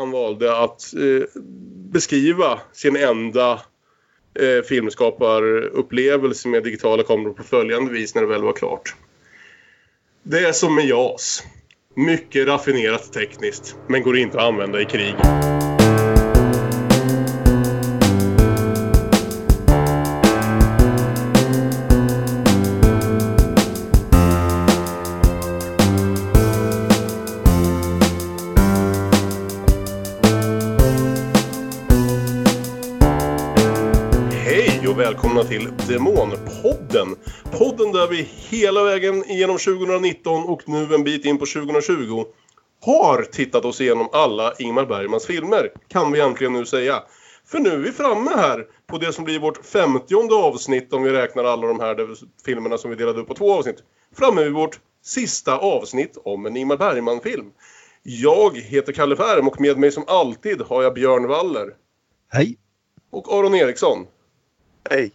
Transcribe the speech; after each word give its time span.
han 0.00 0.10
valde 0.10 0.56
att 0.56 0.94
eh, 0.94 1.42
beskriva 1.92 2.60
sin 2.72 2.96
enda 2.96 3.52
eh, 4.40 4.64
filmskaparupplevelse 4.68 6.48
med 6.48 6.62
digitala 6.62 7.02
kameror 7.02 7.32
på 7.32 7.42
följande 7.42 7.92
vis 7.92 8.14
när 8.14 8.22
det 8.22 8.28
väl 8.28 8.42
var 8.42 8.52
klart. 8.52 8.94
Det 10.22 10.38
är 10.38 10.52
som 10.52 10.74
med 10.74 10.86
JAS. 10.86 11.42
Mycket 11.96 12.46
raffinerat 12.46 13.12
tekniskt, 13.12 13.76
men 13.88 14.02
går 14.02 14.16
inte 14.16 14.38
att 14.38 14.44
använda 14.44 14.80
i 14.80 14.84
krig. 14.84 15.14
Demonpodden. 35.90 37.16
Podden 37.58 37.92
där 37.92 38.08
vi 38.08 38.28
hela 38.50 38.84
vägen 38.84 39.24
genom 39.28 39.58
2019 39.58 40.44
och 40.44 40.68
nu 40.68 40.94
en 40.94 41.04
bit 41.04 41.24
in 41.24 41.38
på 41.38 41.46
2020 41.46 42.24
har 42.84 43.22
tittat 43.22 43.64
oss 43.64 43.80
igenom 43.80 44.08
alla 44.12 44.54
Ingmar 44.58 44.86
Bergmans 44.86 45.26
filmer, 45.26 45.72
kan 45.88 46.12
vi 46.12 46.20
äntligen 46.20 46.52
nu 46.52 46.66
säga. 46.66 47.02
För 47.46 47.58
nu 47.58 47.70
är 47.70 47.78
vi 47.78 47.92
framme 47.92 48.30
här 48.36 48.66
på 48.86 48.98
det 48.98 49.12
som 49.12 49.24
blir 49.24 49.38
vårt 49.38 49.66
femtionde 49.66 50.34
avsnitt 50.34 50.92
om 50.92 51.02
vi 51.02 51.10
räknar 51.10 51.44
alla 51.44 51.66
de 51.66 51.80
här 51.80 52.06
filmerna 52.44 52.78
som 52.78 52.90
vi 52.90 52.96
delade 52.96 53.20
upp 53.20 53.28
på 53.28 53.34
två 53.34 53.54
avsnitt. 53.54 53.82
Framme 54.16 54.44
vid 54.44 54.52
vårt 54.52 54.80
sista 55.04 55.58
avsnitt 55.58 56.18
om 56.24 56.46
en 56.46 56.56
Ingmar 56.56 56.76
Bergman-film. 56.76 57.50
Jag 58.02 58.58
heter 58.58 58.92
Kalle 58.92 59.16
Färm 59.16 59.48
och 59.48 59.60
med 59.60 59.78
mig 59.78 59.92
som 59.92 60.04
alltid 60.06 60.60
har 60.60 60.82
jag 60.82 60.94
Björn 60.94 61.26
Waller. 61.26 61.74
Hej. 62.28 62.58
Och 63.10 63.32
Aron 63.32 63.54
Eriksson. 63.54 64.06
Hej. 64.90 65.12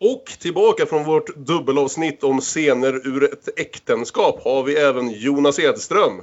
Och 0.00 0.24
tillbaka 0.40 0.86
från 0.86 1.04
vårt 1.04 1.36
dubbelavsnitt 1.36 2.24
om 2.24 2.40
scener 2.40 3.06
ur 3.06 3.24
ett 3.24 3.58
äktenskap 3.58 4.44
har 4.44 4.62
vi 4.62 4.76
även 4.76 5.10
Jonas 5.10 5.58
Edström. 5.58 6.22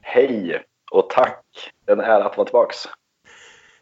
Hej 0.00 0.62
och 0.90 1.10
tack. 1.10 1.44
En 1.86 2.00
ära 2.00 2.24
att 2.24 2.36
vara 2.36 2.46
tillbaks. 2.46 2.76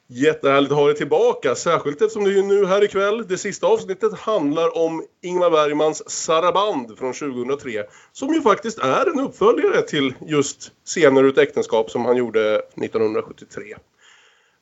Jättehärligt 0.07 0.73
att 0.73 0.79
ha 0.79 0.87
dig 0.87 0.97
tillbaka, 0.97 1.55
särskilt 1.55 2.03
eftersom 2.03 2.25
det 2.25 2.39
är 2.39 2.43
nu 2.43 2.67
här 2.67 2.85
ikväll. 2.85 3.27
Det 3.29 3.39
sista 3.39 3.67
avsnittet 3.67 4.19
handlar 4.19 4.79
om 4.79 5.05
Ingmar 5.23 5.51
Bergmans 5.51 6.11
Saraband 6.11 6.99
från 6.99 7.13
2003. 7.13 7.85
Som 8.13 8.35
ju 8.35 8.43
faktiskt 8.43 8.79
är 8.79 9.07
en 9.07 9.21
uppföljare 9.21 9.83
till 9.83 10.15
just 10.21 10.73
scener 10.85 11.25
ur 11.25 11.29
ett 11.29 11.39
äktenskap 11.39 11.91
som 11.91 12.05
han 12.05 12.17
gjorde 12.17 12.63
1973. 12.77 13.77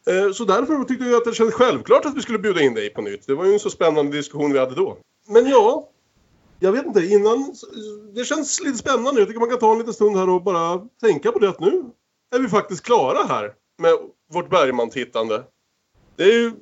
Eh, 0.06 0.32
så 0.32 0.44
därför 0.44 0.84
tyckte 0.84 1.04
jag 1.04 1.14
att 1.14 1.24
det 1.24 1.34
kändes 1.34 1.54
självklart 1.54 2.04
att 2.04 2.16
vi 2.16 2.22
skulle 2.22 2.38
bjuda 2.38 2.60
in 2.60 2.74
dig 2.74 2.90
på 2.90 3.02
nytt. 3.02 3.26
Det 3.26 3.34
var 3.34 3.44
ju 3.44 3.52
en 3.52 3.60
så 3.60 3.70
spännande 3.70 4.16
diskussion 4.16 4.52
vi 4.52 4.58
hade 4.58 4.74
då. 4.74 4.98
Men 5.28 5.46
ja, 5.46 5.90
jag 6.60 6.72
vet 6.72 6.86
inte, 6.86 7.06
innan... 7.06 7.54
Det 8.14 8.24
känns 8.24 8.60
lite 8.60 8.78
spännande. 8.78 9.20
Jag 9.20 9.28
tycker 9.28 9.40
man 9.40 9.50
kan 9.50 9.58
ta 9.58 9.72
en 9.72 9.78
liten 9.78 9.94
stund 9.94 10.16
här 10.16 10.28
och 10.28 10.42
bara 10.42 10.88
tänka 11.00 11.32
på 11.32 11.38
det 11.38 11.48
att 11.48 11.60
nu 11.60 11.84
är 12.34 12.38
vi 12.38 12.48
faktiskt 12.48 12.82
klara 12.82 13.26
här 13.26 13.52
med 13.78 13.92
vårt 14.32 14.50
Bergman-tittande. 14.50 15.44
Det 16.16 16.22
är 16.22 16.32
ju... 16.32 16.52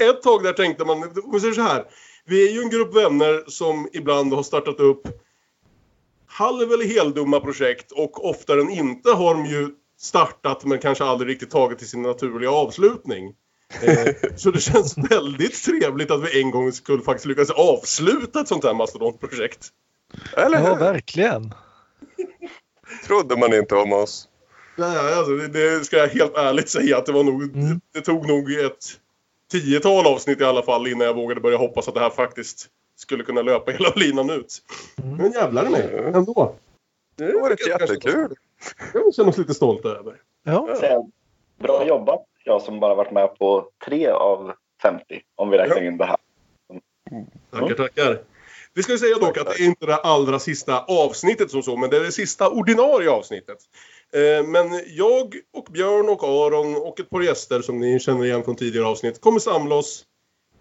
Ett 0.00 0.22
tag 0.22 0.42
där 0.42 0.52
tänkte 0.52 0.84
man, 0.84 1.02
om 1.02 1.32
vi 1.32 1.40
säger 1.40 1.54
så 1.54 1.60
här. 1.60 1.86
Vi 2.24 2.48
är 2.48 2.52
ju 2.52 2.60
en 2.62 2.70
grupp 2.70 2.96
vänner 2.96 3.44
som 3.46 3.88
ibland 3.92 4.32
har 4.32 4.42
startat 4.42 4.80
upp 4.80 5.08
halv 6.26 6.72
eller 6.72 6.84
heldumma 6.84 7.40
projekt 7.40 7.92
och 7.92 8.24
oftare 8.24 8.60
än 8.60 8.70
inte 8.70 9.10
har 9.10 9.34
de 9.34 9.46
ju 9.46 9.74
startat 9.98 10.64
men 10.64 10.78
kanske 10.78 11.04
aldrig 11.04 11.30
riktigt 11.30 11.50
tagit 11.50 11.78
till 11.78 11.88
sin 11.88 12.02
naturliga 12.02 12.50
avslutning. 12.50 13.34
Eh, 13.82 14.14
så 14.36 14.50
det 14.50 14.60
känns 14.60 14.98
väldigt 15.10 15.64
trevligt 15.64 16.10
att 16.10 16.24
vi 16.24 16.40
en 16.42 16.50
gång 16.50 16.72
skulle 16.72 17.02
faktiskt 17.02 17.26
lyckas 17.26 17.50
avsluta 17.50 18.40
ett 18.40 18.48
sånt 18.48 18.64
här 18.64 18.74
mastodontprojekt. 18.74 19.68
Eller 20.36 20.58
Ja, 20.58 20.68
hur? 20.74 20.76
verkligen. 20.76 21.54
Trodde 23.06 23.36
man 23.36 23.54
inte 23.54 23.74
om 23.74 23.92
oss. 23.92 24.28
Nej, 24.76 25.14
alltså, 25.14 25.32
det, 25.36 25.48
det 25.48 25.84
ska 25.84 25.96
jag 25.96 26.08
helt 26.08 26.36
ärligt 26.36 26.68
säga 26.68 26.98
att 26.98 27.06
det 27.06 27.12
var 27.12 27.24
nog, 27.24 27.42
Mm. 27.42 27.68
det, 27.68 27.80
det 27.92 28.00
tog 28.00 28.28
nog 28.28 28.52
ett 28.52 28.84
tiotal 29.50 30.06
avsnitt 30.06 30.40
i 30.40 30.44
alla 30.44 30.62
fall 30.62 30.86
innan 30.86 31.06
jag 31.06 31.14
vågade 31.14 31.40
börja 31.40 31.56
hoppas 31.58 31.88
att 31.88 31.94
det 31.94 32.00
här 32.00 32.10
faktiskt 32.10 32.66
skulle 32.96 33.24
kunna 33.24 33.42
löpa 33.42 33.70
hela 33.78 33.92
linan 33.96 34.30
ut. 34.30 34.62
Mm. 35.02 35.16
Men 35.16 35.32
jävlar 35.32 35.66
i 35.66 35.70
mig, 35.70 36.02
ändå. 36.14 36.54
Det 37.16 37.32
var 37.32 37.50
tycker 37.50 37.70
jag 37.70 38.32
jättekul. 38.60 39.02
Jag 39.04 39.14
känner 39.14 39.28
oss 39.28 39.38
lite 39.38 39.54
stolta 39.54 39.88
över. 39.88 40.20
Ja, 40.44 40.76
Säga, 40.80 41.02
bra 41.58 41.86
jobbat, 41.86 42.24
jag 42.44 42.62
som 42.62 42.80
bara 42.80 42.94
varit 42.94 43.12
med 43.12 43.38
på 43.38 43.70
tre 43.84 44.08
av 44.08 44.52
50 44.82 45.20
om 45.36 45.50
vi 45.50 45.58
räknar 45.58 45.82
in 45.82 45.98
det 45.98 46.04
här. 46.04 46.16
Tackar, 47.50 47.74
tackar. 47.74 48.18
Vi 48.74 48.82
ska 48.82 48.92
ju 48.92 48.98
säga 48.98 49.18
dock 49.18 49.38
att 49.38 49.46
det 49.46 49.62
är 49.62 49.66
inte 49.66 49.86
det 49.86 49.96
allra 49.96 50.38
sista 50.38 50.84
avsnittet 50.84 51.50
som 51.50 51.62
så, 51.62 51.76
men 51.76 51.90
det 51.90 51.96
är 51.96 52.00
det 52.00 52.12
sista 52.12 52.50
ordinarie 52.50 53.10
avsnittet. 53.10 53.58
Eh, 54.12 54.46
Men 54.46 54.82
jag 54.86 55.34
och 55.56 55.66
Björn 55.72 56.08
och 56.08 56.24
Aron 56.24 56.76
och 56.76 57.00
ett 57.00 57.10
par 57.10 57.20
gäster 57.20 57.60
som 57.60 57.78
ni 57.78 58.00
känner 58.00 58.24
igen 58.24 58.44
från 58.44 58.56
tidigare 58.56 58.86
avsnitt 58.86 59.20
kommer 59.20 59.38
samla 59.38 59.74
oss 59.74 60.04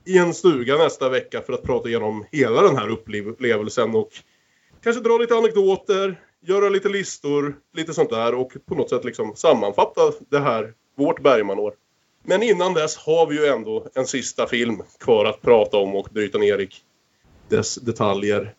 i 0.05 0.17
en 0.17 0.33
stuga 0.33 0.77
nästa 0.77 1.09
vecka 1.09 1.41
för 1.41 1.53
att 1.53 1.63
prata 1.63 1.89
igenom 1.89 2.25
hela 2.31 2.61
den 2.61 2.77
här 2.77 2.89
upplevelsen 2.89 3.95
och 3.95 4.09
kanske 4.83 5.01
dra 5.01 5.17
lite 5.17 5.35
anekdoter, 5.35 6.21
göra 6.41 6.69
lite 6.69 6.89
listor, 6.89 7.55
lite 7.73 7.93
sånt 7.93 8.09
där 8.09 8.33
och 8.33 8.51
på 8.65 8.75
något 8.75 8.89
sätt 8.89 9.05
liksom 9.05 9.35
sammanfatta 9.35 10.01
det 10.29 10.39
här, 10.39 10.73
vårt 10.95 11.21
Bergmanår. 11.21 11.73
Men 12.23 12.43
innan 12.43 12.73
dess 12.73 12.97
har 12.97 13.27
vi 13.27 13.35
ju 13.35 13.45
ändå 13.45 13.87
en 13.93 14.07
sista 14.07 14.47
film 14.47 14.83
kvar 14.99 15.25
att 15.25 15.41
prata 15.41 15.77
om 15.77 15.95
och 15.95 16.07
bryta 16.11 16.37
ner 16.37 16.59
i 16.59 16.69
dess 17.49 17.75
detaljer. 17.75 18.53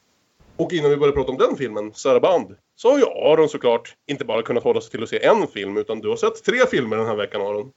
Och 0.56 0.72
innan 0.72 0.90
vi 0.90 0.96
börjar 0.96 1.12
prata 1.12 1.32
om 1.32 1.38
den 1.38 1.56
filmen, 1.56 1.92
Saraband, 1.94 2.56
så 2.76 2.90
har 2.90 2.98
ju 2.98 3.04
Aron 3.04 3.48
såklart 3.48 3.94
inte 4.06 4.24
bara 4.24 4.42
kunnat 4.42 4.64
hålla 4.64 4.80
sig 4.80 4.90
till 4.90 5.02
att 5.02 5.08
se 5.08 5.24
en 5.24 5.46
film 5.46 5.76
utan 5.76 6.00
du 6.00 6.08
har 6.08 6.16
sett 6.16 6.44
tre 6.44 6.66
filmer 6.66 6.96
den 6.96 7.06
här 7.06 7.16
veckan 7.16 7.40
Aron. 7.40 7.72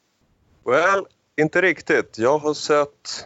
Well, 0.65 1.05
inte 1.41 1.61
riktigt. 1.61 2.17
Jag 2.17 2.37
har 2.37 2.53
sett 2.53 3.25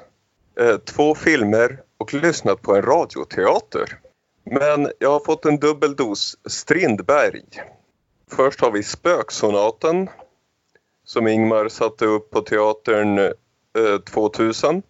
eh, 0.60 0.78
två 0.78 1.16
filmer 1.16 1.80
och 1.98 2.14
lyssnat 2.14 2.62
på 2.62 2.76
en 2.76 2.82
radioteater. 2.82 4.00
Men 4.46 4.92
jag 5.00 5.12
har 5.12 5.20
fått 5.20 5.46
en 5.46 5.60
dubbel 5.60 5.96
dos 5.96 6.38
Strindberg. 6.46 7.44
Först 8.32 8.62
har 8.62 8.72
vi 8.72 8.84
Spöksonaten 8.84 10.10
som 11.06 11.28
Ingmar 11.28 11.70
satte 11.70 12.06
upp 12.06 12.32
på 12.32 12.42
teatern 12.42 13.18
eh, 13.18 14.00
2000. 14.10 14.84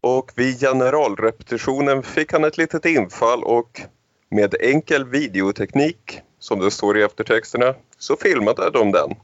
Och 0.00 0.32
vid 0.34 0.60
generalrepetitionen 0.60 2.02
fick 2.02 2.32
han 2.32 2.44
ett 2.44 2.58
litet 2.58 2.84
infall 2.84 3.44
och 3.44 3.80
med 4.28 4.54
enkel 4.60 5.04
videoteknik, 5.04 6.20
som 6.38 6.60
det 6.60 6.70
står 6.70 6.98
i 6.98 7.02
eftertexterna, 7.02 7.74
så 7.98 8.16
filmade 8.16 8.70
de 8.70 8.92
den. 8.92 9.14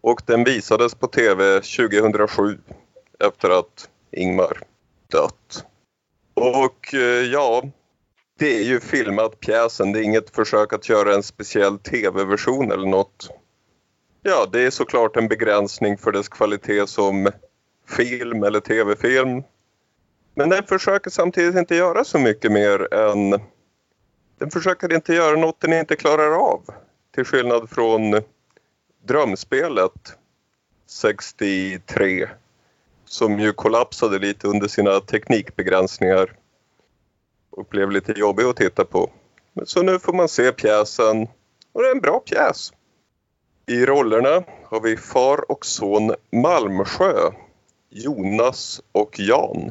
Och 0.00 0.22
den 0.26 0.44
visades 0.44 0.94
på 0.94 1.06
tv 1.06 1.60
2007 1.60 2.58
efter 3.24 3.50
att 3.50 3.88
Ingmar 4.10 4.62
dött. 5.12 5.64
Och 6.34 6.94
eh, 6.94 7.24
ja, 7.32 7.62
det 8.38 8.56
är 8.58 8.62
ju 8.62 8.80
filmat 8.80 9.40
pjäsen. 9.40 9.92
Det 9.92 10.00
är 10.00 10.02
inget 10.02 10.30
försök 10.30 10.72
att 10.72 10.88
göra 10.88 11.14
en 11.14 11.22
speciell 11.22 11.78
tv-version 11.78 12.72
eller 12.72 12.86
något. 12.86 13.30
Ja, 14.22 14.46
det 14.52 14.60
är 14.60 14.70
såklart 14.70 15.16
en 15.16 15.28
begränsning 15.28 15.98
för 15.98 16.12
dess 16.12 16.28
kvalitet 16.28 16.86
som 16.86 17.30
film 17.88 18.42
eller 18.42 18.60
tv-film. 18.60 19.42
Men 20.34 20.48
den 20.48 20.62
försöker 20.62 21.10
samtidigt 21.10 21.56
inte 21.56 21.74
göra 21.74 22.04
så 22.04 22.18
mycket 22.18 22.52
mer 22.52 22.94
än... 22.94 23.30
Den 24.38 24.50
försöker 24.50 24.94
inte 24.94 25.14
göra 25.14 25.36
något 25.36 25.60
den 25.60 25.72
inte 25.72 25.96
klarar 25.96 26.30
av. 26.30 26.64
Till 27.14 27.24
skillnad 27.24 27.70
från 27.70 28.22
Drömspelet 29.06 30.16
63 30.86 32.28
som 33.04 33.38
ju 33.38 33.52
kollapsade 33.52 34.18
lite 34.18 34.48
under 34.48 34.68
sina 34.68 35.00
teknikbegränsningar 35.00 36.37
och 37.58 37.66
blev 37.66 37.90
lite 37.90 38.12
jobbig 38.12 38.44
att 38.44 38.56
titta 38.56 38.84
på. 38.84 39.10
Men 39.52 39.66
Så 39.66 39.82
nu 39.82 39.98
får 39.98 40.12
man 40.12 40.28
se 40.28 40.52
pjäsen 40.52 41.28
och 41.72 41.82
det 41.82 41.88
är 41.88 41.92
en 41.92 42.00
bra 42.00 42.20
pjäs. 42.20 42.72
I 43.66 43.86
rollerna 43.86 44.44
har 44.64 44.80
vi 44.80 44.96
far 44.96 45.50
och 45.50 45.66
son 45.66 46.14
Malmsjö, 46.32 47.30
Jonas 47.90 48.80
och 48.92 49.20
Jan. 49.20 49.70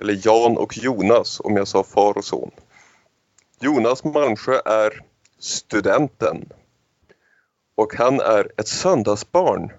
Eller 0.00 0.26
Jan 0.26 0.56
och 0.56 0.78
Jonas 0.78 1.40
om 1.40 1.56
jag 1.56 1.68
sa 1.68 1.82
far 1.82 2.18
och 2.18 2.24
son. 2.24 2.50
Jonas 3.60 4.04
Malmsjö 4.04 4.60
är 4.64 5.04
studenten 5.38 6.48
och 7.74 7.94
han 7.94 8.20
är 8.20 8.52
ett 8.56 8.68
söndagsbarn 8.68 9.72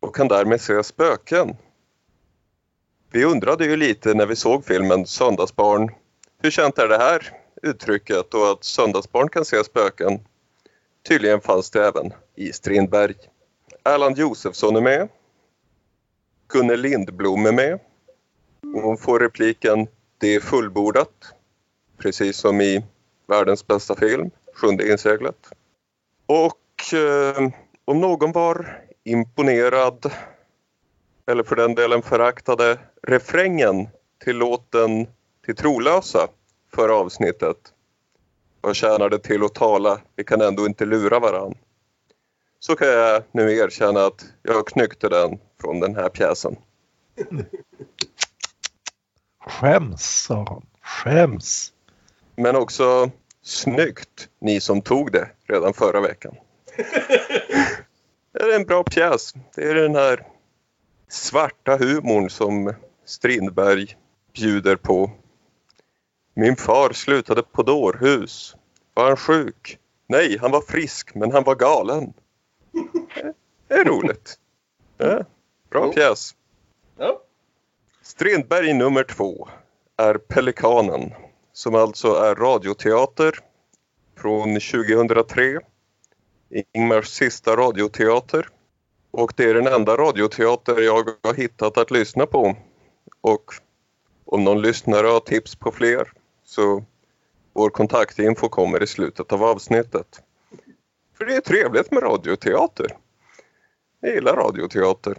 och 0.00 0.16
kan 0.16 0.28
därmed 0.28 0.60
se 0.60 0.82
spöken. 0.82 1.56
Vi 3.14 3.24
undrade 3.24 3.64
ju 3.64 3.76
lite 3.76 4.14
när 4.14 4.26
vi 4.26 4.36
såg 4.36 4.64
filmen 4.64 5.06
Söndagsbarn. 5.06 5.90
Hur 6.42 6.50
känt 6.50 6.78
är 6.78 6.88
det 6.88 6.98
här 6.98 7.30
uttrycket 7.62 8.34
och 8.34 8.50
att 8.50 8.64
söndagsbarn 8.64 9.28
kan 9.28 9.44
se 9.44 9.64
spöken? 9.64 10.20
Tydligen 11.08 11.40
fanns 11.40 11.70
det 11.70 11.86
även 11.86 12.12
i 12.34 12.52
Strindberg. 12.52 13.14
Erland 13.84 14.18
Josefsson 14.18 14.76
är 14.76 14.80
med. 14.80 15.08
Gunnel 16.48 16.80
Lindblom 16.80 17.46
är 17.46 17.52
med. 17.52 17.80
Hon 18.62 18.96
får 18.96 19.20
repliken 19.20 19.86
Det 20.18 20.34
är 20.34 20.40
fullbordat. 20.40 21.34
Precis 21.98 22.36
som 22.36 22.60
i 22.60 22.84
världens 23.26 23.66
bästa 23.66 23.96
film, 23.96 24.30
Sjunde 24.54 24.92
inseglet. 24.92 25.48
Och 26.26 26.94
eh, 26.94 27.48
om 27.84 28.00
någon 28.00 28.32
var 28.32 28.84
imponerad 29.04 30.12
eller 31.26 31.42
för 31.42 31.56
den 31.56 31.74
delen 31.74 32.02
föraktade 32.02 32.78
refrängen 33.06 33.88
till 34.24 34.36
låten 34.36 35.06
Till 35.44 35.56
trolösa 35.56 36.28
förra 36.74 36.94
avsnittet. 36.94 37.56
Vad 38.60 38.76
tjänar 38.76 39.08
det 39.08 39.18
till 39.18 39.44
att 39.44 39.54
tala? 39.54 40.00
Vi 40.16 40.24
kan 40.24 40.40
ändå 40.40 40.66
inte 40.66 40.84
lura 40.84 41.18
varann. 41.18 41.54
Så 42.58 42.76
kan 42.76 42.88
jag 42.88 43.22
nu 43.32 43.56
erkänna 43.56 44.06
att 44.06 44.24
jag 44.42 44.66
knyckte 44.66 45.08
den 45.08 45.38
från 45.60 45.80
den 45.80 45.96
här 45.96 46.08
pjäsen. 46.08 46.56
Skäms, 49.46 50.22
sa 50.22 50.44
han. 50.48 50.66
Skäms. 50.82 51.72
Men 52.36 52.56
också 52.56 53.10
snyggt, 53.42 54.28
ni 54.40 54.60
som 54.60 54.82
tog 54.82 55.12
det 55.12 55.28
redan 55.48 55.74
förra 55.74 56.00
veckan. 56.00 56.34
Det 58.32 58.42
är 58.42 58.56
en 58.56 58.64
bra 58.64 58.84
pjäs. 58.84 59.34
Det 59.54 59.62
är 59.62 59.74
den 59.74 59.94
här 59.94 60.26
svarta 61.08 61.76
humorn 61.76 62.30
som 62.30 62.74
Strindberg 63.12 63.96
bjuder 64.32 64.76
på. 64.76 65.10
Min 66.34 66.56
far 66.56 66.92
slutade 66.92 67.42
på 67.42 67.62
dårhus. 67.62 68.56
Var 68.94 69.04
han 69.04 69.16
sjuk? 69.16 69.78
Nej, 70.06 70.38
han 70.38 70.50
var 70.50 70.60
frisk, 70.60 71.14
men 71.14 71.32
han 71.32 71.44
var 71.44 71.54
galen. 71.54 72.12
Det 73.68 73.74
är 73.74 73.84
roligt. 73.84 74.38
Ja, 74.98 75.24
bra 75.70 75.92
pjäs. 75.92 76.34
Strindberg 78.02 78.74
nummer 78.74 79.04
två 79.04 79.48
är 79.96 80.14
Pelikanen 80.14 81.12
som 81.52 81.74
alltså 81.74 82.14
är 82.14 82.34
radioteater 82.34 83.38
från 84.16 84.60
2003. 84.60 85.60
Ingmars 86.72 87.08
sista 87.08 87.56
radioteater. 87.56 88.48
Och 89.10 89.32
det 89.36 89.44
är 89.44 89.54
den 89.54 89.66
enda 89.66 89.96
radioteater 89.96 90.80
jag 90.80 91.08
har 91.22 91.34
hittat 91.34 91.78
att 91.78 91.90
lyssna 91.90 92.26
på. 92.26 92.56
Och 93.22 93.54
om 94.24 94.44
någon 94.44 94.62
lyssnare 94.62 95.06
har 95.06 95.20
tips 95.20 95.56
på 95.56 95.72
fler 95.72 96.12
så 96.44 96.84
vår 97.52 97.70
kontaktinfo 97.70 98.48
kommer 98.48 98.82
i 98.82 98.86
slutet 98.86 99.32
av 99.32 99.44
avsnittet. 99.44 100.22
För 101.18 101.24
det 101.24 101.36
är 101.36 101.40
trevligt 101.40 101.90
med 101.90 102.02
radioteater. 102.02 102.86
Jag 104.00 104.14
gillar 104.14 104.36
radioteater. 104.36 105.18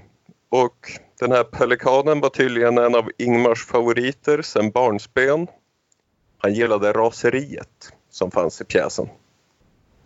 Och 0.49 0.91
den 1.19 1.31
här 1.31 1.43
pelikanen 1.43 2.19
var 2.19 2.29
tydligen 2.29 2.77
en 2.77 2.95
av 2.95 3.11
Ingmars 3.17 3.65
favoriter 3.65 4.41
sen 4.41 4.71
barnsben. 4.71 5.47
Han 6.37 6.53
gillade 6.53 6.93
raseriet 6.93 7.93
som 8.09 8.31
fanns 8.31 8.61
i 8.61 8.65
pjäsen. 8.65 9.09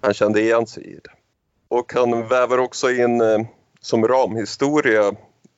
Han 0.02 0.14
kände 0.14 0.42
igen 0.42 0.68
sig 0.68 0.84
i 0.84 1.00
det. 1.04 1.12
Och 1.68 1.94
han 1.94 2.28
väver 2.28 2.60
också 2.60 2.92
in 2.92 3.22
eh, 3.22 3.40
som 3.82 4.08
ramhistoria 4.08 5.08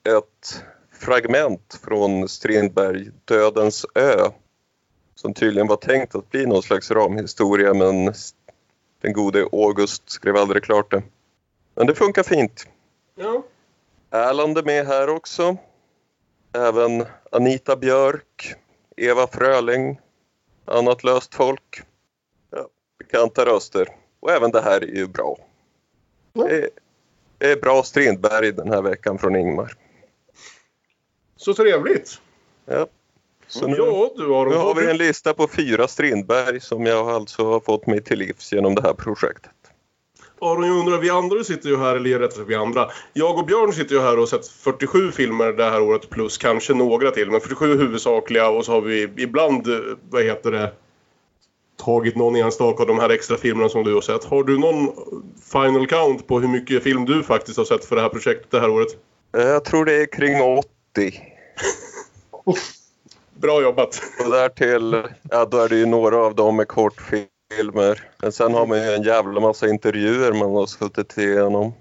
ett 0.03 0.63
fragment 0.99 1.79
från 1.83 2.27
Strindberg, 2.27 3.09
Dödens 3.25 3.85
ö. 3.95 4.29
Som 5.15 5.33
tydligen 5.33 5.67
var 5.67 5.75
tänkt 5.75 6.15
att 6.15 6.29
bli 6.29 6.45
någon 6.45 6.63
slags 6.63 6.91
ramhistoria 6.91 7.73
men 7.73 8.13
den 9.01 9.13
gode 9.13 9.47
August 9.51 10.09
skrev 10.09 10.35
aldrig 10.35 10.63
klart 10.63 10.91
det. 10.91 11.03
Men 11.75 11.87
det 11.87 11.95
funkar 11.95 12.23
fint. 12.23 12.67
Ja. 13.15 13.43
Erland 14.11 14.57
är 14.57 14.63
med 14.63 14.85
här 14.85 15.09
också. 15.09 15.57
Även 16.53 17.05
Anita 17.31 17.75
Björk, 17.75 18.55
Eva 18.97 19.27
Fröling, 19.27 19.99
annat 20.65 21.03
löst 21.03 21.35
folk. 21.35 21.81
Ja, 22.51 22.67
bekanta 22.97 23.45
röster. 23.45 23.95
Och 24.19 24.31
även 24.31 24.51
det 24.51 24.61
här 24.61 24.81
är 24.83 24.95
ju 24.95 25.07
bra. 25.07 25.37
Ja. 26.33 26.47
Det 27.37 27.51
är, 27.51 27.61
bra 27.61 27.83
Strindberg 27.83 28.51
den 28.51 28.71
här 28.71 28.81
veckan 28.81 29.17
från 29.17 29.35
Ingmar. 29.35 29.73
Så 31.39 31.53
trevligt. 31.53 32.21
Ja. 32.65 32.87
Så 33.47 33.67
nu, 33.67 33.75
ja, 33.77 34.11
du 34.17 34.35
Aron. 34.35 34.49
nu 34.49 34.57
har 34.57 34.75
vi 34.75 34.89
en 34.89 34.97
lista 34.97 35.33
på 35.33 35.47
fyra 35.47 35.87
Strindberg 35.87 36.59
som 36.59 36.85
jag 36.85 37.09
alltså 37.09 37.45
har 37.45 37.59
fått 37.59 37.87
mig 37.87 38.03
till 38.03 38.19
livs 38.19 38.53
genom 38.53 38.75
det 38.75 38.81
här 38.81 38.93
projektet. 38.93 39.51
Aron, 40.41 40.67
jag 40.67 40.77
undrar, 40.79 40.97
vi 40.97 41.09
andra 41.09 41.43
sitter 41.43 41.69
ju 41.69 41.77
här, 41.77 41.95
eller 41.95 42.19
rättare 42.19 42.37
sagt 42.37 42.49
vi 42.49 42.55
andra. 42.55 42.89
Jag 43.13 43.37
och 43.39 43.45
Björn 43.45 43.73
sitter 43.73 43.95
ju 43.95 44.01
här 44.01 44.13
och 44.13 44.19
har 44.19 44.25
sett 44.25 44.47
47 44.47 45.11
filmer 45.11 45.53
det 45.53 45.63
här 45.63 45.81
året 45.81 46.09
plus 46.09 46.37
kanske 46.37 46.73
några 46.73 47.11
till. 47.11 47.31
Men 47.31 47.41
47 47.41 47.77
huvudsakliga 47.77 48.49
och 48.49 48.65
så 48.65 48.71
har 48.71 48.81
vi 48.81 49.09
ibland, 49.17 49.67
vad 50.09 50.23
heter 50.23 50.51
det, 50.51 50.71
tagit 51.77 52.15
någon 52.15 52.35
enstaka 52.35 52.83
av 52.83 52.87
de 52.87 52.99
här 52.99 53.09
extra 53.09 53.37
filmerna 53.37 53.69
som 53.69 53.83
du 53.83 53.93
har 53.93 54.01
sett. 54.01 54.23
Har 54.23 54.43
du 54.43 54.59
någon 54.59 54.91
final 55.51 55.87
count 55.87 56.27
på 56.27 56.39
hur 56.39 56.47
mycket 56.47 56.83
film 56.83 57.05
du 57.05 57.23
faktiskt 57.23 57.57
har 57.57 57.65
sett 57.65 57.85
för 57.85 57.95
det 57.95 58.01
här 58.01 58.09
projektet 58.09 58.51
det 58.51 58.59
här 58.59 58.69
året? 58.69 58.97
Eh, 59.37 59.41
Jag 59.41 59.65
tror 59.65 59.85
det 59.85 59.93
är 59.93 60.05
kring 60.05 60.41
80. 60.41 60.69
Bra 63.41 63.61
jobbat! 63.61 64.01
Och 64.25 64.31
därtill, 64.31 65.03
ja 65.29 65.45
då 65.45 65.57
är 65.57 65.69
det 65.69 65.75
ju 65.75 65.85
några 65.85 66.17
av 66.17 66.35
dem 66.35 66.55
med 66.55 66.67
kortfilmer. 66.67 68.09
Men 68.21 68.31
sen 68.31 68.53
har 68.53 68.67
man 68.67 68.77
ju 68.77 68.83
en 68.83 69.03
jävla 69.03 69.39
massa 69.39 69.69
intervjuer 69.69 70.33
man 70.33 70.51
har 70.51 70.65
suttit 70.65 71.17
igenom. 71.17 71.73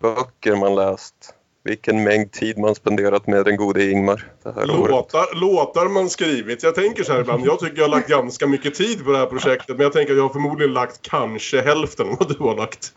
Böcker 0.00 0.56
man 0.56 0.74
läst. 0.74 1.34
Vilken 1.64 2.04
mängd 2.04 2.32
tid 2.32 2.58
man 2.58 2.74
spenderat 2.74 3.26
med 3.26 3.44
den 3.44 3.56
gode 3.56 3.90
Ingmar 3.90 4.32
det 4.42 4.52
här 4.52 4.70
året. 4.70 4.90
Låtar, 4.90 5.40
låtar 5.40 5.88
man 5.88 6.10
skrivit. 6.10 6.62
Jag 6.62 6.74
tänker 6.74 7.02
så 7.04 7.12
här 7.12 7.20
ibland. 7.20 7.46
Jag 7.46 7.58
tycker 7.58 7.76
jag 7.76 7.84
har 7.84 7.96
lagt 7.96 8.08
ganska 8.08 8.46
mycket 8.46 8.74
tid 8.74 9.04
på 9.04 9.12
det 9.12 9.18
här 9.18 9.26
projektet. 9.26 9.76
Men 9.76 9.80
jag 9.80 9.92
tänker 9.92 10.12
att 10.12 10.16
jag 10.16 10.24
har 10.24 10.32
förmodligen 10.32 10.72
lagt 10.72 11.02
kanske 11.02 11.60
hälften 11.60 12.08
av 12.08 12.16
vad 12.18 12.28
du 12.28 12.44
har 12.44 12.56
lagt. 12.56 12.92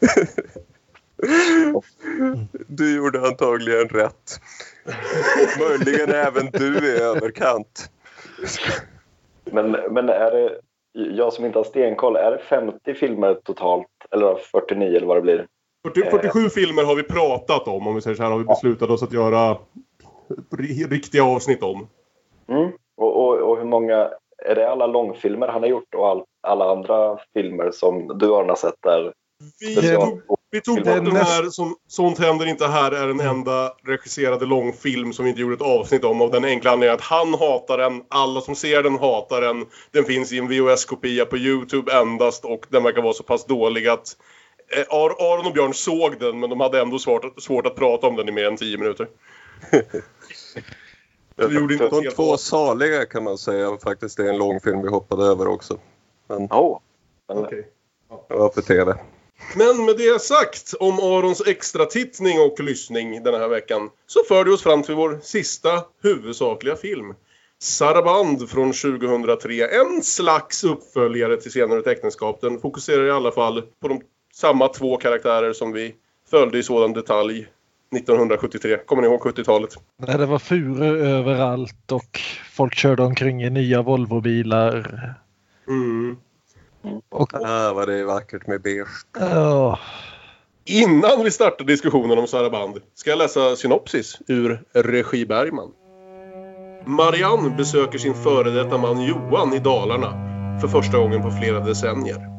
Du 2.66 2.96
gjorde 2.96 3.20
antagligen 3.20 3.88
rätt. 3.88 4.40
Möjligen 5.58 6.10
även 6.10 6.50
du 6.52 6.96
är 6.96 7.00
överkant. 7.02 7.90
Men, 9.44 9.70
men 9.70 10.08
är 10.08 10.30
det, 10.30 10.60
jag 10.92 11.32
som 11.32 11.44
inte 11.44 11.58
har 11.58 11.64
stenkoll, 11.64 12.16
är 12.16 12.30
det 12.30 12.38
50 12.38 12.94
filmer 12.94 13.34
totalt? 13.34 13.86
Eller 14.10 14.34
49 14.34 14.96
eller 14.96 15.06
vad 15.06 15.16
det 15.16 15.20
blir? 15.20 15.46
40, 15.86 16.10
47 16.10 16.48
filmer 16.48 16.82
har 16.84 16.94
vi 16.94 17.02
pratat 17.02 17.68
om. 17.68 17.86
Om 17.86 17.94
vi 17.94 18.00
säger 18.00 18.16
så 18.16 18.22
här 18.22 18.30
har 18.30 18.38
vi 18.38 18.44
beslutat 18.44 18.90
oss 18.90 19.02
att 19.02 19.12
göra 19.12 19.56
ri- 20.50 20.90
riktiga 20.90 21.24
avsnitt 21.24 21.62
om. 21.62 21.88
Mm. 22.48 22.70
Och, 22.96 23.16
och, 23.16 23.50
och 23.50 23.58
hur 23.58 23.64
många, 23.64 24.10
är 24.46 24.54
det 24.54 24.70
alla 24.70 24.86
långfilmer 24.86 25.48
han 25.48 25.62
har 25.62 25.68
gjort 25.68 25.94
och 25.94 26.08
all, 26.08 26.22
alla 26.42 26.70
andra 26.70 27.18
filmer 27.34 27.70
som 27.70 28.18
du 28.18 28.26
har 28.26 28.54
sett 28.54 28.82
där? 28.82 29.12
Vi 29.60 29.74
tog, 29.96 30.20
vi 30.50 30.60
tog 30.60 30.76
bort 30.76 30.84
den 30.84 31.16
här 31.16 31.50
som 31.50 31.76
Sånt 31.88 32.18
händer 32.18 32.46
inte 32.46 32.66
här 32.66 32.92
är 32.92 33.06
den 33.06 33.20
enda 33.20 33.72
regisserade 33.84 34.46
långfilm 34.46 35.12
som 35.12 35.24
vi 35.24 35.28
inte 35.28 35.40
gjorde 35.40 35.54
ett 35.54 35.62
avsnitt 35.62 36.04
om. 36.04 36.20
Av 36.20 36.30
den 36.30 36.44
enkla 36.44 36.70
anledningen 36.70 36.94
att 36.94 37.04
han 37.04 37.34
hatar 37.34 37.78
den, 37.78 38.02
alla 38.08 38.40
som 38.40 38.56
ser 38.56 38.82
den 38.82 38.98
hatar 38.98 39.40
den. 39.40 39.66
Den 39.90 40.04
finns 40.04 40.32
i 40.32 40.38
en 40.38 40.48
VHS-kopia 40.48 41.24
på 41.24 41.36
Youtube 41.36 41.92
endast 41.92 42.44
och 42.44 42.66
den 42.68 42.82
verkar 42.82 43.02
vara 43.02 43.12
så 43.12 43.22
pass 43.22 43.44
dålig 43.46 43.88
att 43.88 44.16
eh, 44.76 44.84
Ar- 44.96 45.32
Aron 45.34 45.46
och 45.46 45.52
Björn 45.52 45.74
såg 45.74 46.18
den 46.20 46.40
men 46.40 46.50
de 46.50 46.60
hade 46.60 46.80
ändå 46.80 46.98
svårt, 46.98 47.42
svårt 47.42 47.66
att 47.66 47.76
prata 47.76 48.06
om 48.06 48.16
den 48.16 48.28
i 48.28 48.32
mer 48.32 48.44
än 48.46 48.56
10 48.56 48.78
minuter. 48.78 49.08
Det 51.36 51.52
gjorde 51.54 51.74
inte 51.74 51.84
ett 51.84 51.90
De 51.90 52.10
två 52.10 52.36
saliga 52.36 53.04
kan 53.06 53.24
man 53.24 53.38
säga 53.38 53.78
faktiskt 53.82 54.16
det 54.16 54.24
är 54.24 54.28
en 54.28 54.38
långfilm 54.38 54.82
vi 54.82 54.88
hoppade 54.88 55.24
över 55.26 55.48
också. 55.48 55.78
Men 56.28 56.42
Oh. 56.44 56.78
Men, 57.28 57.38
Okej. 57.38 57.68
det 58.28 58.34
var 58.34 58.50
för 58.50 58.62
TV. 58.62 58.94
Men 59.56 59.84
med 59.84 59.96
det 59.96 60.22
sagt 60.22 60.74
om 60.80 60.98
Arons 60.98 61.46
extra 61.46 61.84
tittning 61.84 62.40
och 62.40 62.60
lyssning 62.60 63.22
den 63.22 63.34
här 63.34 63.48
veckan 63.48 63.90
så 64.06 64.24
för 64.28 64.44
det 64.44 64.52
oss 64.52 64.62
fram 64.62 64.82
till 64.82 64.94
vår 64.94 65.18
sista 65.22 65.84
huvudsakliga 66.02 66.76
film. 66.76 67.14
Saraband 67.60 68.50
från 68.50 68.72
2003. 68.72 69.68
En 69.68 70.02
slags 70.02 70.64
uppföljare 70.64 71.36
till 71.36 71.52
Senare 71.52 71.78
ett 71.78 71.86
äktenskap. 71.86 72.40
Den 72.40 72.60
fokuserar 72.60 73.06
i 73.06 73.10
alla 73.10 73.32
fall 73.32 73.62
på 73.80 73.88
de 73.88 74.00
samma 74.34 74.68
två 74.68 74.96
karaktärer 74.96 75.52
som 75.52 75.72
vi 75.72 75.94
följde 76.30 76.58
i 76.58 76.62
sådan 76.62 76.92
detalj 76.92 77.46
1973. 77.96 78.78
Kommer 78.86 79.02
ni 79.02 79.08
ihåg 79.08 79.20
70-talet? 79.20 79.70
När 79.96 80.18
det 80.18 80.26
var 80.26 80.38
furor 80.38 80.96
överallt 80.96 81.92
och 81.92 82.20
folk 82.52 82.74
körde 82.74 83.02
omkring 83.02 83.42
i 83.42 83.50
nya 83.50 83.82
Volvobilar. 83.82 85.14
Mm. 85.68 86.16
Och, 87.08 87.34
Ah, 87.34 87.72
vad 87.72 87.88
det 87.88 87.98
är 87.98 88.04
vackert 88.04 88.46
med 88.46 88.62
beige. 88.62 88.88
ja, 89.18 89.78
Innan 90.64 91.24
vi 91.24 91.30
startar 91.30 91.64
diskussionen 91.64 92.18
om 92.18 92.26
Saraband 92.26 92.78
ska 92.94 93.10
jag 93.10 93.18
läsa 93.18 93.56
synopsis 93.56 94.18
ur 94.26 94.62
Regi 94.72 95.26
Bergman. 95.26 95.70
Marianne 96.86 97.50
besöker 97.50 97.98
sin 97.98 98.14
före 98.14 98.50
detta 98.50 98.78
man 98.78 99.02
Johan 99.02 99.54
i 99.54 99.58
Dalarna 99.58 100.10
för 100.60 100.68
första 100.68 100.98
gången 100.98 101.22
på 101.22 101.30
flera 101.30 101.60
decennier. 101.60 102.38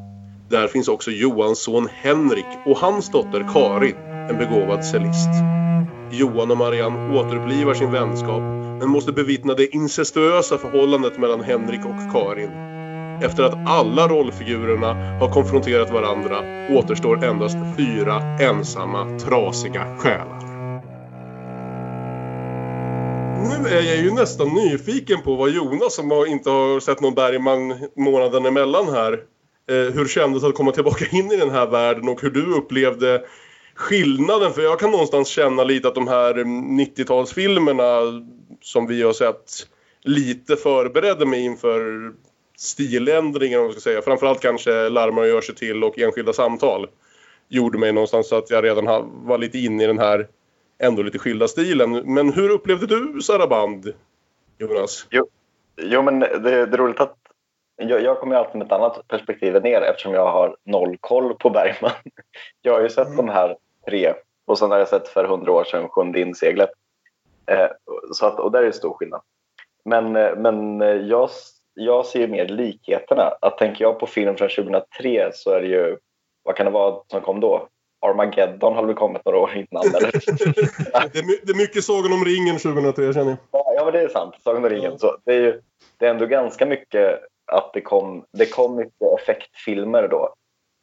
Där 0.49 0.67
finns 0.67 0.87
också 0.87 1.11
Johans 1.11 1.59
son 1.63 1.87
Henrik 1.91 2.45
och 2.65 2.77
hans 2.77 3.09
dotter 3.11 3.45
Karin, 3.53 3.95
en 4.29 4.37
begåvad 4.37 4.85
cellist. 4.85 5.29
Johan 6.11 6.51
och 6.51 6.57
Marianne 6.57 7.19
återupplivar 7.19 7.73
sin 7.73 7.91
vänskap 7.91 8.41
men 8.79 8.89
måste 8.89 9.11
bevittna 9.11 9.53
det 9.53 9.75
incestuösa 9.75 10.57
förhållandet 10.57 11.17
mellan 11.17 11.41
Henrik 11.41 11.85
och 11.85 12.11
Karin. 12.13 12.68
Efter 13.21 13.43
att 13.43 13.67
alla 13.67 14.07
rollfigurerna 14.07 14.93
har 15.19 15.29
konfronterat 15.29 15.91
varandra 15.91 16.37
återstår 16.69 17.23
endast 17.23 17.57
fyra 17.77 18.21
ensamma, 18.39 19.19
trasiga 19.19 19.97
själar. 19.97 20.39
Nu 23.49 23.69
är 23.69 23.81
jag 23.81 23.97
ju 23.97 24.11
nästan 24.11 24.47
nyfiken 24.47 25.21
på 25.21 25.35
vad 25.35 25.49
Jonas, 25.49 25.95
som 25.95 26.25
inte 26.27 26.49
har 26.49 26.79
sett 26.79 27.01
någon 27.01 27.13
Bergman 27.13 27.89
månaden 27.95 28.45
emellan 28.45 28.87
här, 28.87 29.13
eh, 29.69 29.93
hur 29.93 30.07
kändes 30.07 30.43
att 30.43 30.55
komma 30.55 30.71
tillbaka 30.71 31.05
in 31.11 31.31
i 31.31 31.37
den 31.37 31.49
här 31.49 31.67
världen 31.67 32.09
och 32.09 32.21
hur 32.21 32.29
du 32.29 32.45
upplevde 32.53 33.21
skillnaden. 33.75 34.53
För 34.53 34.61
jag 34.61 34.79
kan 34.79 34.91
någonstans 34.91 35.27
känna 35.27 35.63
lite 35.63 35.87
att 35.87 35.95
de 35.95 36.07
här 36.07 36.33
90-talsfilmerna 36.77 38.01
som 38.61 38.87
vi 38.87 39.01
har 39.01 39.13
sett 39.13 39.51
lite 40.03 40.55
förberedde 40.55 41.25
mig 41.25 41.45
inför 41.45 42.11
stiländringen 42.59 43.59
om 43.59 43.65
man 43.65 43.71
ska 43.71 43.81
säga. 43.81 44.01
Framförallt 44.01 44.41
kanske 44.41 44.89
Larmar 44.89 45.21
och 45.21 45.27
gör 45.27 45.41
sig 45.41 45.55
till 45.55 45.83
och 45.83 45.99
enskilda 45.99 46.33
samtal 46.33 46.87
gjorde 47.47 47.77
mig 47.77 47.93
någonstans 47.93 48.29
så 48.29 48.37
att 48.37 48.49
jag 48.49 48.63
redan 48.63 48.85
var 49.25 49.37
lite 49.37 49.59
inne 49.59 49.83
i 49.83 49.87
den 49.87 49.99
här 49.99 50.27
ändå 50.79 51.01
lite 51.01 51.19
skilda 51.19 51.47
stilen. 51.47 52.13
Men 52.13 52.33
hur 52.33 52.49
upplevde 52.49 52.85
du 52.85 53.21
Saraband, 53.21 53.93
Jonas? 54.57 55.07
Jo, 55.09 55.27
jo 55.81 56.01
men 56.01 56.19
det, 56.19 56.39
det 56.39 56.75
är 56.75 56.77
roligt 56.77 56.99
att 56.99 57.15
jag, 57.75 58.03
jag 58.03 58.19
kommer 58.19 58.35
alltid 58.35 58.55
med 58.55 58.65
ett 58.65 58.71
annat 58.71 59.07
perspektiv 59.07 59.55
än 59.55 59.65
er 59.65 59.81
eftersom 59.81 60.13
jag 60.13 60.31
har 60.31 60.57
noll 60.63 60.97
koll 60.97 61.33
på 61.33 61.49
Bergman. 61.49 61.91
Jag 62.61 62.73
har 62.73 62.81
ju 62.81 62.89
sett 62.89 63.07
mm. 63.07 63.17
de 63.17 63.29
här 63.29 63.57
tre 63.85 64.13
och 64.45 64.57
sen 64.57 64.71
har 64.71 64.77
jag 64.77 64.87
sett 64.87 65.07
för 65.07 65.25
hundra 65.25 65.51
år 65.51 65.63
sedan 65.63 65.89
Sjunde 65.89 66.19
inseglet. 66.19 66.69
Eh, 67.45 67.67
så 68.11 68.25
att, 68.25 68.39
och 68.39 68.51
där 68.51 68.59
är 68.59 68.65
det 68.65 68.73
stor 68.73 68.93
skillnad. 68.93 69.21
Men, 69.85 70.15
eh, 70.15 70.35
men 70.35 70.81
eh, 70.81 70.87
jag, 70.87 71.29
jag 71.79 72.05
ser 72.05 72.27
mer 72.27 72.47
likheterna. 72.47 73.23
Att 73.41 73.57
tänker 73.57 73.85
jag 73.85 73.99
på 73.99 74.07
film 74.07 74.35
från 74.35 74.49
2003 74.49 75.31
så 75.33 75.51
är 75.51 75.61
det 75.61 75.67
ju, 75.67 75.97
vad 76.43 76.55
kan 76.55 76.65
det 76.65 76.71
vara 76.71 77.01
som 77.07 77.21
kom 77.21 77.39
då? 77.39 77.67
Armageddon 78.01 78.75
har 78.75 78.85
väl 78.85 78.95
kommit 78.95 79.25
några 79.25 79.39
år 79.39 79.55
innan 79.55 79.87
eller? 79.87 80.11
det, 81.13 81.19
är, 81.19 81.45
det 81.45 81.51
är 81.51 81.57
mycket 81.57 81.83
Sagan 81.83 82.13
om 82.13 82.25
ringen 82.25 82.57
2003 82.57 83.13
känner 83.13 83.37
jag. 83.51 83.63
Ja, 83.75 83.85
men 83.85 83.93
det 83.93 84.01
är 84.01 84.07
sant. 84.07 84.35
Sagan 84.43 84.63
om 84.63 84.69
ringen. 84.69 84.99
Så 84.99 85.17
det, 85.25 85.33
är 85.33 85.41
ju, 85.41 85.61
det 85.97 86.05
är 86.05 86.09
ändå 86.09 86.25
ganska 86.25 86.65
mycket 86.65 87.19
att 87.51 87.73
det 87.73 87.81
kom, 87.81 88.25
det 88.31 88.45
kom 88.45 88.75
mycket 88.75 89.19
effektfilmer 89.19 90.07
då 90.07 90.33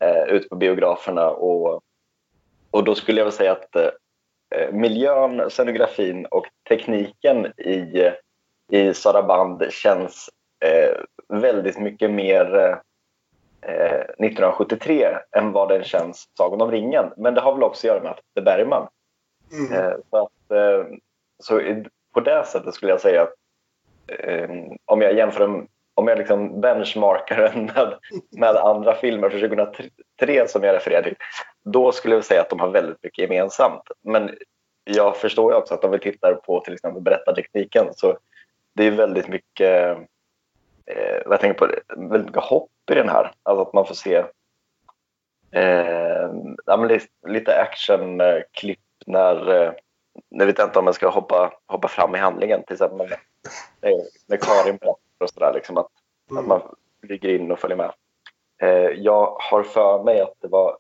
eh, 0.03 0.35
ut 0.35 0.49
på 0.49 0.57
biograferna 0.57 1.31
och, 1.31 1.81
och 2.71 2.85
då 2.85 2.95
skulle 2.95 3.21
jag 3.21 3.25
väl 3.25 3.33
säga 3.33 3.53
att 3.53 3.76
eh, 3.76 4.73
miljön, 4.73 5.50
scenografin 5.50 6.26
och 6.26 6.47
tekniken 6.69 7.47
i, 7.47 8.11
i 8.73 8.95
Saraband 8.95 9.73
känns 9.73 10.31
eh, 10.64 10.96
väldigt 11.28 11.78
mycket 11.78 12.10
mer 12.10 12.80
1973 13.62 15.04
eh, 15.04 15.18
än 15.32 15.52
vad 15.52 15.68
den 15.68 15.84
känns 15.84 16.28
Sagan 16.38 16.62
om 16.62 16.70
ringen. 16.70 17.12
Men 17.16 17.34
det 17.34 17.40
har 17.40 17.54
väl 17.54 17.62
också 17.62 17.86
att 17.86 17.94
göra 17.94 18.02
med 18.02 18.12
att 18.12 18.20
det 18.34 18.40
är 18.40 18.44
Bergman. 18.44 18.88
Mm. 19.52 19.72
Eh, 19.72 19.96
så, 20.10 20.16
att, 20.16 20.50
eh, 20.50 20.86
så 21.42 21.60
på 22.14 22.20
det 22.20 22.44
sättet 22.46 22.75
skulle 22.75 22.92
jag 22.92 23.00
säga 23.00 23.22
att 23.22 23.34
om 24.84 25.02
jag 25.02 25.14
jämför 25.14 25.66
om 25.94 26.08
jag 26.08 26.18
liksom 26.18 26.60
benchmarkar 26.60 27.36
den 27.36 27.64
med, 27.64 27.94
med 28.30 28.56
andra 28.56 28.94
filmer 28.94 29.30
från 29.30 29.40
2003 29.40 30.48
som 30.48 30.62
jag 30.62 30.75
refererar 30.75 31.02
till, 31.02 31.16
då 31.64 31.92
skulle 31.92 32.14
jag 32.14 32.25
säga 32.25 32.40
att 32.40 32.50
de 32.50 32.60
har 32.60 32.70
väldigt 32.70 33.02
mycket 33.02 33.18
gemensamt. 33.18 33.82
Men 34.02 34.30
jag 34.84 35.16
förstår 35.16 35.52
ju 35.52 35.58
också 35.58 35.75
att 35.75 35.84
om 35.84 35.90
vi 35.90 35.98
tittar 35.98 36.34
på 36.34 36.60
till 36.60 36.75
exempel 36.75 37.02
berättartekniken 37.02 37.86
så 37.94 38.18
det 38.75 38.86
är 38.86 38.90
väldigt 38.90 39.28
mycket, 39.28 39.98
eh, 40.87 41.23
jag 41.25 41.40
tänker 41.40 41.59
på, 41.59 41.75
väldigt 41.97 42.26
mycket 42.26 42.43
hopp 42.43 42.71
i 42.90 42.95
den 42.95 43.09
här. 43.09 43.33
Alltså 43.43 43.62
att 43.62 43.73
man 43.73 43.87
får 43.87 43.95
se 43.95 44.25
eh, 45.50 46.31
ja, 46.66 46.99
lite 47.26 47.61
actionklipp 47.61 48.81
när, 49.07 49.64
eh, 49.64 49.73
när 50.31 50.47
vi 50.47 50.52
vet 50.52 50.64
inte 50.64 50.78
om 50.78 50.85
man 50.85 50.95
ska 50.95 51.09
hoppa, 51.09 51.52
hoppa 51.66 51.88
fram 51.88 52.14
i 52.14 52.19
handlingen. 52.19 52.62
Till 52.62 52.75
exempel 52.75 53.09
med, 53.09 53.19
med 54.26 54.40
Karin 54.43 54.76
berättar 54.76 55.25
och 55.25 55.31
sådär. 55.31 55.52
Liksom, 55.55 55.76
att, 55.76 55.90
mm. 56.31 56.43
att 56.43 56.49
man 56.49 56.75
ligger 57.02 57.28
in 57.28 57.52
och 57.52 57.59
följer 57.59 57.76
med. 57.76 57.93
Eh, 58.62 58.90
jag 58.90 59.37
har 59.40 59.62
för 59.62 60.05
mig 60.05 60.21
att 60.21 60.35
det 60.40 60.49
var 60.49 60.78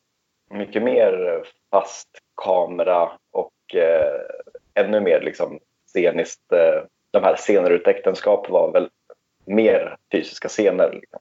mycket 0.50 0.82
mer 0.82 1.42
fast 1.70 2.08
kamera 2.42 3.12
och 3.30 3.74
eh, 3.74 4.20
ännu 4.74 5.00
mer 5.00 5.20
liksom, 5.20 5.58
sceniskt. 5.86 6.52
Eh, 6.52 6.82
de 7.10 7.22
här 7.22 7.36
scener 7.36 7.70
ett 7.70 7.88
äktenskap 7.88 8.50
var 8.50 8.72
väl 8.72 8.90
mer 9.46 9.96
fysiska 10.12 10.48
scener. 10.48 10.92
Liksom. 10.92 11.20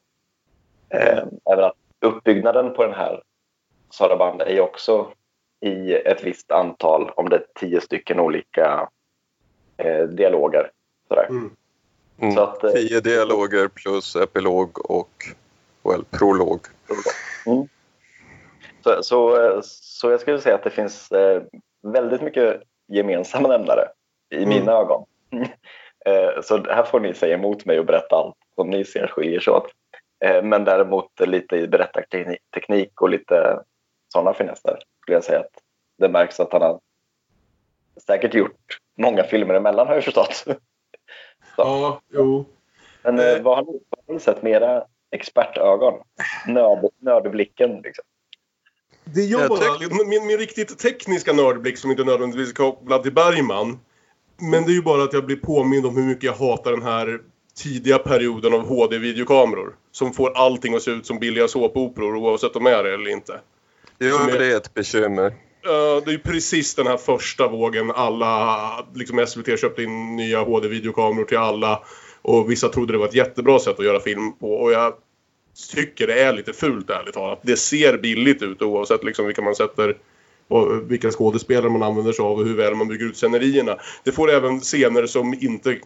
Eh, 0.89 1.24
även 1.51 1.65
att 1.65 1.75
uppbyggnaden 2.00 2.74
på 2.74 2.84
den 2.84 2.94
här 2.94 3.24
Saraband 3.89 4.41
är 4.41 4.53
ju 4.53 4.60
också 4.60 5.12
i 5.60 5.94
ett 5.94 6.24
visst 6.24 6.51
antal, 6.51 7.10
om 7.15 7.29
det 7.29 7.36
är 7.36 7.46
tio 7.60 7.82
stycken 7.82 8.20
olika 8.20 8.89
eh, 9.77 10.03
dialoger. 10.03 10.72
Sådär. 11.08 11.25
Mm. 11.29 11.55
Mm. 12.20 12.36
Så 12.36 12.41
att, 12.41 12.63
eh, 12.63 12.72
tio 12.72 13.01
dialoger 13.01 13.67
plus 13.67 14.15
epilog 14.15 14.91
och 14.91 15.12
well, 15.84 16.03
prolog. 16.12 16.60
Mm. 17.46 17.67
Så, 18.84 19.03
så, 19.03 19.60
så 19.63 20.12
jag 20.12 20.20
skulle 20.20 20.41
säga 20.41 20.55
att 20.55 20.63
det 20.63 20.70
finns 20.70 21.12
eh, 21.12 21.44
väldigt 21.82 22.22
mycket 22.22 22.62
gemensamma 22.88 23.48
nämnare 23.48 23.88
i 24.29 24.44
mm. 24.44 24.50
mina 24.50 24.72
ögon. 24.72 25.05
så 26.43 26.63
här 26.63 26.83
får 26.83 27.00
ni 27.00 27.13
säga 27.13 27.33
emot 27.33 27.65
mig 27.65 27.79
och 27.79 27.85
berätta 27.85 28.15
allt 28.15 28.35
som 28.55 28.69
ni 28.69 28.85
ser 28.85 29.07
skiljer 29.07 29.39
sig 29.39 29.53
åt. 29.53 29.71
Eh, 30.25 30.43
men 30.43 30.63
däremot 30.63 31.19
lite 31.19 31.55
i 31.55 31.67
berättarteknik 31.67 33.01
och 33.01 33.09
lite 33.09 33.59
sådana 34.13 34.33
finesser 34.33 34.79
skulle 35.01 35.15
jag 35.15 35.24
säga 35.24 35.39
att 35.39 35.62
det 35.97 36.09
märks 36.09 36.39
att 36.39 36.53
han 36.53 36.62
har 36.62 36.79
säkert 38.07 38.33
gjort 38.33 38.79
många 38.97 39.24
filmer 39.24 39.53
emellan 39.53 39.88
har 39.88 39.93
jag 39.93 40.03
förstått. 40.03 40.45
Ja, 41.57 42.01
jo. 42.09 42.45
Men 43.01 43.19
eh, 43.19 43.41
vad, 43.41 43.55
har 43.57 43.63
ni, 43.63 43.79
vad 43.89 44.05
har 44.07 44.13
ni 44.13 44.19
sett 44.19 44.43
med 44.43 44.51
era 44.51 44.85
expertögon? 45.12 45.93
Nörd, 46.47 46.89
nördblicken 47.00 47.81
liksom. 47.81 48.05
Det 49.03 49.21
jag 49.21 49.50
bara, 49.50 50.05
min, 50.05 50.27
min 50.27 50.38
riktigt 50.38 50.79
tekniska 50.79 51.33
nördblick 51.33 51.77
som 51.77 51.91
inte 51.91 52.03
nödvändigtvis 52.03 52.50
är 52.50 52.53
kopplad 52.53 53.03
till 53.03 53.13
Bergman. 53.13 53.79
Men 54.38 54.65
det 54.65 54.72
är 54.72 54.75
ju 54.75 54.82
bara 54.82 55.04
att 55.04 55.13
jag 55.13 55.25
blir 55.25 55.36
påmind 55.36 55.86
om 55.86 55.98
hur 55.98 56.04
mycket 56.04 56.24
jag 56.24 56.34
hatar 56.34 56.72
den 56.72 56.84
här 56.84 57.20
tidiga 57.58 57.98
perioden 57.98 58.54
av 58.54 58.68
HD-videokameror. 58.68 59.75
Som 59.92 60.13
får 60.13 60.38
allting 60.38 60.75
att 60.75 60.82
se 60.82 60.92
ut 60.92 61.06
som 61.06 61.20
billiga 61.20 61.48
såpoperor 61.48 62.15
oavsett 62.15 62.56
om 62.56 62.63
de 62.63 62.70
är 62.70 62.84
det 62.84 62.94
eller 62.94 63.10
inte. 63.10 63.39
Jo, 64.00 64.15
är, 64.15 64.39
det 64.39 64.54
är 64.54 64.58
ett 64.58 64.74
bekymmer. 64.74 65.25
Uh, 65.25 66.04
det 66.06 66.13
är 66.13 66.18
precis 66.18 66.75
den 66.75 66.88
här 66.88 66.98
första 66.98 67.48
vågen. 67.48 67.92
Alla, 67.92 68.86
liksom 68.94 69.25
SVT 69.27 69.60
köpte 69.60 69.84
in 69.84 70.15
nya 70.15 70.44
HD-videokameror 70.44 71.25
till 71.25 71.38
alla. 71.38 71.84
Och 72.22 72.51
vissa 72.51 72.70
trodde 72.70 72.94
det 72.94 72.98
var 72.98 73.08
ett 73.08 73.15
jättebra 73.15 73.60
sätt 73.60 73.80
att 73.80 73.86
göra 73.86 74.00
film 74.00 74.34
på. 74.38 74.54
Och 74.54 74.72
jag 74.72 74.94
tycker 75.75 76.08
det 76.08 76.24
är 76.24 76.34
lite 76.34 76.54
fult 76.54 76.89
ärligt 76.89 77.13
talat. 77.13 77.39
Det 77.42 77.58
ser 77.58 77.98
billigt 77.98 78.42
ut 78.42 78.62
oavsett 78.62 79.04
liksom 79.04 79.25
vilka 79.25 79.42
man 79.42 79.56
sätter 79.56 79.98
och 80.48 80.92
vilka 80.92 81.12
skådespelare 81.12 81.70
man 81.70 81.84
använder 81.84 82.12
sig 82.12 82.25
av 82.25 82.38
och 82.38 82.46
hur 82.46 82.56
väl 82.56 82.75
man 82.75 82.88
bygger 82.88 83.06
ut 83.06 83.18
scenerierna. 83.18 83.78
Det 84.04 84.12
får 84.12 84.32
även 84.32 84.60
scener 84.60 85.06
som 85.06 85.34
inte 85.34 85.80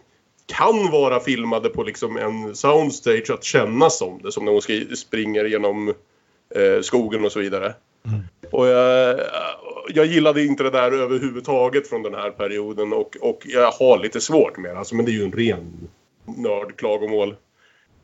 kan 0.46 0.90
vara 0.90 1.20
filmade 1.20 1.68
på 1.68 1.82
liksom 1.82 2.16
en 2.16 2.56
soundstage 2.56 3.30
att 3.30 3.44
kännas 3.44 3.98
som 3.98 4.22
det. 4.22 4.32
Som 4.32 4.44
när 4.44 4.52
hon 4.52 4.96
springer 4.96 5.44
genom 5.44 5.88
eh, 6.54 6.80
skogen 6.82 7.24
och 7.24 7.32
så 7.32 7.40
vidare. 7.40 7.74
Mm. 8.06 8.20
Och 8.50 8.66
jag, 8.66 9.20
jag 9.88 10.06
gillade 10.06 10.44
inte 10.44 10.62
det 10.62 10.70
där 10.70 10.92
överhuvudtaget 10.92 11.88
från 11.88 12.02
den 12.02 12.14
här 12.14 12.30
perioden 12.30 12.92
och, 12.92 13.16
och 13.20 13.42
jag 13.44 13.70
har 13.70 13.98
lite 13.98 14.20
svårt 14.20 14.58
med 14.58 14.74
det. 14.74 14.78
Alltså, 14.78 14.94
men 14.94 15.04
det 15.04 15.10
är 15.10 15.14
ju 15.14 15.24
en 15.24 15.32
ren 15.32 15.88
nördklagomål. 16.24 17.36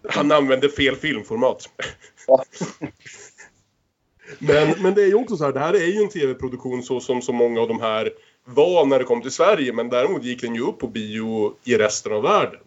Han 0.09 0.33
använde 0.33 0.69
fel 0.69 0.97
filmformat. 0.97 1.71
men, 4.39 4.75
men 4.83 4.95
det 4.95 5.03
är 5.03 5.07
ju 5.07 5.15
också 5.15 5.37
så 5.37 5.45
här, 5.45 5.53
det 5.53 5.61
här 5.61 5.75
är 5.75 5.87
ju 5.87 6.03
en 6.03 6.09
tv-produktion 6.09 6.83
så 6.83 7.01
som 7.01 7.23
så 7.23 7.33
många 7.33 7.61
av 7.61 7.69
de 7.69 7.81
här 7.81 8.11
var 8.45 8.87
när 8.87 8.99
det 8.99 9.05
kom 9.05 9.23
till 9.23 9.31
Sverige 9.31 9.73
men 9.73 9.89
däremot 9.89 10.25
gick 10.25 10.41
den 10.41 10.55
ju 10.55 10.61
upp 10.61 10.79
på 10.79 10.87
bio 10.87 11.55
i 11.65 11.77
resten 11.77 12.13
av 12.13 12.23
världen. 12.23 12.61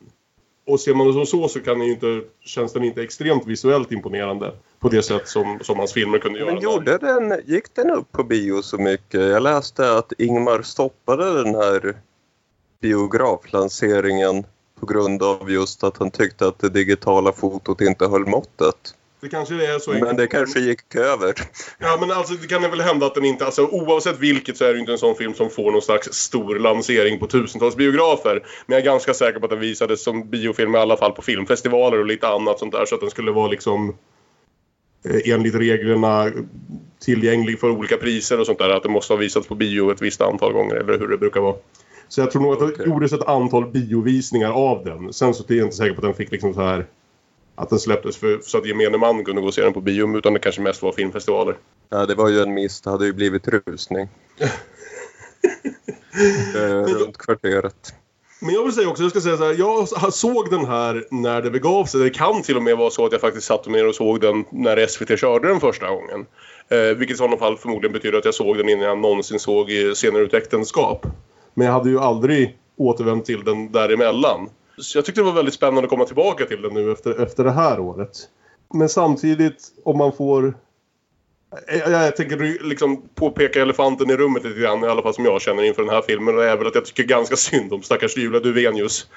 Och 0.65 0.79
ser 0.79 0.93
man 0.93 1.07
det 1.07 1.13
som 1.13 1.25
så 1.25 1.47
så 1.47 1.59
kan 1.59 1.79
den 1.79 1.87
inte, 1.87 2.21
känns 2.41 2.73
den 2.73 2.83
inte 2.83 3.03
extremt 3.03 3.47
visuellt 3.47 3.91
imponerande 3.91 4.53
på 4.79 4.89
det 4.89 5.03
sätt 5.03 5.27
som, 5.27 5.59
som 5.61 5.79
hans 5.79 5.93
filmer 5.93 6.19
kunde 6.19 6.39
göra. 6.39 6.53
Men 6.53 6.63
gjorde 6.63 6.97
den, 6.97 7.41
gick 7.45 7.75
den 7.75 7.91
upp 7.91 8.11
på 8.11 8.23
bio 8.23 8.61
så 8.61 8.77
mycket? 8.77 9.21
Jag 9.21 9.43
läste 9.43 9.97
att 9.97 10.13
Ingmar 10.17 10.61
stoppade 10.61 11.43
den 11.43 11.55
här 11.55 11.95
biograflanseringen 12.81 14.43
på 14.79 14.85
grund 14.85 15.23
av 15.23 15.51
just 15.51 15.83
att 15.83 15.97
han 15.97 16.11
tyckte 16.11 16.47
att 16.47 16.59
det 16.59 16.69
digitala 16.69 17.31
fotot 17.31 17.81
inte 17.81 18.07
höll 18.07 18.25
måttet. 18.25 18.95
Det 19.21 19.29
kanske 19.29 19.55
är 19.55 19.79
så 19.79 19.91
Men 19.91 20.15
det 20.15 20.27
kanske 20.27 20.59
gick 20.59 20.95
över. 20.95 21.33
Ja, 21.77 21.97
men 21.99 22.11
alltså 22.11 22.33
det 22.33 22.47
kan 22.47 22.61
väl 22.61 22.81
hända 22.81 23.05
att 23.05 23.15
den 23.15 23.25
inte... 23.25 23.45
Alltså 23.45 23.65
oavsett 23.65 24.19
vilket 24.19 24.57
så 24.57 24.65
är 24.65 24.73
det 24.73 24.79
inte 24.79 24.91
en 24.91 24.97
sån 24.97 25.15
film 25.15 25.33
som 25.33 25.49
får 25.49 25.71
någon 25.71 25.81
slags 25.81 26.13
stor 26.13 26.59
lansering 26.59 27.19
på 27.19 27.27
tusentals 27.27 27.75
biografer. 27.75 28.33
Men 28.65 28.75
jag 28.75 28.81
är 28.81 28.85
ganska 28.85 29.13
säker 29.13 29.39
på 29.39 29.45
att 29.45 29.51
den 29.51 29.59
visades 29.59 30.03
som 30.03 30.29
biofilm 30.29 30.75
i 30.75 30.77
alla 30.77 30.97
fall 30.97 31.11
på 31.11 31.21
filmfestivaler 31.21 31.99
och 31.99 32.05
lite 32.05 32.27
annat 32.27 32.59
sånt 32.59 32.71
där. 32.71 32.85
Så 32.85 32.95
att 32.95 33.01
den 33.01 33.09
skulle 33.09 33.31
vara 33.31 33.47
liksom 33.47 33.95
eh, 35.05 35.33
enligt 35.33 35.55
reglerna 35.55 36.31
tillgänglig 37.05 37.59
för 37.59 37.69
olika 37.69 37.97
priser 37.97 38.39
och 38.39 38.45
sånt 38.45 38.59
där. 38.59 38.69
Att 38.69 38.83
det 38.83 38.89
måste 38.89 39.13
ha 39.13 39.17
visats 39.17 39.47
på 39.47 39.55
bio 39.55 39.91
ett 39.91 40.01
visst 40.01 40.21
antal 40.21 40.53
gånger 40.53 40.75
eller 40.75 40.99
hur 40.99 41.07
det 41.07 41.17
brukar 41.17 41.41
vara. 41.41 41.55
Så 42.07 42.21
jag 42.21 42.31
tror 42.31 42.41
nog 42.41 42.53
att 42.53 42.59
det 42.59 42.65
Okej. 42.65 42.85
gjordes 42.85 43.13
ett 43.13 43.27
antal 43.27 43.71
biovisningar 43.71 44.51
av 44.51 44.83
den. 44.85 45.13
Sen 45.13 45.33
så 45.33 45.43
är 45.47 45.53
jag 45.53 45.65
inte 45.65 45.75
säker 45.75 45.93
på 45.93 45.97
att 45.97 46.03
den 46.03 46.13
fick 46.13 46.31
liksom 46.31 46.53
så 46.53 46.61
här... 46.61 46.85
Att 47.59 47.69
den 47.69 47.79
släpptes 47.79 48.17
för, 48.17 48.39
så 48.41 48.57
att 48.57 48.65
gemene 48.65 48.97
man 48.97 49.25
kunde 49.25 49.41
gå 49.41 49.47
och 49.47 49.53
se 49.53 49.61
den 49.61 49.73
på 49.73 49.81
bio. 49.81 50.17
Utan 50.17 50.33
det 50.33 50.39
kanske 50.39 50.61
mest 50.61 50.81
var 50.81 50.91
filmfestivaler. 50.91 51.57
Ja, 51.89 52.05
det 52.05 52.15
var 52.15 52.29
ju 52.29 52.41
en 52.41 52.53
miss. 52.53 52.81
Det 52.81 52.89
hade 52.89 53.05
ju 53.05 53.13
blivit 53.13 53.47
rusning. 53.47 54.09
eh, 56.55 56.83
runt 56.83 57.17
kvarteret. 57.17 57.93
Men 58.41 58.53
jag 58.53 58.63
vill 58.63 58.73
säga 58.73 58.89
också, 58.89 59.03
jag 59.03 59.11
ska 59.11 59.21
säga 59.21 59.37
så 59.37 59.43
här, 59.43 59.55
jag 59.57 59.87
såg 60.13 60.49
den 60.49 60.65
här 60.65 61.05
när 61.11 61.41
det 61.41 61.51
begav 61.51 61.85
sig. 61.85 62.01
Det 62.01 62.09
kan 62.09 62.41
till 62.41 62.57
och 62.57 62.63
med 62.63 62.77
vara 62.77 62.89
så 62.89 63.05
att 63.05 63.11
jag 63.11 63.21
faktiskt 63.21 63.47
satt 63.47 63.67
ner 63.67 63.87
och 63.87 63.95
såg 63.95 64.21
den 64.21 64.45
när 64.51 64.87
SVT 64.87 65.19
körde 65.19 65.47
den 65.47 65.59
första 65.59 65.89
gången. 65.89 66.25
Eh, 66.69 66.97
vilket 66.97 67.15
i 67.15 67.17
sådana 67.17 67.37
fall 67.37 67.57
förmodligen 67.57 67.93
betyder 67.93 68.17
att 68.17 68.25
jag 68.25 68.33
såg 68.33 68.57
den 68.57 68.69
innan 68.69 68.85
jag 68.85 68.97
någonsin 68.97 69.39
såg 69.39 69.71
eh, 69.71 69.93
Senare 69.93 70.23
ut 70.23 70.33
äktenskap. 70.33 71.05
Men 71.53 71.67
jag 71.67 71.73
hade 71.73 71.89
ju 71.89 71.99
aldrig 71.99 72.57
återvänt 72.77 73.25
till 73.25 73.43
den 73.43 73.71
däremellan. 73.71 74.49
Så 74.81 74.98
jag 74.98 75.05
tyckte 75.05 75.21
det 75.21 75.25
var 75.25 75.33
väldigt 75.33 75.53
spännande 75.53 75.83
att 75.83 75.89
komma 75.89 76.05
tillbaka 76.05 76.45
till 76.45 76.62
den 76.62 76.74
nu 76.74 76.91
efter, 76.91 77.21
efter 77.21 77.43
det 77.43 77.51
här 77.51 77.79
året. 77.79 78.29
Men 78.74 78.89
samtidigt, 78.89 79.63
om 79.83 79.98
man 79.98 80.12
får... 80.12 80.57
Eh, 81.67 81.77
jag, 81.77 81.91
jag 81.91 82.15
tänker 82.15 82.63
liksom 82.63 83.09
påpeka 83.15 83.62
elefanten 83.62 84.09
i 84.09 84.17
rummet 84.17 84.43
lite 84.43 84.59
grann, 84.59 84.83
i 84.83 84.88
alla 84.88 85.01
fall 85.01 85.13
som 85.13 85.25
jag 85.25 85.41
känner 85.41 85.63
inför 85.63 85.81
den 85.81 85.93
här 85.93 86.01
filmen. 86.01 86.36
Och 86.36 86.41
det 86.41 86.50
är 86.50 86.57
väl 86.57 86.67
att 86.67 86.75
jag 86.75 86.86
tycker 86.86 87.03
ganska 87.03 87.36
synd 87.36 87.74
om 87.74 87.81
stackars 87.81 88.17
Julia 88.17 88.39
Duvenius. 88.39 89.07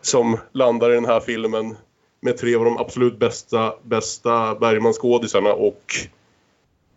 Som 0.00 0.38
landar 0.52 0.90
i 0.90 0.94
den 0.94 1.04
här 1.04 1.20
filmen 1.20 1.76
med 2.20 2.38
tre 2.38 2.54
av 2.54 2.64
de 2.64 2.78
absolut 2.78 3.18
bästa, 3.18 3.74
bästa 3.82 4.54
Bergman-skådisarna 4.54 5.52
och 5.52 5.94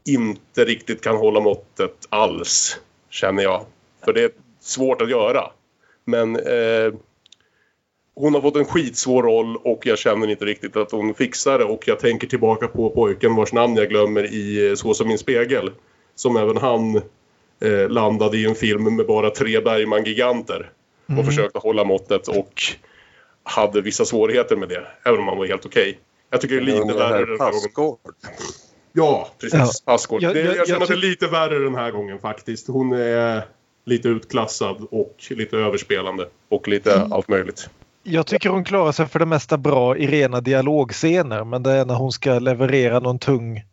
inte 0.06 0.66
riktigt 0.66 1.02
kan 1.02 1.16
hålla 1.16 1.40
måttet 1.40 2.08
alls, 2.10 2.80
känner 3.10 3.44
jag. 3.44 3.66
För 4.06 4.14
det 4.14 4.24
är 4.24 4.32
svårt 4.60 5.02
att 5.02 5.10
göra. 5.10 5.52
Men 6.06 6.36
eh, 6.36 6.94
hon 8.16 8.34
har 8.34 8.42
fått 8.42 8.56
en 8.56 8.66
skitsvår 8.66 9.24
roll 9.24 9.58
och 9.58 9.86
jag 9.86 9.98
känner 9.98 10.28
inte 10.30 10.46
riktigt 10.46 10.76
att 10.76 10.92
hon 10.92 11.14
fixar 11.14 11.60
det. 11.60 11.66
Och 11.66 11.88
jag 11.88 12.00
tänker 12.00 12.28
tillbaka 12.28 12.68
på 12.68 12.90
pojken 12.90 13.36
vars 13.36 13.54
namn 13.54 13.76
jag 13.76 13.90
glömmer 13.90 14.24
i 14.34 14.68
eh, 14.70 14.76
Så 14.76 14.94
som 14.94 15.08
min 15.08 15.18
spegel. 15.18 15.72
Som 16.16 16.38
även 16.38 16.58
han 16.58 16.96
eh, 17.62 17.90
landade 17.90 18.38
i 18.38 18.46
en 18.46 18.56
film 18.56 18.96
med 18.96 19.06
bara 19.08 19.30
tre 19.30 19.60
Bergman-giganter. 19.62 20.70
Och 21.20 21.26
försökte 21.26 21.60
hålla 21.60 21.84
måttet 21.84 22.28
och 22.28 22.62
hade 23.44 23.82
vissa 23.82 24.06
svårigheter 24.06 24.56
med 24.56 24.70
det. 24.70 24.88
Även 25.06 25.20
om 25.20 25.28
han 25.28 25.38
var 25.38 25.46
helt 25.46 25.66
okej. 25.66 26.00
Jag 26.30 26.42
tycker 26.42 26.56
det 26.56 26.62
är 26.62 26.66
lite 26.66 26.94
värre 26.94 27.26
den 27.26 27.40
här 27.40 27.74
gången. 27.74 27.98
Ja, 28.94 29.30
precis. 29.42 29.60
Ja. 29.60 29.92
Passgård. 29.92 30.22
Jag- 30.24 30.38
jag- 30.38 30.46
jag, 30.46 30.56
jag 30.58 30.68
känner 30.68 30.82
att 30.82 30.88
det 30.88 30.94
är 30.94 30.98
lite 30.98 31.28
värre 31.28 31.60
den 31.60 31.76
här 31.76 31.92
gången 31.92 32.20
faktiskt. 32.20 32.68
Hon 32.68 32.94
är 32.94 33.42
lite 33.86 34.08
utklassad 34.08 34.88
och 34.92 35.16
lite 35.30 35.58
överspelande. 35.58 36.28
Och 36.50 36.68
lite 36.68 36.94
Mm. 36.94 37.12
allt 37.14 37.28
möjligt. 37.28 37.70
Jag 38.04 38.28
tycker 38.28 38.50
hon 38.50 38.64
klarar 38.64 38.92
sig 38.92 39.08
för 39.08 39.20
det 39.20 39.26
mesta 39.26 39.58
bra 39.58 39.98
i 39.98 40.08
rena 40.08 40.42
dialogscener 40.42 41.44
men 41.44 41.64
det 41.64 41.72
är 41.72 41.86
när 41.86 41.96
hon 41.96 42.12
ska 42.12 42.40
leverera 42.40 43.00
någon 43.00 43.20
tung 43.20 43.64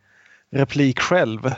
replik 0.52 1.00
själv. 1.00 1.54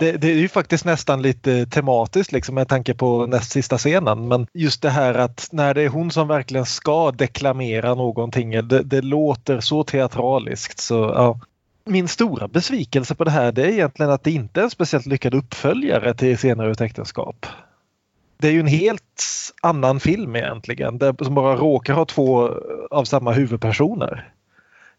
Det, 0.00 0.12
det 0.12 0.30
är 0.30 0.34
ju 0.34 0.48
faktiskt 0.48 0.84
nästan 0.84 1.22
lite 1.22 1.66
tematiskt 1.66 2.32
liksom 2.32 2.54
med 2.54 2.68
tanke 2.68 2.94
på 2.94 3.26
näst 3.26 3.50
sista 3.50 3.78
scenen 3.78 4.28
men 4.28 4.46
just 4.54 4.82
det 4.82 4.90
här 4.90 5.14
att 5.14 5.48
när 5.52 5.74
det 5.74 5.82
är 5.82 5.88
hon 5.88 6.10
som 6.10 6.28
verkligen 6.28 6.66
ska 6.66 7.10
deklamera 7.10 7.94
någonting 7.94 8.50
det, 8.50 8.82
det 8.82 9.00
låter 9.00 9.60
så 9.60 9.84
teatraliskt 9.84 10.78
så 10.78 10.94
ja. 10.94 11.40
Min 11.86 12.08
stora 12.08 12.48
besvikelse 12.48 13.14
på 13.14 13.24
det 13.24 13.30
här 13.30 13.52
det 13.52 13.62
är 13.62 13.68
egentligen 13.68 14.12
att 14.12 14.24
det 14.24 14.30
inte 14.30 14.60
är 14.60 14.64
en 14.64 14.70
speciellt 14.70 15.06
lyckad 15.06 15.34
uppföljare 15.34 16.14
till 16.14 16.38
Senare 16.38 16.70
ut 16.70 16.80
äktenskap. 16.80 17.46
Det 18.36 18.48
är 18.48 18.52
ju 18.52 18.60
en 18.60 18.66
helt 18.66 19.52
annan 19.62 20.00
film 20.00 20.36
egentligen 20.36 20.98
där, 20.98 21.24
som 21.24 21.34
bara 21.34 21.56
råkar 21.56 21.94
ha 21.94 22.04
två 22.04 22.50
av 22.90 23.04
samma 23.04 23.32
huvudpersoner. 23.32 24.30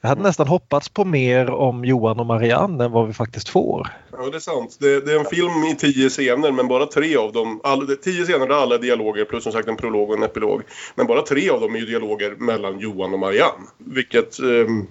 Jag 0.01 0.09
hade 0.09 0.21
nästan 0.21 0.47
hoppats 0.47 0.89
på 0.89 1.05
mer 1.05 1.49
om 1.49 1.85
Johan 1.85 2.19
och 2.19 2.25
Marianne 2.25 2.85
än 2.85 2.91
vad 2.91 3.07
vi 3.07 3.13
faktiskt 3.13 3.49
får. 3.49 3.87
Ja, 4.11 4.29
det 4.29 4.37
är 4.37 4.39
sant. 4.39 4.77
Det, 4.79 5.05
det 5.05 5.13
är 5.13 5.19
en 5.19 5.25
film 5.25 5.63
i 5.71 5.75
tio 5.75 6.09
scener 6.09 6.51
men 6.51 6.67
bara 6.67 6.85
tre 6.85 7.17
av 7.17 7.31
dem... 7.31 7.61
All, 7.63 7.87
tio 7.87 8.23
scener 8.23 8.47
där 8.47 8.55
alla 8.55 8.75
är 8.75 8.79
dialoger 8.79 9.25
plus 9.25 9.43
som 9.43 9.51
sagt 9.51 9.67
en 9.67 9.77
prolog 9.77 10.09
och 10.09 10.17
en 10.17 10.23
epilog. 10.23 10.61
Men 10.95 11.07
bara 11.07 11.21
tre 11.21 11.49
av 11.49 11.61
dem 11.61 11.75
är 11.75 11.79
ju 11.79 11.85
dialoger 11.85 12.35
mellan 12.35 12.79
Johan 12.79 13.13
och 13.13 13.19
Marianne. 13.19 13.67
Vilket... 13.77 14.39
ehm, 14.39 14.87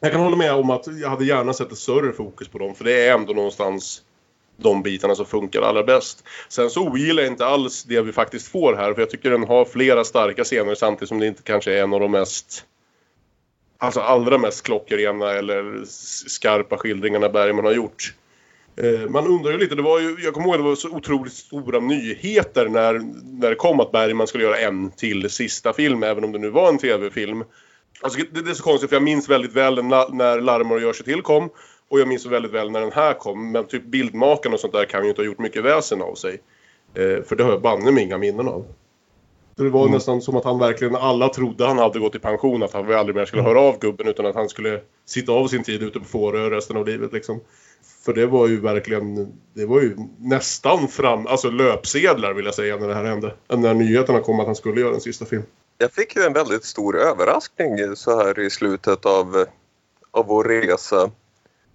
jag 0.00 0.12
kan 0.12 0.20
hålla 0.20 0.36
med 0.36 0.54
om 0.54 0.70
att 0.70 0.86
jag 1.00 1.08
hade 1.08 1.24
gärna 1.24 1.52
sett 1.52 1.72
ett 1.72 1.78
större 1.78 2.12
fokus 2.12 2.48
på 2.48 2.58
dem 2.58 2.74
för 2.74 2.84
det 2.84 3.08
är 3.08 3.14
ändå 3.14 3.32
någonstans 3.32 4.02
de 4.56 4.82
bitarna 4.82 5.14
som 5.14 5.26
funkar 5.26 5.62
allra 5.62 5.82
bäst. 5.82 6.24
Sen 6.48 6.70
så 6.70 6.88
ogillar 6.88 7.22
jag 7.22 7.32
inte 7.32 7.46
alls 7.46 7.84
det 7.84 8.00
vi 8.00 8.12
faktiskt 8.12 8.48
får 8.48 8.74
här 8.74 8.94
för 8.94 9.02
jag 9.02 9.10
tycker 9.10 9.30
den 9.30 9.44
har 9.44 9.64
flera 9.64 10.04
starka 10.04 10.44
scener 10.44 10.74
samtidigt 10.74 11.08
som 11.08 11.20
det 11.20 11.26
inte 11.26 11.42
kanske 11.42 11.72
är 11.72 11.82
en 11.82 11.94
av 11.94 12.00
de 12.00 12.10
mest 12.10 12.64
alltså 13.78 14.00
allra 14.00 14.38
mest 14.38 14.62
klockrena 14.62 15.30
eller 15.32 15.84
skarpa 16.28 16.78
skildringarna 16.78 17.28
Bergman 17.28 17.64
har 17.64 17.72
gjort. 17.72 18.14
Eh, 18.76 19.10
man 19.10 19.26
undrar 19.26 19.52
ju 19.52 19.58
lite, 19.58 19.74
det 19.74 19.82
var 19.82 20.00
ju, 20.00 20.16
jag 20.20 20.34
kommer 20.34 20.46
ihåg 20.46 20.54
att 20.54 20.60
det 20.60 20.68
var 20.68 20.74
så 20.74 20.90
otroligt 20.90 21.32
stora 21.32 21.80
nyheter 21.80 22.68
när, 22.68 23.00
när 23.40 23.50
det 23.50 23.56
kom 23.56 23.80
att 23.80 23.92
Bergman 23.92 24.26
skulle 24.26 24.44
göra 24.44 24.58
en 24.58 24.90
till 24.90 25.30
sista 25.30 25.72
film, 25.72 26.02
även 26.02 26.24
om 26.24 26.32
det 26.32 26.38
nu 26.38 26.50
var 26.50 26.68
en 26.68 26.78
tv-film. 26.78 27.44
Alltså, 28.00 28.20
det, 28.32 28.40
det 28.40 28.50
är 28.50 28.54
så 28.54 28.62
konstigt 28.62 28.90
för 28.90 28.96
jag 28.96 29.02
minns 29.02 29.28
väldigt 29.28 29.52
väl 29.52 29.84
när, 29.84 30.08
när 30.14 30.40
Larmor 30.40 30.80
gör 30.80 30.92
sig 30.92 31.04
till 31.04 31.22
kom 31.22 31.50
och 31.94 32.00
jag 32.00 32.08
minns 32.08 32.22
så 32.22 32.28
väldigt 32.28 32.52
väl 32.52 32.70
när 32.70 32.80
den 32.80 32.92
här 32.92 33.14
kom. 33.14 33.52
Men 33.52 33.66
typ 33.66 33.84
bildmakarna 33.84 34.54
och 34.54 34.60
sånt 34.60 34.72
där 34.72 34.84
kan 34.84 35.02
ju 35.02 35.08
inte 35.08 35.20
ha 35.20 35.26
gjort 35.26 35.38
mycket 35.38 35.64
väsen 35.64 36.02
av 36.02 36.14
sig. 36.14 36.40
Eh, 36.94 37.22
för 37.22 37.36
det 37.36 37.44
har 37.44 37.50
jag 37.50 37.62
banne 37.62 37.90
mig 37.90 38.04
inga 38.04 38.18
minnen 38.18 38.48
av. 38.48 38.66
Så 39.56 39.62
Det 39.62 39.70
var 39.70 39.88
nästan 39.88 40.22
som 40.22 40.36
att 40.36 40.44
han 40.44 40.58
verkligen, 40.58 40.96
alla 40.96 41.28
trodde 41.28 41.66
han 41.66 41.78
hade 41.78 41.98
gått 41.98 42.14
i 42.14 42.18
pension, 42.18 42.62
att 42.62 42.72
han 42.72 42.94
aldrig 42.94 43.16
mer 43.16 43.24
skulle 43.24 43.42
höra 43.42 43.60
av 43.60 43.78
gubben 43.78 44.08
utan 44.08 44.26
att 44.26 44.34
han 44.34 44.48
skulle 44.48 44.80
sitta 45.06 45.32
av 45.32 45.46
sin 45.46 45.64
tid 45.64 45.82
ute 45.82 46.00
på 46.00 46.04
Fårö 46.04 46.50
resten 46.50 46.76
av 46.76 46.86
livet 46.86 47.12
liksom. 47.12 47.40
För 48.04 48.12
det 48.12 48.26
var 48.26 48.48
ju 48.48 48.60
verkligen, 48.60 49.32
det 49.54 49.66
var 49.66 49.80
ju 49.80 49.96
nästan 50.18 50.88
fram, 50.88 51.26
alltså 51.26 51.50
löpsedlar 51.50 52.34
vill 52.34 52.44
jag 52.44 52.54
säga 52.54 52.76
när 52.76 52.88
det 52.88 52.94
här 52.94 53.04
hände. 53.04 53.34
När 53.48 53.74
nyheterna 53.74 54.20
kom 54.20 54.40
att 54.40 54.46
han 54.46 54.56
skulle 54.56 54.80
göra 54.80 54.94
en 54.94 55.00
sista 55.00 55.24
film. 55.24 55.42
Jag 55.78 55.92
fick 55.92 56.16
ju 56.16 56.22
en 56.22 56.32
väldigt 56.32 56.64
stor 56.64 56.98
överraskning 56.98 57.96
så 57.96 58.16
här 58.16 58.38
i 58.38 58.50
slutet 58.50 59.06
av, 59.06 59.44
av 60.10 60.26
vår 60.26 60.44
resa. 60.44 61.10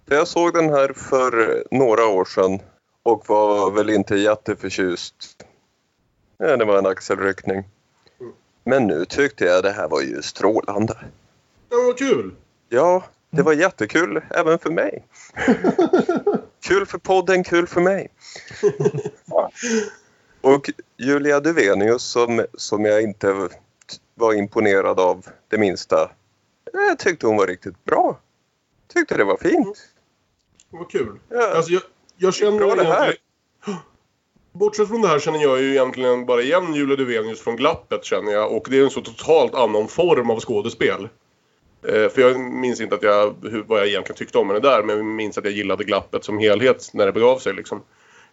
Jag 0.06 0.28
såg 0.28 0.54
den 0.54 0.70
här 0.70 0.92
för 0.92 1.64
några 1.70 2.06
år 2.06 2.24
sedan 2.24 2.60
och 3.02 3.28
var 3.28 3.70
väl 3.70 3.90
inte 3.90 4.16
jätteförtjust. 4.16 5.46
Ja, 6.38 6.56
det 6.56 6.64
var 6.64 6.78
en 6.78 6.86
axelryckning. 6.86 7.64
Men 8.64 8.86
nu 8.86 9.04
tyckte 9.04 9.44
jag 9.44 9.62
det 9.62 9.70
här 9.70 9.88
var 9.88 10.00
ju 10.00 10.22
strålande. 10.22 10.96
Ja, 11.68 11.76
vad 11.86 11.98
kul! 11.98 12.34
Ja, 12.68 13.04
det 13.30 13.42
var 13.42 13.52
jättekul 13.52 14.22
även 14.30 14.58
för 14.58 14.70
mig. 14.70 15.04
kul 16.60 16.86
för 16.86 16.98
podden, 16.98 17.44
kul 17.44 17.66
för 17.66 17.80
mig. 17.80 18.10
Och 20.40 20.70
Julia 20.96 21.40
Duvenius 21.40 22.02
som, 22.02 22.46
som 22.54 22.84
jag 22.84 23.02
inte 23.02 23.48
var 24.14 24.34
imponerad 24.34 25.00
av 25.00 25.26
det 25.48 25.58
minsta. 25.58 26.10
Jag 26.72 26.98
tyckte 26.98 27.26
hon 27.26 27.36
var 27.36 27.46
riktigt 27.46 27.84
bra. 27.84 28.18
Tyckte 28.94 29.16
det 29.16 29.24
var 29.24 29.36
fint. 29.36 29.89
Vad 30.70 30.90
kul. 30.90 31.18
Ja. 31.28 31.52
Alltså 31.54 31.72
jag, 31.72 31.82
jag 32.16 32.34
känner 32.34 32.58
Bra 32.58 32.74
det 32.74 32.84
här. 32.84 33.14
Bortsett 34.52 34.88
från 34.88 35.02
det 35.02 35.08
här 35.08 35.18
känner 35.18 35.42
jag 35.42 35.60
ju 35.60 35.70
egentligen 35.70 36.26
bara 36.26 36.42
igen 36.42 36.74
Julia 36.74 36.96
Duvenius 36.96 37.40
från 37.40 37.56
Glappet 37.56 38.04
känner 38.04 38.32
jag. 38.32 38.56
Och 38.56 38.66
det 38.70 38.78
är 38.78 38.84
en 38.84 38.90
så 38.90 39.00
totalt 39.00 39.54
annan 39.54 39.88
form 39.88 40.30
av 40.30 40.40
skådespel. 40.40 41.08
Eh, 41.88 42.08
för 42.08 42.20
jag 42.20 42.40
minns 42.40 42.80
inte 42.80 42.94
att 42.94 43.02
jag, 43.02 43.34
hur, 43.42 43.62
vad 43.62 43.80
jag 43.80 43.88
egentligen 43.88 44.16
tyckte 44.16 44.38
om 44.38 44.48
henne 44.48 44.60
där. 44.60 44.82
Men 44.82 44.96
jag 44.96 45.06
minns 45.06 45.38
att 45.38 45.44
jag 45.44 45.52
gillade 45.52 45.84
Glappet 45.84 46.24
som 46.24 46.38
helhet 46.38 46.90
när 46.92 47.06
det 47.06 47.12
begav 47.12 47.38
sig 47.38 47.54
liksom. 47.54 47.82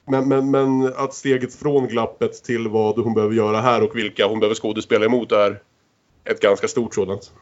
Men, 0.06 0.28
men, 0.28 0.52
men 0.52 0.94
att 0.96 1.14
steget 1.14 1.56
från 1.56 1.88
Glappet 1.88 2.44
till 2.44 2.68
vad 2.68 3.00
hon 3.00 3.14
behöver 3.14 3.36
göra 3.36 3.58
här 3.58 3.84
och 3.84 3.96
vilka 3.96 4.28
hon 4.28 4.40
behöver 4.40 4.56
skådespela 4.56 5.06
emot 5.06 5.32
är 5.32 5.62
ett 6.24 6.42
ganska 6.42 6.68
stort 6.68 6.96
sådant. 6.96 7.34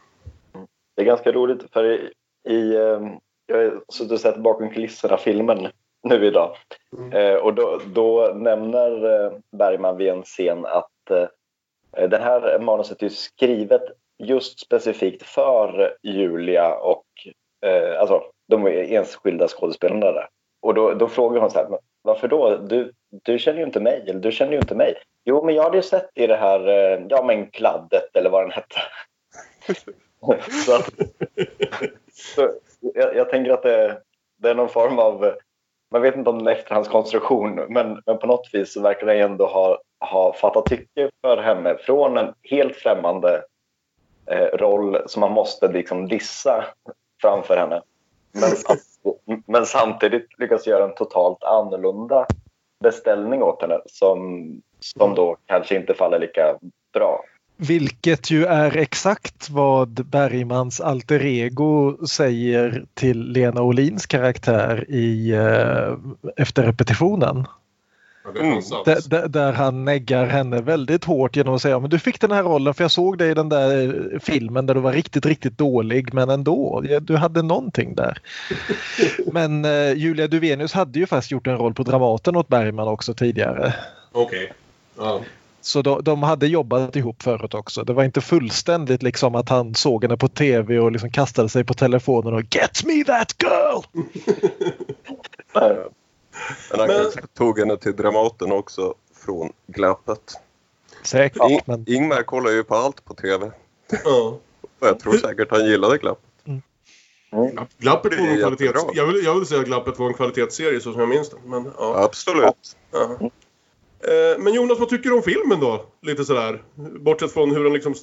Det 0.96 1.02
är 1.02 1.06
ganska 1.06 1.32
roligt 1.32 1.62
för 1.72 1.84
i, 1.84 2.10
i 2.48 2.74
eh, 2.74 3.00
jag 3.46 3.56
har 3.56 3.82
suttit 3.88 4.12
och 4.12 4.20
sett 4.20 4.36
bakom 4.36 4.70
kulisserna-filmen 4.70 5.68
nu 6.02 6.26
idag. 6.26 6.56
Eh, 7.12 7.34
och 7.34 7.54
då, 7.54 7.80
då 7.86 8.32
nämner 8.34 9.24
eh, 9.24 9.32
Bergman 9.50 9.96
vid 9.96 10.08
en 10.08 10.22
scen 10.22 10.66
att 10.66 11.10
eh, 11.10 12.08
den 12.08 12.22
här 12.22 12.58
manuset 12.58 13.02
är 13.02 13.08
skrivet 13.08 13.82
just 14.18 14.60
specifikt 14.60 15.22
för 15.22 15.96
Julia 16.02 16.74
och 16.74 17.06
eh, 17.66 18.00
alltså 18.00 18.22
de 18.48 18.66
enskilda 18.66 19.48
skådespelarna 19.48 20.12
där. 20.12 20.28
Och 20.60 20.74
då, 20.74 20.94
då 20.94 21.08
frågar 21.08 21.40
hon 21.40 21.50
så 21.50 21.58
här, 21.58 21.78
varför 22.02 22.28
då? 22.28 22.56
Du, 22.56 22.92
du 23.10 23.38
känner 23.38 23.58
ju 23.58 23.64
inte 23.64 23.80
mig, 23.80 24.04
eller 24.08 24.20
du 24.20 24.32
känner 24.32 24.52
ju 24.52 24.58
inte 24.58 24.74
mig. 24.74 24.94
Jo, 25.24 25.44
men 25.44 25.54
jag 25.54 25.62
hade 25.62 25.76
ju 25.76 25.82
sett 25.82 26.10
i 26.14 26.26
det 26.26 26.36
här, 26.36 26.68
eh, 26.68 27.06
ja 27.08 27.22
men 27.22 27.50
kladdet 27.50 28.16
eller 28.16 28.30
vad 28.30 28.42
den 28.42 28.50
hette. 28.50 28.76
så, 30.66 30.74
att, 30.74 30.90
så 32.16 32.50
jag, 32.94 33.16
jag, 33.16 33.30
tänker 33.30 33.50
att 33.50 33.62
det, 33.62 34.02
det, 34.36 34.50
är 34.50 34.54
någon 34.54 34.68
form 34.68 34.98
av, 34.98 35.34
man 35.90 36.02
vet 36.02 36.16
inte 36.16 36.30
om 36.30 36.44
det 36.44 36.50
är 36.50 36.56
efterhandskonstruktion, 36.56 37.54
men, 37.54 38.02
men 38.06 38.18
på 38.18 38.26
något 38.26 38.50
vis 38.52 38.72
så 38.72 38.80
verkar 38.80 39.06
det 39.06 39.20
ändå 39.20 39.46
ha, 39.46 39.78
ha 40.00 40.32
fattat 40.32 40.66
tycke 40.66 41.10
för 41.20 41.36
henne 41.36 41.76
från 41.80 42.18
en 42.18 42.34
helt 42.42 42.76
främmande 42.76 43.42
eh, 44.26 44.56
roll 44.56 44.98
som 45.06 45.20
man 45.20 45.32
måste 45.32 45.68
liksom 45.68 46.08
dissa 46.08 46.64
framför 47.20 47.56
henne. 47.56 47.82
Men, 48.32 48.50
men 49.46 49.66
samtidigt 49.66 50.38
lyckas 50.38 50.66
göra 50.66 50.84
en 50.84 50.94
totalt 50.94 51.44
annorlunda 51.44 52.26
beställning 52.80 53.42
åt 53.42 53.62
henne 53.62 53.80
som, 53.86 54.50
som 54.80 55.14
då 55.14 55.36
kanske 55.46 55.76
inte 55.76 55.94
faller 55.94 56.18
lika 56.18 56.58
bra. 56.92 57.24
Vilket 57.56 58.30
ju 58.30 58.44
är 58.44 58.76
exakt 58.76 59.50
vad 59.50 60.06
Bergmans 60.06 60.80
alter 60.80 61.24
ego 61.24 62.06
säger 62.06 62.84
till 62.94 63.32
Lena 63.32 63.62
Olins 63.62 64.06
karaktär 64.06 64.84
i 64.88 65.34
uh, 65.34 65.98
efter 66.36 66.62
repetitionen. 66.62 67.46
Mm. 68.40 68.62
Där, 68.84 69.28
där, 69.28 69.52
han 69.52 69.84
neggar 69.84 70.26
henne 70.26 70.60
väldigt 70.60 71.04
hårt 71.04 71.36
genom 71.36 71.54
att 71.54 71.62
säga 71.62 71.78
men 71.78 71.90
du 71.90 71.98
fick 71.98 72.20
den 72.20 72.32
här 72.32 72.42
rollen 72.42 72.74
för 72.74 72.84
jag 72.84 72.90
såg 72.90 73.18
dig 73.18 73.30
i 73.30 73.34
den 73.34 73.48
där 73.48 74.18
filmen 74.22 74.66
där 74.66 74.74
du 74.74 74.80
var 74.80 74.92
riktigt, 74.92 75.26
riktigt 75.26 75.58
dålig 75.58 76.14
men 76.14 76.30
ändå, 76.30 76.84
du 77.00 77.16
hade 77.16 77.42
någonting 77.42 77.94
där. 77.94 78.18
men 79.32 79.64
uh, 79.64 79.92
Julia 79.92 80.26
Duvenius 80.26 80.72
hade 80.72 80.98
ju 80.98 81.06
faktiskt 81.06 81.30
gjort 81.30 81.46
en 81.46 81.58
roll 81.58 81.74
på 81.74 81.82
Dramaten 81.82 82.36
åt 82.36 82.48
Bergman 82.48 82.88
också 82.88 83.14
tidigare. 83.14 83.74
Okej. 84.12 84.44
Okay. 84.44 84.48
Ja. 85.06 85.20
Så 85.66 85.82
de, 85.82 86.04
de, 86.04 86.22
hade 86.22 86.46
jobbat 86.46 86.96
ihop 86.96 87.22
förut 87.22 87.54
också. 87.54 87.84
Det 87.84 87.92
var 87.92 88.04
inte 88.04 88.20
fullständigt 88.20 89.02
liksom 89.02 89.34
att 89.34 89.48
han 89.48 89.74
såg 89.74 90.04
henne 90.04 90.16
på 90.16 90.28
tv 90.28 90.78
och 90.78 90.92
liksom 90.92 91.10
kastade 91.10 91.48
sig 91.48 91.64
på 91.64 91.74
telefonen 91.74 92.34
och 92.34 92.42
“Get 92.54 92.84
me 92.84 93.04
that 93.04 93.34
girl!” 93.42 93.82
Men 96.70 96.80
han 96.80 96.88
men... 96.88 97.12
tog 97.34 97.58
henne 97.58 97.76
till 97.76 97.96
Dramaten 97.96 98.52
också 98.52 98.94
från 99.24 99.52
glappet. 99.66 100.34
Säkert. 101.02 101.50
In, 101.50 101.60
men... 101.64 101.84
Ingmar 101.88 102.22
kollar 102.22 102.50
ju 102.50 102.64
på 102.64 102.74
allt 102.74 103.04
på 103.04 103.14
tv. 103.14 103.50
Ja. 104.04 104.38
jag 104.80 105.00
tror 105.00 105.12
säkert 105.12 105.50
han 105.50 105.66
gillade 105.66 105.98
glappet. 105.98 106.24
Mm. 106.44 106.62
Mm. 107.32 107.66
Glappet 107.78 108.18
var 108.18 108.26
en 108.26 108.38
kvalitets... 108.38 108.84
Jag 108.92 109.06
vill, 109.06 109.24
jag 109.24 109.34
vill 109.34 109.46
säga 109.46 109.60
att 109.60 109.66
Glappet 109.66 109.98
var 109.98 110.06
en 110.06 110.14
kvalitetsserie 110.14 110.80
så 110.80 110.92
som 110.92 111.00
jag 111.00 111.08
minns 111.08 111.30
den. 111.30 111.40
Men, 111.44 111.72
ja. 111.78 112.04
Absolut. 112.04 112.76
Ja. 112.90 113.30
Eh, 114.00 114.38
men 114.38 114.54
Jonas, 114.54 114.78
vad 114.78 114.88
tycker 114.88 115.10
du 115.10 115.16
om 115.16 115.22
filmen 115.22 115.60
då? 115.60 115.84
Lite 116.02 116.24
sådär. 116.24 116.62
Bortsett 117.00 117.32
från 117.32 117.50
hur 117.50 117.64
den, 117.64 117.72
liksom, 117.72 117.94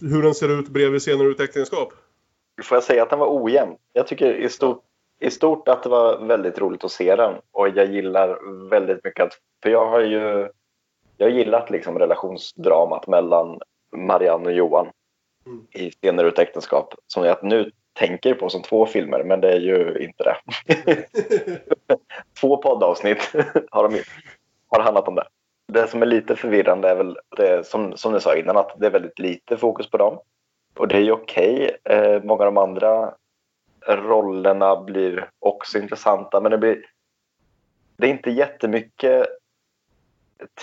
hur 0.00 0.22
den 0.22 0.34
ser 0.34 0.58
ut 0.60 0.68
bredvid 0.68 1.00
scener 1.00 1.24
ur 1.24 1.30
ett 1.30 1.40
äktenskap. 1.40 1.92
Får 2.62 2.76
jag 2.76 2.84
säga 2.84 3.02
att 3.02 3.10
den 3.10 3.18
var 3.18 3.42
ojämn? 3.42 3.76
Jag 3.92 4.06
tycker 4.06 4.34
i 4.34 4.48
stort, 4.48 4.82
i 5.20 5.30
stort 5.30 5.68
att 5.68 5.82
det 5.82 5.88
var 5.88 6.26
väldigt 6.26 6.58
roligt 6.58 6.84
att 6.84 6.92
se 6.92 7.16
den. 7.16 7.34
Och 7.52 7.68
jag 7.68 7.92
gillar 7.92 8.38
väldigt 8.68 9.04
mycket 9.04 9.24
att... 9.24 9.32
För 9.62 9.70
jag 9.70 9.86
har 9.86 10.00
ju... 10.00 10.48
Jag 11.16 11.26
har 11.26 11.32
gillat 11.32 11.70
liksom 11.70 11.98
relationsdramat 11.98 13.06
mellan 13.06 13.60
Marianne 13.96 14.46
och 14.46 14.52
Johan 14.52 14.88
mm. 15.46 15.66
i 15.72 15.90
Scener 15.90 16.24
ur 16.24 16.32
ett 16.32 16.38
äktenskap. 16.38 16.94
Som 17.06 17.24
jag 17.24 17.36
nu 17.42 17.70
tänker 17.92 18.34
på 18.34 18.48
som 18.48 18.62
två 18.62 18.86
filmer, 18.86 19.24
men 19.24 19.40
det 19.40 19.52
är 19.52 19.60
ju 19.60 19.98
inte 19.98 20.24
det. 20.24 20.36
två 22.40 22.56
poddavsnitt 22.56 23.32
har 23.70 23.82
de 23.82 23.96
gjort 23.96 24.06
har 24.68 24.80
handlat 24.80 25.08
om 25.08 25.14
det. 25.14 25.26
Det 25.72 25.86
som 25.86 26.02
är 26.02 26.06
lite 26.06 26.36
förvirrande 26.36 26.88
är 26.88 26.94
väl 26.94 27.18
det 27.36 27.66
som, 27.66 27.96
som 27.96 28.12
ni 28.12 28.20
sa 28.20 28.36
innan 28.36 28.56
att 28.56 28.80
det 28.80 28.86
är 28.86 28.90
väldigt 28.90 29.18
lite 29.18 29.56
fokus 29.56 29.90
på 29.90 29.96
dem. 29.96 30.18
Och 30.76 30.88
det 30.88 30.96
är 30.96 31.00
ju 31.00 31.12
okej. 31.12 31.76
Okay. 31.84 31.96
Eh, 31.96 32.22
många 32.22 32.44
av 32.44 32.54
de 32.54 32.58
andra 32.58 33.14
rollerna 33.86 34.82
blir 34.82 35.30
också 35.38 35.78
intressanta 35.78 36.40
men 36.40 36.50
det 36.50 36.58
blir 36.58 36.84
det 37.96 38.06
är 38.06 38.10
inte 38.10 38.30
jättemycket 38.30 39.26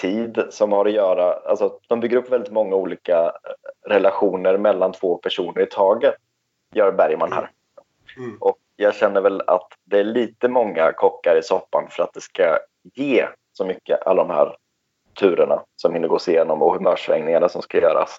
tid 0.01 0.43
som 0.49 0.71
har 0.71 0.85
att 0.85 0.91
göra. 0.91 1.33
Alltså, 1.33 1.79
de 1.87 1.99
bygger 1.99 2.17
upp 2.17 2.31
väldigt 2.31 2.53
många 2.53 2.75
olika 2.75 3.31
relationer 3.87 4.57
mellan 4.57 4.91
två 4.91 5.17
personer 5.17 5.61
i 5.61 5.65
taget, 5.65 6.15
gör 6.73 6.91
Bergman 6.91 7.33
här. 7.33 7.51
Mm. 8.17 8.37
Och 8.39 8.57
jag 8.75 8.95
känner 8.95 9.21
väl 9.21 9.41
att 9.47 9.67
det 9.83 9.99
är 9.99 10.03
lite 10.03 10.47
många 10.47 10.91
kockar 10.91 11.37
i 11.39 11.43
soppan 11.43 11.87
för 11.89 12.03
att 12.03 12.13
det 12.13 12.21
ska 12.21 12.57
ge 12.93 13.27
så 13.57 13.65
mycket, 13.65 14.07
alla 14.07 14.23
de 14.23 14.33
här 14.33 14.55
turerna 15.19 15.63
som 15.75 15.93
hinner 15.93 16.07
gås 16.07 16.27
igenom 16.27 16.61
och 16.61 16.73
humörsvängningarna 16.73 17.49
som 17.49 17.61
ska 17.61 17.81
göras. 17.81 18.17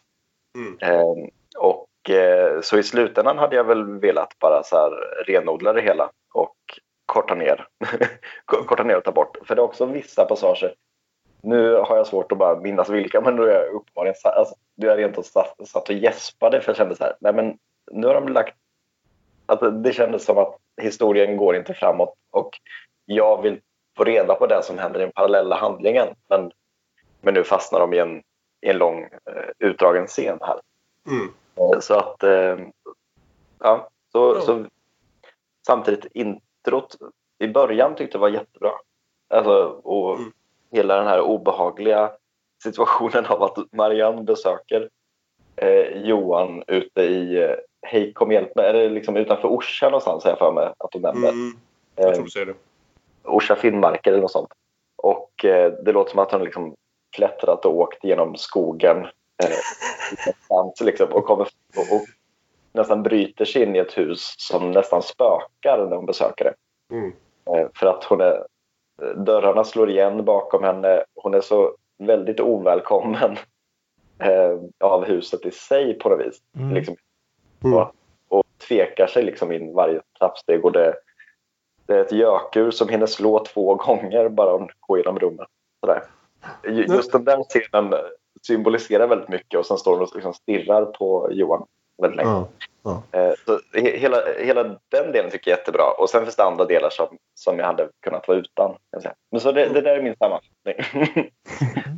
Mm. 0.58 0.78
Eh, 0.80 1.28
och 1.58 2.10
eh, 2.10 2.60
så 2.60 2.78
i 2.78 2.82
slutändan 2.82 3.38
hade 3.38 3.56
jag 3.56 3.64
väl 3.64 3.98
velat 3.98 4.38
bara 4.38 4.62
så 4.62 4.76
här 4.76 4.90
renodla 5.26 5.72
det 5.72 5.82
hela 5.82 6.10
och 6.34 6.56
korta 7.06 7.34
ner. 7.34 7.66
korta 8.44 8.82
ner 8.82 8.96
och 8.96 9.04
ta 9.04 9.12
bort. 9.12 9.36
För 9.44 9.54
det 9.54 9.60
är 9.60 9.64
också 9.64 9.86
vissa 9.86 10.24
passager. 10.24 10.74
Nu 11.42 11.74
har 11.74 11.96
jag 11.96 12.06
svårt 12.06 12.32
att 12.32 12.38
bara 12.38 12.60
minnas 12.60 12.88
vilka, 12.88 13.20
men 13.20 13.36
då 13.36 13.42
är 13.42 13.48
jag 13.48 13.74
uppenbarligen 13.74 14.14
alltså, 14.24 14.54
du 14.76 14.90
är 14.90 14.96
rent 14.96 15.18
och 15.18 15.24
satt, 15.24 15.68
satt 15.68 15.88
och 15.88 15.94
gäspade 15.94 16.60
för 16.60 16.70
jag 16.70 16.76
kände 16.76 16.96
så 16.96 17.04
här, 17.04 17.16
nej 17.20 17.32
men 17.32 17.58
nu 17.92 18.06
har 18.06 18.14
de 18.14 18.28
lagt 18.28 18.56
alltså, 19.46 19.70
det 19.70 19.92
kändes 19.92 20.24
som 20.24 20.38
att 20.38 20.56
historien 20.82 21.36
går 21.36 21.56
inte 21.56 21.74
framåt 21.74 22.14
och 22.30 22.50
jag 23.04 23.42
vill 23.42 23.60
få 23.96 24.04
reda 24.04 24.34
på 24.34 24.46
det 24.46 24.62
som 24.62 24.78
händer 24.78 25.00
i 25.00 25.02
den 25.02 25.12
parallella 25.12 25.56
handlingen. 25.56 26.08
Men, 26.28 26.52
men 27.20 27.34
nu 27.34 27.44
fastnar 27.44 27.80
de 27.80 27.94
i 27.94 27.98
en, 27.98 28.22
i 28.60 28.68
en 28.68 28.78
lång 28.78 29.02
eh, 29.02 29.50
utdragen 29.58 30.06
scen 30.06 30.38
här. 30.40 30.60
Mm. 31.06 31.80
Så 31.80 31.94
att, 31.94 32.22
eh, 32.22 32.58
ja, 33.58 33.88
så, 34.12 34.32
mm. 34.32 34.42
så, 34.42 34.64
samtidigt 35.66 36.06
introt 36.14 36.96
i 37.38 37.48
början 37.48 37.94
tyckte 37.94 38.16
jag 38.16 38.20
var 38.20 38.28
jättebra. 38.28 38.72
Alltså, 39.28 39.80
och 39.82 40.18
mm. 40.18 40.32
hela 40.70 40.96
den 40.96 41.06
här 41.06 41.20
obehagliga 41.20 42.10
situationen 42.62 43.26
av 43.26 43.42
att 43.42 43.72
Marianne 43.72 44.22
besöker 44.22 44.88
eh, 45.56 46.02
Johan 46.02 46.64
ute 46.66 47.02
i 47.02 47.42
eh, 47.42 47.54
Hej 47.82 48.12
kom 48.12 48.32
hjälp 48.32 48.56
mig, 48.56 48.66
är 48.66 48.72
det 48.72 48.88
liksom 48.88 49.16
utanför 49.16 49.48
Orsa 49.48 49.86
någonstans 49.86 50.24
har 50.24 50.30
jag 50.30 50.38
för 50.38 50.52
mig 50.52 50.72
att 50.78 50.92
de 50.92 50.98
nämnde. 50.98 51.28
Mm. 51.28 51.58
Jag 51.96 52.14
tror 52.14 52.24
du 52.24 52.30
säger 52.30 52.46
det. 52.46 52.54
Orsa 53.26 53.56
Finnmark 53.56 54.06
eller 54.06 54.20
något 54.20 54.30
sånt. 54.30 54.48
Och 54.96 55.44
eh, 55.44 55.72
det 55.72 55.92
låter 55.92 56.10
som 56.10 56.18
att 56.18 56.32
han 56.32 56.44
liksom 56.44 56.74
klättrat 57.16 57.64
och 57.64 57.76
åkt 57.76 58.04
genom 58.04 58.36
skogen 58.36 58.96
eh, 59.42 60.84
liksom, 60.84 61.12
och, 61.12 61.24
kommer, 61.24 61.48
och, 61.76 61.96
och, 61.96 62.02
nästan 62.72 63.02
bryter 63.02 63.44
sig 63.44 63.62
in 63.62 63.76
i 63.76 63.78
ett 63.78 63.98
hus 63.98 64.34
som 64.38 64.70
nästan 64.70 65.02
spökar 65.02 65.86
när 65.88 65.96
hon 65.96 66.06
besöker 66.06 66.44
det. 66.44 66.54
Mm. 66.94 67.12
Eh, 67.50 67.68
för 67.74 67.86
att 67.86 68.04
hon 68.04 68.20
är, 68.20 68.46
dörrarna 69.16 69.64
slår 69.64 69.90
igen 69.90 70.24
bakom 70.24 70.64
henne. 70.64 71.04
Hon 71.14 71.34
är 71.34 71.40
så 71.40 71.76
väldigt 71.98 72.40
ovälkommen 72.40 73.36
eh, 74.18 74.58
av 74.80 75.04
huset 75.04 75.46
i 75.46 75.50
sig 75.50 75.98
på 75.98 76.08
något 76.08 76.26
vis. 76.26 76.40
Mm. 76.56 76.74
Liksom, 76.74 76.96
mm. 77.64 77.78
och, 77.78 77.92
och 78.28 78.44
tvekar 78.68 79.06
sig 79.06 79.22
liksom 79.22 79.52
in 79.52 79.74
varje 79.74 80.00
trappsteg. 80.18 80.64
Och 80.64 80.72
det, 80.72 80.94
det 81.86 81.94
är 81.94 82.00
ett 82.00 82.12
gökur 82.12 82.70
som 82.70 82.88
hinner 82.88 83.06
slå 83.06 83.44
två 83.44 83.74
gånger 83.74 84.28
bara 84.28 84.52
hon 84.52 84.68
går 84.80 84.98
genom 84.98 85.18
rummet. 85.18 85.48
Sådär. 85.80 86.02
Just 86.64 87.12
den 87.12 87.24
där 87.24 87.42
scenen 87.42 87.94
symboliserar 88.46 89.06
väldigt 89.06 89.28
mycket 89.28 89.60
och 89.60 89.66
sen 89.66 89.78
står 89.78 89.92
hon 89.92 90.02
och 90.02 90.14
liksom 90.14 90.34
stirrar 90.34 90.84
på 90.84 91.28
Johan 91.32 91.66
väldigt 92.02 92.16
länge. 92.16 92.30
Ja, 92.30 92.48
ja. 92.82 93.02
Eh, 93.20 93.34
så 93.46 93.60
hela, 93.72 94.22
hela 94.38 94.62
den 94.62 95.12
delen 95.12 95.30
tycker 95.30 95.50
jag 95.50 95.56
är 95.56 95.60
jättebra 95.60 95.84
och 95.98 96.10
sen 96.10 96.22
finns 96.22 96.36
det 96.36 96.44
andra 96.44 96.64
delar 96.64 96.90
som, 96.90 97.18
som 97.34 97.58
jag 97.58 97.66
hade 97.66 97.88
kunnat 98.00 98.28
vara 98.28 98.38
utan. 98.38 98.76
Men 99.30 99.40
så 99.40 99.52
det, 99.52 99.68
det 99.68 99.80
där 99.80 99.96
är 99.96 100.02
min 100.02 100.16
sammanfattning. 100.16 101.30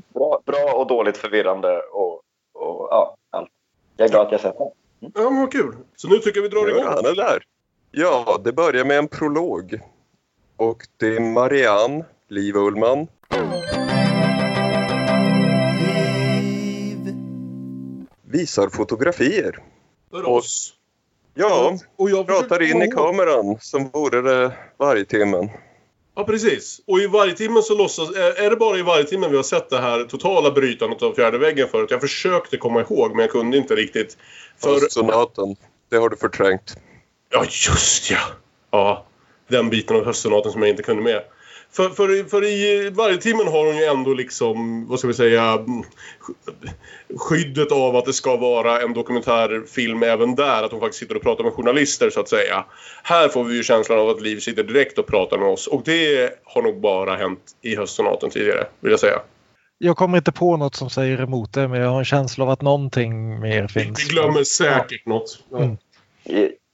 bra, 0.14 0.40
bra 0.44 0.72
och 0.74 0.86
dåligt 0.86 1.16
förvirrande 1.16 1.78
och, 1.78 2.22
och 2.54 2.88
ja, 2.90 3.16
allt. 3.30 3.50
Jag 3.96 4.04
är 4.04 4.10
glad 4.10 4.26
att 4.26 4.32
jag 4.32 4.40
sett 4.40 4.58
den. 4.58 4.70
Mm. 5.00 5.12
Ja, 5.14 5.30
men 5.30 5.40
vad 5.40 5.52
kul. 5.52 5.74
Så 5.96 6.08
nu 6.08 6.18
tycker 6.18 6.40
jag 6.40 6.42
vi 6.42 6.48
drar 6.48 6.68
igång. 6.68 6.84
Ja, 6.84 7.02
det 7.02 7.14
där. 7.14 7.42
Ja, 8.00 8.40
det 8.44 8.52
börjar 8.52 8.84
med 8.84 8.98
en 8.98 9.08
prolog. 9.08 9.80
Och 10.56 10.86
det 10.96 11.16
är 11.16 11.20
Marianne, 11.20 12.04
Liv 12.28 12.56
Ullman. 12.56 13.06
Visar 18.24 18.68
fotografier. 18.68 19.62
För 20.10 20.28
oss? 20.28 20.72
Ja, 21.34 21.78
och 21.96 22.10
jag 22.10 22.26
pratar 22.26 22.62
in 22.62 22.82
i 22.82 22.90
kameran 22.90 23.58
som 23.60 23.88
vore 23.88 24.22
det 24.22 24.52
vargtimmen. 24.76 25.50
Ja, 26.14 26.24
precis. 26.24 26.80
Och 26.86 26.98
i 26.98 27.06
vargtimmen 27.06 27.62
så 27.62 27.74
låtsas... 27.74 28.10
Är 28.16 28.50
det 28.50 28.56
bara 28.56 28.78
i 28.78 28.82
vargtimmen 28.82 29.30
vi 29.30 29.36
har 29.36 29.44
sett 29.44 29.70
det 29.70 29.80
här 29.80 30.04
totala 30.04 30.50
brytandet 30.50 31.02
av 31.02 31.12
fjärde 31.12 31.38
väggen 31.38 31.68
förut? 31.68 31.90
Jag 31.90 32.00
försökte 32.00 32.56
komma 32.56 32.80
ihåg, 32.80 33.10
men 33.10 33.20
jag 33.20 33.30
kunde 33.30 33.56
inte 33.56 33.74
riktigt. 33.74 34.16
För... 34.58 34.88
Sonaten, 34.90 35.56
det 35.88 35.96
har 35.96 36.08
du 36.08 36.16
förträngt. 36.16 36.76
Ja, 37.30 37.44
just 37.44 38.10
ja! 38.10 38.18
ja, 38.70 39.06
den 39.48 39.70
biten 39.70 39.96
av 39.96 40.04
höstsonaten 40.04 40.52
som 40.52 40.62
jag 40.62 40.70
inte 40.70 40.82
kunde 40.82 41.02
med. 41.02 41.22
För, 41.70 41.88
för, 41.88 42.28
för 42.28 42.44
i 42.44 42.90
varje 42.90 43.16
timmen 43.16 43.46
har 43.46 43.66
hon 43.66 43.76
ju 43.76 43.84
ändå 43.84 44.14
liksom, 44.14 44.86
vad 44.88 44.98
ska 44.98 45.08
vi 45.08 45.14
säga, 45.14 45.58
skyddet 47.16 47.72
av 47.72 47.96
att 47.96 48.04
det 48.04 48.12
ska 48.12 48.36
vara 48.36 48.80
en 48.80 48.92
dokumentärfilm 48.92 50.02
även 50.02 50.34
där. 50.34 50.62
Att 50.62 50.70
hon 50.70 50.80
faktiskt 50.80 51.00
sitter 51.00 51.16
och 51.16 51.22
pratar 51.22 51.44
med 51.44 51.52
journalister 51.52 52.10
så 52.10 52.20
att 52.20 52.28
säga. 52.28 52.64
Här 53.02 53.28
får 53.28 53.44
vi 53.44 53.56
ju 53.56 53.62
känslan 53.62 53.98
av 53.98 54.08
att 54.08 54.20
Liv 54.20 54.40
sitter 54.40 54.62
direkt 54.62 54.98
och 54.98 55.06
pratar 55.06 55.38
med 55.38 55.48
oss. 55.48 55.66
Och 55.66 55.82
det 55.84 56.32
har 56.44 56.62
nog 56.62 56.80
bara 56.80 57.16
hänt 57.16 57.40
i 57.62 57.76
höstsonaten 57.76 58.30
tidigare, 58.30 58.66
vill 58.80 58.90
jag 58.90 59.00
säga. 59.00 59.20
Jag 59.78 59.96
kommer 59.96 60.18
inte 60.18 60.32
på 60.32 60.56
något 60.56 60.74
som 60.74 60.90
säger 60.90 61.20
emot 61.20 61.52
det, 61.52 61.68
men 61.68 61.80
jag 61.80 61.90
har 61.90 61.98
en 61.98 62.04
känsla 62.04 62.44
av 62.44 62.50
att 62.50 62.62
någonting 62.62 63.40
mer 63.40 63.66
finns. 63.66 64.04
Vi 64.04 64.08
glömmer 64.08 64.44
säkert 64.44 65.02
ja. 65.04 65.12
något. 65.12 65.44
Ja. 65.50 65.58
Mm. 65.58 65.76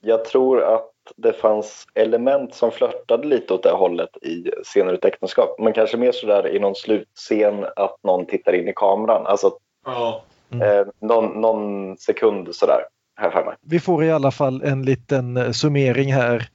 Jag 0.05 0.25
tror 0.25 0.63
att 0.63 0.91
det 1.17 1.33
fanns 1.33 1.87
element 1.95 2.55
som 2.55 2.71
flörtade 2.71 3.27
lite 3.27 3.55
åt 3.55 3.63
det 3.63 3.71
hållet 3.71 4.17
i 4.23 4.51
scener 4.65 4.93
ut 4.93 5.05
äktenskap. 5.05 5.57
Men 5.59 5.73
kanske 5.73 5.97
mer 5.97 6.13
sådär 6.13 6.57
i 6.57 6.59
någon 6.59 6.75
slutscen 6.75 7.67
att 7.77 7.97
någon 8.03 8.27
tittar 8.27 8.53
in 8.53 8.69
i 8.69 8.73
kameran. 8.77 9.27
Alltså 9.27 9.51
ja. 9.85 10.23
mm. 10.53 10.69
eh, 10.69 10.87
någon, 11.01 11.41
någon, 11.41 11.97
sekund 11.97 12.55
sådär. 12.55 12.81
Här 13.17 13.31
för 13.31 13.45
mig. 13.45 13.55
Vi 13.61 13.81
får 13.81 14.05
i 14.05 14.11
alla 14.11 14.31
fall 14.31 14.63
en 14.63 14.83
liten 14.83 15.37
eh, 15.37 15.51
summering 15.51 16.13
här 16.13 16.49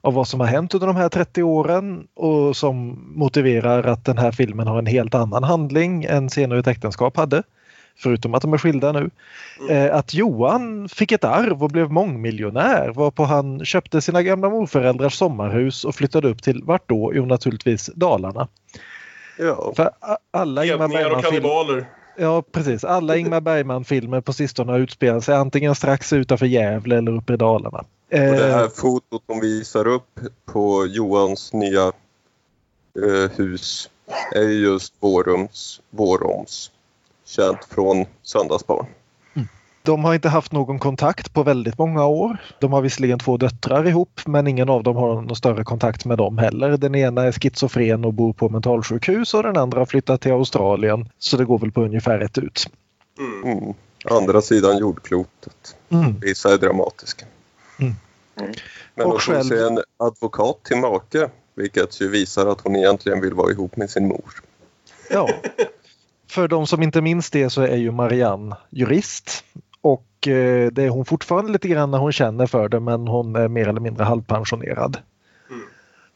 av 0.00 0.14
vad 0.14 0.28
som 0.28 0.40
har 0.40 0.46
hänt 0.46 0.74
under 0.74 0.86
de 0.86 0.96
här 0.96 1.08
30 1.08 1.42
åren 1.42 2.06
och 2.14 2.56
som 2.56 3.04
motiverar 3.16 3.82
att 3.82 4.04
den 4.04 4.18
här 4.18 4.32
filmen 4.32 4.66
har 4.66 4.78
en 4.78 4.86
helt 4.86 5.14
annan 5.14 5.44
handling 5.44 6.04
än 6.04 6.28
Scener 6.28 6.56
ett 6.56 6.66
äktenskap 6.66 7.16
hade 7.16 7.42
förutom 7.98 8.34
att 8.34 8.42
de 8.42 8.52
är 8.52 8.58
skilda 8.58 8.92
nu, 8.92 9.10
mm. 9.60 9.70
eh, 9.70 9.96
att 9.96 10.14
Johan 10.14 10.88
fick 10.88 11.12
ett 11.12 11.24
arv 11.24 11.62
och 11.62 11.70
blev 11.70 11.90
mångmiljonär 11.90 12.92
varpå 12.94 13.24
han 13.24 13.64
köpte 13.64 14.00
sina 14.00 14.22
gamla 14.22 14.48
morföräldrars 14.48 15.14
sommarhus 15.14 15.84
och 15.84 15.94
flyttade 15.94 16.28
upp 16.28 16.42
till 16.42 16.62
vart 16.64 16.88
då? 16.88 17.12
Jo 17.14 17.26
naturligtvis 17.26 17.86
Dalarna. 17.94 18.48
Ja. 19.38 19.72
För 19.76 19.90
alla 20.30 20.64
Ingmar 20.64 20.88
Bergman 20.88 21.84
Ja 22.18 22.42
precis. 22.52 22.84
Alla 22.84 23.16
Ingmar 23.16 23.40
Bergman-filmer 23.40 24.20
på 24.20 24.32
sistone 24.32 24.72
har 24.72 24.78
utspelat 24.78 25.24
sig 25.24 25.34
antingen 25.34 25.74
strax 25.74 26.12
utanför 26.12 26.46
Gävle 26.46 26.98
eller 26.98 27.16
uppe 27.16 27.34
i 27.34 27.36
Dalarna. 27.36 27.78
Och 27.78 27.86
det 28.10 28.52
här 28.52 28.62
eh, 28.62 28.68
fotot 28.68 29.22
de 29.26 29.40
visar 29.40 29.86
upp 29.86 30.20
på 30.44 30.86
Johans 30.86 31.52
nya 31.52 31.86
eh, 31.86 33.30
hus 33.36 33.90
är 34.34 34.48
just 34.48 34.94
Vårums, 35.00 35.80
Våroms 35.90 36.70
känt 37.26 37.64
från 37.64 38.04
Söndagsbarn. 38.22 38.86
Mm. 39.34 39.48
De 39.82 40.04
har 40.04 40.14
inte 40.14 40.28
haft 40.28 40.52
någon 40.52 40.78
kontakt 40.78 41.32
på 41.32 41.42
väldigt 41.42 41.78
många 41.78 42.06
år. 42.06 42.36
De 42.60 42.72
har 42.72 42.82
visserligen 42.82 43.18
två 43.18 43.36
döttrar 43.36 43.88
ihop 43.88 44.20
men 44.26 44.46
ingen 44.46 44.68
av 44.68 44.82
dem 44.82 44.96
har 44.96 45.14
någon 45.14 45.36
större 45.36 45.64
kontakt 45.64 46.04
med 46.04 46.18
dem 46.18 46.38
heller. 46.38 46.76
Den 46.76 46.94
ena 46.94 47.22
är 47.22 47.32
schizofren 47.32 48.04
och 48.04 48.14
bor 48.14 48.32
på 48.32 48.48
mentalsjukhus 48.48 49.34
och 49.34 49.42
den 49.42 49.56
andra 49.56 49.78
har 49.78 49.86
flyttat 49.86 50.20
till 50.20 50.32
Australien. 50.32 51.08
Så 51.18 51.36
det 51.36 51.44
går 51.44 51.58
väl 51.58 51.72
på 51.72 51.82
ungefär 51.82 52.20
ett 52.20 52.38
ut. 52.38 52.66
Mm. 53.18 53.58
Mm. 53.58 53.74
Andra 54.10 54.42
sidan 54.42 54.78
jordklotet. 54.78 55.76
Mm. 55.88 56.20
Vissa 56.20 56.52
är 56.52 56.58
dramatiska. 56.58 57.26
Mm. 57.78 57.94
mm. 58.40 58.52
Men 58.94 59.06
hon 59.06 59.18
själv... 59.18 59.52
är 59.52 59.66
en 59.66 59.78
advokat 59.96 60.64
till 60.64 60.76
make 60.76 61.30
vilket 61.54 62.00
ju 62.00 62.08
visar 62.08 62.46
att 62.46 62.60
hon 62.60 62.76
egentligen 62.76 63.20
vill 63.20 63.34
vara 63.34 63.50
ihop 63.50 63.76
med 63.76 63.90
sin 63.90 64.08
mor. 64.08 64.42
Ja, 65.10 65.28
för 66.28 66.48
de 66.48 66.66
som 66.66 66.82
inte 66.82 67.00
minns 67.00 67.30
det 67.30 67.50
så 67.50 67.62
är 67.62 67.76
ju 67.76 67.90
Marianne 67.90 68.56
jurist 68.70 69.44
och 69.80 70.28
eh, 70.28 70.70
det 70.72 70.82
är 70.82 70.88
hon 70.88 71.04
fortfarande 71.04 71.52
lite 71.52 71.68
grann 71.68 71.90
när 71.90 71.98
hon 71.98 72.12
känner 72.12 72.46
för 72.46 72.68
det 72.68 72.80
men 72.80 73.08
hon 73.08 73.36
är 73.36 73.48
mer 73.48 73.68
eller 73.68 73.80
mindre 73.80 74.04
halvpensionerad. 74.04 74.98
Mm. 75.50 75.62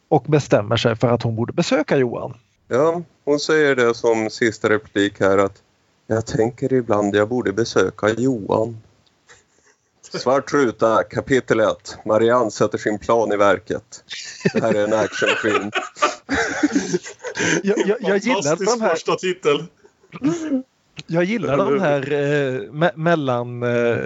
Och 0.07 0.23
bestämmer 0.23 0.77
sig 0.77 0.95
för 0.95 1.07
att 1.07 1.23
hon 1.23 1.35
borde 1.35 1.53
besöka 1.53 1.97
Johan. 1.97 2.33
Ja, 2.67 3.01
hon 3.25 3.39
säger 3.39 3.75
det 3.75 3.93
som 3.93 4.29
sista 4.29 4.69
replik 4.69 5.19
här 5.19 5.37
att 5.37 5.61
jag 6.07 6.25
tänker 6.25 6.73
ibland 6.73 7.15
jag 7.15 7.29
borde 7.29 7.53
besöka 7.53 8.09
Johan. 8.09 8.77
Svart 10.19 10.53
ruta, 10.53 11.03
kapitel 11.03 11.59
1. 11.59 11.97
Marianne 12.05 12.51
sätter 12.51 12.77
sin 12.77 12.99
plan 12.99 13.31
i 13.31 13.37
verket. 13.37 14.03
Det 14.53 14.61
här 14.61 14.73
är 14.73 14.83
en 14.83 14.93
actionfilm. 14.93 15.71
jag, 17.63 17.77
jag, 17.87 17.97
jag 17.99 18.17
gillar 18.17 18.65
de 18.65 18.81
här... 18.81 18.89
första 18.89 19.15
titel. 19.15 19.67
Jag 21.07 21.23
gillar 21.23 21.57
de 21.57 21.79
här 21.79 22.13
eh, 22.13 22.71
me 22.71 22.91
mellan 22.95 23.63
eh, 23.63 23.97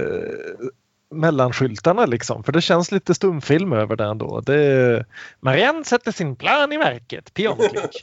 mellanskyltarna 1.09 2.05
liksom 2.05 2.43
för 2.43 2.51
det 2.51 2.61
känns 2.61 2.91
lite 2.91 3.15
stumfilm 3.15 3.73
över 3.73 3.95
det 3.95 4.03
ändå. 4.03 4.41
Det, 4.41 5.05
Marianne 5.39 5.83
sätter 5.83 6.11
sin 6.11 6.35
plan 6.35 6.71
i 6.71 6.77
verket, 6.77 7.33
pianklick. 7.33 8.01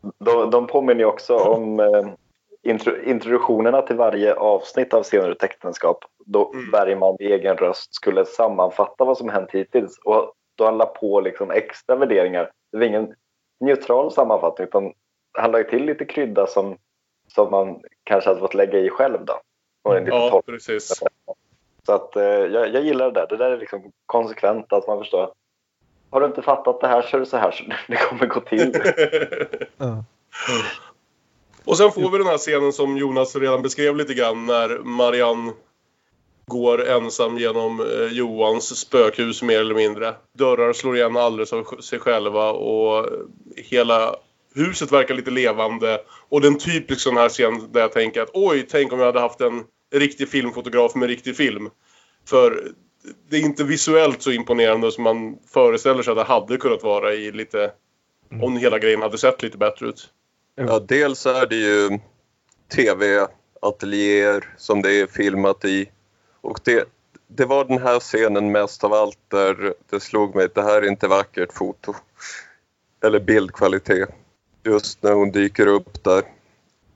de, 0.18 0.50
de 0.50 0.66
påminner 0.66 1.04
också 1.04 1.36
om 1.36 1.80
eh, 1.80 2.08
intro, 2.62 3.02
introduktionerna 3.04 3.82
till 3.82 3.96
varje 3.96 4.34
avsnitt 4.34 4.94
av 4.94 5.02
Scener 5.02 5.30
och 5.30 5.44
äktenskap 5.44 6.04
då 6.26 6.52
mm. 6.54 6.70
Bergman 6.70 7.16
i 7.20 7.32
egen 7.32 7.56
röst 7.56 7.94
skulle 7.94 8.24
sammanfatta 8.24 9.04
vad 9.04 9.18
som 9.18 9.28
hänt 9.28 9.50
hittills 9.52 9.98
och 10.04 10.32
då 10.54 10.64
han 10.64 10.78
la 10.78 10.86
på 10.86 11.20
liksom 11.20 11.50
extra 11.50 11.96
värderingar. 11.96 12.50
Det 12.72 12.78
var 12.78 12.84
ingen 12.84 13.14
neutral 13.60 14.12
sammanfattning 14.12 14.68
utan 14.68 14.92
han 15.38 15.52
la 15.52 15.62
till 15.62 15.84
lite 15.84 16.04
krydda 16.04 16.46
som 16.46 16.76
som 17.34 17.50
man 17.50 17.82
kanske 18.04 18.30
hade 18.30 18.40
fått 18.40 18.54
lägga 18.54 18.78
i 18.78 18.90
själv 18.90 19.24
då. 19.24 19.40
Och 19.82 19.96
en 19.96 20.06
ja, 20.06 20.42
precis. 20.46 21.02
Så 21.86 21.92
att 21.92 22.16
eh, 22.16 22.22
jag, 22.22 22.74
jag, 22.74 22.84
gillar 22.84 23.10
det 23.10 23.20
där. 23.20 23.26
Det 23.26 23.36
där 23.36 23.50
är 23.50 23.58
liksom 23.58 23.92
konsekvent 24.06 24.72
att 24.72 24.86
man 24.86 24.98
förstår. 24.98 25.32
Har 26.10 26.20
du 26.20 26.26
inte 26.26 26.42
fattat 26.42 26.80
det 26.80 26.88
här 26.88 27.02
så 27.02 27.16
är 27.16 27.20
det 27.20 27.26
så 27.26 27.36
här 27.36 27.50
så 27.50 27.64
det 27.88 27.96
kommer 27.96 28.26
gå 28.26 28.40
till. 28.40 28.74
mm. 29.78 30.04
Och 31.64 31.76
sen 31.76 31.92
får 31.92 32.10
vi 32.10 32.18
den 32.18 32.26
här 32.26 32.38
scenen 32.38 32.72
som 32.72 32.96
Jonas 32.96 33.36
redan 33.36 33.62
beskrev 33.62 33.96
lite 33.96 34.14
grann 34.14 34.46
när 34.46 34.78
Marianne 34.78 35.52
går 36.46 36.88
ensam 36.88 37.38
genom 37.38 37.80
eh, 37.80 38.06
Johans 38.12 38.78
spökhus 38.78 39.42
mer 39.42 39.60
eller 39.60 39.74
mindre. 39.74 40.14
Dörrar 40.32 40.72
slår 40.72 40.96
igen 40.96 41.16
alldeles 41.16 41.52
av 41.52 41.64
sig 41.80 41.98
själva 41.98 42.50
och 42.50 43.08
hela 43.56 44.16
huset 44.54 44.92
verkar 44.92 45.14
lite 45.14 45.30
levande. 45.30 46.00
Och 46.28 46.40
den 46.40 46.58
typisk 46.58 47.00
sån 47.00 47.16
här 47.16 47.28
scen 47.28 47.72
där 47.72 47.80
jag 47.80 47.92
tänker 47.92 48.22
att 48.22 48.30
oj, 48.32 48.66
tänk 48.70 48.92
om 48.92 48.98
jag 48.98 49.06
hade 49.06 49.20
haft 49.20 49.40
en 49.40 49.64
riktig 49.94 50.28
filmfotograf 50.28 50.94
med 50.94 51.08
riktig 51.08 51.36
film. 51.36 51.70
För 52.28 52.72
det 53.30 53.36
är 53.36 53.40
inte 53.40 53.64
visuellt 53.64 54.22
så 54.22 54.30
imponerande 54.30 54.92
som 54.92 55.04
man 55.04 55.38
föreställer 55.52 56.02
sig 56.02 56.10
att 56.10 56.16
det 56.16 56.24
hade 56.24 56.56
kunnat 56.56 56.82
vara 56.82 57.14
i 57.14 57.32
lite... 57.32 57.72
Mm. 58.30 58.44
Om 58.44 58.56
hela 58.56 58.78
grejen 58.78 59.02
hade 59.02 59.18
sett 59.18 59.42
lite 59.42 59.58
bättre 59.58 59.88
ut. 59.88 60.10
Ja, 60.54 60.78
dels 60.78 61.26
är 61.26 61.46
det 61.46 61.56
ju 61.56 61.98
tv-ateljéer 62.76 64.54
som 64.58 64.82
det 64.82 65.00
är 65.00 65.06
filmat 65.06 65.64
i. 65.64 65.90
Och 66.40 66.60
det, 66.64 66.88
det 67.26 67.44
var 67.44 67.64
den 67.64 67.78
här 67.78 68.00
scenen 68.00 68.52
mest 68.52 68.84
av 68.84 68.92
allt 68.92 69.18
där 69.28 69.74
det 69.90 70.00
slog 70.00 70.34
mig 70.34 70.44
att 70.44 70.54
det 70.54 70.62
här 70.62 70.82
är 70.82 70.88
inte 70.88 71.08
vackert 71.08 71.52
foto. 71.52 71.94
Eller 73.04 73.20
bildkvalitet 73.20 74.08
just 74.64 75.02
när 75.02 75.12
hon 75.12 75.30
dyker 75.30 75.66
upp 75.66 76.04
där. 76.04 76.22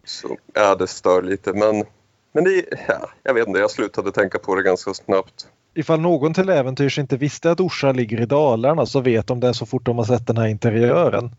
Så 0.05 0.37
ja, 0.55 0.75
det 0.75 0.87
stör 0.87 1.23
lite 1.23 1.53
men, 1.53 1.85
men 2.33 2.45
det, 2.45 2.65
ja, 2.89 3.11
jag 3.23 3.35
vet 3.35 3.49
inte, 3.49 3.61
jag 3.61 3.71
slutade 3.71 4.13
tänka 4.13 4.39
på 4.39 4.55
det 4.55 4.63
ganska 4.63 4.95
snabbt. 4.95 5.47
Ifall 5.75 6.01
någon 6.01 6.35
till 6.35 6.49
äventyrs 6.49 6.99
inte 6.99 7.17
visste 7.17 7.51
att 7.51 7.61
Orsa 7.61 7.93
ligger 7.93 8.21
i 8.21 8.27
Dalarna 8.27 8.87
så 8.87 9.01
vet 9.01 9.27
de 9.27 9.41
det 9.41 9.55
så 9.55 9.67
fort 9.67 9.85
de 9.85 9.99
har 9.99 10.05
sett 10.05 10.27
den 10.27 10.37
här 10.37 10.47
interiören. 10.47 11.31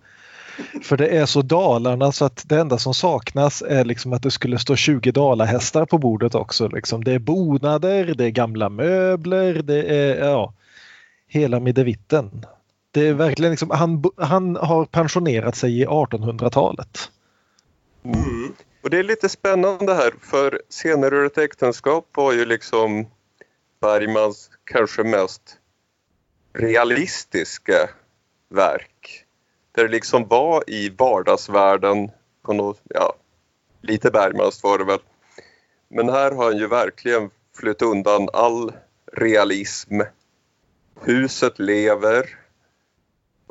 För 0.83 0.97
det 0.97 1.07
är 1.07 1.25
så 1.25 1.41
Dalarna 1.41 2.11
så 2.11 2.25
att 2.25 2.43
det 2.49 2.59
enda 2.59 2.77
som 2.77 2.93
saknas 2.93 3.61
är 3.61 3.85
liksom 3.85 4.13
att 4.13 4.23
det 4.23 4.31
skulle 4.31 4.59
stå 4.59 4.75
20 4.75 5.11
dalahästar 5.11 5.85
på 5.85 5.97
bordet 5.97 6.35
också. 6.35 6.67
Liksom. 6.67 7.03
Det 7.03 7.13
är 7.13 7.19
bonader, 7.19 8.13
det 8.17 8.25
är 8.25 8.29
gamla 8.29 8.69
möbler, 8.69 9.53
det 9.53 9.83
är 9.83 10.25
ja, 10.25 10.53
hela 11.27 11.59
middevitten. 11.59 12.45
Det 12.97 13.07
är 13.07 13.13
verkligen 13.13 13.51
liksom, 13.51 13.69
han, 13.69 14.03
han 14.17 14.55
har 14.55 14.85
pensionerat 14.85 15.55
sig 15.55 15.81
i 15.81 15.85
1800-talet. 15.85 17.11
Mm. 18.03 18.53
Och 18.83 18.89
det 18.89 18.97
är 18.99 19.03
lite 19.03 19.29
spännande 19.29 19.93
här 19.93 20.13
för 20.21 20.61
Scener 20.69 21.13
ur 21.13 21.25
ett 21.25 21.37
äktenskap 21.37 22.09
var 22.15 22.33
ju 22.33 22.45
liksom 22.45 23.07
Bergmans 23.81 24.49
kanske 24.63 25.03
mest 25.03 25.57
realistiska 26.53 27.89
verk. 28.49 29.25
Där 29.71 29.83
det 29.83 29.91
liksom 29.91 30.27
var 30.27 30.63
i 30.67 30.89
vardagsvärlden 30.89 32.11
på 32.45 32.53
något, 32.53 32.81
ja, 32.83 33.13
lite 33.81 34.11
Bergmans 34.11 34.63
var 34.63 34.77
det 34.77 34.85
väl. 34.85 34.99
Men 35.87 36.09
här 36.09 36.31
har 36.31 36.45
han 36.45 36.57
ju 36.57 36.67
verkligen 36.67 37.29
flytt 37.59 37.81
undan 37.81 38.29
all 38.33 38.71
realism. 39.13 40.01
Huset 41.01 41.59
lever, 41.59 42.46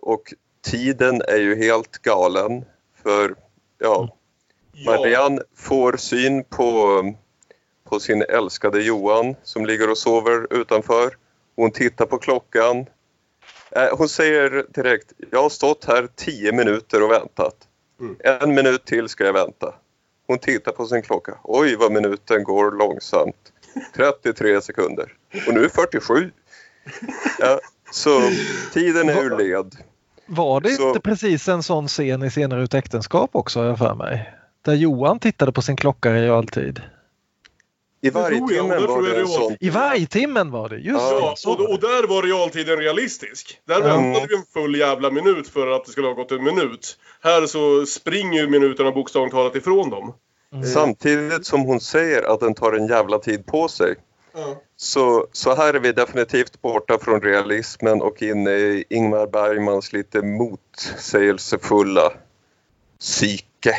och 0.07 0.35
tiden 0.65 1.23
är 1.29 1.37
ju 1.37 1.57
helt 1.57 1.99
galen 1.99 2.65
för 3.03 3.35
ja, 3.79 4.17
Marianne 4.87 5.43
får 5.57 5.97
syn 5.97 6.45
på, 6.45 7.03
på 7.85 8.01
sin 8.01 8.23
älskade 8.23 8.83
Johan 8.83 9.35
som 9.43 9.67
ligger 9.67 9.91
och 9.91 9.99
sover 9.99 10.47
utanför. 10.51 11.17
Hon 11.57 11.71
tittar 11.71 12.07
på 12.07 12.19
klockan. 12.19 12.87
Eh, 13.71 13.97
Hon 13.99 14.09
säger 14.09 14.67
direkt, 14.69 15.13
jag 15.31 15.43
har 15.43 15.49
stått 15.49 15.85
här 15.85 16.09
tio 16.15 16.53
minuter 16.53 17.03
och 17.03 17.11
väntat. 17.11 17.57
Mm. 18.01 18.17
En 18.19 18.55
minut 18.55 18.85
till 18.85 19.09
ska 19.09 19.25
jag 19.25 19.33
vänta. 19.33 19.75
Hon 20.27 20.39
tittar 20.39 20.73
på 20.73 20.87
sin 20.87 21.03
klocka. 21.03 21.39
Oj, 21.43 21.77
vad 21.77 21.93
minuten 21.93 22.45
går 22.45 22.71
långsamt. 22.71 23.53
33 23.95 24.61
sekunder. 24.61 25.13
Och 25.47 25.55
nu 25.55 25.65
är 25.65 25.69
47. 25.69 26.31
Ja, 27.39 27.61
så 27.91 28.21
tiden 28.73 29.09
är 29.09 29.23
ur 29.23 29.39
led. 29.39 29.77
Var 30.29 30.61
det 30.61 30.71
Så- 30.71 30.89
inte 30.89 31.01
precis 31.01 31.49
en 31.49 31.63
sån 31.63 31.89
scen 31.89 32.23
i 32.23 32.31
Scener 32.31 32.59
ut 32.59 32.75
äktenskap 32.75 33.31
också 33.33 33.61
har 33.61 33.67
jag 33.67 33.79
för 33.79 33.95
mig? 33.95 34.33
Där 34.65 34.75
Johan 34.75 35.19
tittade 35.19 35.53
på 35.53 35.63
sin 35.63 35.77
klocka 35.77 36.17
i 36.17 36.23
realtid. 36.23 36.81
I 38.03 38.11
vargtimmen 38.11 38.87
var 38.87 39.03
det 39.03 39.21
en 39.21 39.27
sån. 39.29 39.57
I 39.61 39.71
vargtimmen 39.71 40.51
var 40.51 40.69
det, 40.69 40.77
just 40.77 41.01
Ja, 41.01 41.11
det. 41.11 41.51
och, 41.51 41.59
var 41.59 41.67
det. 41.69 41.75
och 41.75 41.81
där 41.81 42.07
var 42.09 42.23
realtiden 42.23 42.77
realistisk. 42.77 43.61
Där 43.67 43.77
Mm. 43.81 43.87
väntade 43.89 44.27
vi 44.31 44.35
en 44.37 44.43
full 44.53 44.77
jävla 44.79 45.11
minut 45.11 45.49
för 45.49 45.67
att 45.67 45.85
det 45.85 45.91
skulle 45.91 46.07
ha 46.07 46.15
gått 46.15 46.33
en 46.33 46.45
minut. 46.45 46.97
Här 47.23 47.47
så 47.47 47.87
springer 47.87 48.41
ju 48.41 48.49
minuterna 48.51 48.91
bokstavligt 48.93 49.35
talat 49.35 49.57
ifrån 49.57 49.91
dem. 49.91 50.15
Samtidigt 50.75 51.47
som 51.47 51.61
hon 51.63 51.81
säger 51.81 52.23
att 52.35 52.41
den 52.41 52.55
tar 52.55 52.73
en 52.73 52.87
jävla 52.87 53.19
tid 53.19 53.47
på 53.47 53.69
sig. 53.69 53.95
Så, 54.77 55.27
så 55.33 55.55
här 55.55 55.75
är 55.75 55.79
vi 55.81 55.93
definitivt 55.93 56.63
borta 56.63 56.99
från 56.99 57.21
realismen 57.21 58.03
och 58.03 58.23
inne 58.23 58.51
i 58.51 58.85
Ingmar 58.91 59.27
Bergmans 59.27 59.93
lite 59.93 60.23
motsägelsefulla 60.23 62.13
psyke. 63.01 63.77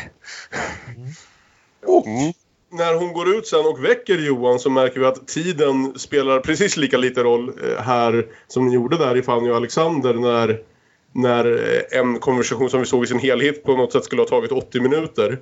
Och 1.86 2.06
Mm. 2.06 2.32
när 2.70 2.94
hon 2.94 3.12
går 3.12 3.28
ut 3.36 3.46
sen 3.46 3.66
och 3.66 3.84
väcker 3.84 4.18
Johan 4.18 4.58
så 4.58 4.70
märker 4.70 5.00
vi 5.00 5.06
att 5.06 5.28
tiden 5.28 5.98
spelar 5.98 6.40
precis 6.40 6.76
lika 6.76 6.96
lite 6.98 7.22
roll 7.22 7.48
eh, 7.48 7.82
här 7.82 8.26
som 8.48 8.64
den 8.64 8.72
gjorde 8.72 8.96
där 8.98 9.16
i 9.16 9.22
Fanny 9.22 9.50
och 9.50 9.56
Alexander 9.56 10.14
när, 10.14 10.60
när 11.12 11.74
eh, 11.92 11.98
en 12.00 12.18
konversation 12.18 12.70
som 12.70 12.80
vi 12.80 12.86
såg 12.86 13.04
i 13.04 13.06
sin 13.06 13.18
helhet 13.18 13.64
på 13.64 13.76
något 13.76 13.92
sätt 13.92 14.04
skulle 14.04 14.22
ha 14.22 14.28
tagit 14.28 14.52
80 14.52 14.80
minuter. 14.80 15.38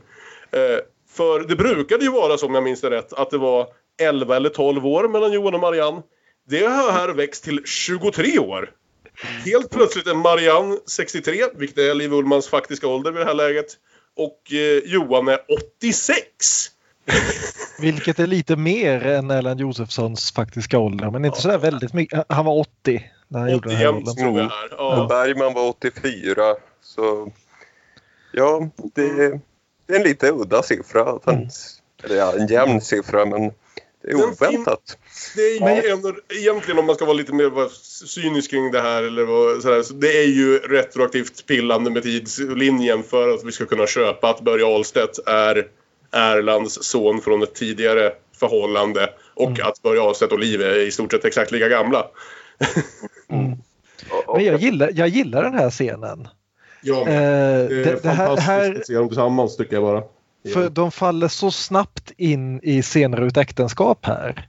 Eh, 0.50 0.78
För 1.08 1.40
det 1.40 1.56
brukade 1.56 2.04
ju 2.04 2.10
vara, 2.10 2.36
som 2.38 2.54
jag 2.54 2.64
minns 2.64 2.80
det 2.80 2.90
rätt, 2.90 3.12
att 3.12 3.30
det 3.30 3.38
var 3.38 3.66
11 3.98 4.36
eller 4.36 4.48
12 4.48 4.86
år 4.86 5.08
mellan 5.08 5.32
Johan 5.32 5.54
och 5.54 5.60
Marianne. 5.60 6.02
Det 6.48 6.66
har 6.66 6.92
här 6.92 7.08
växt 7.08 7.44
till 7.44 7.62
23 7.64 8.38
år. 8.38 8.70
Helt 9.44 9.70
plötsligt 9.70 10.06
är 10.06 10.14
Marianne 10.14 10.76
63, 10.86 11.44
vilket 11.54 11.78
är 11.78 11.94
Liv 11.94 12.12
Ullmans 12.12 12.48
faktiska 12.48 12.88
ålder 12.88 13.12
vid 13.12 13.20
det 13.20 13.26
här 13.26 13.34
läget. 13.34 13.66
Och 14.16 14.52
eh, 14.52 14.92
Johan 14.92 15.28
är 15.28 15.38
86! 15.78 16.70
Vilket 17.80 18.18
är 18.18 18.26
lite 18.26 18.56
mer 18.56 19.06
än 19.06 19.30
Erland 19.30 19.60
Josefssons 19.60 20.32
faktiska 20.32 20.78
ålder, 20.78 21.10
men 21.10 21.24
inte 21.24 21.40
sådär 21.40 21.58
väldigt 21.58 21.92
mycket. 21.92 22.24
Han 22.28 22.44
var 22.44 22.60
80 22.60 23.10
när 23.28 23.40
han 23.40 23.52
gjorde 23.52 23.68
den 23.68 23.76
här 23.78 23.88
81 23.88 24.06
rollen. 24.06 24.16
tror 24.16 24.38
jag 24.38 24.50
Ja. 24.78 25.06
Bergman 25.08 25.54
var 25.54 25.68
84. 25.68 26.54
Så 26.80 27.32
ja, 28.32 28.68
det, 28.94 29.28
det 29.86 29.94
är 29.94 29.96
en 29.96 30.02
lite 30.02 30.30
udda 30.32 30.62
siffra. 30.62 31.02
Att 31.02 31.24
han, 31.24 31.34
Mm. 31.34 31.48
Eller 32.04 32.16
ja, 32.16 32.32
en 32.38 32.46
jämn 32.46 32.80
siffra 32.80 33.26
men 33.26 33.52
det 34.06 34.12
är 34.12 34.24
oväntat. 34.24 34.98
Det 35.36 35.42
är 35.42 35.82
ju 35.82 35.90
ändå, 35.90 36.14
egentligen 36.28 36.78
om 36.78 36.86
man 36.86 36.94
ska 36.94 37.04
vara 37.04 37.16
lite 37.16 37.32
mer 37.34 37.68
cynisk 38.06 38.50
kring 38.50 38.70
det 38.70 38.80
här 38.80 39.02
eller 39.02 39.24
vad, 39.24 39.62
sådär, 39.62 39.82
så 39.82 39.94
det 39.94 40.18
är 40.22 40.26
ju 40.26 40.58
retroaktivt 40.58 41.46
pillande 41.46 41.90
med 41.90 42.02
tidslinjen 42.02 43.02
för 43.02 43.28
att 43.34 43.44
vi 43.44 43.52
ska 43.52 43.66
kunna 43.66 43.86
köpa 43.86 44.30
att 44.30 44.40
Börje 44.40 44.66
Ahlstedt 44.66 45.18
är 45.26 45.66
Erlands 46.12 46.78
son 46.82 47.20
från 47.20 47.42
ett 47.42 47.54
tidigare 47.54 48.12
förhållande 48.38 49.10
och 49.34 49.50
Mm. 49.50 49.66
att 49.66 49.82
Börje 49.82 50.00
Ahlstedt 50.00 50.32
och 50.32 50.38
Liv 50.38 50.62
är 50.62 50.78
i 50.86 50.90
stort 50.90 51.12
sett 51.12 51.24
exakt 51.24 51.50
lika 51.52 51.68
gamla. 51.68 52.06
Och, 54.26 54.36
Men 54.36 54.44
jag 54.44 54.60
gillar, 54.60 54.90
jag 54.94 55.08
gillar 55.08 55.42
den 55.42 55.54
här 55.54 55.70
scenen. 55.70 56.28
Ja, 56.82 57.00
Eh, 57.00 57.06
det 57.06 57.12
är 57.12 57.68
det, 57.68 58.02
det 58.02 58.08
här, 58.08 58.26
fantastiskt 58.26 58.48
här, 58.48 58.74
att 58.74 58.86
se 58.86 58.94
dem 58.94 59.08
tillsammans 59.08 59.56
tycker 59.56 59.74
jag 59.74 59.82
bara. 59.82 60.02
För 60.52 60.70
de 60.70 60.90
faller 60.90 61.28
så 61.28 61.50
snabbt 61.50 62.12
in 62.16 62.60
i 62.62 62.82
scener 62.82 63.20
ut 63.20 63.36
äktenskap 63.36 64.06
här. 64.06 64.48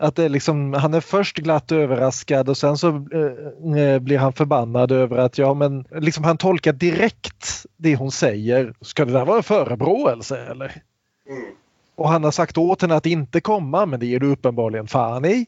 Att 0.00 0.16
det 0.16 0.24
är 0.24 0.28
liksom, 0.28 0.72
han 0.72 0.94
är 0.94 1.00
först 1.00 1.36
glatt 1.36 1.72
överraskad 1.72 2.48
och 2.48 2.56
sen 2.56 2.78
så 2.78 2.88
eh, 2.88 3.98
blir 3.98 4.18
han 4.18 4.32
förbannad 4.32 4.92
över 4.92 5.16
att 5.16 5.38
ja 5.38 5.54
men 5.54 5.84
liksom 5.90 6.24
han 6.24 6.36
tolkar 6.36 6.72
direkt 6.72 7.66
det 7.76 7.96
hon 7.96 8.12
säger. 8.12 8.74
Ska 8.80 9.04
det 9.04 9.12
där 9.12 9.24
vara 9.24 9.36
en 9.36 9.42
förebråelse 9.42 10.46
eller? 10.50 10.82
Mm. 11.28 11.54
Och 11.94 12.08
han 12.08 12.24
har 12.24 12.30
sagt 12.30 12.58
åt 12.58 12.82
henne 12.82 12.94
att 12.94 13.06
inte 13.06 13.40
komma 13.40 13.86
men 13.86 14.00
det 14.00 14.06
ger 14.06 14.20
du 14.20 14.26
uppenbarligen 14.26 14.86
fan 14.86 15.24
i. 15.24 15.46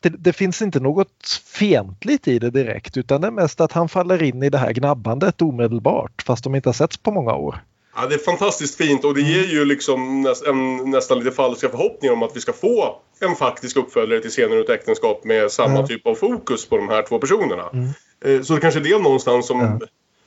Det, 0.00 0.08
det 0.08 0.32
finns 0.32 0.62
inte 0.62 0.80
något 0.80 1.42
fientligt 1.44 2.28
i 2.28 2.38
det 2.38 2.50
direkt 2.50 2.96
utan 2.96 3.20
det 3.20 3.26
är 3.26 3.30
mest 3.32 3.60
att 3.60 3.72
han 3.72 3.88
faller 3.88 4.22
in 4.22 4.42
i 4.42 4.50
det 4.50 4.58
här 4.58 4.72
gnabbandet 4.72 5.42
omedelbart 5.42 6.22
fast 6.22 6.44
de 6.44 6.54
inte 6.54 6.68
har 6.68 6.74
setts 6.74 6.96
på 6.96 7.12
många 7.12 7.34
år. 7.34 7.60
Ja, 7.96 8.06
det 8.06 8.14
är 8.14 8.18
fantastiskt 8.18 8.76
fint 8.76 9.04
och 9.04 9.14
det 9.14 9.20
ger 9.20 9.44
ju 9.44 9.64
liksom 9.64 10.22
näst, 10.22 10.46
en, 10.46 10.76
nästan 10.90 11.18
lite 11.18 11.30
falska 11.36 11.68
förhoppningar 11.68 12.12
om 12.12 12.22
att 12.22 12.36
vi 12.36 12.40
ska 12.40 12.52
få 12.52 12.96
en 13.20 13.34
faktisk 13.36 13.76
uppföljare 13.76 14.20
till 14.20 14.30
scener 14.30 14.56
ut 14.56 14.68
äktenskap 14.68 15.24
med 15.24 15.50
samma 15.52 15.74
Ja. 15.80 15.86
typ 15.86 16.06
av 16.06 16.14
fokus 16.14 16.66
på 16.68 16.76
de 16.76 16.88
här 16.88 17.02
två 17.02 17.18
personerna. 17.18 17.68
Mm. 17.72 17.88
Eh, 18.24 18.42
Så 18.42 18.54
det 18.54 18.60
kanske 18.60 18.80
är 18.80 18.84
det 18.84 18.98
någonstans 18.98 19.46
som, 19.46 19.60
Ja. 19.60 19.78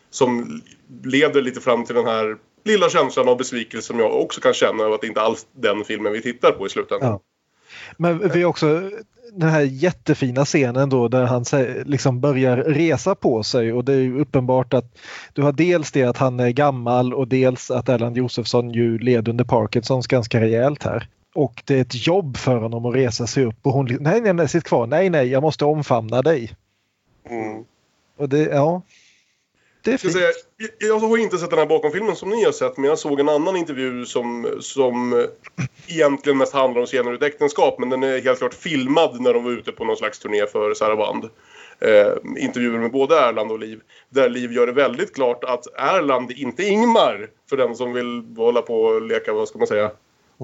som 0.09 0.61
leder 1.03 1.41
lite 1.41 1.61
fram 1.61 1.85
till 1.85 1.95
den 1.95 2.05
här 2.05 2.37
lilla 2.65 2.89
känslan 2.89 3.29
av 3.29 3.37
besvikelse 3.37 3.87
som 3.87 3.99
jag 3.99 4.21
också 4.21 4.41
kan 4.41 4.53
känna 4.53 4.83
över 4.83 4.95
att 4.95 5.01
det 5.01 5.07
inte 5.07 5.21
alls 5.21 5.47
den 5.55 5.83
filmen 5.85 6.13
vi 6.13 6.21
tittar 6.21 6.51
på 6.51 6.65
i 6.65 6.69
slutändan. 6.69 7.09
Ja. 7.09 7.21
Men 7.97 8.29
vi 8.29 8.43
har 8.43 8.49
också 8.49 8.89
den 9.33 9.49
här 9.49 9.61
jättefina 9.61 10.45
scenen 10.45 10.89
då 10.89 11.07
där 11.07 11.25
han 11.25 11.45
liksom 11.85 12.19
börjar 12.19 12.57
resa 12.57 13.15
på 13.15 13.43
sig 13.43 13.73
och 13.73 13.85
det 13.85 13.93
är 13.93 13.99
ju 13.99 14.19
uppenbart 14.19 14.73
att 14.73 14.97
du 15.33 15.41
har 15.41 15.51
dels 15.51 15.91
det 15.91 16.03
att 16.03 16.17
han 16.17 16.39
är 16.39 16.49
gammal 16.49 17.13
och 17.13 17.27
dels 17.27 17.71
att 17.71 17.89
Erland 17.89 18.17
Josefsson 18.17 18.71
ju 18.71 18.97
led 18.99 19.27
under 19.27 19.43
Parkinsons 19.43 20.07
ganska 20.07 20.41
rejält 20.41 20.83
här. 20.83 21.07
Och 21.35 21.63
det 21.65 21.77
är 21.77 21.81
ett 21.81 22.07
jobb 22.07 22.37
för 22.37 22.57
honom 22.57 22.85
att 22.85 22.95
resa 22.95 23.27
sig 23.27 23.45
upp 23.45 23.57
och 23.61 23.73
hon 23.73 23.97
nej, 23.99 24.21
nej, 24.21 24.33
nej, 24.33 24.47
sitt 24.47 24.63
kvar, 24.63 24.87
nej, 24.87 25.09
nej, 25.09 25.27
jag 25.27 25.43
måste 25.43 25.65
omfamna 25.65 26.21
dig. 26.21 26.51
mm. 27.29 27.63
Och 28.17 28.29
det, 28.29 28.39
ja. 28.39 28.81
Det 29.83 29.93
är 29.93 29.97
fint. 29.97 30.13
säga, 30.13 30.27
jag- 30.79 30.99
har 30.99 31.17
inte 31.17 31.37
sett 31.37 31.49
den 31.49 31.59
här 31.59 31.65
bakomfilmen 31.65 32.15
som 32.15 32.29
ni 32.29 32.43
har 32.43 32.51
sett 32.51 32.77
men 32.77 32.89
jag 32.89 32.99
såg 32.99 33.19
en 33.19 33.29
annan 33.29 33.55
intervju 33.57 34.05
som, 34.05 34.57
som 34.59 35.27
egentligen 35.87 36.37
mest 36.37 36.53
handlar 36.53 36.81
om 36.81 36.87
scener 36.87 37.13
ut 37.13 37.23
äktenskap 37.23 37.79
men 37.79 37.89
den 37.89 38.03
är 38.03 38.21
helt 38.21 38.39
klart 38.39 38.53
filmad 38.53 39.21
när 39.21 39.33
de 39.33 39.43
var 39.43 39.51
ute 39.51 39.71
på 39.71 39.85
någon 39.85 39.97
slags 39.97 40.19
turné 40.19 40.45
för 40.47 40.73
Saraband. 40.73 41.29
Eh, 41.79 42.13
intervjuer 42.43 42.79
med 42.79 42.91
både 42.91 43.19
Erland 43.19 43.51
och 43.51 43.59
Liv. 43.59 43.79
Där 44.09 44.29
Liv 44.29 44.51
gör 44.51 44.67
det 44.67 44.73
väldigt 44.73 45.15
klart 45.15 45.43
att 45.43 45.67
Erland 45.79 46.31
inte 46.31 46.63
är 46.63 46.67
Ingmar 46.69 47.29
för 47.49 47.57
den 47.57 47.75
som 47.75 47.93
vill 47.93 48.23
hålla 48.37 48.61
på 48.61 48.81
och 48.81 49.01
leka, 49.01 49.33
vad 49.33 49.47
ska 49.47 49.57
man 49.57 49.67
säga, 49.67 49.91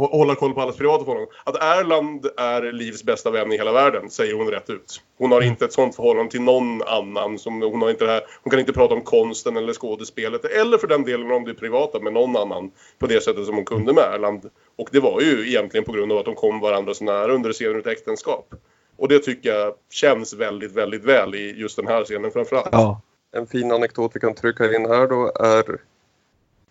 hålla 0.06 0.36
koll 0.36 0.54
på 0.54 0.62
allas 0.62 0.78
privata 0.78 1.06
förhållanden. 1.06 1.36
Att 1.44 1.56
Erland 1.56 2.26
är 2.38 2.72
Livs 2.72 3.04
bästa 3.04 3.32
vän 3.32 3.52
i 3.52 3.58
hela 3.58 3.72
världen, 3.72 4.10
säger 4.10 4.34
hon 4.34 4.48
rätt 4.48 4.70
ut. 4.70 5.02
Hon 5.18 5.32
har 5.32 5.42
inte 5.42 5.66
ett 5.66 5.74
sånt 5.74 5.96
förhållande 5.96 6.32
till 6.32 6.42
någon 6.42 6.82
annan. 6.82 7.40
Som, 7.40 7.62
hon, 7.62 7.82
har 7.82 7.90
inte 7.90 8.06
det 8.06 8.12
här, 8.12 8.22
hon 8.44 8.52
kan 8.52 8.60
inte 8.60 8.74
prata 8.74 8.94
om 8.94 9.02
konsten 9.02 9.58
eller 9.58 9.74
skådespelet 9.74 10.46
eller 10.46 10.78
för 10.78 10.88
den 10.88 11.04
delen 11.04 11.32
om 11.32 11.46
det 11.46 11.54
privata 11.54 12.00
med 12.00 12.14
någon 12.14 12.38
annan 12.38 12.72
på 13.00 13.08
det 13.08 13.24
sättet 13.24 13.46
som 13.46 13.56
hon 13.56 13.66
kunde 13.66 13.94
med 13.94 14.04
Erland. 14.04 14.50
Och 14.76 14.90
det 14.92 15.00
var 15.00 15.22
ju 15.22 15.48
egentligen 15.50 15.84
på 15.84 15.92
grund 15.92 16.12
av 16.12 16.18
att 16.18 16.26
de 16.26 16.36
kom 16.36 16.60
varandra 16.60 16.94
så 16.94 17.04
nära 17.04 17.34
under 17.34 17.54
scenen 17.54 17.80
ett 17.80 17.88
äktenskap. 17.88 18.56
Och 18.98 19.08
det 19.08 19.20
tycker 19.20 19.50
jag 19.50 19.74
känns 19.90 20.34
väldigt, 20.34 20.72
väldigt 20.72 21.04
väl 21.04 21.36
i 21.36 21.54
just 21.58 21.76
den 21.76 21.88
här 21.88 22.04
scenen 22.04 22.32
framförallt. 22.32 22.70
Ja. 22.72 23.02
En 23.32 23.48
fin 23.48 23.72
anekdot 23.72 24.12
vi 24.14 24.20
kan 24.20 24.36
trycka 24.36 24.76
in 24.76 24.86
här 24.86 25.08
då 25.08 25.32
är 25.40 25.80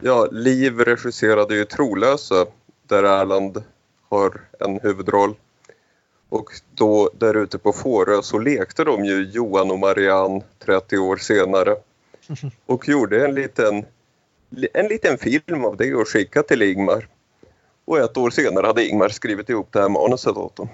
Ja, 0.03 0.29
Liv 0.31 0.81
regisserade 0.81 1.55
ju 1.55 1.65
Trolösa 1.65 2.47
där 2.89 3.03
Erland 3.03 3.63
har 4.09 4.41
en 4.61 4.81
huvudroll. 4.83 5.35
Och 6.29 6.51
då 6.75 7.11
där 7.19 7.35
ute 7.35 7.59
på 7.59 7.73
Fårö 7.73 8.23
så 8.23 8.39
lekte 8.39 8.85
de 8.85 9.05
ju 9.05 9.31
Johan 9.31 9.71
och 9.71 9.79
Marianne 9.79 10.43
30 10.65 10.99
år 10.99 11.17
senare. 11.17 11.77
Och 12.67 12.89
gjorde 12.89 13.25
en 13.25 13.35
liten, 13.35 13.85
en 14.75 14.87
liten 14.87 15.19
film 15.19 15.65
av 15.65 15.77
det 15.77 15.95
och 15.95 16.09
skickade 16.09 16.49
till 16.49 16.63
Ingmar. 16.63 17.09
Och 17.85 17.99
ett 17.99 18.17
år 18.17 18.31
senare 18.31 18.67
hade 18.67 18.87
Ingmar 18.87 19.09
skrivit 19.09 19.49
ihop 19.49 19.69
det 19.73 19.81
här 19.81 19.89
manuset 19.89 20.37
åt 20.37 20.57
dem. 20.57 20.69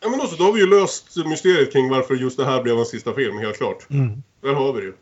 Ja 0.00 0.08
men 0.08 0.20
också, 0.20 0.36
då 0.36 0.44
har 0.44 0.52
vi 0.52 0.60
ju 0.60 0.66
löst 0.66 1.16
mysteriet 1.26 1.72
kring 1.72 1.88
varför 1.88 2.14
just 2.14 2.36
det 2.36 2.44
här 2.44 2.62
blev 2.62 2.78
en 2.78 2.86
sista 2.86 3.14
film, 3.14 3.38
helt 3.38 3.56
klart. 3.56 3.90
Mm. 3.90 4.22
Där 4.40 4.54
har 4.54 4.72
vi 4.72 4.80
det 4.80 4.86
ju. 4.86 4.92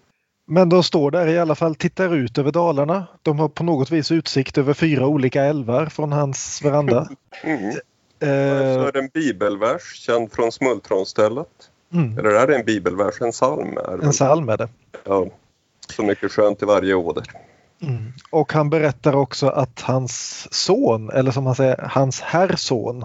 Men 0.53 0.69
de 0.69 0.83
står 0.83 1.11
där 1.11 1.27
i 1.27 1.39
alla 1.39 1.55
fall, 1.55 1.75
tittar 1.75 2.15
ut 2.15 2.39
över 2.39 2.53
Dalarna. 2.53 3.07
De 3.23 3.39
har 3.39 3.49
på 3.49 3.65
något 3.65 3.91
vis 3.91 4.13
utsikt 4.13 4.59
över 4.59 4.75
fyra 4.75 5.07
olika 5.07 5.45
älvar 5.45 5.87
från 5.87 6.13
hans 6.13 6.63
veranda. 6.65 7.09
Mm. 7.45 7.73
Så 7.73 8.27
Eh, 8.27 8.87
är 8.87 8.93
det 8.93 8.99
en 8.99 9.09
bibelvers 9.15 9.95
känd 9.95 10.33
från 10.33 10.53
Smultronstället. 10.53 11.47
mm, 11.93 12.19
Eller 12.19 12.31
är 12.31 12.47
det 12.47 12.57
en 12.57 12.65
bibelvers? 12.65 13.21
En 13.21 13.33
psalm? 13.33 13.79
Är 13.79 13.97
det 13.99 14.07
en 14.07 14.13
psalm 14.13 14.49
är 14.49 14.57
det. 14.57 14.69
Ja. 15.05 15.27
Så 15.97 16.03
mycket 16.03 16.33
skönt 16.33 16.63
i 16.63 16.65
varje 16.65 16.95
åder. 16.95 17.25
Mm. 17.83 18.13
Och 18.31 18.53
han 18.53 18.71
berättar 18.71 19.17
också 19.17 19.49
att 19.49 19.81
hans 19.81 20.49
son, 20.51 21.11
eller 21.11 21.31
som 21.31 21.47
han 21.47 21.55
säger, 21.55 21.89
hans 21.91 22.21
herrson 22.21 23.05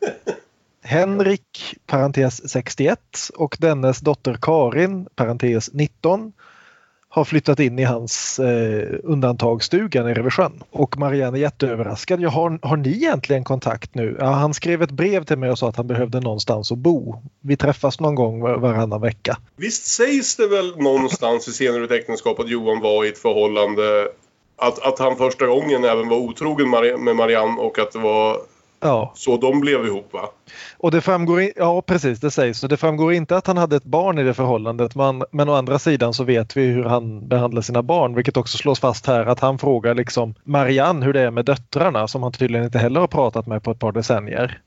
Henrik, 0.82 1.74
parentes 1.86 2.50
61 2.50 3.00
och 3.36 3.56
dennes 3.60 4.00
dotter 4.00 4.38
Karin, 4.42 5.06
parentes 5.14 5.72
19 5.72 6.32
har 7.18 7.24
flyttat 7.24 7.60
in 7.60 7.78
i 7.78 7.84
hans 7.84 8.38
eh, 8.38 8.98
undantagsstuga 9.02 10.02
nere 10.02 10.22
vid 10.22 10.32
sjön. 10.32 10.62
Och 10.70 10.98
Marianne 10.98 11.38
är 11.38 11.40
jätteöverraskad. 11.40 12.20
Ja, 12.20 12.30
har, 12.30 12.58
har 12.62 12.76
ni 12.76 12.88
egentligen 12.88 13.44
kontakt 13.44 13.94
nu? 13.94 14.16
Ja, 14.18 14.26
han 14.26 14.54
skrev 14.54 14.82
ett 14.82 14.90
brev 14.90 15.24
till 15.24 15.38
mig 15.38 15.50
och 15.50 15.58
sa 15.58 15.68
att 15.68 15.76
han 15.76 15.86
behövde 15.86 16.20
någonstans 16.20 16.72
att 16.72 16.78
bo. 16.78 17.22
Vi 17.40 17.56
träffas 17.56 18.00
någon 18.00 18.14
gång 18.14 18.40
var, 18.40 18.56
varannan 18.56 19.00
vecka. 19.00 19.38
Visst 19.56 19.86
sägs 19.86 20.36
det 20.36 20.48
väl 20.48 20.76
någonstans 20.76 21.48
i 21.48 21.52
senare 21.52 21.96
äktenskap 21.96 22.40
att 22.40 22.48
Johan 22.48 22.80
var 22.80 23.04
i 23.04 23.08
ett 23.08 23.18
förhållande 23.18 24.08
att, 24.56 24.78
att 24.78 24.98
han 24.98 25.16
första 25.16 25.46
gången 25.46 25.84
även 25.84 26.08
var 26.08 26.16
otrogen 26.16 26.70
med 27.04 27.16
Marianne 27.16 27.60
och 27.60 27.78
att 27.78 27.92
det 27.92 27.98
var 27.98 28.36
Ja. 28.80 29.12
Så 29.14 29.36
de 29.36 29.60
blev 29.60 29.86
ihop 29.86 30.12
va? 30.12 30.30
Och 30.76 30.90
det 30.90 31.00
framgår, 31.00 31.42
ja 31.56 31.82
precis 31.82 32.20
det 32.20 32.30
sägs, 32.30 32.58
så 32.58 32.66
det 32.66 32.76
framgår 32.76 33.12
inte 33.12 33.36
att 33.36 33.46
han 33.46 33.56
hade 33.56 33.76
ett 33.76 33.84
barn 33.84 34.18
i 34.18 34.24
det 34.24 34.34
förhållandet 34.34 34.94
men, 34.94 35.24
men 35.30 35.48
å 35.48 35.54
andra 35.54 35.78
sidan 35.78 36.14
så 36.14 36.24
vet 36.24 36.56
vi 36.56 36.66
hur 36.66 36.84
han 36.84 37.28
behandlar 37.28 37.62
sina 37.62 37.82
barn 37.82 38.14
vilket 38.14 38.36
också 38.36 38.58
slås 38.58 38.80
fast 38.80 39.06
här 39.06 39.26
att 39.26 39.40
han 39.40 39.58
frågar 39.58 39.94
liksom 39.94 40.34
Marianne 40.44 41.04
hur 41.04 41.12
det 41.12 41.20
är 41.20 41.30
med 41.30 41.44
döttrarna 41.44 42.08
som 42.08 42.22
han 42.22 42.32
tydligen 42.32 42.64
inte 42.64 42.78
heller 42.78 43.00
har 43.00 43.08
pratat 43.08 43.46
med 43.46 43.62
på 43.62 43.70
ett 43.70 43.78
par 43.78 43.92
decennier. 43.92 44.60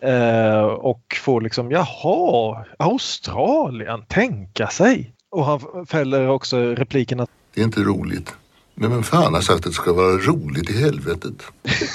Eh, 0.00 0.62
och 0.62 1.16
får 1.20 1.40
liksom 1.40 1.70
jaha, 1.70 2.64
Australien, 2.78 4.04
tänka 4.08 4.66
sig. 4.66 5.12
Och 5.30 5.44
han 5.44 5.86
fäller 5.86 6.28
också 6.28 6.58
repliken 6.58 7.20
att 7.20 7.30
Det 7.54 7.60
är 7.60 7.64
inte 7.64 7.80
roligt. 7.80 8.34
Men 8.80 8.90
vem 8.90 9.02
fan 9.02 9.34
har 9.34 9.40
sagt 9.40 9.58
att 9.58 9.64
det 9.64 9.72
ska 9.72 9.92
vara 9.92 10.16
roligt 10.16 10.70
i 10.70 10.72
helvetet? 10.72 11.42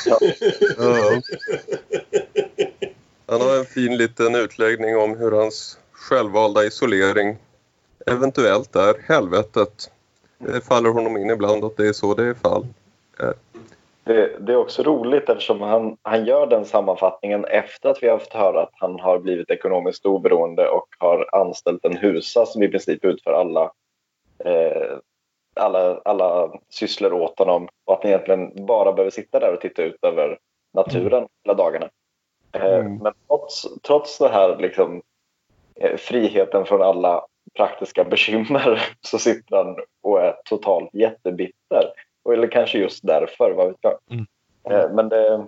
Ja. 0.05 0.19
Han 3.27 3.41
har 3.41 3.57
en 3.57 3.65
fin 3.65 3.97
liten 3.97 4.35
utläggning 4.35 4.97
om 4.97 5.17
hur 5.17 5.31
hans 5.31 5.77
självvalda 5.91 6.63
isolering 6.63 7.37
eventuellt 8.05 8.75
är 8.75 8.95
helvetet. 9.07 9.91
Det 10.37 10.61
faller 10.61 10.89
honom 10.89 11.17
in 11.17 11.29
ibland 11.29 11.63
att 11.63 11.77
det 11.77 11.87
är 11.87 11.93
så 11.93 12.13
det 12.13 12.23
är 12.23 12.33
fall. 12.33 12.67
Det, 14.03 14.37
det, 14.39 14.53
är 14.53 14.57
också 14.57 14.83
roligt 14.83 15.29
eftersom 15.29 15.61
han, 15.61 15.97
han 16.01 16.25
gör 16.25 16.47
den 16.47 16.65
sammanfattningen 16.65 17.45
efter 17.45 17.89
att 17.89 18.03
vi 18.03 18.09
har 18.09 18.19
fått 18.19 18.33
höra 18.33 18.63
att 18.63 18.73
han 18.73 18.99
har 18.99 19.19
blivit 19.19 19.49
ekonomiskt 19.49 20.05
oberoende 20.05 20.67
och 20.67 20.87
har 20.97 21.29
anställt 21.31 21.85
en 21.85 21.97
husa 21.97 22.45
som 22.45 22.63
i 22.63 22.67
princip 22.67 23.05
utför 23.05 23.31
alla 23.31 23.71
eh, 24.45 24.97
alla, 25.53 26.01
alla 26.05 26.51
sysslor 26.69 27.13
åt 27.13 27.39
honom 27.39 27.67
och 27.85 27.93
att 27.93 28.03
han 28.03 28.11
egentligen 28.11 28.65
bara 28.65 28.93
behöver 28.93 29.11
sitta 29.11 29.39
där 29.39 29.53
och 29.53 29.61
titta 29.61 29.83
ut 29.83 29.97
över 30.01 30.39
naturen 30.73 31.13
mm. 31.13 31.29
hela 31.43 31.53
dagarna. 31.53 31.89
Eh, 32.51 32.75
mm. 32.75 32.97
Men 32.97 33.13
trots, 33.27 33.67
trots 33.81 34.17
det 34.17 34.29
här 34.29 34.57
liksom, 34.57 35.01
eh, 35.75 35.97
friheten 35.97 36.65
från 36.65 36.81
alla 36.81 37.25
praktiska 37.57 38.03
bekymmer 38.03 38.83
så 39.01 39.19
sitter 39.19 39.55
han 39.55 39.75
och 40.01 40.21
är 40.21 40.35
totalt 40.45 40.89
jättebitter. 40.93 41.93
Eller 42.33 42.47
kanske 42.47 42.77
just 42.77 43.07
därför, 43.07 43.51
vad 43.51 43.67
vet 43.67 43.77
jag. 43.81 43.97
Mm. 44.09 44.25
Eh, 44.63 44.93
men 44.93 45.09
det, 45.09 45.45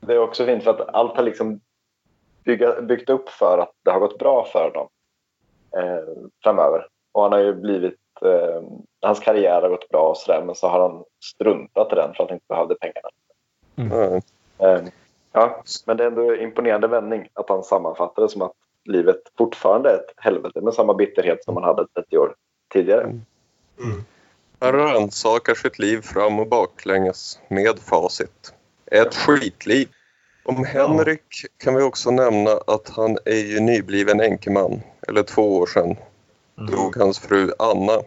det, 0.00 0.14
är 0.14 0.18
också 0.18 0.46
fint 0.46 0.64
för 0.64 0.70
att 0.70 0.94
allt 0.94 1.16
har 1.16 1.22
liksom 1.22 1.60
bygga, 2.44 2.82
byggt 2.82 3.10
upp 3.10 3.28
för 3.28 3.58
att 3.58 3.72
det 3.84 3.90
har 3.90 4.00
gått 4.00 4.18
bra 4.18 4.44
för 4.44 4.70
dem 4.70 4.88
eh, 5.76 6.28
framöver. 6.42 6.86
Och 7.12 7.22
han 7.22 7.32
har 7.32 7.38
ju 7.38 7.54
blivit 7.54 7.96
eh, 8.22 8.62
hans 9.00 9.20
karriär 9.20 9.62
har 9.62 9.68
gått 9.68 9.88
bra 9.88 10.08
och 10.08 10.16
sådär 10.16 10.42
men 10.42 10.54
så 10.54 10.68
har 10.68 10.80
han 10.80 11.04
struntat 11.24 11.92
i 11.92 11.94
den 11.94 12.14
för 12.14 12.22
att 12.22 12.30
han 12.30 12.36
inte 12.36 12.48
behövde 12.48 12.74
pengarna. 12.74 13.08
Mm. 13.76 14.22
Eh, 14.58 14.92
ja, 15.32 15.62
men 15.86 15.96
det 15.96 16.04
är 16.04 16.08
ändå 16.08 16.32
en 16.32 16.40
imponerande 16.40 16.88
vändning 16.88 17.28
att 17.34 17.48
han 17.48 17.64
sammanfattar 17.64 18.22
det 18.22 18.28
som 18.28 18.42
att 18.42 18.52
livet 18.84 19.20
fortfarande 19.38 19.90
är 19.90 19.94
ett 19.94 20.14
helvete 20.16 20.60
med 20.60 20.74
samma 20.74 20.94
bitterhet 20.94 21.44
som 21.44 21.54
man 21.54 21.64
hade 21.64 21.86
30 21.86 22.18
år 22.18 22.34
tidigare. 22.72 23.02
Mm. 23.02 23.24
Mm. 23.80 24.04
Han 24.58 24.72
rannsakar 24.72 25.54
sitt 25.54 25.78
liv 25.78 26.00
fram 26.00 26.38
och 26.38 26.46
baklänges 26.46 27.40
med 27.48 27.78
facit. 27.78 28.54
Ett 28.86 29.14
skitliv. 29.14 29.88
Om 30.44 30.64
Henrik 30.64 31.46
kan 31.64 31.74
vi 31.74 31.82
också 31.82 32.10
nämna 32.10 32.50
att 32.50 32.88
han 32.88 33.18
är 33.24 33.46
ju 33.46 33.60
nybliven 33.60 34.20
enkeman, 34.20 34.80
eller 35.08 35.22
två 35.22 35.56
år 35.56 35.66
sedan 35.66 35.84
mm. 35.84 35.96
Dog 36.66 36.96
hans 36.96 37.18
fru 37.18 37.50
Anna. 37.58 38.02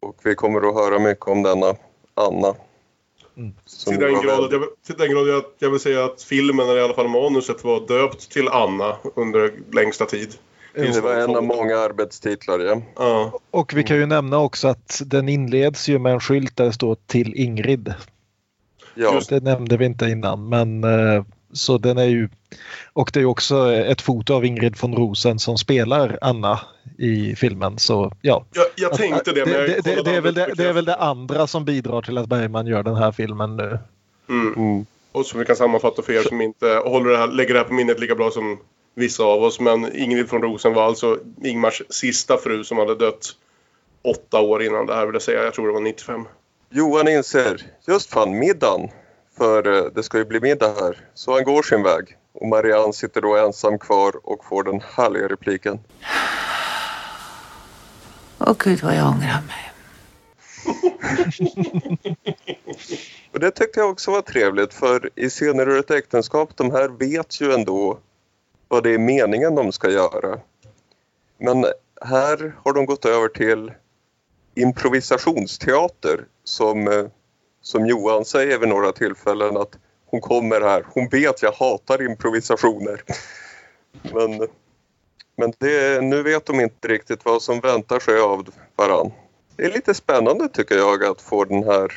Och 0.00 0.16
vi 0.22 0.34
kommer 0.34 0.68
att 0.68 0.74
höra 0.74 0.98
mycket 0.98 1.28
om 1.28 1.42
denna 1.42 1.74
Anna. 2.14 2.54
Mm. 3.36 3.54
Till, 3.86 3.98
den 3.98 4.22
grad 4.22 4.44
att 4.44 4.52
jag, 4.52 4.62
till 4.86 4.96
den 4.98 5.10
grad 5.10 5.30
att 5.30 5.54
jag 5.58 5.70
vill 5.70 5.80
säga 5.80 6.04
att 6.04 6.22
filmen, 6.22 6.68
eller 6.68 6.78
i 6.78 6.82
alla 6.82 6.94
fall 6.94 7.08
manuset, 7.08 7.64
var 7.64 7.86
döpt 7.86 8.30
till 8.30 8.48
Anna 8.48 8.96
under 9.14 9.52
längsta 9.72 10.04
tid. 10.06 10.34
Det 10.74 11.00
var 11.00 11.14
en 11.14 11.36
av 11.36 11.44
många 11.44 11.78
arbetstitlar, 11.78 12.58
ja. 12.58 12.82
ja. 12.96 13.40
Och 13.50 13.72
vi 13.74 13.84
kan 13.84 13.96
ju 13.96 14.06
nämna 14.06 14.38
också 14.38 14.68
att 14.68 15.02
den 15.06 15.28
inleds 15.28 15.88
ju 15.88 15.98
med 15.98 16.12
en 16.12 16.20
skylt 16.20 16.56
där 16.56 16.64
det 16.64 16.72
står 16.72 16.96
till 17.06 17.34
Ingrid. 17.34 17.94
Ja. 18.94 19.20
Det 19.28 19.42
nämnde 19.42 19.76
vi 19.76 19.84
inte 19.84 20.06
innan, 20.06 20.48
men 20.48 20.84
eh, 20.84 21.24
så 21.52 21.78
den 21.78 21.98
är 21.98 22.04
ju 22.04 22.28
och 22.92 23.10
det 23.14 23.20
är 23.20 23.24
också 23.24 23.72
ett 23.72 24.00
foto 24.00 24.34
av 24.34 24.44
Ingrid 24.44 24.76
von 24.80 24.96
Rosen 24.96 25.38
som 25.38 25.58
spelar 25.58 26.18
Anna 26.20 26.60
i 26.98 27.36
filmen. 27.36 27.78
Så, 27.78 28.12
ja. 28.22 28.44
Jag, 28.52 28.66
jag 28.76 28.94
tänkte 28.94 29.32
det, 29.32 29.46
men 29.46 29.54
det, 29.54 29.66
det, 29.66 29.94
det, 29.94 30.02
det, 30.02 30.16
är 30.16 30.20
väl 30.20 30.34
det, 30.34 30.52
det 30.56 30.64
är 30.64 30.72
väl 30.72 30.84
det 30.84 30.96
andra 30.96 31.46
som 31.46 31.64
bidrar 31.64 32.02
till 32.02 32.18
att 32.18 32.26
Bergman 32.26 32.66
gör 32.66 32.82
den 32.82 32.96
här 32.96 33.12
filmen 33.12 33.56
nu. 33.56 33.78
Mm. 34.28 34.54
Mm. 34.54 34.86
Och 35.12 35.26
som 35.26 35.40
vi 35.40 35.46
kan 35.46 35.56
sammanfatta 35.56 36.02
för 36.02 36.12
er 36.12 36.22
som 36.22 36.40
inte 36.40 36.66
håller 36.84 37.10
det 37.10 37.18
här, 37.18 37.26
lägger 37.26 37.54
det 37.54 37.60
här 37.60 37.66
på 37.66 37.74
minnet 37.74 38.00
lika 38.00 38.14
bra 38.14 38.30
som 38.30 38.58
vissa 38.94 39.24
av 39.24 39.42
oss. 39.42 39.60
Men 39.60 39.96
Ingrid 39.96 40.28
von 40.30 40.42
Rosen 40.42 40.74
var 40.74 40.82
alltså 40.82 41.18
Ingmars 41.44 41.82
sista 41.88 42.36
fru 42.36 42.64
som 42.64 42.78
hade 42.78 42.94
dött 42.94 43.32
åtta 44.02 44.40
år 44.40 44.62
innan 44.62 44.86
det 44.86 44.94
här 44.94 45.06
vill 45.06 45.14
jag 45.14 45.22
säga. 45.22 45.44
Jag 45.44 45.54
tror 45.54 45.66
det 45.66 45.72
var 45.72 45.80
95. 45.80 46.24
Johan 46.70 47.08
inser, 47.08 47.62
just 47.86 48.10
fan 48.10 48.38
middagen. 48.38 48.88
För 49.38 49.76
eh, 49.76 49.84
det 49.94 50.02
ska 50.02 50.18
ju 50.18 50.24
bli 50.24 50.40
middag 50.40 50.74
här. 50.80 50.96
Så 51.14 51.34
han 51.34 51.44
går 51.44 51.62
sin 51.62 51.82
väg. 51.82 52.16
Och 52.32 52.48
Marianne 52.48 52.92
sitter 52.92 53.20
då 53.20 53.36
ensam 53.36 53.78
kvar 53.78 54.14
och 54.22 54.44
får 54.44 54.62
den 54.62 54.80
härliga 54.96 55.28
repliken. 55.28 55.80
Åh 58.38 58.54
gud 58.58 58.82
vad 58.82 58.96
jag 58.96 59.06
ångrar 59.06 59.42
mig. 59.46 59.68
och 63.32 63.40
det 63.40 63.50
tyckte 63.50 63.80
jag 63.80 63.90
också 63.90 64.10
var 64.10 64.22
trevligt 64.22 64.74
för 64.74 65.10
i 65.14 65.30
Scener 65.30 65.68
ur 65.68 65.78
ett 65.78 65.90
äktenskap, 65.90 66.50
de 66.54 66.70
här 66.70 66.88
vet 66.88 67.40
ju 67.40 67.52
ändå 67.52 67.98
vad 68.68 68.82
det 68.82 68.90
är 68.90 68.98
meningen 68.98 69.54
de 69.54 69.72
ska 69.72 69.90
göra. 69.90 70.38
Men 71.38 71.66
här 72.00 72.56
har 72.64 72.72
de 72.72 72.86
gått 72.86 73.04
över 73.04 73.28
till 73.28 73.72
improvisationsteater 74.54 76.24
som, 76.44 76.88
eh, 76.88 77.06
som 77.68 77.86
Johan 77.86 78.24
säger 78.24 78.58
vid 78.58 78.68
några 78.68 78.92
tillfällen 78.92 79.56
att 79.56 79.78
hon 80.06 80.20
kommer 80.20 80.60
här. 80.60 80.84
Hon 80.94 81.08
vet 81.08 81.42
jag 81.42 81.52
hatar 81.52 82.02
improvisationer. 82.02 83.02
Men, 84.02 84.48
men 85.36 85.52
det, 85.58 86.04
nu 86.04 86.22
vet 86.22 86.46
de 86.46 86.60
inte 86.60 86.88
riktigt 86.88 87.24
vad 87.24 87.42
som 87.42 87.60
väntar 87.60 87.98
sig 87.98 88.20
av 88.20 88.48
varann. 88.76 89.12
Det 89.56 89.64
är 89.64 89.70
lite 89.70 89.94
spännande 89.94 90.48
tycker 90.48 90.76
jag 90.76 91.04
att 91.04 91.20
få 91.20 91.44
den 91.44 91.64
här 91.64 91.92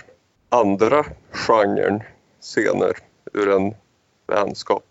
andra 0.50 1.06
genren 1.32 2.04
scener 2.42 2.98
ur 3.34 3.50
en 3.50 3.76
vänskap. 4.28 4.86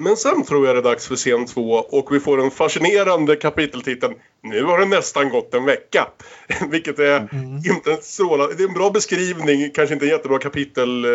Men 0.00 0.16
sen 0.16 0.44
tror 0.44 0.66
jag 0.66 0.76
det 0.76 0.80
är 0.80 0.82
dags 0.82 1.08
för 1.08 1.16
scen 1.16 1.46
två 1.46 1.72
och 1.72 2.14
vi 2.14 2.20
får 2.20 2.36
den 2.36 2.50
fascinerande 2.50 3.36
kapiteltiteln 3.36 4.14
Nu 4.42 4.64
har 4.64 4.78
det 4.78 4.84
nästan 4.84 5.28
gått 5.28 5.54
en 5.54 5.64
vecka. 5.64 6.08
Vilket 6.70 6.98
är 6.98 7.28
mm. 7.32 7.56
inte 7.56 7.92
en 7.92 8.02
strålande... 8.02 8.54
Det 8.54 8.62
är 8.62 8.68
en 8.68 8.74
bra 8.74 8.90
beskrivning, 8.90 9.70
kanske 9.70 9.94
inte 9.94 10.06
en 10.06 10.10
jättebra 10.10 10.38
kapitel 10.38 11.06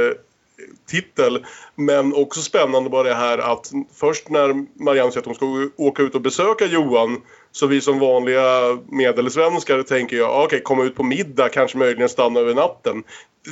titel. 0.87 1.45
Men 1.75 2.13
också 2.13 2.41
spännande 2.41 2.89
bara 2.89 3.03
det 3.03 3.13
här 3.13 3.37
att 3.37 3.71
först 3.93 4.29
när 4.29 4.65
Marianne 4.83 5.11
säger 5.11 5.19
att 5.19 5.25
hon 5.25 5.35
ska 5.35 5.69
åka 5.83 6.03
ut 6.03 6.15
och 6.15 6.21
besöka 6.21 6.65
Johan 6.65 7.21
så 7.51 7.67
vi 7.67 7.81
som 7.81 7.99
vanliga 7.99 8.77
medelsvenskar 8.89 9.83
tänker 9.83 10.17
jag, 10.17 10.29
okej, 10.29 10.45
okay, 10.45 10.59
komma 10.59 10.83
ut 10.83 10.95
på 10.95 11.03
middag, 11.03 11.49
kanske 11.49 11.77
möjligen 11.77 12.09
stanna 12.09 12.39
över 12.39 12.53
natten. 12.53 13.03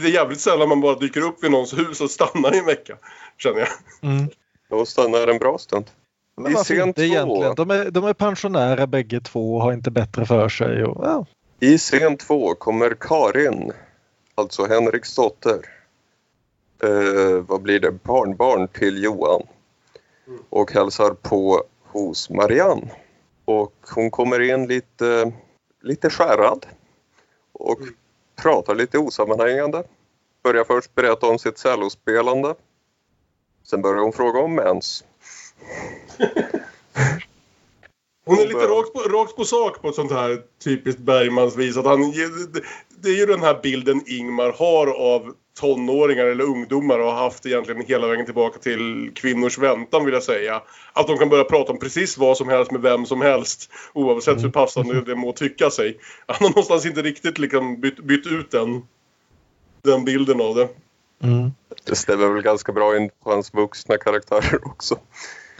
Det 0.02 0.08
är 0.08 0.12
jävligt 0.12 0.40
sällan 0.40 0.70
man 0.70 0.82
bara 0.82 0.96
dyker 0.96 1.22
upp 1.22 1.44
vid 1.44 1.52
någons 1.52 1.78
hus 1.78 2.02
och 2.02 2.12
stannar 2.12 2.56
i 2.56 2.58
en 2.58 2.66
vecka, 2.66 2.98
känner 3.38 3.60
jag. 3.60 3.70
Mm. 4.12 4.30
Då 4.74 4.86
stannar 4.86 5.28
en 5.28 5.38
bra 5.38 5.58
stund. 5.58 5.86
Men 6.36 6.52
I 6.52 6.56
varför 6.56 6.88
inte 6.88 6.94
två... 6.94 7.02
egentligen? 7.02 7.56
De 7.56 7.72
är, 7.72 7.92
de 7.92 8.06
är 8.06 8.14
pensionärer 8.14 8.88
bägge 8.88 9.22
två 9.22 9.56
och 9.56 9.62
har 9.62 9.74
inte 9.74 9.92
bättre 9.92 10.26
för 10.26 10.50
sig. 10.50 10.84
Och, 10.84 11.06
ja. 11.06 11.26
I 11.60 11.78
scen 11.78 12.18
två 12.18 12.56
kommer 12.56 12.96
Karin, 13.00 13.72
alltså 14.36 14.66
Henriks 14.66 15.16
dotter, 15.16 15.60
eh, 16.84 17.44
vad 17.48 17.62
blir 17.62 17.80
det, 17.80 17.92
barnbarn 17.92 18.68
till 18.68 19.04
Johan 19.04 19.42
och 20.50 20.72
hälsar 20.72 21.14
på 21.14 21.64
hos 21.84 22.30
Marianne. 22.30 22.92
Och 23.46 23.76
hon 23.96 24.12
kommer 24.12 24.40
in 24.40 24.68
lite, 24.68 25.32
lite 25.82 26.10
skärrad 26.10 26.66
och 27.52 27.82
mm. 27.82 27.94
pratar 28.36 28.76
lite 28.76 28.98
osammanhängande. 28.98 29.84
Börjar 30.44 30.64
först 30.64 30.96
berätta 30.96 31.28
om 31.28 31.40
sitt 31.40 31.58
cellospelande. 31.58 32.56
Sen 33.64 33.82
börjar 33.82 34.02
hon 34.02 34.14
fråga 34.14 34.40
om 34.40 34.56
mens. 34.56 35.04
Hon 38.26 38.40
är 38.40 38.46
lite 38.48 38.68
rakt 38.68 38.94
på, 38.94 39.00
rakt 39.00 39.36
på 39.36 39.46
sak 39.46 39.82
på 39.82 39.90
ett 39.90 39.96
sånt 39.96 40.12
här 40.12 40.42
typiskt 40.64 41.02
Bergmans 41.02 41.56
vis. 41.56 41.78
Att 41.78 41.86
han, 41.86 42.12
det, 42.12 42.62
det 43.04 43.10
är 43.10 43.18
ju 43.18 43.26
den 43.26 43.42
här 43.42 43.60
bilden 43.64 44.02
Ingmar 44.06 44.52
har 44.52 44.88
av 44.88 45.34
tonåringar 45.60 46.26
eller 46.26 46.44
ungdomar 46.44 47.00
och 47.00 47.06
har 47.06 47.24
haft 47.24 47.46
egentligen 47.46 47.82
hela 47.82 48.08
vägen 48.08 48.26
tillbaka 48.26 48.60
till 48.60 49.12
kvinnors 49.16 49.58
väntan 49.58 50.06
vill 50.06 50.14
jag 50.14 50.24
säga. 50.24 50.62
Att 50.94 51.08
de 51.08 51.18
kan 51.18 51.30
börja 51.30 51.44
prata 51.44 51.72
om 51.72 51.80
precis 51.80 52.18
vad 52.18 52.38
som 52.38 52.50
helst 52.50 52.72
med 52.72 52.82
vem 52.82 53.06
som 53.06 53.22
helst 53.22 53.72
oavsett 53.94 54.44
hur 54.44 54.50
passande 54.50 55.02
det 55.02 55.16
må 55.16 55.32
tycka 55.32 55.70
sig. 55.70 56.00
Han 56.28 56.38
har 56.40 56.50
någonstans 56.50 56.86
inte 56.86 57.02
riktigt 57.02 57.38
liksom 57.40 57.82
bytt, 57.82 58.04
bytt 58.04 58.28
ut 58.28 58.52
den, 58.52 58.88
den 59.84 60.06
bilden 60.06 60.42
av 60.42 60.56
det. 60.56 60.70
Mm. 61.24 61.52
Det 61.84 61.96
stämmer 61.96 62.28
väl 62.28 62.44
ganska 62.44 62.72
bra 62.72 62.98
in 62.98 63.10
på 63.24 63.32
hans 63.32 63.54
vuxna 63.54 63.98
karaktärer 63.98 64.68
också. 64.68 64.96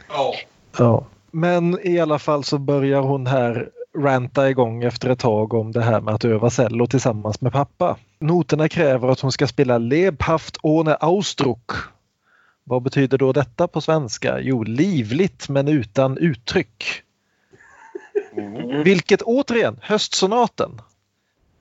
Ja. 0.08 0.34
Ja. 0.78 1.06
Men 1.30 1.78
i 1.82 2.00
alla 2.00 2.18
fall 2.18 2.44
så 2.44 2.58
börjar 2.58 3.00
hon 3.00 3.26
här 3.26 3.70
ranta 3.98 4.50
igång 4.50 4.84
efter 4.84 5.10
ett 5.10 5.18
tag 5.18 5.54
om 5.54 5.72
det 5.72 5.82
här 5.82 6.00
med 6.00 6.14
att 6.14 6.24
öva 6.24 6.50
cello 6.50 6.86
tillsammans 6.86 7.40
med 7.40 7.52
pappa. 7.52 7.96
Noterna 8.18 8.68
kräver 8.68 9.08
att 9.08 9.20
hon 9.20 9.32
ska 9.32 9.46
spela 9.46 9.78
Lebhaft 9.78 10.56
ohne 10.62 10.94
Ausdruck. 10.94 11.70
Vad 12.64 12.82
betyder 12.82 13.18
då 13.18 13.32
detta 13.32 13.68
på 13.68 13.80
svenska? 13.80 14.40
Jo, 14.40 14.62
livligt 14.62 15.48
men 15.48 15.68
utan 15.68 16.18
uttryck. 16.18 16.84
Vilket 18.84 19.22
återigen, 19.22 19.78
höstsonaten. 19.82 20.80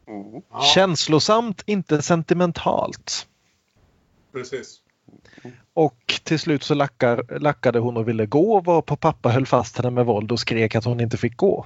Mm. 0.07 0.41
Känslosamt, 0.73 1.63
inte 1.65 2.01
sentimentalt. 2.01 3.27
Precis. 4.33 4.79
Och 5.73 6.19
till 6.23 6.39
slut 6.39 6.63
så 6.63 6.73
lackar, 6.73 7.39
lackade 7.39 7.79
hon 7.79 7.97
och 7.97 8.07
ville 8.07 8.25
gå 8.25 8.59
varpå 8.59 8.95
pappa 8.95 9.29
höll 9.29 9.45
fast 9.45 9.77
henne 9.77 9.89
med 9.89 10.05
våld 10.05 10.31
och 10.31 10.39
skrek 10.39 10.75
att 10.75 10.85
hon 10.85 10.99
inte 10.99 11.17
fick 11.17 11.37
gå. 11.37 11.65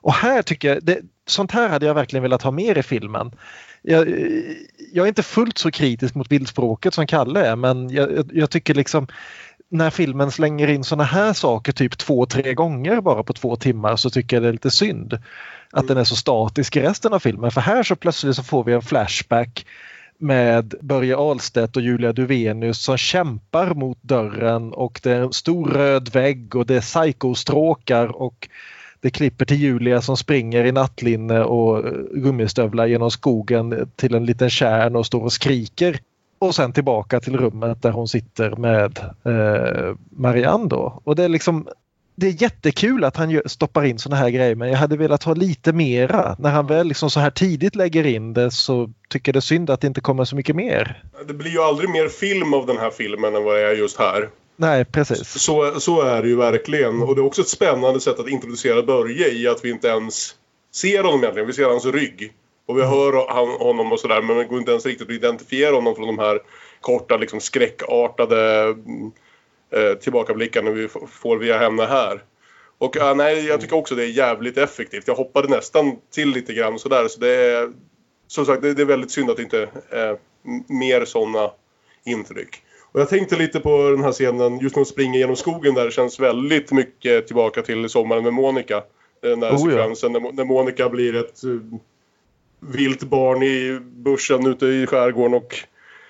Och 0.00 0.14
här 0.14 0.42
tycker 0.42 0.68
jag, 0.68 0.84
det, 0.84 1.00
sånt 1.26 1.52
här 1.52 1.68
hade 1.68 1.86
jag 1.86 1.94
verkligen 1.94 2.22
velat 2.22 2.42
ha 2.42 2.50
mer 2.50 2.78
i 2.78 2.82
filmen. 2.82 3.32
Jag, 3.82 4.08
jag 4.92 5.04
är 5.04 5.08
inte 5.08 5.22
fullt 5.22 5.58
så 5.58 5.70
kritisk 5.70 6.14
mot 6.14 6.28
bildspråket 6.28 6.94
som 6.94 7.06
Kalle 7.06 7.46
är 7.46 7.56
men 7.56 7.90
jag, 7.90 8.30
jag 8.32 8.50
tycker 8.50 8.74
liksom 8.74 9.06
när 9.68 9.90
filmen 9.90 10.30
slänger 10.30 10.68
in 10.68 10.84
såna 10.84 11.04
här 11.04 11.32
saker 11.32 11.72
typ 11.72 11.98
två, 11.98 12.26
tre 12.26 12.54
gånger 12.54 13.00
bara 13.00 13.22
på 13.22 13.32
två 13.32 13.56
timmar 13.56 13.96
så 13.96 14.10
tycker 14.10 14.36
jag 14.36 14.42
det 14.42 14.48
är 14.48 14.52
lite 14.52 14.70
synd 14.70 15.18
att 15.70 15.88
den 15.88 15.96
är 15.96 16.04
så 16.04 16.16
statisk 16.16 16.76
i 16.76 16.80
resten 16.80 17.12
av 17.12 17.18
filmen. 17.18 17.50
För 17.50 17.60
här 17.60 17.82
så 17.82 17.96
plötsligt 17.96 18.36
så 18.36 18.42
får 18.42 18.64
vi 18.64 18.72
en 18.72 18.82
flashback 18.82 19.66
med 20.18 20.74
Börje 20.80 21.16
Ahlstedt 21.16 21.76
och 21.76 21.82
Julia 21.82 22.12
Duvenius 22.12 22.78
som 22.78 22.96
kämpar 22.96 23.74
mot 23.74 24.02
dörren 24.02 24.72
och 24.72 25.00
det 25.02 25.12
är 25.12 25.20
en 25.20 25.32
stor 25.32 25.66
röd 25.66 26.08
vägg 26.12 26.56
och 26.56 26.66
det 26.66 26.76
är 26.76 26.80
psykostråkar 26.80 28.22
och 28.22 28.48
det 29.00 29.10
klipper 29.10 29.44
till 29.44 29.56
Julia 29.56 30.00
som 30.00 30.16
springer 30.16 30.64
i 30.64 30.72
nattlinne 30.72 31.40
och 31.40 31.86
eh, 31.86 31.92
gummistövlar 32.12 32.86
genom 32.86 33.10
skogen 33.10 33.90
till 33.96 34.14
en 34.14 34.26
liten 34.26 34.50
kärn 34.50 34.96
och 34.96 35.06
står 35.06 35.24
och 35.24 35.32
skriker. 35.32 36.00
Och 36.38 36.54
sen 36.54 36.72
tillbaka 36.72 37.20
till 37.20 37.36
rummet 37.36 37.82
där 37.82 37.90
hon 37.90 38.08
sitter 38.08 38.56
med 38.56 38.98
eh, 39.24 39.96
Marianne 40.10 40.68
då. 40.68 41.00
Och 41.04 41.16
det 41.16 41.24
är 41.24 41.28
liksom 41.28 41.68
det 42.20 42.26
är 42.26 42.42
jättekul 42.42 43.04
att 43.04 43.16
han 43.16 43.42
stoppar 43.46 43.84
in 43.84 43.98
såna 43.98 44.16
här 44.16 44.30
grejer 44.30 44.54
men 44.54 44.68
jag 44.68 44.76
hade 44.76 44.96
velat 44.96 45.24
ha 45.24 45.34
lite 45.34 45.72
mera. 45.72 46.36
När 46.38 46.50
han 46.50 46.66
väl 46.66 46.86
liksom 46.86 47.10
så 47.10 47.20
här 47.20 47.30
tidigt 47.30 47.76
lägger 47.76 48.06
in 48.06 48.34
det 48.34 48.50
så 48.50 48.90
tycker 49.08 49.28
jag 49.28 49.34
det 49.34 49.38
är 49.38 49.40
synd 49.40 49.70
att 49.70 49.80
det 49.80 49.86
inte 49.86 50.00
kommer 50.00 50.24
så 50.24 50.36
mycket 50.36 50.56
mer. 50.56 51.02
Det 51.26 51.34
blir 51.34 51.50
ju 51.50 51.58
aldrig 51.58 51.90
mer 51.90 52.08
film 52.08 52.54
av 52.54 52.66
den 52.66 52.76
här 52.76 52.90
filmen 52.90 53.36
än 53.36 53.44
vad 53.44 53.56
det 53.56 53.66
är 53.66 53.74
just 53.74 53.98
här. 53.98 54.28
Nej, 54.56 54.84
precis. 54.84 55.42
Så, 55.42 55.80
så 55.80 56.02
är 56.02 56.22
det 56.22 56.28
ju 56.28 56.36
verkligen. 56.36 57.02
Och 57.02 57.14
det 57.14 57.20
är 57.20 57.24
också 57.26 57.40
ett 57.40 57.48
spännande 57.48 58.00
sätt 58.00 58.20
att 58.20 58.28
introducera 58.28 58.82
Börje 58.82 59.28
i 59.28 59.48
att 59.48 59.64
vi 59.64 59.70
inte 59.70 59.88
ens 59.88 60.34
ser 60.74 61.02
honom 61.02 61.20
egentligen. 61.20 61.46
Vi 61.46 61.52
ser 61.52 61.68
hans 61.68 61.86
rygg. 61.86 62.32
Och 62.66 62.78
vi 62.78 62.82
hör 62.82 63.32
han, 63.34 63.48
honom 63.48 63.92
och 63.92 64.00
sådär 64.00 64.22
men 64.22 64.36
det 64.36 64.44
går 64.44 64.58
inte 64.58 64.70
ens 64.70 64.86
riktigt 64.86 65.08
att 65.08 65.14
identifiera 65.14 65.74
honom 65.74 65.94
från 65.94 66.06
de 66.06 66.18
här 66.18 66.40
korta 66.80 67.16
liksom 67.16 67.40
skräckartade 67.40 68.74
eh, 69.70 70.72
vi 70.72 70.88
får 71.08 71.36
via 71.36 71.58
henne 71.58 71.82
här. 71.82 72.22
Och 72.78 72.96
ja, 72.96 73.14
nej, 73.14 73.46
jag 73.46 73.60
tycker 73.60 73.76
också 73.76 73.94
det 73.94 74.04
är 74.04 74.10
jävligt 74.10 74.58
effektivt. 74.58 75.08
Jag 75.08 75.14
hoppade 75.14 75.48
nästan 75.48 75.96
till 76.10 76.30
lite 76.30 76.52
grann 76.52 76.78
sådär. 76.78 77.08
Så 77.08 77.20
det 77.20 77.34
är, 77.34 77.72
som 78.26 78.46
sagt, 78.46 78.62
det, 78.62 78.80
är 78.80 78.84
väldigt 78.84 79.10
synd 79.10 79.30
att 79.30 79.36
det 79.36 79.42
inte 79.42 79.68
är 79.90 80.18
mer 80.66 81.04
sådana 81.04 81.50
intryck. 82.04 82.62
Och 82.92 83.00
jag 83.00 83.08
tänkte 83.08 83.36
lite 83.36 83.60
på 83.60 83.90
den 83.90 84.04
här 84.04 84.12
scenen, 84.12 84.58
just 84.58 84.76
när 84.76 84.80
hon 84.80 84.86
springer 84.86 85.18
genom 85.18 85.36
skogen 85.36 85.74
där, 85.74 85.84
det 85.84 85.90
känns 85.90 86.20
väldigt 86.20 86.72
mycket 86.72 87.26
tillbaka 87.26 87.62
till 87.62 87.88
Sommaren 87.88 88.22
med 88.24 88.32
Monica. 88.32 88.82
Den 89.20 89.40
där 89.40 89.50
Oh, 89.50 89.52
ja. 89.52 89.58
sekvensen 89.58 90.12
när, 90.12 90.20
Mo- 90.20 90.32
när 90.32 90.44
Monica 90.44 90.88
blir 90.88 91.16
ett 91.16 91.44
uh, 91.44 91.60
vilt 92.60 93.02
barn 93.02 93.42
i 93.42 93.80
bussen 93.80 94.46
ute 94.46 94.66
i 94.66 94.86
skärgården 94.86 95.34
och 95.34 95.54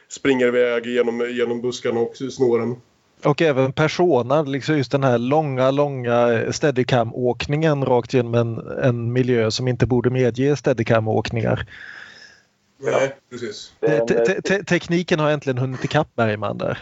springer 0.09 0.47
iväg 0.47 0.87
genom, 0.87 1.31
genom 1.31 1.61
buskarna 1.61 2.01
och 2.01 2.17
snåren. 2.17 2.77
Och 3.25 3.43
även 3.43 3.73
Persona, 3.73 4.43
liksom 4.43 4.77
just 4.77 4.93
den 4.93 5.05
här 5.05 5.19
långa, 5.19 5.71
långa 5.71 6.53
steadicam-åkningen 6.53 7.85
rakt 7.85 8.15
genom 8.15 8.35
en, 8.35 8.59
en 8.83 9.13
miljö 9.13 9.51
som 9.51 9.69
inte 9.69 9.87
borde 9.87 10.11
medge 10.11 10.57
steadicam-åkningar. 10.57 11.67
Nej, 12.81 13.15
precis. 13.31 13.73
Te- 13.81 14.01
te- 14.07 14.43
te- 14.43 14.65
tekniken 14.65 15.21
har 15.21 15.31
äntligen 15.31 15.59
hunnit 15.59 15.85
ikapp 15.85 16.09
Bergman 16.15 16.59
där. 16.59 16.79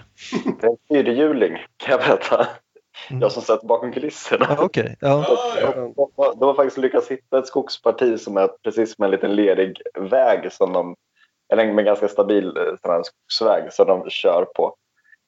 det 0.61 0.67
är 0.67 0.71
en 0.71 0.77
fyrhjuling 0.89 1.53
kan 1.77 1.91
jag 1.91 2.01
berätta. 2.01 2.47
Mm. 3.11 3.23
Jag 3.23 3.33
som 3.33 3.43
sett 3.43 3.63
bakom 3.63 3.93
kulisserna. 3.93 4.47
Ja, 4.49 4.57
Okej, 4.65 4.97
ja. 5.01 5.27
Ah, 5.29 5.61
ja. 5.61 5.73
De, 5.75 5.95
de, 5.97 6.39
de 6.39 6.45
har 6.47 6.55
faktiskt 6.55 6.79
lyckats 6.79 7.11
hitta 7.11 7.39
ett 7.39 7.47
skogsparti 7.47 8.21
som 8.21 8.37
är 8.37 8.49
precis 8.65 8.99
med 8.99 9.07
en 9.07 9.11
liten 9.11 9.37
lerig 9.37 9.83
väg 10.11 10.53
som 10.53 10.73
de, 10.73 10.97
eller 11.53 11.65
med 11.67 11.79
en 11.79 11.85
ganska 11.85 12.09
stabil 12.09 12.47
eh, 12.57 12.63
sån 12.83 13.05
skogsväg 13.05 13.73
som 13.73 13.87
de 13.87 14.11
kör 14.11 14.45
på. 14.45 14.75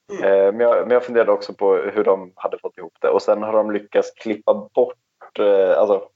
Eh, 0.09 0.53
men, 0.53 0.59
jag, 0.59 0.87
men 0.87 0.91
jag 0.91 1.03
funderade 1.03 1.31
också 1.31 1.53
på 1.53 1.75
hur 1.75 2.03
de 2.03 2.31
hade 2.35 2.59
fått 2.59 2.77
ihop 2.77 2.97
det 3.01 3.09
och 3.09 3.21
sen 3.21 3.43
har 3.43 3.53
de 3.53 3.71
lyckats 3.71 4.11
klippa 4.11 4.69
bort, 4.73 5.39
eh, 5.39 5.79
alltså 5.79 6.09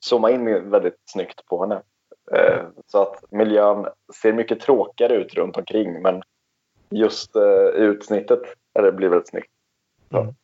zooma 0.00 0.30
in 0.30 0.70
väldigt 0.70 1.00
snyggt 1.04 1.46
på 1.46 1.60
henne. 1.60 1.82
Eh, 2.32 2.62
så 2.86 3.02
att 3.02 3.24
miljön 3.30 3.86
ser 4.22 4.32
mycket 4.32 4.60
tråkigare 4.60 5.14
ut 5.14 5.34
runt 5.34 5.56
omkring 5.56 6.02
men 6.02 6.22
just 6.90 7.36
eh, 7.36 7.66
utsnittet 7.74 8.42
är 8.74 8.82
det 8.82 8.92
blir 8.92 9.08
väldigt 9.08 9.28
snyggt. 9.28 9.50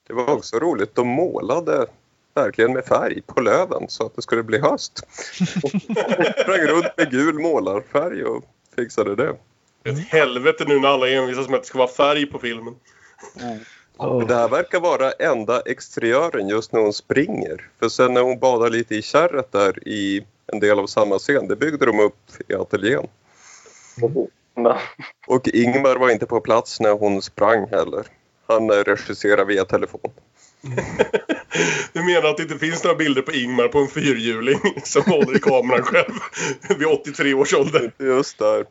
Det 0.07 0.15
var 0.15 0.35
också 0.35 0.59
roligt. 0.59 0.95
De 0.95 1.09
målade 1.09 1.87
verkligen 2.35 2.73
med 2.73 2.85
färg 2.85 3.23
på 3.23 3.41
löven 3.41 3.85
så 3.89 4.07
att 4.07 4.17
det 4.17 4.23
skulle 4.23 4.43
bli 4.43 4.59
höst. 4.59 4.99
Sprang 6.43 6.67
runt 6.67 6.97
med 6.97 7.11
gul 7.11 7.39
målarfärg 7.39 8.25
och 8.25 8.45
fixade 8.77 9.17
det. 9.17 9.37
Ett 9.85 10.09
helvete 10.09 10.65
nu 10.69 10.81
när 10.81 10.89
alla 10.89 11.09
envisas 11.09 11.49
med 11.49 11.57
att 11.57 11.63
det 11.63 11.69
ska 11.69 11.79
vara 11.79 11.89
färg 11.89 12.27
på 12.27 12.39
filmen. 12.39 12.75
Ja. 13.99 14.25
Det 14.29 14.35
här 14.35 14.49
verkar 14.49 14.81
vara 14.81 15.13
enda 15.13 15.61
exteriören 15.61 16.49
just 16.49 16.73
när 16.73 16.81
hon 16.81 16.93
springer. 16.93 17.69
För 17.79 17.89
sen 17.89 18.15
när 18.15 18.21
hon 18.21 18.39
badar 18.39 18.71
lite 18.71 18.95
i 18.95 19.03
kärret 19.03 19.53
där 19.53 19.89
i 19.89 20.25
en 20.47 20.61
del 20.61 20.79
av 20.79 20.87
samma 20.87 21.19
scen, 21.19 21.49
det 21.49 21.57
byggde 21.57 21.87
de 21.87 22.01
upp 22.01 22.17
i 22.49 22.55
ateljén. 22.55 23.07
Men, 24.55 24.77
Och 25.27 25.49
Ingmar 25.49 25.97
var 25.97 26.11
inte 26.11 26.27
på 26.27 26.41
plats 26.41 26.81
när 26.81 26.93
hon 26.93 27.23
sprang 27.23 27.67
heller. 27.67 28.07
Han 28.47 28.71
regisserar 28.71 29.45
via 29.45 29.65
telefon. 29.65 30.11
Du 31.93 32.05
menar 32.05 32.29
att 32.29 32.37
det 32.37 32.43
inte 32.43 32.59
finns 32.59 32.85
några 32.85 32.97
bilder 32.97 33.23
på 33.23 33.33
Ingmar 33.33 33.69
på 33.69 33.79
en 33.79 33.89
fyrhjuling 33.89 34.59
som 34.85 35.03
håller 35.03 35.37
i 35.37 35.41
kameran 35.41 35.83
själv 35.83 36.15
vid 36.79 36.87
83 36.89 37.35
års 37.35 37.55
ålder? 37.55 37.93
Just 37.99 38.39
där. 38.39 38.65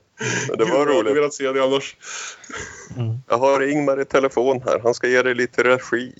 Men 0.49 0.57
det 0.57 0.65
Gud, 0.65 0.73
var 0.73 0.79
jag 0.79 0.85
hade 0.85 0.99
roligt. 0.99 1.15
velat 1.15 1.33
se 1.33 1.51
det 1.51 1.63
annars. 1.63 1.95
Jag 3.27 3.37
har 3.37 3.61
Ingmar 3.61 4.01
i 4.01 4.05
telefon 4.05 4.61
här. 4.65 4.79
Han 4.79 4.93
ska 4.93 5.07
ge 5.07 5.21
dig 5.21 5.35
lite 5.35 5.63
regi. 5.63 6.13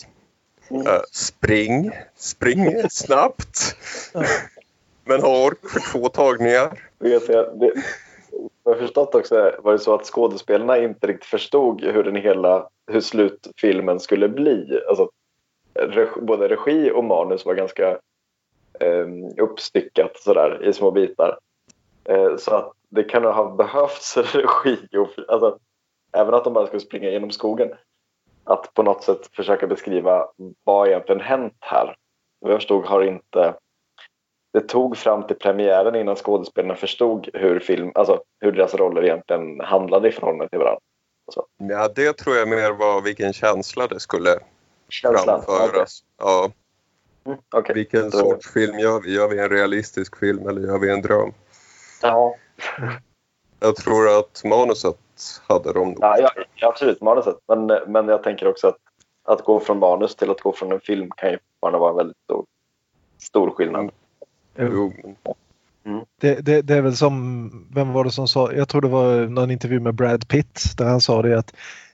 Eh, 0.71 1.01
spring, 1.11 1.91
spring 2.17 2.89
snabbt. 2.89 3.75
Men 5.05 5.21
ha 5.21 5.45
ork 5.45 5.69
för 5.69 5.91
två 5.91 6.09
tagningar. 6.09 6.89
vill 6.99 7.11
jag 7.11 7.21
det, 7.59 7.73
jag 8.63 8.71
har 8.71 8.79
förstått 8.79 9.15
också 9.15 9.51
var 9.63 9.71
det 9.71 9.79
så 9.79 9.93
att 9.93 10.05
skådespelarna 10.05 10.77
inte 10.77 11.07
riktigt 11.07 11.29
förstod 11.29 11.83
hur 11.83 12.03
den 12.03 12.15
hela 12.15 12.69
hur 12.91 13.01
slutfilmen 13.01 13.99
skulle 13.99 14.29
bli. 14.29 14.81
Alltså, 14.89 15.09
både 16.21 16.47
regi 16.47 16.91
och 16.91 17.03
manus 17.03 17.45
var 17.45 17.53
ganska 17.53 17.89
eh, 18.79 19.07
uppstyckat 19.37 20.17
sådär 20.17 20.65
i 20.65 20.73
små 20.73 20.91
bitar. 20.91 21.39
Eh, 22.03 22.37
så 22.37 22.55
att 22.55 22.71
det 22.89 23.03
kan 23.03 23.23
ha 23.23 23.55
behövts 23.55 24.17
regi. 24.33 24.77
Och, 24.97 25.09
alltså, 25.27 25.59
även 26.11 26.33
att 26.33 26.43
de 26.43 26.53
bara 26.53 26.67
skulle 26.67 26.79
springa 26.79 27.09
genom 27.09 27.31
skogen. 27.31 27.69
Att 28.43 28.73
på 28.73 28.83
något 28.83 29.03
sätt 29.03 29.29
försöka 29.33 29.67
beskriva 29.67 30.27
vad 30.63 30.87
egentligen 30.87 31.21
hänt 31.21 31.57
här. 31.59 31.95
Vad 32.39 32.51
jag 32.51 32.59
förstod 32.59 32.85
har 32.85 33.01
inte 33.01 33.55
det 34.53 34.61
tog 34.61 34.97
fram 34.97 35.27
till 35.27 35.35
premiären 35.35 35.95
innan 35.95 36.15
skådespelarna 36.15 36.75
förstod 36.75 37.29
hur, 37.33 37.59
film, 37.59 37.91
alltså, 37.95 38.23
hur 38.39 38.51
deras 38.51 38.75
roller 38.75 39.03
egentligen 39.03 39.59
handlade 39.59 40.07
i 40.07 40.11
förhållande 40.11 40.49
till 40.49 40.59
varandra. 40.59 40.81
Ja, 41.57 41.87
det 41.95 42.17
tror 42.17 42.35
jag 42.35 42.47
mer 42.47 42.71
var 42.71 43.01
vilken 43.01 43.33
känsla 43.33 43.87
det 43.87 43.99
skulle 43.99 44.39
Känslan. 44.91 45.43
framföras. 45.43 46.03
Ja, 46.17 46.51
Mm, 47.25 47.37
Okej. 47.55 47.75
vilken 47.75 48.09
Då- 48.09 48.17
sorts 48.17 48.51
film 48.51 48.79
gör 48.79 48.99
vi? 48.99 49.13
Gör 49.15 49.27
vi 49.27 49.39
en 49.39 49.49
realistisk 49.49 50.17
film 50.19 50.47
eller 50.49 50.61
gör 50.61 50.79
vi 50.79 50.89
en 50.91 51.01
dröm? 51.01 51.33
Ja, 52.01 52.35
Jag 53.59 53.75
tror 53.75 54.19
att 54.19 54.41
manuset 54.45 54.97
hade 55.47 55.73
de 55.73 55.87
nog. 55.87 55.97
ja, 56.01 56.29
ja, 56.55 56.67
absolut 56.67 57.01
manuset. 57.01 57.35
Men, 57.47 57.65
men 57.87 58.07
jag 58.07 58.23
tänker 58.23 58.47
också 58.47 58.67
att 58.67 58.77
att 59.23 59.43
gå 59.45 59.59
från 59.59 59.79
manus 59.79 60.15
till 60.15 60.29
att 60.31 60.41
gå 60.41 60.53
från 60.53 60.71
en 60.71 60.79
film 60.79 61.09
kan 61.17 61.31
ju 61.31 61.37
fortfarande 61.37 61.79
vara 61.79 61.89
en 61.91 61.97
väldigt 61.97 62.17
stor, 62.23 62.45
stor 63.17 63.49
skillnad. 63.51 63.91
Jo, 64.55 64.93
Det, 66.21 66.35
det, 66.45 66.61
det 66.61 66.75
är 66.75 66.81
väl 66.81 66.95
som, 66.97 67.49
vem 67.75 67.93
var 67.93 68.03
det 68.03 68.11
som 68.11 68.27
sa, 68.27 68.51
jag 68.53 68.69
tror 68.69 68.81
det 68.81 68.87
var 68.87 69.15
någon 69.27 69.51
intervju 69.51 69.79
med 69.79 69.93
Brad 69.95 70.27
Pitt 70.27 70.61
där 70.77 70.85
han 70.85 71.01
sa 71.01 71.21
det 71.21 71.37
att 71.39 71.53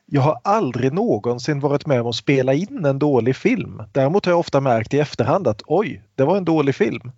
jag 0.10 0.22
har 0.22 0.40
aldrig 0.44 0.94
någonsin 0.94 1.60
varit 1.60 1.86
med 1.86 2.02
om 2.02 2.08
att 2.08 2.16
spela 2.16 2.54
in 2.54 2.86
en 2.86 3.00
dålig 3.00 3.36
film. 3.36 3.82
Däremot 3.92 4.26
har 4.26 4.32
jag 4.32 4.40
ofta 4.40 4.62
märkt 4.62 4.94
i 4.94 5.00
efterhand 5.00 5.48
att 5.48 5.62
oj, 5.66 6.02
det 6.16 6.24
var 6.24 6.38
en 6.38 6.46
dålig 6.46 6.76
film. 6.76 7.12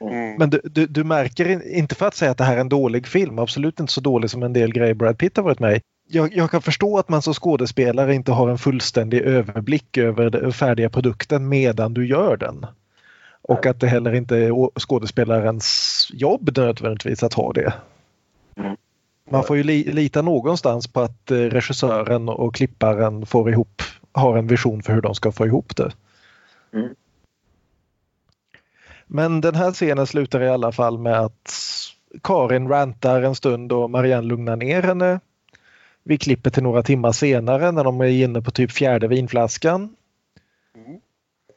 mm. 0.00 0.34
Men 0.38 0.50
du, 0.50 0.60
du, 0.64 0.86
du 0.86 1.04
märker 1.04 1.48
in- 1.48 1.62
inte 1.76 1.94
för 1.94 2.06
att 2.06 2.14
säga 2.14 2.30
att 2.30 2.38
det 2.38 2.44
här 2.44 2.56
är 2.56 2.60
en 2.60 2.68
dålig 2.68 3.06
film, 3.06 3.38
absolut 3.38 3.80
inte 3.80 3.92
så 3.92 4.00
dålig 4.00 4.30
som 4.30 4.42
en 4.42 4.52
del 4.52 4.72
grejer 4.72 4.94
Brad 4.94 5.18
Pitt 5.18 5.36
har 5.36 5.44
varit 5.44 5.58
med 5.60 5.76
i. 5.76 5.80
Jag, 6.10 6.36
jag 6.36 6.50
kan 6.50 6.62
förstå 6.62 6.98
att 6.98 7.08
man 7.08 7.22
som 7.22 7.34
skådespelare 7.34 8.14
inte 8.14 8.32
har 8.32 8.48
en 8.48 8.58
fullständig 8.58 9.20
överblick 9.20 9.96
över 9.96 10.30
den 10.30 10.52
färdiga 10.52 10.90
produkten 10.90 11.48
medan 11.48 11.94
du 11.94 12.06
gör 12.06 12.36
den. 12.36 12.66
Och 13.42 13.66
att 13.66 13.80
det 13.80 13.86
heller 13.86 14.14
inte 14.14 14.36
är 14.36 14.80
skådespelarens 14.80 16.10
jobb 16.12 16.50
nödvändigtvis 16.56 17.22
att 17.22 17.34
ha 17.34 17.52
det. 17.52 17.72
Mm. 18.56 18.76
Man 19.30 19.44
får 19.44 19.56
ju 19.56 19.62
li, 19.62 19.84
lita 19.84 20.22
någonstans 20.22 20.86
på 20.86 21.00
att 21.00 21.30
eh, 21.30 21.36
regissören 21.36 22.28
och 22.28 22.54
klipparen 22.54 23.26
får 23.26 23.50
ihop, 23.50 23.82
har 24.12 24.36
en 24.36 24.46
vision 24.46 24.82
för 24.82 24.92
hur 24.92 25.02
de 25.02 25.14
ska 25.14 25.32
få 25.32 25.46
ihop 25.46 25.76
det. 25.76 25.92
Mm. 26.72 26.94
Men 29.06 29.40
den 29.40 29.54
här 29.54 29.72
scenen 29.72 30.06
slutar 30.06 30.42
i 30.42 30.48
alla 30.48 30.72
fall 30.72 30.98
med 30.98 31.20
att 31.20 31.52
Karin 32.22 32.68
rantar 32.68 33.22
en 33.22 33.34
stund 33.34 33.72
och 33.72 33.90
Marianne 33.90 34.26
lugnar 34.26 34.56
ner 34.56 34.82
henne. 34.82 35.20
Vi 36.02 36.18
klipper 36.18 36.50
till 36.50 36.62
några 36.62 36.82
timmar 36.82 37.12
senare 37.12 37.72
när 37.72 37.84
de 37.84 38.00
är 38.00 38.06
inne 38.06 38.42
på 38.42 38.50
typ 38.50 38.72
fjärde 38.72 39.08
vinflaskan. 39.08 39.96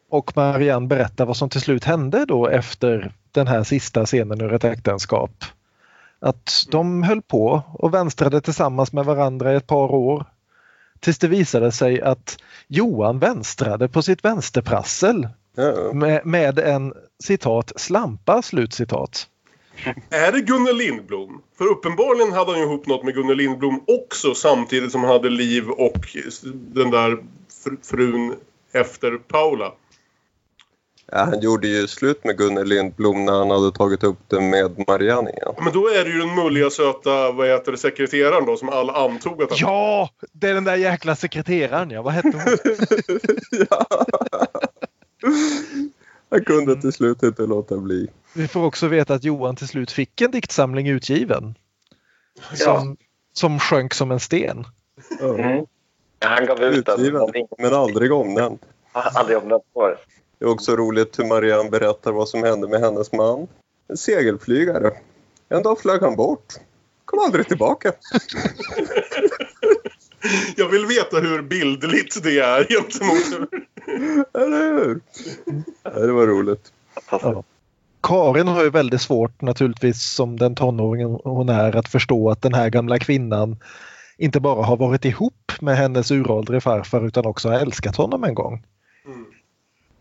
Och 0.10 0.32
Marianne 0.36 0.88
berättar 0.88 1.26
vad 1.26 1.38
som 1.38 1.50
till 1.50 1.62
slut 1.62 1.84
hände 1.84 2.26
då 2.26 2.48
efter 2.48 3.14
den 3.32 3.48
här 3.48 3.64
sista 3.64 4.06
scenen 4.06 4.42
ur 4.42 4.54
ett 4.54 4.64
äktenskap. 4.64 5.32
Att 6.22 6.66
de 6.72 7.04
höll 7.04 7.22
på 7.22 7.62
och 7.74 7.94
vänstrade 7.94 8.42
tillsammans 8.42 8.94
med 8.94 9.06
varandra 9.06 9.54
i 9.54 9.56
ett 9.56 9.68
par 9.68 9.92
år. 9.92 10.26
Tills 11.00 11.20
det 11.20 11.28
visade 11.28 11.72
sig 11.72 12.02
att 12.02 12.38
Johan 12.68 13.20
vänstrade 13.20 13.88
på 13.88 14.02
sitt 14.02 14.26
vänsterprassel 14.26 15.28
Ja. 15.56 15.94
med, 15.94 16.26
med 16.26 16.60
en 16.60 16.94
citat 17.24 17.72
slampa 17.76 18.42
slutcitat. 18.42 19.28
Är 20.10 20.32
det 20.32 20.42
Gunnel 20.42 20.78
Lindblom? 20.78 21.42
För 21.58 21.66
uppenbarligen 21.66 22.32
hade 22.34 22.52
han 22.52 22.60
ju 22.60 22.66
ihop 22.66 22.88
något 22.88 23.04
med 23.04 23.14
Gunnel 23.14 23.38
Lindblom 23.38 23.84
också 23.88 24.34
samtidigt 24.34 24.92
som 24.92 25.02
han 25.02 25.10
hade 25.12 25.30
Liv 25.30 25.70
och 25.70 26.08
den 26.52 26.92
där 26.92 27.18
fr- 27.66 27.78
frun 27.84 28.36
efter 28.72 29.18
Paula. 29.18 29.72
Ja, 31.14 31.18
han 31.18 31.40
gjorde 31.40 31.68
ju 31.68 31.88
slut 31.88 32.24
med 32.24 32.38
Gunnel 32.38 32.68
Lindblom 32.68 33.26
när 33.26 33.34
han 33.34 33.50
hade 33.50 33.72
tagit 33.72 34.04
upp 34.04 34.18
det 34.28 34.42
med 34.42 34.84
Marianne 34.88 35.30
igen. 35.30 35.54
Men 35.64 35.74
då 35.74 35.88
är 35.88 36.04
det 36.04 36.10
ju 36.10 36.20
den 36.20 36.36
mulliga 36.36 36.70
söta, 36.70 37.32
vad 37.32 37.48
heter 37.48 37.72
det, 37.72 37.78
sekreteraren 37.78 38.46
då 38.46 38.58
som 38.58 38.70
alla 38.70 38.94
antog 38.94 39.44
att 39.44 39.50
han... 39.50 39.58
Ja, 39.60 40.10
det 40.32 40.50
är 40.50 40.54
den 40.54 40.64
där 40.64 40.76
jäkla 40.76 41.16
sekreteraren 41.16 41.90
ja. 41.90 42.02
Vad 42.02 42.14
hette 42.14 42.28
hon? 42.28 42.58
Jag 46.30 46.46
kunde 46.46 46.82
till 46.82 46.94
slut 46.94 47.24
inte 47.24 47.42
låta 47.42 47.78
bli. 47.78 48.08
Vi 48.34 48.48
får 48.48 48.66
också 48.66 48.88
veta 48.88 49.14
att 49.14 49.24
Johan 49.24 49.56
till 49.56 49.68
slut 49.68 49.92
fick 49.92 50.22
en 50.22 50.32
diktsamling 50.32 50.88
utgiven. 50.88 51.56
Som, 52.54 52.98
som 53.34 53.60
sjönk 53.60 53.94
som 53.94 54.12
en 54.12 54.20
sten. 54.20 54.66
Ja. 55.20 55.36
Mm. 55.36 55.66
Han 56.20 56.46
gav 56.46 56.64
ut 56.64 56.86
den. 56.86 57.00
Utgiven, 57.00 57.30
men 57.58 57.74
aldrig 57.74 58.12
omnämnd. 58.12 58.60
Aldrig 58.92 59.38
om 59.38 59.50
den 59.50 59.60
var. 59.74 59.98
Det 60.42 60.46
är 60.46 60.50
också 60.50 60.76
roligt 60.76 61.20
hur 61.20 61.26
Marianne 61.26 61.70
berättar 61.70 62.12
vad 62.12 62.30
som 62.30 62.44
hände 62.44 62.68
med 62.68 62.80
hennes 62.80 63.12
man. 63.12 63.48
En 63.90 63.98
segelflygare. 63.98 64.92
En 65.50 65.64
dag 65.64 65.80
flög 65.80 66.02
han 66.02 66.16
bort. 66.16 66.54
Kom 67.06 67.20
aldrig 67.20 67.48
tillbaka. 67.48 67.92
Jag 70.56 70.70
vill 70.70 70.86
veta 70.86 71.20
hur 71.20 71.42
bildligt 71.42 72.24
det 72.24 72.40
är 72.40 72.64
gentemot... 72.64 73.50
Eller 74.34 74.74
hur? 74.74 75.02
Ja, 75.84 76.00
det 76.00 76.12
var 76.12 76.28
roligt. 76.28 76.72
Fantastiskt. 77.10 77.48
Karin 78.04 78.48
har 78.48 78.64
ju 78.64 78.70
väldigt 78.70 79.02
svårt 79.02 79.42
naturligtvis 79.42 80.04
som 80.04 80.40
den 80.40 80.56
tonåringen 80.56 81.20
hon 81.24 81.50
är 81.50 81.76
att 81.76 81.90
förstå 81.90 82.30
att 82.30 82.42
den 82.42 82.54
här 82.54 82.70
gamla 82.70 83.00
kvinnan 83.00 83.58
inte 84.18 84.40
bara 84.40 84.66
har 84.66 84.78
varit 84.78 85.06
ihop 85.06 85.52
med 85.62 85.78
hennes 85.78 86.12
uråldrige 86.12 86.62
farfar 86.62 87.08
utan 87.08 87.26
också 87.26 87.50
har 87.50 87.60
älskat 87.60 87.96
honom 87.96 88.24
en 88.24 88.36
gång. 88.36 88.66
Mm. 89.06 89.26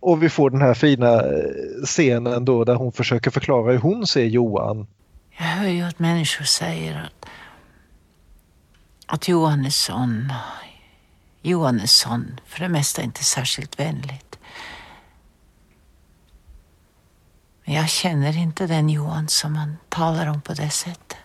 Och 0.01 0.23
vi 0.23 0.29
får 0.29 0.51
den 0.51 0.61
här 0.61 0.75
fina 0.75 1.15
eh, 1.15 1.85
scenen 1.85 2.45
då 2.45 2.65
där 2.65 2.75
hon 2.75 2.93
försöker 2.93 3.31
förklara 3.31 3.73
hur 3.73 3.79
hon 3.79 4.07
ser 4.07 4.25
Johan. 4.25 4.87
Jag 5.39 5.45
hör 5.45 5.69
ju 5.69 5.83
att 5.83 5.99
människor 5.99 6.45
säger 6.45 7.03
att, 7.03 7.29
att 9.07 9.29
Johan 9.29 9.65
är 9.67 9.71
sån. 9.71 10.33
Johan 11.43 11.81
är 11.81 11.87
sån, 11.87 12.41
för 12.47 12.61
det 12.61 12.69
mesta 12.69 13.03
inte 13.03 13.25
särskilt 13.25 13.81
vänligt. 13.81 14.39
Men 17.65 17.75
jag 17.75 17.89
känner 17.89 18.39
inte 18.39 18.67
den 18.67 18.89
Johan 18.89 19.29
som 19.29 19.53
man 19.53 19.77
talar 19.89 20.27
om 20.27 20.41
på 20.41 20.53
det 20.53 20.71
sättet. 20.71 21.17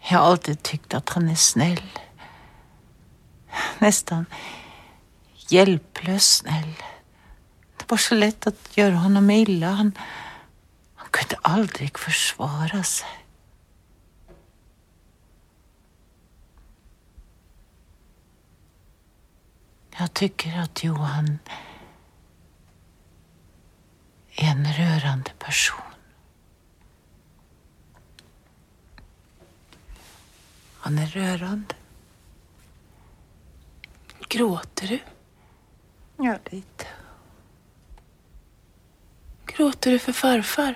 Jag 0.00 0.18
har 0.18 0.26
alltid 0.26 0.62
tyckt 0.62 0.94
att 0.94 1.08
han 1.08 1.28
är 1.28 1.34
snäll. 1.34 1.82
Nästan 3.78 4.26
hjälplös 5.52 6.36
snäll. 6.36 6.74
Det 7.76 7.90
var 7.90 7.98
så 7.98 8.14
lätt 8.14 8.46
att 8.46 8.76
göra 8.76 8.94
honom 8.94 9.30
illa. 9.30 9.70
Han, 9.70 9.92
han 10.94 11.08
kunde 11.10 11.36
aldrig 11.42 11.98
försvara 11.98 12.82
sig. 12.82 13.08
Jag 19.98 20.14
tycker 20.14 20.58
att 20.58 20.84
Johan 20.84 21.38
är 24.36 24.50
en 24.50 24.72
rörande 24.72 25.30
person. 25.38 25.80
Han 30.78 30.98
är 30.98 31.06
rörande. 31.06 31.74
Gråter 34.28 34.86
du? 34.88 35.00
Ja, 36.22 36.38
lite. 36.50 36.86
Gråter 39.46 39.90
du 39.90 39.98
för 39.98 40.12
farfar? 40.12 40.74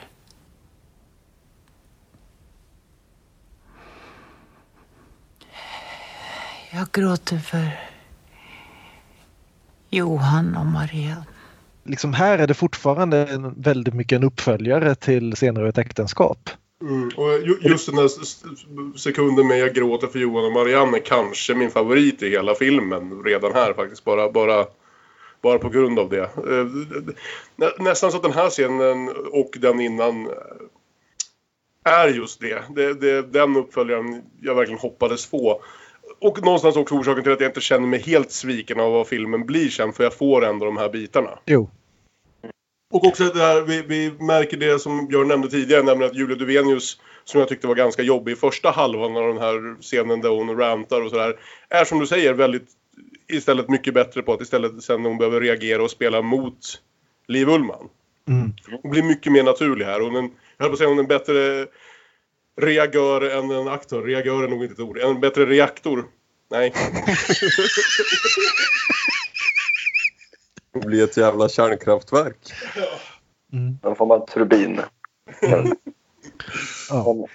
Jag 6.73 6.87
gråter 6.93 7.39
för 7.39 7.69
Johan 9.91 10.57
och 10.57 10.67
Marianne. 10.67 11.25
Liksom 11.85 12.13
här 12.13 12.39
är 12.39 12.47
det 12.47 12.55
fortfarande 12.55 13.27
en, 13.27 13.55
väldigt 13.63 13.95
mycket 13.95 14.17
en 14.17 14.25
uppföljare 14.25 14.95
till 14.95 15.37
senare 15.37 15.69
ett 15.69 15.79
äktenskap. 15.79 16.51
Mm. 16.83 17.11
Och 17.17 17.33
ju- 17.33 17.59
just 17.61 17.87
den 17.87 18.07
s- 18.07 18.45
sekunden 18.97 19.47
med 19.47 19.59
jag 19.59 19.75
gråter 19.75 20.07
för 20.07 20.19
Johan 20.19 20.45
och 20.45 20.53
Marianne 20.53 20.97
är 20.97 21.03
kanske 21.05 21.55
min 21.55 21.71
favorit 21.71 22.23
i 22.23 22.31
hela 22.31 22.55
filmen 22.55 23.23
redan 23.25 23.53
här 23.53 23.73
faktiskt. 23.73 24.05
Bara, 24.05 24.31
bara, 24.33 24.67
bara 25.45 25.59
på 25.59 25.69
grund 25.69 25.99
av 25.99 26.09
det. 26.11 26.23
Eh, 26.23 26.67
nä- 27.57 27.73
Nästan 27.85 28.11
så 28.11 28.17
att 28.17 28.23
den 28.23 28.33
här 28.33 28.51
scenen 28.51 29.09
och 29.33 29.51
den 29.61 29.81
innan 29.81 30.27
eh, 30.27 30.33
är 31.93 32.09
just 32.09 32.41
det. 32.41 32.63
det, 32.75 32.95
det 32.95 33.23
den 33.23 33.57
uppföljaren 33.57 34.23
jag 34.43 34.55
verkligen 34.55 34.81
hoppades 34.81 35.27
få. 35.27 35.63
Och 36.21 36.43
någonstans 36.45 36.77
också 36.77 36.95
orsaken 36.95 37.23
till 37.23 37.33
att 37.33 37.41
jag 37.41 37.49
inte 37.51 37.61
känner 37.61 37.87
mig 37.87 38.01
helt 38.01 38.31
sviken 38.31 38.81
av 38.81 38.93
vad 38.93 39.07
filmen 39.09 39.47
blir 39.47 39.69
sen. 39.69 39.93
För 39.93 40.05
jag 40.05 40.15
får 40.15 40.45
ändå 40.45 40.65
de 40.67 40.77
här 40.77 40.89
bitarna. 40.89 41.39
Jo. 41.47 41.71
Och 42.95 43.05
också 43.05 43.25
det 43.25 43.41
här, 43.41 43.61
vi, 43.63 43.83
vi 43.83 44.25
märker 44.25 44.57
det 44.57 44.79
som 44.79 45.07
Björn 45.07 45.29
nämnde 45.29 45.49
tidigare, 45.51 45.83
nämligen 45.83 46.11
att 46.11 46.19
Julia 46.19 46.37
Duvenius, 46.37 47.01
som 47.25 47.41
jag 47.41 47.49
tyckte 47.49 47.67
var 47.67 47.75
ganska 47.75 48.03
jobbig 48.03 48.33
i 48.33 48.37
första 48.37 48.71
halvan 48.71 49.17
av 49.17 49.29
den 49.29 49.39
här 49.39 49.81
scenen 49.81 50.21
där 50.21 50.29
hon 50.29 50.57
rantar 50.59 51.01
och 51.01 51.11
sådär, 51.11 51.37
är 51.69 51.85
som 51.85 51.99
du 51.99 52.07
säger 52.07 52.35
väldigt 52.35 52.69
istället 53.29 53.69
mycket 53.69 53.95
bättre 53.95 54.23
på 54.23 54.33
att 54.33 54.41
istället 54.41 54.83
sen 54.83 55.03
när 55.03 55.09
hon 55.09 55.19
behöver 55.19 55.41
reagera 55.41 55.83
och 55.83 55.91
spela 55.91 56.23
mot 56.23 56.83
Liv 57.29 57.49
Ullmann. 57.49 57.89
Mm. 58.29 58.53
Hon 58.83 58.91
blir 58.91 59.03
mycket 59.03 59.33
mer 59.33 59.43
naturlig 59.43 59.85
här. 59.85 60.01
Hon 60.01 60.15
är 60.15 60.19
en, 60.19 60.31
jag 60.57 60.65
höll 60.65 60.69
på 60.69 60.73
att 60.73 60.79
säga 60.79 60.89
hon 60.89 60.99
är 60.99 61.03
en 61.03 61.09
bättre 61.09 61.67
reagör 62.61 63.21
än 63.21 63.51
en 63.51 63.69
aktör. 63.69 64.03
Reagör 64.03 64.45
är 64.45 64.49
nog 64.49 64.63
inte 64.63 64.73
ett 64.73 64.81
ord. 64.81 64.99
En 64.99 65.21
bättre 65.21 65.47
reaktor 65.47 66.05
Nej. 66.51 66.73
Det 70.73 70.87
blir 70.87 71.05
ett 71.05 71.17
jävla 71.17 71.49
kärnkraftverk. 71.49 72.53
Mm. 73.53 73.79
Då 73.83 73.95
får 73.95 74.07
man 74.07 74.27
turbin. 74.27 74.81
Ja. 76.89 77.27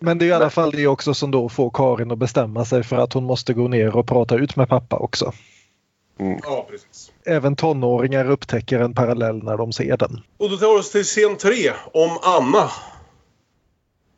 Men 0.00 0.18
det 0.18 0.24
är 0.24 0.26
i 0.26 0.32
alla 0.32 0.50
fall 0.50 0.70
det 0.70 0.86
också 0.86 1.14
som 1.14 1.30
då 1.30 1.48
får 1.48 1.70
Karin 1.70 2.10
att 2.10 2.18
bestämma 2.18 2.64
sig 2.64 2.82
för 2.82 2.96
att 2.96 3.12
hon 3.12 3.24
måste 3.24 3.54
gå 3.54 3.68
ner 3.68 3.96
och 3.96 4.08
prata 4.08 4.36
ut 4.36 4.56
med 4.56 4.68
pappa 4.68 4.96
också. 4.96 5.32
Ja, 6.42 6.66
precis. 6.70 7.12
Även 7.24 7.56
tonåringar 7.56 8.30
upptäcker 8.30 8.80
en 8.80 8.94
parallell 8.94 9.42
när 9.42 9.56
de 9.56 9.72
ser 9.72 9.96
den. 9.96 10.20
Och 10.36 10.50
då 10.50 10.56
tar 10.56 10.74
vi 10.74 10.80
oss 10.80 10.90
till 10.90 11.04
scen 11.04 11.36
3 11.36 11.52
om 11.92 12.18
Anna. 12.22 12.70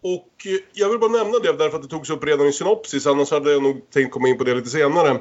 Och 0.02 0.46
eh, 0.46 0.58
jag 0.72 0.88
vill 0.88 0.98
bara 0.98 1.10
nämna 1.10 1.38
det 1.38 1.52
därför 1.52 1.76
att 1.76 1.82
det 1.82 1.88
togs 1.88 2.10
upp 2.10 2.24
redan 2.24 2.46
i 2.46 2.52
synopsis. 2.52 3.06
Annars 3.06 3.30
hade 3.30 3.52
jag 3.52 3.62
nog 3.62 3.90
tänkt 3.90 4.12
komma 4.12 4.28
in 4.28 4.38
på 4.38 4.44
det 4.44 4.54
lite 4.54 4.70
senare. 4.70 5.20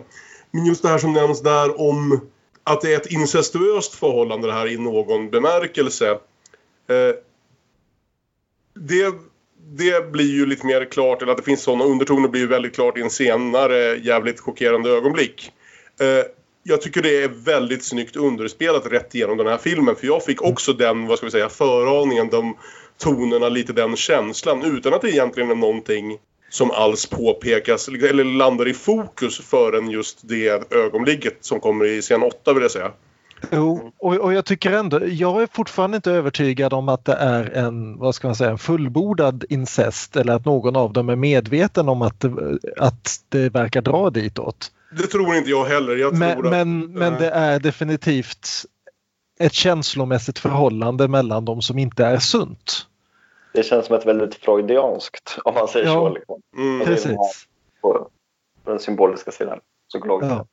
Men 0.51 0.65
just 0.65 0.81
det 0.81 0.89
här 0.89 0.97
som 0.97 1.13
nämns 1.13 1.41
där 1.41 1.81
om 1.81 2.21
att 2.63 2.81
det 2.81 2.93
är 2.93 2.97
ett 2.97 3.11
incestuöst 3.11 3.93
förhållande 3.93 4.47
det 4.47 4.53
här 4.53 4.67
i 4.67 4.77
någon 4.77 5.29
bemärkelse. 5.29 6.09
Eh, 6.11 7.15
det, 8.73 9.13
det 9.65 10.11
blir 10.11 10.31
ju 10.31 10.45
lite 10.45 10.65
mer 10.65 10.85
klart, 10.85 11.21
eller 11.21 11.31
att 11.31 11.37
det 11.37 11.43
finns 11.43 11.63
sådana 11.63 11.83
undertoner 11.83 12.27
blir 12.27 12.41
ju 12.41 12.47
väldigt 12.47 12.75
klart 12.75 12.97
i 12.97 13.01
en 13.01 13.09
senare 13.09 13.95
jävligt 13.95 14.39
chockerande 14.39 14.89
ögonblick. 14.89 15.51
Eh, 15.99 16.25
jag 16.63 16.81
tycker 16.81 17.01
det 17.01 17.23
är 17.23 17.27
väldigt 17.27 17.83
snyggt 17.83 18.15
underspelat 18.15 18.91
rätt 18.91 19.15
igenom 19.15 19.37
den 19.37 19.47
här 19.47 19.57
filmen. 19.57 19.95
För 19.95 20.07
jag 20.07 20.25
fick 20.25 20.41
också 20.41 20.73
den, 20.73 21.07
vad 21.07 21.17
ska 21.17 21.27
vi 21.27 21.31
säga, 21.31 21.49
föraningen, 21.49 22.29
de 22.29 22.57
tonerna, 22.97 23.49
lite 23.49 23.73
den 23.73 23.95
känslan. 23.95 24.77
Utan 24.77 24.93
att 24.93 25.01
det 25.01 25.09
egentligen 25.09 25.51
är 25.51 25.55
någonting 25.55 26.17
som 26.49 26.71
alls 26.71 27.05
påpekas 27.05 27.87
eller 27.87 28.23
landar 28.23 28.67
i 28.67 28.73
fokus 28.73 29.39
förrän 29.39 29.89
just 29.89 30.19
det 30.21 30.73
ögonblicket 30.73 31.37
som 31.41 31.59
kommer 31.59 31.85
i 31.85 32.01
scen 32.01 32.23
8 32.23 32.53
vill 32.53 32.61
jag 32.61 32.71
säga. 32.71 32.91
Jo, 33.51 33.91
och, 33.99 34.15
och 34.17 34.33
jag 34.33 34.45
tycker 34.45 34.71
ändå, 34.71 35.07
jag 35.07 35.41
är 35.41 35.47
fortfarande 35.51 35.95
inte 35.95 36.11
övertygad 36.11 36.73
om 36.73 36.89
att 36.89 37.05
det 37.05 37.13
är 37.13 37.49
en, 37.57 37.97
vad 37.97 38.15
ska 38.15 38.27
man 38.27 38.35
säga, 38.35 38.49
en 38.51 38.57
fullbordad 38.57 39.45
incest 39.49 40.15
eller 40.15 40.33
att 40.33 40.45
någon 40.45 40.75
av 40.75 40.93
dem 40.93 41.09
är 41.09 41.15
medveten 41.15 41.89
om 41.89 42.01
att, 42.01 42.19
det- 42.19 42.59
att 42.77 43.15
det 43.29 43.49
verkar 43.49 43.81
dra 43.81 44.09
ditåt. 44.09 44.71
Det 44.97 45.07
tror 45.07 45.35
inte 45.35 45.49
jag 45.49 45.65
heller. 45.65 45.95
Jag 45.95 46.17
Men, 46.17 46.37
att, 46.37 46.51
men, 46.51 46.79
men 46.93 47.11
Nej. 47.13 47.21
det 47.21 47.29
är 47.29 47.59
definitivt 47.59 48.47
ett 49.39 49.53
känslomässigt 49.53 50.39
förhållande 50.39 51.07
mellan 51.07 51.45
dem 51.45 51.61
som 51.61 51.77
inte 51.79 52.05
är 52.05 52.17
sunt. 52.19 52.87
Det 53.53 53.63
känns 53.63 53.85
som 53.85 53.95
ett 53.95 54.05
väldigt 54.05 54.35
freudianskt, 54.35 55.37
om 55.45 55.53
man 55.53 55.67
säger 55.67 55.85
Ja. 55.85 55.93
så. 55.93 56.09
Liksom. 56.09 56.41
Mm. 56.57 56.85
Precis. 56.85 57.11
På, 57.81 57.91
på 58.63 58.71
den 58.71 58.79
symboliska 58.79 59.31
sidan. 59.31 59.59
Psykologiskt. 59.89 60.31
Ja. 60.37 60.45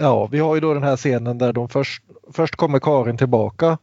Ja, 0.00 0.26
vi 0.26 0.38
har 0.38 0.54
ju 0.54 0.60
då 0.60 0.74
den 0.74 0.82
här 0.82 0.96
scenen 0.96 1.38
där 1.38 1.52
de 1.52 1.68
först, 1.68 2.02
först 2.32 2.56
kommer 2.56 2.78
Karin 2.78 3.16
tillbaka 3.16 3.78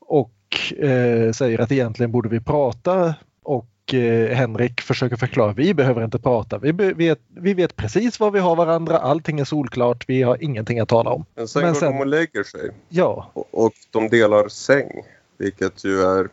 och 0.00 0.32
eh, 0.78 1.32
säger 1.32 1.60
att 1.60 1.72
egentligen 1.72 2.12
borde 2.12 2.28
vi 2.28 2.40
prata 2.40 3.14
och 3.42 3.94
eh, 3.94 4.36
Henrik 4.36 4.80
försöker 4.80 5.16
förklara 5.16 5.52
vi 5.52 5.74
behöver 5.74 6.04
inte 6.04 6.18
prata. 6.18 6.58
Vi, 6.58 6.72
be, 6.72 6.92
vet, 6.92 7.18
vi 7.28 7.54
vet 7.54 7.76
precis 7.76 8.20
var 8.20 8.30
vi 8.30 8.38
har 8.38 8.56
varandra, 8.56 8.98
allting 8.98 9.40
är 9.40 9.44
solklart, 9.44 10.04
vi 10.08 10.22
har 10.22 10.42
ingenting 10.44 10.78
att 10.80 10.88
tala 10.88 11.10
om. 11.10 11.24
Men 11.34 11.48
sen 11.48 11.62
Men 11.62 11.72
går 11.72 11.80
sen- 11.80 11.92
de 11.92 11.98
och 12.00 12.06
lägger 12.06 12.42
sig. 12.44 12.70
Ja, 12.88 13.30
Och, 13.32 13.64
och 13.64 13.72
de 13.90 14.08
delar 14.08 14.48
säng. 14.48 14.90
Vilket 15.38 15.84
ju 15.84 16.00
är, 16.02 16.28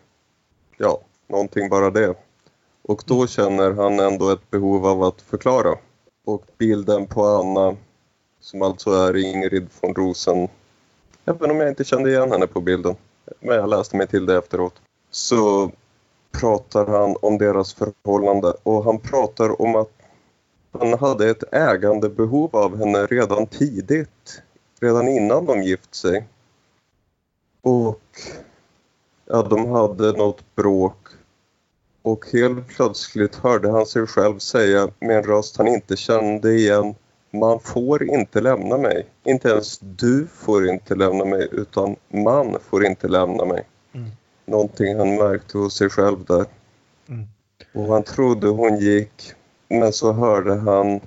ja, 0.77 0.99
någonting 1.29 1.69
bara 1.69 1.89
det. 1.89 2.13
Och 2.81 3.03
då 3.05 3.27
känner 3.27 3.71
han 3.71 3.99
ändå 3.99 4.31
ett 4.31 4.51
behov 4.51 4.85
av 4.85 5.03
att 5.03 5.21
förklara. 5.21 5.75
Och 6.25 6.45
bilden 6.57 7.07
på 7.07 7.25
Anna, 7.25 7.75
som 8.47 8.61
alltså 8.61 8.91
är 8.91 9.15
Ingrid 9.15 9.67
von 9.81 9.95
Rosen, 9.95 10.47
även 11.25 11.51
om 11.51 11.59
jag 11.59 11.69
inte 11.69 11.83
kände 11.83 12.09
igen 12.09 12.31
henne 12.31 12.47
på 12.47 12.61
bilden, 12.61 12.95
men 13.39 13.55
jag 13.55 13.69
läste 13.69 13.97
mig 13.97 14.07
till 14.07 14.25
det 14.25 14.37
efteråt, 14.37 14.73
så 15.11 15.71
pratar 16.31 16.85
han 16.85 17.15
om 17.21 17.37
deras 17.37 17.73
förhållande 17.73 18.53
och 18.63 18.83
han 18.83 18.99
pratar 18.99 19.61
om 19.61 19.75
att 19.75 19.91
han 20.71 20.93
hade 20.93 21.29
ett 21.29 21.53
ägandebehov 21.53 22.55
av 22.55 22.77
henne 22.77 23.05
redan 23.05 23.47
tidigt, 23.47 24.41
redan 24.79 25.07
innan 25.07 25.45
de 25.45 25.63
gift 25.63 25.95
sig. 25.95 26.27
Och 27.61 28.01
ja, 29.25 29.41
de 29.41 29.71
hade 29.71 30.11
något 30.11 30.55
bråk. 30.55 31.07
Och 32.01 32.25
helt 32.33 32.67
plötsligt 32.67 33.35
hörde 33.35 33.71
han 33.71 33.85
sig 33.85 34.07
själv 34.07 34.39
säga 34.39 34.89
med 34.99 35.17
en 35.17 35.23
röst 35.23 35.57
han 35.57 35.67
inte 35.67 35.97
kände 35.97 36.53
igen. 36.53 36.95
Man 37.31 37.59
får 37.59 38.03
inte 38.03 38.41
lämna 38.41 38.77
mig. 38.77 39.05
Inte 39.23 39.49
ens 39.49 39.79
du 39.79 40.27
får 40.27 40.69
inte 40.69 40.95
lämna 40.95 41.25
mig 41.25 41.47
utan 41.51 41.95
man 42.09 42.57
får 42.59 42.85
inte 42.85 43.07
lämna 43.07 43.45
mig. 43.45 43.63
Mm. 43.93 44.09
Någonting 44.45 44.97
han 44.97 45.15
märkte 45.15 45.57
hos 45.57 45.77
sig 45.77 45.89
själv 45.89 46.25
där. 46.25 46.45
Mm. 47.09 47.27
Och 47.73 47.93
han 47.93 48.03
trodde 48.03 48.47
hon 48.47 48.79
gick 48.79 49.33
men 49.67 49.93
så 49.93 50.11
hörde 50.11 50.55
han 50.55 50.99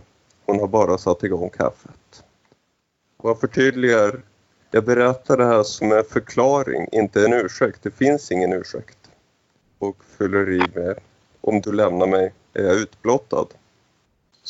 hon 0.46 0.60
har 0.60 0.68
bara 0.68 0.98
satt 0.98 1.24
igång 1.24 1.50
kaffet. 1.50 2.24
Och 3.16 3.30
jag 3.30 3.40
förtydligar 3.40 4.20
jag 4.72 4.84
berättar 4.84 5.36
det 5.36 5.44
här 5.44 5.62
som 5.62 5.92
en 5.92 6.04
förklaring, 6.04 6.88
inte 6.92 7.24
en 7.24 7.32
ursäkt. 7.32 7.82
Det 7.82 7.90
finns 7.90 8.30
ingen 8.30 8.52
ursäkt. 8.52 8.98
Och 9.78 9.96
fyller 10.18 10.50
i 10.50 10.62
med 10.74 10.98
om 11.40 11.60
du 11.60 11.72
lämnar 11.72 12.06
mig 12.06 12.32
är 12.54 12.62
jag 12.62 12.76
utblottad. 12.76 13.46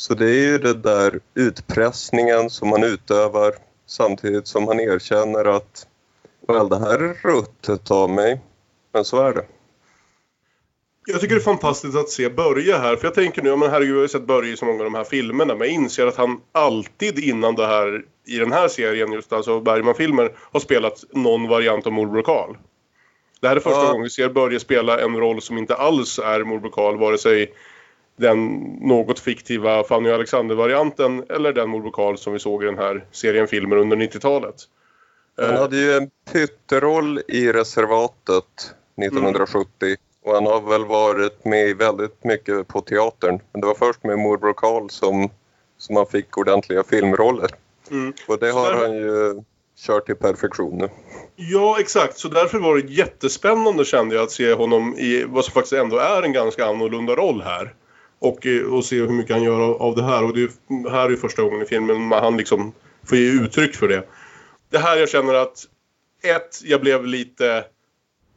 Så 0.01 0.13
det 0.13 0.25
är 0.25 0.47
ju 0.51 0.57
det 0.57 0.73
där 0.73 1.19
utpressningen 1.35 2.49
som 2.49 2.71
han 2.71 2.83
utövar 2.83 3.53
samtidigt 3.85 4.47
som 4.47 4.67
han 4.67 4.79
erkänner 4.79 5.45
att 5.45 5.87
well, 6.47 6.69
det 6.69 6.79
här 6.79 6.99
är 6.99 7.13
ruttet 7.27 7.91
av 7.91 8.09
mig. 8.09 8.41
Men 8.93 9.05
så 9.05 9.21
är 9.21 9.33
det. 9.33 9.45
Jag 11.05 11.21
tycker 11.21 11.35
det 11.35 11.41
är 11.41 11.43
fantastiskt 11.43 11.97
att 11.97 12.09
se 12.09 12.29
Börje 12.29 12.77
här. 12.77 12.95
För 12.95 13.07
jag 13.07 13.13
tänker 13.13 13.41
nu, 13.41 13.49
ja, 13.49 13.55
men 13.55 13.69
herregud 13.69 13.91
jag 13.91 13.97
har 13.97 14.01
ju 14.01 14.07
sett 14.07 14.27
Börje 14.27 14.53
i 14.53 14.57
så 14.57 14.65
många 14.65 14.77
av 14.79 14.83
de 14.83 14.93
här 14.93 15.03
filmerna. 15.03 15.55
Men 15.55 15.67
jag 15.67 15.75
inser 15.75 16.07
att 16.07 16.17
han 16.17 16.41
alltid 16.51 17.19
innan 17.19 17.55
det 17.55 17.67
här, 17.67 18.05
i 18.27 18.37
den 18.37 18.51
här 18.51 18.67
serien 18.67 19.11
just 19.11 19.33
alltså 19.33 19.59
Bergman-filmer, 19.59 20.31
har 20.37 20.59
spelat 20.59 21.03
någon 21.11 21.47
variant 21.47 21.87
av 21.87 21.93
morbror 21.93 22.21
Karl. 22.21 22.55
Det 23.41 23.47
här 23.47 23.55
är 23.55 23.59
första 23.59 23.79
Ja. 23.79 23.87
gången 23.87 24.03
vi 24.03 24.09
ser 24.09 24.29
Börje 24.29 24.59
spela 24.59 24.99
en 24.99 25.17
roll 25.17 25.41
som 25.41 25.57
inte 25.57 25.75
alls 25.75 26.19
är 26.19 26.43
morbror 26.43 26.71
Karl. 26.71 26.97
Vare 26.97 27.17
sig 27.17 27.53
den 28.21 28.45
något 28.81 29.19
fiktiva 29.19 29.83
Fanny 29.83 30.09
och 30.09 30.15
Alexander-varianten 30.15 31.23
eller 31.29 31.53
den 31.53 31.91
Karl 31.91 32.15
som 32.17 32.33
vi 32.33 32.39
såg 32.39 32.63
i 32.63 32.65
den 32.65 32.77
här 32.77 33.05
serien 33.11 33.47
filmer 33.47 33.75
under 33.75 33.97
90-talet. 33.97 34.55
Han 35.37 35.49
Eh, 35.49 35.59
hade 35.59 35.77
ju 35.77 35.93
en 35.93 36.09
pytteroll 36.31 37.21
i 37.27 37.51
Reservatet 37.51 38.73
1970 39.01 39.95
och 40.23 40.33
han 40.35 40.45
har 40.45 40.61
väl 40.61 40.85
varit 40.85 41.45
med 41.45 41.77
väldigt 41.77 42.23
mycket 42.23 42.67
på 42.67 42.81
teatern. 42.81 43.39
Men 43.51 43.61
det 43.61 43.67
var 43.67 43.75
först 43.75 44.03
med 44.03 44.19
morbror 44.19 44.53
Karl 44.53 44.89
som, 44.89 45.29
som 45.77 45.95
han 45.95 46.05
fick 46.05 46.37
ordentliga 46.37 46.83
filmroller. 46.83 47.49
mm. 47.91 48.13
Och 48.27 48.39
det 48.39 48.51
har 48.51 48.73
där- 48.73 48.81
han 48.81 48.93
ju 48.95 49.41
kört 49.87 50.05
till 50.05 50.15
perfektion 50.15 50.77
nu. 50.77 50.89
Ja, 51.35 51.77
exakt. 51.79 52.17
Så 52.17 52.27
därför 52.27 52.59
var 52.59 52.75
det 52.77 52.87
jättespännande 52.93 53.85
kände 53.85 54.15
jag 54.15 54.23
att 54.23 54.31
se 54.31 54.53
honom 54.53 54.95
i 54.97 55.23
vad 55.27 55.45
som 55.45 55.51
faktiskt 55.53 55.73
ändå 55.73 55.97
är 55.97 56.21
en 56.23 56.33
ganska 56.33 56.65
annorlunda 56.65 57.15
roll 57.15 57.41
här. 57.41 57.73
Och, 58.21 58.45
eh, 58.45 58.73
och 58.73 58.85
se 58.85 58.95
hur 58.95 59.09
mycket 59.09 59.35
han 59.35 59.43
gör 59.43 59.61
av, 59.61 59.81
av 59.81 59.95
det 59.95 60.03
här. 60.03 60.23
Och 60.23 60.33
det 60.35 60.43
är, 60.43 60.89
här 60.89 61.05
är 61.05 61.09
ju 61.09 61.17
första 61.17 61.41
gången 61.41 61.61
i 61.61 61.65
filmen 61.65 62.11
han 62.11 62.37
liksom 62.37 62.73
får 63.09 63.17
ge 63.17 63.31
uttryck 63.31 63.75
för 63.75 63.87
det. 63.87 64.03
Det 64.69 64.77
här 64.77 64.97
jag 64.97 65.09
känner 65.09 65.33
att 65.33 65.67
ett, 66.23 66.61
jag 66.63 66.81
blev 66.81 67.05
lite 67.05 67.65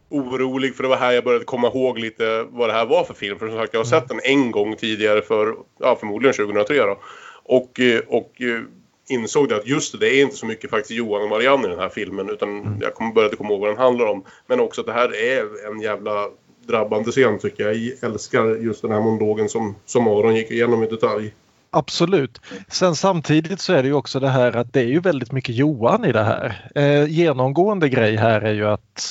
orolig 0.09 0.77
för 0.77 0.83
det 0.83 0.89
var 0.89 0.97
här 0.97 1.13
jag 1.13 1.25
började 1.25 1.45
komma 1.45 1.69
ihåg 1.69 1.99
lite 1.99 2.47
vad 2.51 2.69
det 2.69 2.73
här 2.73 2.87
var 2.87 3.05
för 3.05 3.15
film. 3.15 3.39
För 3.39 3.49
som 3.49 3.57
sagt 3.57 3.75
jag 3.75 3.81
har 3.81 3.85
sett 3.85 4.09
den 4.09 4.21
en 4.25 4.51
gång 4.51 4.77
tidigare 4.77 5.23
för, 5.23 5.57
ja 5.79 5.97
förmodligen 6.01 6.35
2003 6.35 6.77
då. 6.77 6.99
Och, 7.45 7.81
eh, 7.81 8.01
och 8.09 8.43
eh, 8.43 8.63
insåg 9.09 9.49
det 9.49 9.57
att 9.57 9.67
just 9.67 9.93
det, 9.93 9.99
det 9.99 10.15
är 10.15 10.23
inte 10.23 10.37
så 10.37 10.47
mycket 10.47 10.71
faktiskt 10.71 10.91
Johan 10.91 11.23
och 11.23 11.29
Marianne 11.29 11.67
i 11.67 11.71
den 11.71 11.79
här 11.79 11.89
filmen 11.89 12.31
utan 12.31 12.79
jag 12.83 12.95
kom, 12.95 13.15
började 13.15 13.37
komma 13.37 13.51
ihåg 13.51 13.61
vad 13.61 13.71
den 13.71 13.79
handlar 13.79 14.07
om. 14.07 14.25
Men 14.47 14.61
också 14.61 14.81
att 14.81 14.87
det 14.87 14.93
här 14.93 15.15
är 15.15 15.67
en 15.71 15.81
jävla 15.81 16.29
drabbande 16.67 17.11
scen 17.11 17.39
tycker 17.39 17.65
jag. 17.65 17.75
Jag 17.75 18.11
älskar 18.11 18.45
just 18.45 18.83
den 18.83 18.91
här 18.91 19.01
monologen 19.01 19.49
som, 19.49 19.75
som 19.87 20.09
Aron 20.09 20.37
gick 20.37 20.51
igenom 20.51 20.83
i 20.83 20.87
detalj. 20.87 21.35
Absolut. 21.71 22.41
Sen 22.69 22.97
samtidigt 22.97 23.61
så 23.61 23.73
är 23.73 23.83
det 23.83 23.89
ju 23.89 23.95
också 23.95 24.21
det 24.21 24.29
här 24.29 24.57
att 24.57 24.73
det 24.73 24.81
är 24.81 24.87
ju 24.87 25.01
väldigt 25.01 25.33
mycket 25.33 25.55
Johan 25.55 26.05
i 26.05 26.13
det 26.13 26.25
här. 26.25 26.71
Eh, 26.75 27.11
genomgående 27.11 27.89
grej 27.89 28.17
här 28.17 28.41
är 28.41 28.53
ju 28.53 28.67
att 28.67 29.11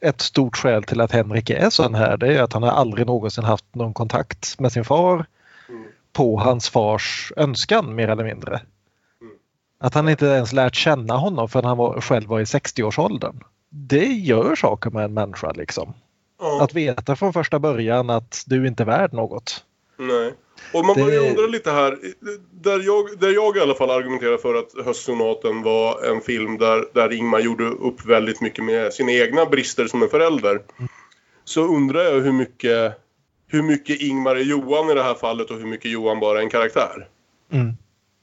ett 0.00 0.20
stort 0.20 0.56
skäl 0.56 0.84
till 0.84 1.00
att 1.00 1.12
Henrik 1.12 1.50
är 1.50 1.70
sån 1.70 1.94
här 1.94 2.16
det 2.16 2.38
är 2.38 2.42
att 2.42 2.52
han 2.52 2.62
har 2.62 2.70
aldrig 2.70 3.06
någonsin 3.06 3.44
haft 3.44 3.74
någon 3.74 3.94
kontakt 3.94 4.60
med 4.60 4.72
sin 4.72 4.84
far 4.84 5.26
på 6.12 6.38
hans 6.38 6.68
fars 6.68 7.32
önskan 7.36 7.94
mer 7.94 8.08
eller 8.08 8.24
mindre. 8.24 8.60
Att 9.80 9.94
han 9.94 10.08
inte 10.08 10.26
ens 10.26 10.52
lärt 10.52 10.74
känna 10.74 11.16
honom 11.16 11.48
förrän 11.48 11.64
han 11.64 11.76
var, 11.76 12.00
själv 12.00 12.28
var 12.28 12.40
i 12.40 12.44
60-årsåldern. 12.44 13.40
Det 13.70 14.06
gör 14.06 14.54
saker 14.54 14.90
med 14.90 15.04
en 15.04 15.14
människa 15.14 15.52
liksom. 15.52 15.94
Ja, 16.40 16.62
Att 16.64 16.74
veta 16.74 17.16
från 17.16 17.32
första 17.32 17.58
början 17.58 18.10
att 18.10 18.42
du 18.46 18.66
inte 18.66 18.82
är 18.82 18.86
värd 18.86 19.12
något. 19.12 19.64
nej. 19.96 20.34
Och 20.74 20.84
man 20.84 20.94
börjar 20.96 21.22
Det- 21.22 21.28
undra 21.30 21.46
lite 21.46 21.70
här, 21.70 21.98
där 22.52 22.80
jag, 22.86 23.18
där 23.18 23.30
jag 23.34 23.56
i 23.56 23.60
alla 23.60 23.74
fall 23.74 23.90
argumenterar 23.90 24.36
för 24.36 24.54
att 24.54 24.84
Höstsonaten 24.86 25.62
var 25.62 26.04
en 26.10 26.20
film 26.20 26.58
där, 26.58 26.84
där 26.94 27.12
Ingmar 27.12 27.40
gjorde 27.40 27.64
upp 27.64 28.04
väldigt 28.06 28.40
mycket 28.40 28.64
med 28.64 28.92
sina 28.92 29.12
egna 29.12 29.46
brister 29.46 29.86
som 29.86 30.02
en 30.02 30.08
förälder. 30.08 30.60
Så 31.44 31.60
undrar 31.62 32.02
jag 32.02 32.20
hur 32.20 32.32
mycket, 32.32 32.92
hur 33.48 33.62
mycket 33.62 34.00
Ingmar 34.00 34.36
är 34.36 34.40
Johan 34.44 34.90
i 34.90 34.94
det 34.94 35.02
här 35.02 35.14
fallet 35.14 35.50
och 35.50 35.58
hur 35.58 35.66
mycket 35.66 35.90
Johan 35.90 36.20
bara 36.20 36.38
är 36.38 36.42
en 36.42 36.50
karaktär. 36.50 37.08
Mm. 37.52 37.68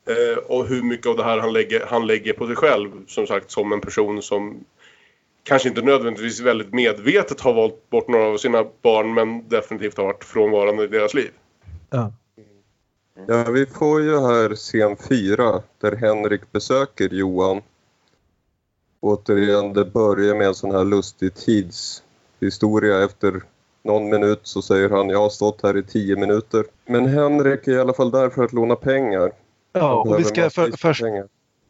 Eh, 0.10 0.38
och 0.38 0.68
hur 0.68 0.82
mycket 0.84 1.08
av 1.08 1.18
det 1.18 1.24
här 1.24 1.38
han 1.38 1.54
lägger, 1.54 1.86
han 1.90 2.08
lägger 2.08 2.34
på 2.34 2.48
sig 2.48 2.56
själv, 2.56 2.90
som 3.08 3.28
sagt, 3.28 3.52
som 3.52 3.72
en 3.74 3.82
person 3.82 4.22
som 4.22 4.64
kanske 5.46 5.70
inte 5.70 5.82
nödvändigtvis 5.82 6.42
väldigt 6.42 6.74
medvetet 6.74 7.42
har 7.42 7.54
valt 7.54 7.90
bort 7.90 8.08
några 8.08 8.26
av 8.26 8.38
sina 8.38 8.66
barn, 8.82 9.14
men 9.14 9.50
definitivt 9.50 9.98
har 9.98 10.06
varit 10.06 10.24
frånvarande 10.24 10.84
i 10.84 10.88
deras 10.88 11.14
liv. 11.14 11.32
Ja. 11.90 12.14
Ja, 13.28 13.44
vi 13.44 13.66
får 13.66 14.02
ju 14.02 14.20
här 14.20 14.56
scen 14.56 14.98
fyra 15.10 15.62
där 15.82 15.96
Henrik 15.96 16.52
besöker 16.52 17.10
Johan. 17.10 17.62
Återigen, 19.00 19.74
det 19.74 19.86
börjar 19.86 20.36
med 20.36 20.48
en 20.48 20.56
sån 20.56 20.72
här 20.72 20.84
lustig 20.84 21.32
tidshistoria. 21.36 23.04
Efter 23.04 23.42
någon 23.84 24.10
minut 24.10 24.40
så 24.44 24.62
säger 24.62 24.90
han 24.90 25.10
jag 25.10 25.20
har 25.20 25.30
stått 25.30 25.64
här 25.64 25.78
i 25.78 25.84
tio 25.84 26.16
minuter. 26.16 26.66
Men 26.86 27.06
Henrik 27.06 27.68
är 27.68 27.72
i 27.72 27.80
alla 27.80 27.94
fall 27.94 28.12
där 28.12 28.30
för 28.30 28.44
att 28.44 28.54
låna 28.54 28.76
pengar. 28.76 29.32
Ja, 29.74 30.02
och 30.02 30.20
vi 30.20 30.24
ska, 30.24 30.50
för, 30.50 30.72
först, 30.78 31.02
pengar. 31.02 31.28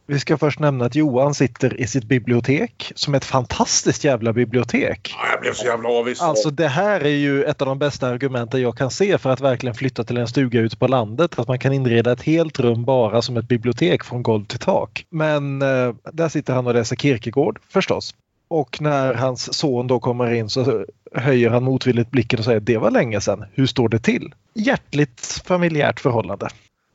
Vi 0.08 0.20
ska 0.20 0.38
först 0.38 0.60
nämna 0.60 0.86
att 0.86 0.96
Johan 0.96 1.34
sitter 1.34 1.82
i 1.82 1.88
sitt 1.88 2.04
bibliotek 2.04 2.92
som 2.96 3.14
är 3.14 3.18
ett 3.18 3.26
fantastiskt 3.26 4.04
jävla 4.04 4.34
bibliotek. 4.34 5.16
Ja, 5.18 5.32
jag 5.32 5.42
blev 5.42 5.54
så 5.54 5.66
jävla 5.66 5.90
avis. 5.90 6.22
Alltså 6.22 6.50
det 6.50 6.68
här 6.68 7.02
är 7.02 7.10
ju 7.10 7.44
ett 7.44 7.62
av 7.62 7.68
de 7.68 7.80
bästa 7.80 8.08
argumenten 8.08 8.62
jag 8.62 8.78
kan 8.78 8.92
se 8.92 9.18
för 9.18 9.30
att 9.30 9.42
verkligen 9.42 9.76
flytta 9.76 10.04
till 10.04 10.18
en 10.18 10.28
stuga 10.28 10.60
ute 10.60 10.78
på 10.78 10.88
landet. 10.88 11.40
Att 11.40 11.48
man 11.48 11.60
kan 11.60 11.74
inreda 11.74 12.12
ett 12.12 12.22
helt 12.22 12.60
rum 12.60 12.86
bara 12.86 13.22
som 13.22 13.38
ett 13.38 13.48
bibliotek 13.48 14.04
från 14.04 14.24
golv 14.24 14.46
till 14.46 14.60
tak. 14.60 15.06
Men 15.10 15.62
eh, 15.62 15.94
där 16.14 16.30
sitter 16.30 16.54
han 16.54 16.68
och 16.68 16.74
läser 16.74 16.96
Kierkegaard 16.96 17.60
förstås. 17.70 18.16
Och 18.48 18.82
när 18.82 19.14
hans 19.14 19.54
son 19.54 19.88
då 19.88 20.00
kommer 20.00 20.34
in 20.34 20.50
så 20.50 20.86
höjer 21.14 21.50
han 21.50 21.64
motvilligt 21.64 22.12
blicken 22.12 22.40
och 22.40 22.46
säger 22.46 22.60
det 22.60 22.78
var 22.78 22.92
länge 22.92 23.22
sedan. 23.22 23.46
Hur 23.54 23.66
står 23.66 23.90
det 23.90 24.00
till? 24.00 24.34
Hjärtligt 24.54 25.42
familjärt 25.46 26.00
förhållande. 26.00 26.50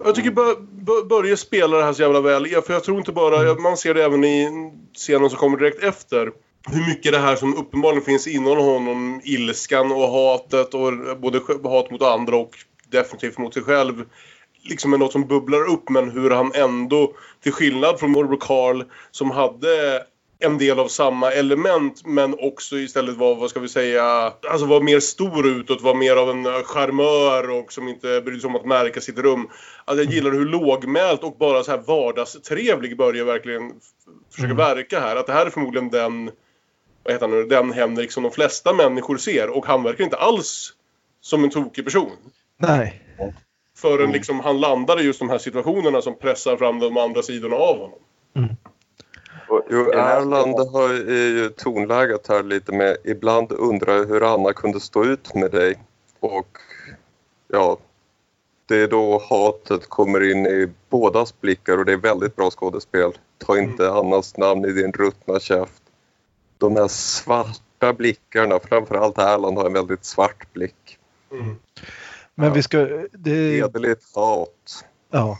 Jag 0.04 0.14
tycker 0.14 0.30
Bö- 0.30 0.66
Bö- 0.84 1.08
Börje 1.08 1.36
spelar 1.36 1.78
det 1.78 1.84
här 1.84 1.92
så 1.92 2.02
jävla 2.02 2.20
väl. 2.20 2.46
För 2.46 2.72
jag 2.72 2.84
tror 2.84 2.98
inte 2.98 3.12
bara, 3.12 3.54
man 3.54 3.76
ser 3.76 3.94
det 3.94 4.04
även 4.04 4.24
i 4.24 4.48
scenen 4.94 5.30
som 5.30 5.38
kommer 5.38 5.58
direkt 5.58 5.82
efter. 5.82 6.32
Hur 6.68 6.88
mycket 6.88 7.12
det 7.12 7.18
här 7.18 7.36
som 7.36 7.56
uppenbarligen 7.56 8.04
finns 8.04 8.26
inom 8.26 8.58
honom, 8.58 9.20
ilskan 9.24 9.92
och 9.92 10.08
hatet 10.12 10.74
och 10.74 10.92
både 11.20 11.40
hat 11.64 11.90
mot 11.90 12.02
andra 12.02 12.36
och 12.36 12.50
definitivt 12.90 13.38
mot 13.38 13.54
sig 13.54 13.62
själv. 13.62 14.04
Liksom 14.62 14.92
är 14.92 14.98
något 14.98 15.12
som 15.12 15.26
bubblar 15.26 15.70
upp 15.72 15.88
men 15.88 16.10
hur 16.10 16.30
han 16.30 16.52
ändå, 16.54 17.12
till 17.42 17.52
skillnad 17.52 18.00
från 18.00 18.10
morbror 18.10 18.38
Karl 18.40 18.82
som 19.10 19.30
hade 19.30 20.02
en 20.40 20.58
del 20.58 20.78
av 20.78 20.88
samma 20.88 21.32
element 21.32 22.06
men 22.06 22.34
också 22.38 22.78
istället 22.78 23.16
var, 23.16 23.34
vad 23.34 23.50
ska 23.50 23.60
vi 23.60 23.68
säga, 23.68 24.04
alltså 24.50 24.66
var 24.66 24.80
mer 24.80 25.00
stor 25.00 25.46
utåt, 25.46 25.82
var 25.82 25.94
mer 25.94 26.16
av 26.16 26.30
en 26.30 26.44
charmör 26.44 27.50
och 27.50 27.72
som 27.72 27.88
inte 27.88 28.20
brydde 28.20 28.40
sig 28.40 28.48
om 28.48 28.56
att 28.56 28.64
märka 28.64 29.00
sitt 29.00 29.18
rum. 29.18 29.48
Alltså 29.84 30.04
jag 30.04 30.12
gillar 30.12 30.30
hur 30.30 30.46
lågmält 30.46 31.22
och 31.22 31.36
bara 31.38 31.62
så 31.62 31.70
här 31.70 31.78
vardagstrevlig 31.78 32.96
Börje 32.96 33.24
verkligen 33.24 33.72
försöker 34.34 34.54
verka 34.54 35.00
här. 35.00 35.16
Att 35.16 35.26
det 35.26 35.32
här 35.32 35.46
är 35.46 35.50
förmodligen 35.50 35.90
den, 35.90 36.30
vad 37.02 37.12
heter 37.12 37.28
han 37.28 37.38
nu, 37.38 37.46
den 37.46 37.72
Henrik 37.72 38.12
som 38.12 38.22
de 38.22 38.32
flesta 38.32 38.72
människor 38.72 39.16
ser 39.16 39.56
och 39.56 39.66
han 39.66 39.82
verkar 39.82 40.04
inte 40.04 40.16
alls 40.16 40.72
som 41.20 41.44
en 41.44 41.50
tokig 41.50 41.84
person. 41.84 42.16
Nej. 42.56 43.02
Förrän 43.76 44.12
liksom 44.12 44.40
han 44.40 44.60
landar 44.60 45.00
i 45.00 45.04
just 45.04 45.18
de 45.18 45.30
här 45.30 45.38
situationerna 45.38 46.02
som 46.02 46.18
pressar 46.18 46.56
fram 46.56 46.78
de 46.78 46.96
andra 46.96 47.22
sidorna 47.22 47.56
av 47.56 47.78
honom. 47.78 47.98
Och 49.50 49.62
Jo, 49.70 49.90
Erland 49.92 50.58
har 50.58 50.88
är 50.88 51.28
ju 51.28 51.48
tonläget 51.48 52.28
här 52.28 52.42
lite 52.42 52.72
med 52.72 52.96
ibland 53.04 53.52
undrar 53.52 53.94
jag 53.94 54.06
hur 54.06 54.34
Anna 54.34 54.52
kunde 54.52 54.80
stå 54.80 55.04
ut 55.04 55.34
med 55.34 55.50
dig. 55.50 55.78
Och 56.20 56.58
ja, 57.48 57.78
det 58.66 58.76
är 58.76 58.88
då 58.88 59.22
hatet 59.30 59.88
kommer 59.88 60.30
in 60.30 60.46
i 60.46 60.68
bådas 60.88 61.40
blickar 61.40 61.78
och 61.78 61.84
det 61.84 61.92
är 61.92 61.96
väldigt 61.96 62.36
bra 62.36 62.50
skådespel. 62.50 63.12
Ta 63.38 63.58
inte 63.58 63.90
Annas 63.90 64.36
namn 64.36 64.64
i 64.64 64.72
din 64.72 64.92
ruttna 64.92 65.40
käft. 65.40 65.82
De 66.58 66.76
här 66.76 66.88
svarta 66.88 67.92
blickarna, 67.92 68.60
framförallt 68.60 69.18
Erland 69.18 69.58
har 69.58 69.66
en 69.66 69.72
väldigt 69.72 70.04
svart 70.04 70.52
blick. 70.52 70.98
Men 72.34 72.52
vi 72.52 72.62
ska... 72.62 72.78
Det, 73.12 73.60
Hederligt 73.60 74.14
hat. 74.14 74.84
Ja. 75.10 75.38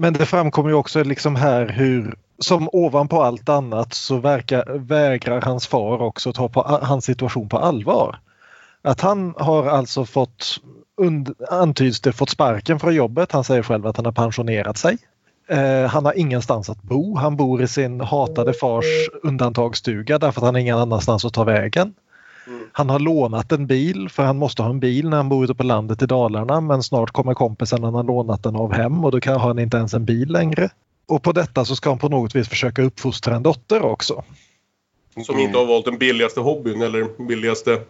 Men 0.00 0.12
det 0.12 0.26
framkommer 0.26 0.70
ju 0.70 0.74
också 0.74 1.04
liksom 1.04 1.36
här 1.36 1.66
hur 1.66 2.14
som 2.38 2.68
ovanpå 2.72 3.22
allt 3.22 3.48
annat 3.48 3.94
så 3.94 4.16
verkar, 4.16 4.78
vägrar 4.78 5.40
hans 5.40 5.66
far 5.66 6.02
också 6.02 6.32
ta 6.32 6.48
på, 6.48 6.78
hans 6.82 7.04
situation 7.04 7.48
på 7.48 7.58
allvar. 7.58 8.18
Att 8.82 9.00
han 9.00 9.34
har 9.38 9.66
alltså 9.66 10.04
fått, 10.04 10.60
und, 10.96 11.34
antyds 11.50 12.00
det, 12.00 12.12
fått 12.12 12.30
sparken 12.30 12.80
från 12.80 12.94
jobbet. 12.94 13.32
Han 13.32 13.44
säger 13.44 13.62
själv 13.62 13.86
att 13.86 13.96
han 13.96 14.04
har 14.04 14.12
pensionerat 14.12 14.78
sig. 14.78 14.98
Eh, 15.48 15.86
han 15.86 16.04
har 16.04 16.18
ingenstans 16.18 16.70
att 16.70 16.82
bo. 16.82 17.16
Han 17.16 17.36
bor 17.36 17.62
i 17.62 17.68
sin 17.68 18.00
hatade 18.00 18.52
fars 18.52 18.84
undantagsstuga 19.22 20.18
därför 20.18 20.40
att 20.40 20.44
han 20.44 20.54
har 20.54 20.60
ingen 20.60 20.78
annanstans 20.78 21.24
att 21.24 21.34
ta 21.34 21.44
vägen. 21.44 21.94
Han 22.72 22.90
har 22.90 22.98
lånat 22.98 23.52
en 23.52 23.66
bil 23.66 24.08
för 24.08 24.22
han 24.22 24.36
måste 24.36 24.62
ha 24.62 24.70
en 24.70 24.80
bil 24.80 25.08
när 25.08 25.16
han 25.16 25.28
bor 25.28 25.44
ute 25.44 25.54
på 25.54 25.62
landet 25.62 26.02
i 26.02 26.06
Dalarna 26.06 26.60
men 26.60 26.82
snart 26.82 27.10
kommer 27.10 27.34
kompisen 27.34 27.84
han 27.84 27.94
har 27.94 28.04
lånat 28.04 28.42
den 28.42 28.56
av 28.56 28.72
hem 28.72 29.04
och 29.04 29.12
då 29.12 29.20
kan 29.20 29.40
han 29.40 29.58
inte 29.58 29.76
ens 29.76 29.94
en 29.94 30.04
bil 30.04 30.28
längre. 30.32 30.70
Och 31.06 31.22
på 31.22 31.32
detta 31.32 31.64
så 31.64 31.76
ska 31.76 31.90
han 31.90 31.98
på 31.98 32.08
något 32.08 32.34
vis 32.34 32.48
försöka 32.48 32.82
uppfostra 32.82 33.36
en 33.36 33.42
dotter 33.42 33.82
också. 33.82 34.24
Som 35.26 35.38
inte 35.38 35.58
har 35.58 35.66
valt 35.66 35.84
den 35.84 35.98
billigaste 35.98 36.40
hobbyn 36.40 36.82
eller 36.82 37.26
billigaste. 37.28 37.80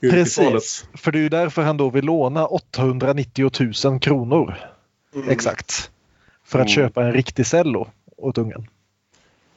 Precis, 0.00 0.86
för 0.94 1.12
det 1.12 1.18
är 1.18 1.22
ju 1.22 1.28
därför 1.28 1.62
han 1.62 1.76
då 1.76 1.90
vill 1.90 2.04
låna 2.04 2.46
890 2.46 3.50
000 3.84 4.00
kronor 4.00 4.54
exakt. 5.28 5.90
För 6.44 6.58
att 6.58 6.70
köpa 6.70 7.04
en 7.04 7.12
riktig 7.12 7.46
cello 7.46 7.88
åt 8.16 8.38
ungen. 8.38 8.66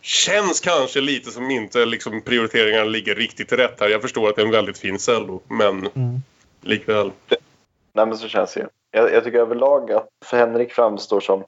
Känns 0.05 0.59
kanske 0.59 1.01
lite 1.01 1.31
som 1.31 1.51
inte 1.51 1.85
liksom, 1.85 2.21
prioriteringarna 2.21 2.83
ligger 2.83 3.15
riktigt 3.15 3.51
rätt 3.51 3.79
här. 3.79 3.89
Jag 3.89 4.01
förstår 4.01 4.29
att 4.29 4.35
det 4.35 4.41
är 4.41 4.45
en 4.45 4.51
väldigt 4.51 4.77
fin 4.77 4.99
cello, 4.99 5.41
men 5.47 5.79
Mm. 5.79 6.21
likväl. 6.61 7.11
Nej 7.93 8.05
men 8.05 8.17
så 8.17 8.27
känns 8.27 8.53
det 8.53 8.59
ju. 8.59 8.67
Jag, 8.91 9.13
jag 9.13 9.23
tycker 9.23 9.39
överlag 9.39 9.91
att 9.91 10.09
för 10.25 10.37
Henrik 10.37 10.73
framstår 10.73 11.19
som, 11.19 11.43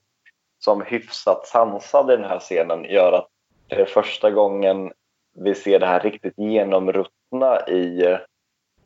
som 0.60 0.82
hyfsat 0.82 1.48
sansad 1.48 2.12
i 2.12 2.16
den 2.16 2.30
här 2.30 2.40
scenen 2.40 2.84
gör 2.84 3.12
att 3.12 3.28
det 3.68 3.76
är 3.76 3.86
första 3.86 4.32
gången 4.32 4.92
vi 5.40 5.56
ser 5.56 5.80
det 5.80 5.86
här 5.86 6.00
riktigt 6.00 6.34
genomruttna 6.38 7.68
i, 7.68 8.18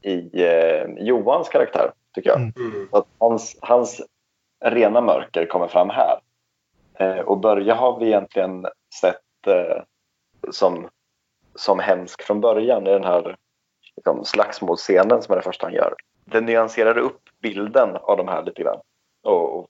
i 0.01 0.43
eh, 0.45 0.85
Johans 0.97 1.49
karaktär, 1.49 1.91
tycker 2.15 2.29
jag. 2.29 2.39
Mm. 2.39 2.89
Att 2.91 3.07
hans, 3.17 3.57
hans 3.61 4.01
rena 4.65 5.01
mörker 5.01 5.45
kommer 5.45 5.67
fram 5.67 5.89
här. 5.89 6.19
Eh, 6.93 7.19
och 7.19 7.39
Börje 7.39 7.73
har 7.73 7.99
vi 7.99 8.05
egentligen 8.05 8.65
sett 9.01 9.21
eh, 9.47 9.81
som, 10.51 10.89
som 11.55 11.79
hemsk 11.79 12.21
från 12.21 12.41
början 12.41 12.87
i 12.87 12.89
den 12.89 13.03
här 13.03 13.35
liksom, 13.95 14.25
slagsmålscenen 14.25 15.21
som 15.21 15.31
är 15.31 15.35
det 15.35 15.41
första 15.43 15.65
han 15.65 15.73
gör. 15.73 15.93
Den 16.25 16.45
nyanserar 16.45 16.97
upp 16.97 17.21
bilden 17.41 17.95
av 17.95 18.17
de 18.17 18.27
här 18.27 18.43
lite 18.43 18.63
grann. 18.63 18.79
Och, 19.23 19.59
och, 19.59 19.67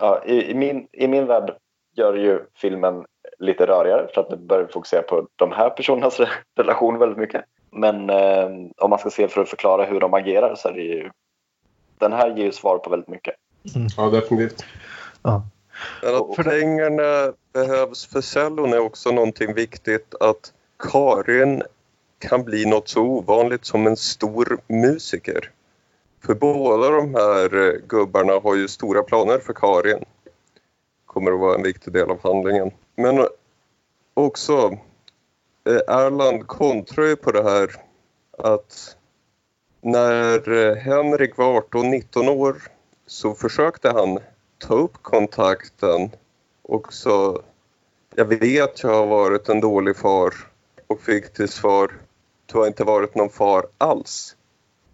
ja, 0.00 0.22
i, 0.24 0.50
i, 0.50 0.54
min, 0.54 0.88
I 0.92 1.08
min 1.08 1.26
värld 1.26 1.56
gör 1.94 2.14
ju 2.14 2.40
filmen 2.54 3.04
lite 3.38 3.66
rörigare 3.66 4.08
för 4.14 4.20
att 4.20 4.30
nu 4.30 4.36
börjar 4.36 4.64
vi 4.64 4.72
fokusera 4.72 5.02
på 5.02 5.28
de 5.36 5.52
här 5.52 5.70
personernas 5.70 6.20
re- 6.20 6.28
relation 6.56 6.98
väldigt 6.98 7.18
mycket. 7.18 7.44
Men 7.70 8.10
eh, 8.10 8.48
om 8.76 8.90
man 8.90 8.98
ska 8.98 9.10
se 9.10 9.28
för 9.28 9.40
att 9.40 9.48
förklara 9.48 9.84
hur 9.84 10.00
de 10.00 10.14
agerar 10.14 10.54
så 10.54 10.68
är 10.68 10.72
det 10.72 10.80
ju 10.80 11.10
den 11.98 12.12
här 12.12 12.36
ger 12.36 12.44
ju 12.44 12.52
svar 12.52 12.78
på 12.78 12.90
väldigt 12.90 13.08
mycket. 13.08 13.34
Ja, 13.96 14.10
definitivt. 14.10 14.64
Ja. 15.22 15.42
Men 16.02 16.14
att 16.14 16.36
För 16.36 16.42
pengarna 16.42 17.32
behövs 17.52 18.06
för 18.06 18.20
cellon 18.20 18.72
är 18.72 18.78
också 18.78 19.10
någonting 19.10 19.54
viktigt. 19.54 20.14
Att 20.20 20.52
Karin 20.78 21.62
kan 22.18 22.44
bli 22.44 22.66
något 22.66 22.88
så 22.88 23.02
ovanligt 23.02 23.64
som 23.64 23.86
en 23.86 23.96
stor 23.96 24.60
musiker. 24.66 25.50
För 26.26 26.34
båda 26.34 26.90
de 26.90 27.14
här 27.14 27.68
eh, 27.68 27.80
gubbarna 27.88 28.32
har 28.32 28.54
ju 28.54 28.68
stora 28.68 29.02
planer 29.02 29.38
för 29.38 29.52
Karin. 29.52 30.04
Kommer 31.06 31.32
att 31.32 31.40
vara 31.40 31.54
en 31.54 31.62
viktig 31.62 31.92
del 31.92 32.10
av 32.10 32.22
handlingen. 32.22 32.70
Men 32.96 33.26
också 34.14 34.78
eh, 35.68 35.96
Erland 35.96 36.46
kontrar 36.46 37.04
ju 37.04 37.16
på 37.16 37.32
det 37.32 37.42
här 37.42 37.70
att 38.38 38.96
när 39.80 40.50
eh, 40.52 40.76
Henrik 40.76 41.36
var 41.36 41.60
18-19 41.60 42.28
år 42.28 42.56
så 43.06 43.34
försökte 43.34 43.90
han 43.90 44.18
ta 44.58 44.74
upp 44.74 45.02
kontakten 45.02 46.10
och 46.62 46.92
så 46.92 47.42
jag 48.14 48.24
vet 48.24 48.82
jag 48.82 48.90
har 48.90 49.06
varit 49.06 49.48
en 49.48 49.60
dålig 49.60 49.96
far 49.96 50.34
och 50.86 51.00
fick 51.00 51.32
till 51.32 51.48
svar 51.48 51.92
du 52.52 52.58
har 52.58 52.66
inte 52.66 52.84
varit 52.84 53.14
någon 53.14 53.30
far 53.30 53.66
alls. 53.78 54.36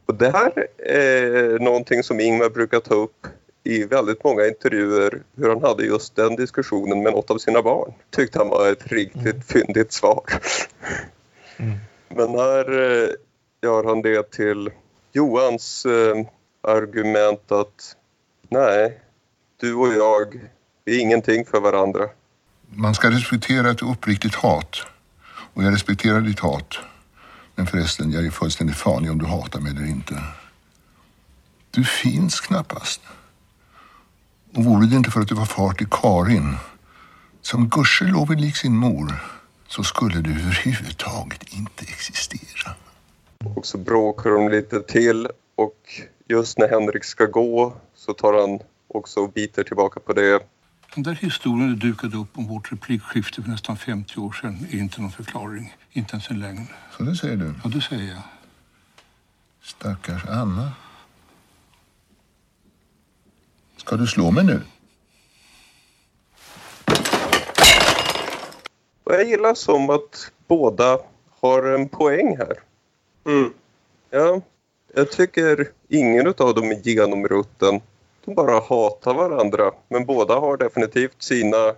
Och 0.06 0.14
det 0.14 0.30
här 0.30 0.66
är 0.78 1.58
någonting 1.58 2.02
som 2.02 2.20
Ingmar 2.20 2.48
brukar 2.48 2.80
ta 2.80 2.94
upp 2.94 3.26
i 3.64 3.84
väldigt 3.84 4.24
många 4.24 4.46
intervjuer 4.46 5.22
hur 5.36 5.48
han 5.48 5.62
hade 5.62 5.84
just 5.84 6.16
den 6.16 6.36
diskussionen 6.36 7.02
med 7.02 7.12
något 7.12 7.30
av 7.30 7.38
sina 7.38 7.62
barn. 7.62 7.92
Tyckte 8.10 8.38
han 8.38 8.48
var 8.48 8.72
ett 8.72 8.86
riktigt 8.92 9.46
fyndigt 9.46 9.92
svar. 9.92 10.24
Mm. 11.56 11.78
Men 12.08 12.28
här 12.28 12.72
eh, 12.72 13.08
gör 13.62 13.84
han 13.84 14.02
det 14.02 14.30
till 14.30 14.70
Johans 15.12 15.86
eh, 15.86 16.26
argument 16.60 17.52
att 17.52 17.96
nej, 18.48 19.00
du 19.64 19.74
och 19.74 19.94
jag 19.94 20.34
är 20.84 20.98
ingenting 20.98 21.44
för 21.46 21.60
varandra. 21.60 22.08
Man 22.68 22.94
ska 22.94 23.10
respektera 23.10 23.70
ett 23.70 23.82
uppriktigt 23.82 24.34
hat. 24.34 24.76
Och 25.54 25.62
jag 25.62 25.74
respekterar 25.74 26.20
ditt 26.20 26.40
hat. 26.40 26.78
Men 27.54 27.66
förresten, 27.66 28.10
jag 28.10 28.26
är 28.26 28.30
fullständigt 28.30 28.76
fan 28.76 29.04
i 29.04 29.10
om 29.10 29.18
du 29.18 29.26
hatar 29.26 29.60
mig 29.60 29.72
eller 29.72 29.86
inte. 29.86 30.22
Du 31.70 31.84
finns 31.84 32.40
knappast. 32.40 33.00
Och 34.54 34.64
vore 34.64 34.86
det 34.86 34.96
inte 34.96 35.10
för 35.10 35.20
att 35.20 35.28
du 35.28 35.34
var 35.34 35.44
far 35.44 35.72
till 35.72 35.88
Karin, 35.90 36.56
som 37.42 37.68
gudskelov 37.68 38.30
är 38.32 38.36
lik 38.36 38.56
sin 38.56 38.76
mor, 38.76 39.12
så 39.68 39.82
skulle 39.82 40.20
du 40.20 40.30
överhuvudtaget 40.30 41.42
inte 41.52 41.84
existera. 41.84 42.70
Och 43.56 43.66
så 43.66 43.78
bråkar 43.78 44.30
de 44.30 44.48
lite 44.48 44.80
till 44.80 45.28
och 45.56 46.02
just 46.28 46.58
när 46.58 46.68
Henrik 46.68 47.04
ska 47.04 47.24
gå 47.24 47.72
så 47.94 48.12
tar 48.12 48.40
han 48.40 48.60
också 48.95 49.26
biter 49.26 49.64
tillbaka 49.64 50.01
på 50.01 50.12
det. 50.12 50.42
Den 50.95 51.03
där 51.03 51.14
historien 51.14 51.68
du 51.68 51.88
dukade 51.88 52.16
upp 52.16 52.38
om 52.38 52.47
vårt 52.47 52.72
replikskifte 52.72 53.42
för 53.42 53.51
nästan 53.51 53.76
50 53.76 54.20
år 54.20 54.32
sedan 54.32 54.66
är 54.70 54.78
inte 54.78 55.01
någon 55.01 55.11
förklaring. 55.11 55.76
Inte 55.92 56.12
ens 56.12 56.30
en 56.30 56.40
lögn. 56.40 56.66
Så 56.97 57.03
det 57.03 57.16
säger 57.16 57.36
du. 57.36 57.55
Ja, 57.64 57.70
det 57.70 57.80
säger 57.80 58.12
jag. 58.12 58.22
Stackars 59.62 60.24
Anna. 60.28 60.72
Ska 63.76 63.97
du 63.97 64.07
slå 64.07 64.30
mig 64.30 64.45
nu? 64.45 64.61
Och 69.05 69.14
jag 69.14 69.28
gillar 69.28 69.55
som 69.55 69.90
att 69.90 70.32
båda 70.47 70.99
har 71.40 71.62
en 71.62 71.88
poäng 71.88 72.36
här. 72.36 72.59
Mm. 73.26 73.53
Ja, 74.11 74.40
jag 74.95 75.11
tycker 75.11 75.68
ingen 75.88 76.26
av 76.26 76.55
dem 76.55 76.70
är 76.70 76.88
genomrutten. 76.88 77.80
De 78.25 78.35
bara 78.35 78.61
hatar 78.61 79.14
varandra. 79.14 79.72
Men 79.89 80.07
båda 80.07 80.35
har 80.35 80.57
definitivt 80.57 81.22
sina 81.22 81.75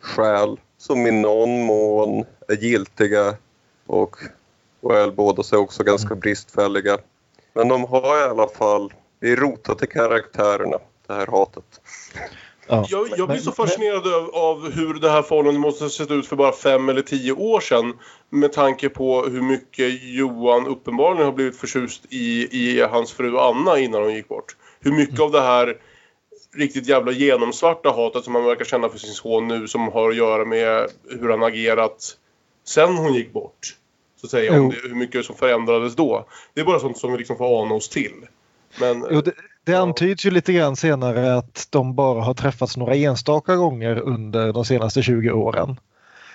skäl 0.00 0.60
som 0.78 1.06
i 1.06 1.10
någon 1.10 1.64
mån 1.64 2.24
är 2.48 2.56
giltiga 2.56 3.36
och 3.86 4.16
well, 4.80 5.12
båda 5.12 5.42
är 5.52 5.56
också 5.56 5.84
ganska 5.84 6.14
bristfälliga. 6.14 6.98
Men 7.52 7.68
de 7.68 7.84
har 7.84 8.20
i 8.20 8.30
alla 8.30 8.48
fall, 8.48 8.92
det 9.20 9.32
är 9.32 9.36
rotat 9.36 9.82
i 9.82 9.86
karaktärerna, 9.86 10.78
det 11.06 11.14
här 11.14 11.26
hatet. 11.26 11.80
Ja. 12.68 12.86
Jag, 12.88 13.08
jag 13.16 13.28
blir 13.28 13.38
så 13.38 13.52
fascinerad 13.52 14.14
av, 14.14 14.34
av 14.34 14.72
hur 14.72 14.94
det 14.94 15.10
här 15.10 15.22
förhållandet 15.22 15.60
måste 15.60 15.84
ha 15.84 15.90
sett 15.90 16.10
ut 16.10 16.26
för 16.26 16.36
bara 16.36 16.52
fem 16.52 16.88
eller 16.88 17.02
tio 17.02 17.32
år 17.32 17.60
sedan. 17.60 17.92
Med 18.30 18.52
tanke 18.52 18.88
på 18.88 19.22
hur 19.22 19.42
mycket 19.42 20.02
Johan 20.02 20.66
uppenbarligen 20.66 21.26
har 21.26 21.32
blivit 21.32 21.56
förtjust 21.56 22.02
i, 22.08 22.48
i 22.50 22.82
hans 22.82 23.12
fru 23.12 23.38
Anna 23.38 23.78
innan 23.78 24.02
hon 24.02 24.14
gick 24.14 24.28
bort. 24.28 24.56
Hur 24.84 24.92
mycket 24.92 25.20
av 25.20 25.30
det 25.30 25.40
här 25.40 25.76
riktigt 26.54 26.88
jävla 26.88 27.12
genomsvarta 27.12 27.90
hatet 27.90 28.24
som 28.24 28.34
han 28.34 28.44
verkar 28.44 28.64
känna 28.64 28.88
för 28.88 28.98
sin 28.98 29.14
son 29.14 29.48
nu 29.48 29.68
som 29.68 29.88
har 29.88 30.10
att 30.10 30.16
göra 30.16 30.44
med 30.44 30.88
hur 31.20 31.30
han 31.30 31.42
agerat 31.42 32.16
sen 32.64 32.96
hon 32.96 33.14
gick 33.14 33.32
bort. 33.32 33.76
Så 34.20 34.26
att 34.26 34.30
säga, 34.30 34.60
om 34.60 34.70
det, 34.70 34.88
hur 34.88 34.94
mycket 34.94 35.24
som 35.24 35.36
förändrades 35.36 35.96
då. 35.96 36.26
Det 36.54 36.60
är 36.60 36.64
bara 36.64 36.80
sånt 36.80 36.98
som 36.98 37.12
vi 37.12 37.18
liksom 37.18 37.36
får 37.36 37.62
ana 37.62 37.74
oss 37.74 37.88
till. 37.88 38.26
Men 38.80 39.06
Jo, 39.10 39.20
det, 39.20 39.32
det 39.64 39.74
antyds 39.74 40.26
ju 40.26 40.30
lite 40.30 40.52
grann 40.52 40.76
senare 40.76 41.36
att 41.36 41.66
de 41.70 41.94
bara 41.94 42.22
har 42.22 42.34
träffats 42.34 42.76
några 42.76 42.94
enstaka 42.94 43.56
gånger 43.56 43.98
under 43.98 44.52
de 44.52 44.64
senaste 44.64 45.02
20 45.02 45.30
åren. 45.30 45.76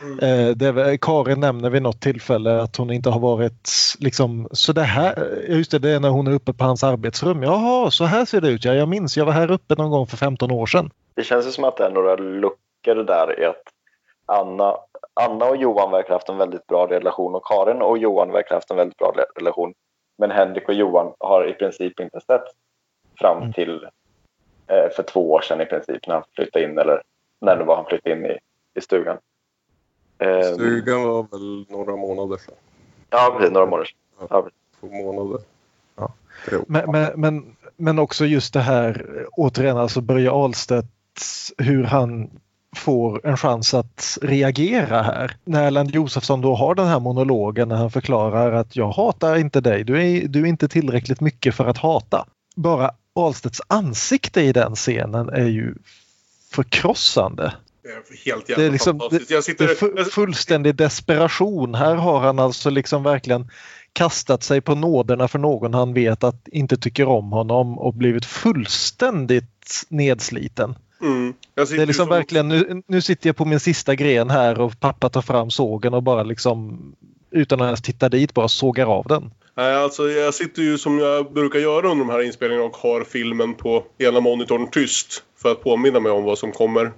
Mm. 0.02 0.20
Eh, 0.20 0.56
det, 0.56 0.98
Karin 1.02 1.40
nämner 1.40 1.70
vid 1.70 1.82
något 1.82 2.02
tillfälle 2.02 2.62
att 2.62 2.78
hon 2.78 2.92
inte 2.92 3.10
har 3.10 3.20
varit 3.20 3.70
liksom 4.00 4.48
så 4.52 4.74
det 4.74 4.82
här, 4.82 5.44
just 5.48 5.72
det, 5.72 5.80
det 5.80 5.90
är 5.90 6.00
när 6.00 6.10
hon 6.10 6.28
är 6.28 6.32
uppe 6.32 6.54
på 6.54 6.64
hans 6.64 6.84
arbetsrum. 6.84 7.44
Jaha, 7.44 7.92
så 7.92 8.04
här 8.06 8.26
ser 8.26 8.42
det 8.42 8.50
ut. 8.50 8.66
Ja, 8.66 8.74
jag 8.74 8.90
minns, 8.90 9.18
jag 9.18 9.26
var 9.26 9.34
här 9.34 9.52
uppe 9.52 9.76
någon 9.76 9.92
gång 9.92 10.08
för 10.08 10.18
15 10.18 10.52
år 10.52 10.66
sedan. 10.66 10.90
Det 11.16 11.24
känns 11.24 11.48
ju 11.48 11.52
som 11.52 11.64
att 11.64 11.78
det 11.78 11.86
är 11.86 11.92
några 11.92 12.16
luckor 12.16 13.04
där 13.04 13.40
i 13.40 13.46
att 13.46 13.64
Anna, 14.26 14.76
Anna 15.14 15.46
och 15.46 15.58
Johan 15.58 15.92
verkar 15.92 16.10
ha 16.10 16.16
haft 16.16 16.30
en 16.30 16.38
väldigt 16.38 16.68
bra 16.68 16.88
relation 16.88 17.36
och 17.36 17.46
Karin 17.46 17.82
och 17.82 17.98
Johan 17.98 18.32
verkar 18.32 18.50
ha 18.50 18.56
haft 18.56 18.72
en 18.72 18.78
väldigt 18.78 18.98
bra 18.98 19.14
relation. 19.36 19.74
Men 20.18 20.32
Henrik 20.32 20.68
och 20.68 20.74
Johan 20.74 21.14
har 21.20 21.48
i 21.50 21.54
princip 21.54 22.00
inte 22.00 22.20
sett 22.22 22.44
fram 23.20 23.38
Mm. 23.38 23.54
till 23.54 23.88
eh, 24.68 24.90
för 24.96 25.04
två 25.04 25.32
år 25.32 25.42
sedan 25.42 25.62
i 25.62 25.66
princip 25.66 26.08
när 26.08 26.16
han 26.16 26.24
flyttade 26.36 26.66
in 26.66 26.78
eller 26.78 27.02
när 27.42 27.56
det 27.56 27.64
var 27.64 27.76
han 27.76 27.86
flyttade 27.86 28.16
in 28.16 28.26
i, 28.26 28.38
i 28.76 28.82
stugan. 28.82 29.18
Eh, 30.20 30.54
Stugan 30.54 31.04
var 31.04 31.28
väl 31.32 31.66
några 31.70 31.96
månader 31.96 32.38
sedan. 32.38 32.56
Ja, 33.10 33.36
precis. 33.38 33.54
Några 33.54 33.66
månader 33.66 33.86
sedan. 33.86 34.28
Ja. 34.30 34.50
Två 34.80 34.88
månader. 34.88 35.42
Ja. 35.96 36.12
Men, 36.68 36.92
men, 36.92 37.12
men, 37.16 37.56
men 37.78 38.00
också 38.00 38.26
just 38.26 38.54
det 38.54 38.60
här, 38.60 39.06
återigen 39.32 39.78
alltså 39.78 40.02
Börje 40.02 40.32
Ahlstedt, 40.32 40.88
hur 41.58 41.84
han 41.84 42.30
får 42.76 43.28
en 43.28 43.38
chans 43.38 43.74
att 43.74 44.18
reagera 44.22 45.02
här. 45.02 45.36
När 45.44 45.68
Erland 45.68 45.92
Josefsson 45.92 46.42
då 46.42 46.56
har 46.56 46.76
den 46.76 46.88
här 46.88 47.00
monologen 47.00 47.68
när 47.68 47.76
han 47.76 47.92
förklarar 47.92 48.52
att 48.52 48.76
jag 48.76 48.92
hatar 48.92 49.36
inte 49.36 49.62
dig, 49.62 49.84
du 49.84 50.02
är, 50.02 50.28
du 50.28 50.42
är 50.42 50.46
inte 50.46 50.68
tillräckligt 50.68 51.22
mycket 51.22 51.56
för 51.56 51.66
att 51.66 51.78
hata. 51.78 52.26
Bara 52.56 52.92
Ahlstedts 53.14 53.62
ansikte 53.68 54.42
i 54.42 54.52
den 54.52 54.76
scenen 54.76 55.30
är 55.30 55.48
ju 55.48 55.76
förkrossande. 56.52 57.54
Helt 58.26 58.50
jävla 58.50 58.64
Det 58.64 58.68
är, 58.68 58.72
liksom, 58.72 59.00
fantastiskt. 59.00 59.32
Jag 59.32 59.44
sitter... 59.44 59.66
det 59.68 59.72
är 59.72 59.76
fu- 59.76 60.04
fullständig 60.10 60.76
desperation. 60.76 61.76
Här 61.76 61.96
har 61.96 62.20
han 62.20 62.40
alltså 62.40 62.70
liksom 62.70 63.04
verkligen 63.04 63.50
kastat 63.94 64.44
sig 64.44 64.62
på 64.62 64.76
nåderna 64.76 65.28
för 65.28 65.40
någon 65.40 65.74
han 65.74 65.94
vet 65.94 66.24
att 66.24 66.48
inte 66.48 66.78
tycker 66.78 67.08
om 67.08 67.32
honom 67.32 67.80
och 67.80 67.94
blivit 67.94 68.26
fullständigt 68.26 69.86
nedsliten. 69.90 70.76
Mm. 71.02 71.34
Det 71.56 71.62
är 71.62 71.86
liksom 71.86 71.94
som- 71.94 72.10
verkligen, 72.10 72.48
nu, 72.48 72.84
nu 72.88 73.02
sitter 73.02 73.30
jag 73.30 73.36
på 73.36 73.46
min 73.46 73.60
sista 73.60 73.96
gren 73.96 74.30
här 74.30 74.60
och 74.62 74.80
pappa 74.80 75.10
tar 75.10 75.22
fram 75.22 75.52
sågen 75.52 75.94
och 75.94 76.04
bara 76.04 76.24
liksom 76.24 76.80
utan 77.32 77.62
att 77.62 77.66
ens 77.66 77.82
titta 77.82 78.10
dit 78.10 78.34
bara 78.34 78.48
sågar 78.48 78.86
av 78.86 79.06
den. 79.08 79.32
Nej, 79.56 79.76
alltså 79.76 80.04
jag 80.10 80.34
sitter 80.34 80.62
ju 80.62 80.78
som 80.78 81.00
jag 81.00 81.34
brukar 81.34 81.60
göra 81.60 81.92
under 81.92 82.06
de 82.06 82.10
här 82.10 82.22
inspelningarna 82.22 82.66
och 82.66 82.78
har 82.78 83.04
filmen 83.04 83.54
på 83.54 83.84
ena 83.98 84.20
monitorn 84.20 84.72
tyst 84.72 85.24
för 85.42 85.52
att 85.52 85.64
påminna 85.64 86.00
mig 86.00 86.12
om 86.12 86.24
vad 86.24 86.38
som 86.38 86.52
kommer. 86.52 86.92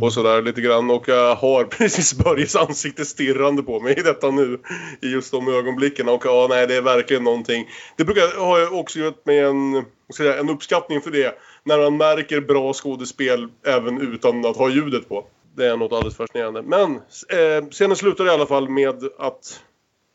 Och 0.00 0.12
sådär 0.12 0.42
lite 0.42 0.60
grann 0.60 0.90
och 0.90 1.08
jag 1.08 1.34
har 1.34 1.64
precis 1.78 2.14
Börjes 2.14 2.56
ansikte 2.56 3.04
stirrande 3.04 3.62
på 3.62 3.80
mig 3.80 3.98
i 3.98 4.02
detta 4.02 4.30
nu. 4.30 4.60
I 5.02 5.10
just 5.10 5.32
de 5.32 5.48
ögonblicken 5.48 6.08
och 6.08 6.22
ja, 6.24 6.46
nej 6.50 6.66
det 6.66 6.74
är 6.74 6.82
verkligen 6.82 7.24
någonting. 7.24 7.68
Det 7.96 8.04
brukar 8.04 8.38
ha 8.40 8.58
jag 8.58 8.72
också 8.72 8.98
gjort 8.98 9.26
mig 9.26 9.38
en, 9.38 9.84
säga, 10.16 10.38
en 10.38 10.50
uppskattning 10.50 11.00
för 11.00 11.10
det. 11.10 11.34
När 11.64 11.78
man 11.78 11.96
märker 11.96 12.40
bra 12.40 12.72
skådespel 12.72 13.48
även 13.66 14.00
utan 14.00 14.46
att 14.46 14.56
ha 14.56 14.68
ljudet 14.68 15.08
på. 15.08 15.26
Det 15.56 15.66
är 15.66 15.76
något 15.76 15.92
alldeles 15.92 16.16
fascinerande. 16.16 16.62
Men 16.62 16.94
eh, 17.28 17.68
scenen 17.70 17.96
slutar 17.96 18.26
i 18.26 18.30
alla 18.30 18.46
fall 18.46 18.68
med 18.68 19.04
att 19.18 19.60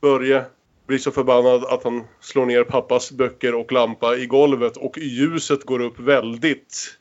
Börje 0.01 0.45
blir 0.87 0.97
så 0.97 1.11
förbannad 1.11 1.65
att 1.65 1.83
han 1.83 2.03
slår 2.19 2.45
ner 2.45 2.63
pappas 2.63 3.11
böcker 3.11 3.55
och 3.55 3.71
lampa 3.71 4.15
i 4.15 4.25
golvet 4.25 4.77
och 4.77 4.97
ljuset 4.97 5.63
går 5.63 5.81
upp 5.81 5.99
väldigt 5.99 6.97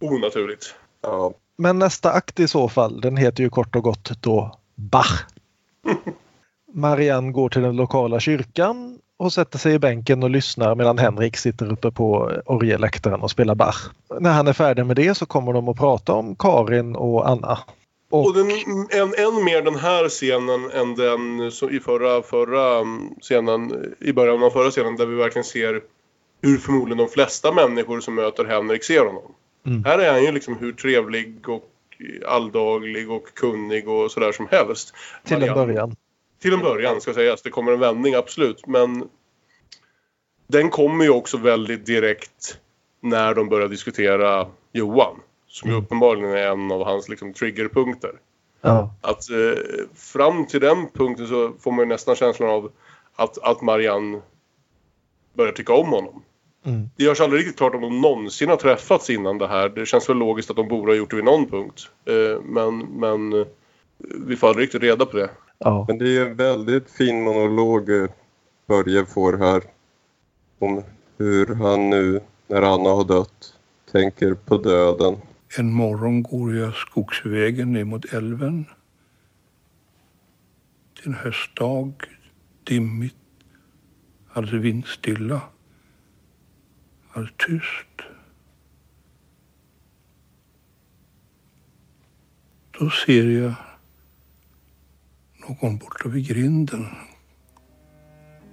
onaturligt. 0.00 0.74
Ja, 1.02 1.34
Men 1.58 1.78
nästa 1.78 2.12
akt 2.12 2.40
i 2.40 2.48
så 2.48 2.68
fall, 2.68 3.00
den 3.00 3.16
heter 3.16 3.42
ju 3.42 3.50
kort 3.50 3.76
och 3.76 3.82
gott 3.82 4.10
då 4.20 4.58
Bach. 4.74 5.26
Marianne 6.74 7.32
går 7.32 7.48
till 7.48 7.62
den 7.62 7.76
lokala 7.76 8.20
kyrkan 8.20 8.98
och 9.16 9.32
sätter 9.32 9.58
sig 9.58 9.74
i 9.74 9.78
bänken 9.78 10.22
och 10.22 10.30
lyssnar 10.30 10.74
medan 10.74 10.98
Henrik 10.98 11.36
sitter 11.36 11.72
uppe 11.72 11.90
på 11.90 12.32
orgelläktaren 12.46 13.20
och 13.20 13.30
spelar 13.30 13.54
Bach. 13.54 13.90
När 14.20 14.32
han 14.32 14.46
är 14.46 14.52
färdig 14.52 14.86
med 14.86 14.96
det 14.96 15.14
så 15.14 15.26
kommer 15.26 15.52
de 15.52 15.68
att 15.68 15.78
prata 15.78 16.12
om 16.12 16.36
Karin 16.36 16.96
och 16.96 17.28
Anna. 17.28 17.58
Och, 18.10 18.26
Och 18.26 18.34
den, 18.34 18.50
en, 18.90 19.14
än 19.26 19.44
mer 19.44 19.62
den 19.62 19.76
här 19.76 20.08
scenen 20.08 20.70
än 20.70 20.94
den 20.94 21.50
i 21.76 21.80
förra, 21.80 22.22
förra 22.22 22.84
scenen, 23.20 23.94
i 24.00 24.12
början 24.12 24.42
av 24.42 24.50
förra 24.50 24.70
scenen 24.70 24.96
där 24.96 25.06
vi 25.06 25.16
verkligen 25.16 25.44
ser 25.44 25.82
hur 26.42 26.58
förmodligen 26.58 26.98
de 26.98 27.08
flesta 27.08 27.52
människor 27.52 28.00
som 28.00 28.14
möter 28.14 28.44
Henrik 28.44 28.84
ser 28.84 29.06
honom. 29.06 29.34
Mm. 29.66 29.84
Här 29.84 29.98
är 29.98 30.12
han 30.12 30.24
ju 30.24 30.32
liksom 30.32 30.56
hur 30.56 30.72
trevlig 30.72 31.48
och 31.48 31.70
alldaglig 32.26 33.10
och 33.10 33.34
kunnig 33.34 33.88
och 33.88 34.10
sådär 34.10 34.32
som 34.32 34.48
helst. 34.50 34.94
till 35.24 35.42
en 35.42 35.54
början. 35.54 35.96
Till 36.40 36.52
en 36.54 36.60
början 36.60 37.00
ska 37.00 37.14
sägas. 37.14 37.42
Det 37.42 37.50
kommer 37.50 37.72
en 37.72 37.80
vändning 37.80 38.14
absolut. 38.14 38.66
Men 38.66 39.08
den 40.46 40.70
kommer 40.70 41.04
ju 41.04 41.10
också 41.10 41.36
väldigt 41.38 41.86
direkt 41.86 42.58
när 43.00 43.34
de 43.34 43.48
börjar 43.48 43.68
diskutera 43.68 44.46
Johan. 44.72 45.20
Som 45.46 45.70
ju 45.70 45.74
Mm. 45.74 45.84
uppenbarligen 45.84 46.30
är 46.30 46.46
en 46.46 46.72
av 46.72 46.84
hans 46.84 47.08
liksom, 47.08 47.32
triggerpunkter. 47.32 48.12
Ja. 48.60 48.94
Att 49.00 49.30
eh, 49.30 49.86
fram 49.94 50.46
till 50.46 50.60
den 50.60 50.88
punkten 50.94 51.26
så 51.26 51.52
får 51.60 51.72
man 51.72 51.78
ju 51.78 51.86
nästan 51.86 52.16
känslan 52.16 52.50
av 52.50 52.72
att, 53.16 53.38
att 53.38 53.62
Marianne 53.62 54.20
börjar 55.34 55.52
tycka 55.52 55.72
om 55.72 55.88
honom. 55.88 56.22
Mm. 56.64 56.90
Det 56.96 57.04
görs 57.04 57.20
aldrig 57.20 57.40
riktigt 57.40 57.56
klart 57.56 57.74
om 57.74 57.80
de 57.80 58.00
någonsin 58.00 58.48
har 58.48 58.56
träffats 58.56 59.10
innan 59.10 59.38
det 59.38 59.48
här. 59.48 59.68
Det 59.68 59.86
känns 59.86 60.08
väl 60.08 60.16
logiskt 60.16 60.50
att 60.50 60.56
de 60.56 60.68
borde 60.68 60.92
ha 60.92 60.96
gjort 60.96 61.10
det 61.10 61.16
vid 61.16 61.24
någon 61.24 61.46
punkt. 61.50 61.90
Eh, 62.04 62.42
men, 62.42 62.78
men 62.78 63.32
eh, 63.32 63.46
vi 64.26 64.36
får 64.36 64.48
aldrig 64.48 64.64
riktigt 64.64 64.82
reda 64.82 65.06
på 65.06 65.16
det. 65.16 65.30
Ja. 65.58 65.84
Men 65.88 65.98
det 65.98 66.16
är 66.16 66.26
en 66.26 66.36
väldigt 66.36 66.90
fin 66.90 67.22
monolog 67.22 67.90
eh, 67.90 68.08
Börje 68.66 69.06
får 69.06 69.38
här. 69.38 69.62
Om 70.58 70.82
hur 71.18 71.54
han 71.54 71.90
nu, 71.90 72.20
när 72.46 72.62
Anna 72.62 72.90
har 72.90 73.04
dött, 73.04 73.54
tänker 73.92 74.34
på 74.34 74.56
döden. 74.56 75.16
En 75.58 75.72
morgon 75.72 76.22
går 76.22 76.54
jag 76.56 76.74
skogsvägen 76.74 77.72
ner 77.72 77.84
mot 77.84 78.12
älven. 78.12 78.66
Det 80.94 81.02
är 81.02 81.06
en 81.06 81.14
höstdag, 81.14 81.92
dimmigt, 82.64 83.14
alldeles 84.32 84.64
vindstilla, 84.64 85.40
var 87.12 87.32
tyst. 87.36 88.08
Då 92.70 92.90
ser 92.90 93.28
jag 93.30 93.54
någon 95.48 95.78
borta 95.78 96.08
vid 96.08 96.26
grinden. 96.26 96.86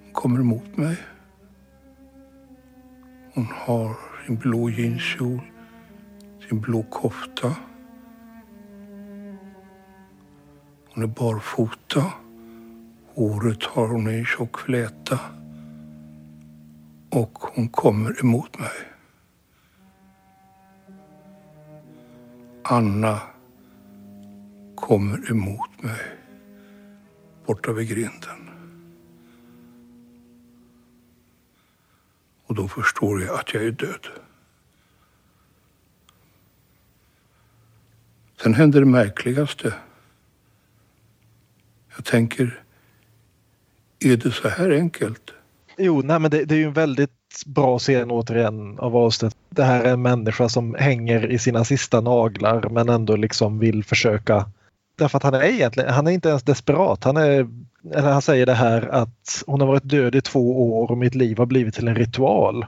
Hon 0.04 0.14
kommer 0.14 0.40
emot 0.40 0.78
mig. 0.78 0.98
Hon 3.34 3.46
har 3.46 3.96
sin 4.26 4.38
blå 4.38 4.70
jeanskjol 4.70 5.42
sin 6.50 6.62
blå 6.62 6.84
kofta. 6.84 7.56
Hon 10.94 11.04
är 11.04 11.08
barfota. 11.08 12.12
Håret 13.16 13.64
har 13.64 13.88
hon 13.88 14.10
i 14.10 14.14
en 14.14 14.26
tjock 14.26 14.60
fläta. 14.60 15.20
Och 17.16 17.38
hon 17.40 17.68
kommer 17.68 18.20
emot 18.20 18.60
mig. 18.60 18.72
Anna 22.64 23.22
kommer 24.76 25.32
emot 25.32 25.84
mig 25.84 26.02
borta 27.46 27.72
vid 27.72 27.90
grinden. 27.90 28.50
Och 32.46 32.56
då 32.56 32.68
förstår 32.68 33.22
jag 33.22 33.40
att 33.40 33.54
jag 33.54 33.64
är 33.64 33.72
död. 33.72 34.08
Sen 38.42 38.54
händer 38.54 38.80
det 38.80 38.86
märkligaste. 38.86 39.74
Jag 41.96 42.06
tänker, 42.06 42.64
är 44.00 44.18
det 44.18 44.32
så 44.32 44.50
här 44.50 44.70
enkelt? 44.70 45.35
Jo, 45.78 46.02
nej, 46.02 46.20
men 46.20 46.32
det, 46.32 46.46
det 46.46 46.56
är 46.56 46.60
ju 46.60 46.66
en 46.66 46.74
väldigt 46.74 47.12
bra 47.46 47.80
scen 47.80 48.12
återigen 48.12 48.80
av 48.80 48.98
Ahlstedt. 48.98 49.38
Det 49.50 49.64
här 49.64 49.84
är 49.84 49.94
en 49.94 50.02
människa 50.02 50.50
som 50.50 50.76
hänger 50.80 51.32
i 51.32 51.40
sina 51.40 51.66
sista 51.66 52.02
naglar 52.02 52.70
men 52.70 52.90
ändå 52.90 53.16
liksom 53.16 53.60
vill 53.60 53.84
försöka. 53.84 54.46
Därför 54.96 55.18
att 55.18 55.24
han 55.24 55.34
är 55.34 55.44
egentligen, 55.44 55.94
han 55.94 56.08
är 56.08 56.12
inte 56.12 56.30
ens 56.30 56.44
desperat. 56.44 57.04
Han, 57.04 57.18
är, 57.18 57.48
eller 57.94 58.12
han 58.12 58.22
säger 58.22 58.46
det 58.46 58.54
här 58.54 58.88
att 58.88 59.44
hon 59.48 59.62
har 59.62 59.68
varit 59.68 59.90
död 59.90 60.16
i 60.16 60.22
två 60.22 60.72
år 60.80 60.92
och 60.92 60.98
mitt 60.98 61.16
liv 61.16 61.38
har 61.38 61.46
blivit 61.46 61.74
till 61.74 61.88
en 61.88 61.96
ritual. 61.96 62.66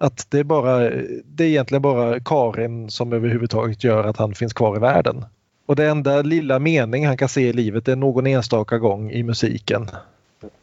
Att 0.00 0.26
det 0.30 0.38
är 0.38 0.44
bara, 0.44 0.78
det 1.24 1.44
är 1.44 1.48
egentligen 1.48 1.82
bara 1.82 2.20
Karin 2.20 2.90
som 2.90 3.12
överhuvudtaget 3.12 3.84
gör 3.84 4.04
att 4.04 4.16
han 4.16 4.34
finns 4.34 4.52
kvar 4.52 4.76
i 4.76 4.80
världen. 4.80 5.24
Och 5.66 5.76
det 5.76 5.86
enda 5.86 6.22
lilla 6.22 6.58
mening 6.58 7.06
han 7.06 7.16
kan 7.16 7.28
se 7.28 7.48
i 7.48 7.52
livet 7.52 7.88
är 7.88 7.96
någon 7.96 8.26
enstaka 8.26 8.78
gång 8.78 9.10
i 9.10 9.22
musiken. 9.22 9.90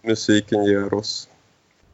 Musiken 0.01 0.65
ger 0.65 0.93
oss 0.93 1.29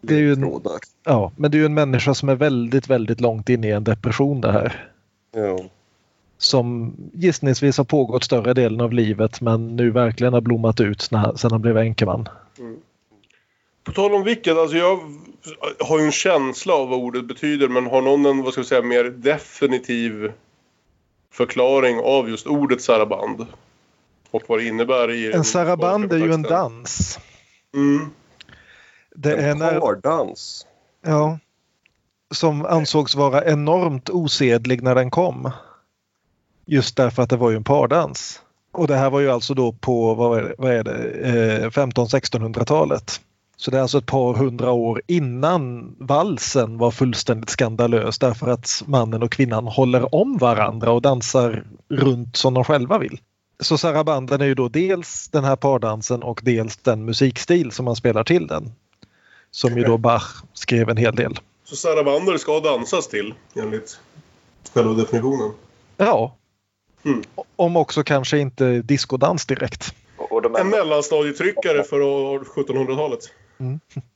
det 0.02 0.14
är 0.14 0.20
ju 0.20 0.34
en, 0.34 0.62
ja, 1.04 1.32
men 1.36 1.52
det 1.52 1.58
är 1.58 1.60
ju 1.60 1.66
en 1.66 1.74
människa 1.74 2.14
som 2.14 2.30
är 2.30 2.36
väldigt, 2.36 2.88
väldigt 2.88 3.22
långt 3.22 3.50
inne 3.50 3.68
i 3.68 3.72
en 3.72 3.84
depression 3.84 4.42
det 4.42 4.52
här. 4.52 4.92
Ja. 5.36 5.60
Som 6.38 6.94
gissningsvis 7.14 7.78
har 7.78 7.86
pågått 7.86 8.24
större 8.24 8.54
delen 8.54 8.82
av 8.82 8.94
livet 8.94 9.42
men 9.42 9.76
nu 9.76 9.92
verkligen 9.92 10.34
har 10.34 10.42
blommat 10.42 10.80
ut 10.80 11.12
när, 11.12 11.36
sen 11.36 11.52
han 11.52 11.62
blev 11.62 11.78
änkeman. 11.78 12.28
På 13.84 13.92
tal 13.92 14.14
om 14.14 14.24
vilket, 14.24 14.58
alltså 14.58 14.78
jag 14.78 15.00
har 15.80 16.00
ju 16.00 16.06
en 16.06 16.12
känsla 16.12 16.74
av 16.74 16.90
vad 16.90 17.00
ordet 17.00 17.26
betyder 17.26 17.68
men 17.68 17.86
har 17.86 18.02
någon 18.02 18.26
en, 18.26 18.44
vad 18.44 18.54
ska 18.54 18.62
vi 18.62 18.68
säga, 18.68 18.82
mer 18.82 19.04
definitiv 19.04 20.32
förklaring 21.32 22.00
av 22.00 22.30
just 22.30 22.48
ordet 22.48 22.82
saraband? 22.82 23.48
Och 24.32 24.44
vad 24.48 24.60
det 24.60 24.66
innebär 24.66 25.12
i... 25.12 25.32
En 25.32 25.44
saraband 25.44 26.14
är 26.14 26.18
ju 26.18 26.34
en 26.34 26.42
dans. 26.42 27.20
Mm. 27.74 28.10
Det 29.16 29.34
är 29.34 29.52
En 29.52 29.58
när, 29.58 29.80
pardans. 29.80 30.68
ja, 31.06 31.40
som 32.32 32.66
ansågs 32.66 33.16
vara 33.16 33.46
enormt 33.46 34.10
osedlig 34.10 34.84
när 34.84 34.96
den 34.96 35.12
kom. 35.12 35.52
Just 36.66 36.98
därför 36.98 37.24
att 37.24 37.30
det 37.30 37.38
var 37.38 37.50
ju 37.50 37.56
en 37.56 37.64
pardans. 37.64 38.42
Och 38.72 38.88
det 38.88 38.96
här 38.96 39.10
var 39.10 39.20
ju 39.20 39.30
alltså 39.30 39.54
då 39.54 39.72
på 39.72 40.14
vad 40.14 40.40
är 40.40 40.56
vad 40.58 40.72
är 40.72 40.84
det, 40.84 40.94
eh, 41.64 41.70
1500-1600-talet. 41.70 43.22
Så 43.58 43.72
det 43.72 43.78
är 43.78 43.82
alltså 43.82 43.98
ett 43.98 44.06
par 44.06 44.34
hundra 44.34 44.72
år 44.72 45.02
innan 45.08 45.96
valsen 46.00 46.78
var 46.78 46.92
fullständigt 46.92 47.50
skandalös 47.50 48.20
därför 48.20 48.48
att 48.48 48.84
mannen 48.86 49.24
och 49.24 49.32
kvinnan 49.32 49.68
håller 49.68 50.16
om 50.16 50.38
varandra 50.38 50.92
och 50.92 51.02
dansar 51.02 51.64
runt 51.90 52.36
som 52.36 52.54
de 52.54 52.64
själva 52.64 52.98
vill. 52.98 53.20
Så 53.60 53.78
sarabanden 53.78 54.42
är 54.42 54.46
ju 54.46 54.56
då 54.56 54.70
dels 54.70 55.30
den 55.30 55.44
här 55.44 55.56
pardansen 55.56 56.24
och 56.24 56.42
dels 56.44 56.78
den 56.78 57.06
musikstil 57.06 57.72
som 57.72 57.86
man 57.86 57.96
spelar 57.96 58.24
till 58.24 58.48
den. 58.48 58.72
Som 59.52 59.78
ju 59.78 59.84
då 59.84 59.98
Bach 59.98 60.44
skrev 60.54 60.90
en 60.90 60.98
hel 60.98 61.16
del. 61.16 61.40
Så 61.64 61.76
sarabander 61.76 62.38
ska 62.38 62.60
dansas 62.60 63.08
till 63.08 63.34
enligt 63.56 64.00
själva 64.74 64.94
definitionen. 64.94 65.52
Ja. 65.98 66.36
Mm. 67.06 67.22
Om 67.56 67.78
också 67.78 68.04
kanske 68.04 68.38
inte 68.38 68.82
diskodans 68.82 69.46
direkt. 69.46 69.96
Och 70.18 70.42
de 70.42 70.56
En 70.56 70.62
enda, 70.62 70.78
mellanstadietryckare 70.78 71.84
för 71.84 72.02
år 72.02 72.40
1700-talet. 72.40 73.20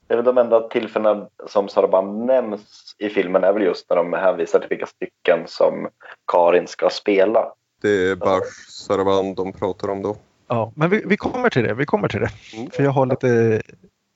det 0.07 0.13
är 0.13 0.15
väl 0.15 0.25
de 0.25 0.38
enda 0.38 0.67
tillfällena 0.67 1.27
som 1.49 1.69
Saraband 1.69 2.25
nämns 2.25 2.95
i 2.97 3.09
filmen 3.09 3.43
är 3.43 3.53
väl 3.53 3.63
just 3.63 3.89
när 3.89 3.97
de 3.97 4.13
hänvisar 4.13 4.59
till 4.59 4.69
vilka 4.69 4.86
stycken 4.86 5.39
som 5.47 5.89
Karin 6.27 6.67
ska 6.67 6.89
spela. 6.89 7.53
Det 7.81 7.89
är 7.89 8.15
Bachs 8.15 8.86
saraband 8.88 9.36
de 9.36 9.53
pratar 9.53 9.89
om 9.89 10.01
då. 10.01 10.17
Ja, 10.47 10.71
men 10.75 10.89
vi, 10.89 11.03
vi 11.05 11.17
kommer 11.17 11.49
till 11.49 11.63
det. 11.63 11.73
Vi 11.73 11.86
kommer 11.86 12.07
till 12.07 12.19
det. 12.19 12.29
Mm. 12.53 12.71
För 12.71 12.84
jag 12.84 12.91
har 12.91 13.05
lite 13.05 13.61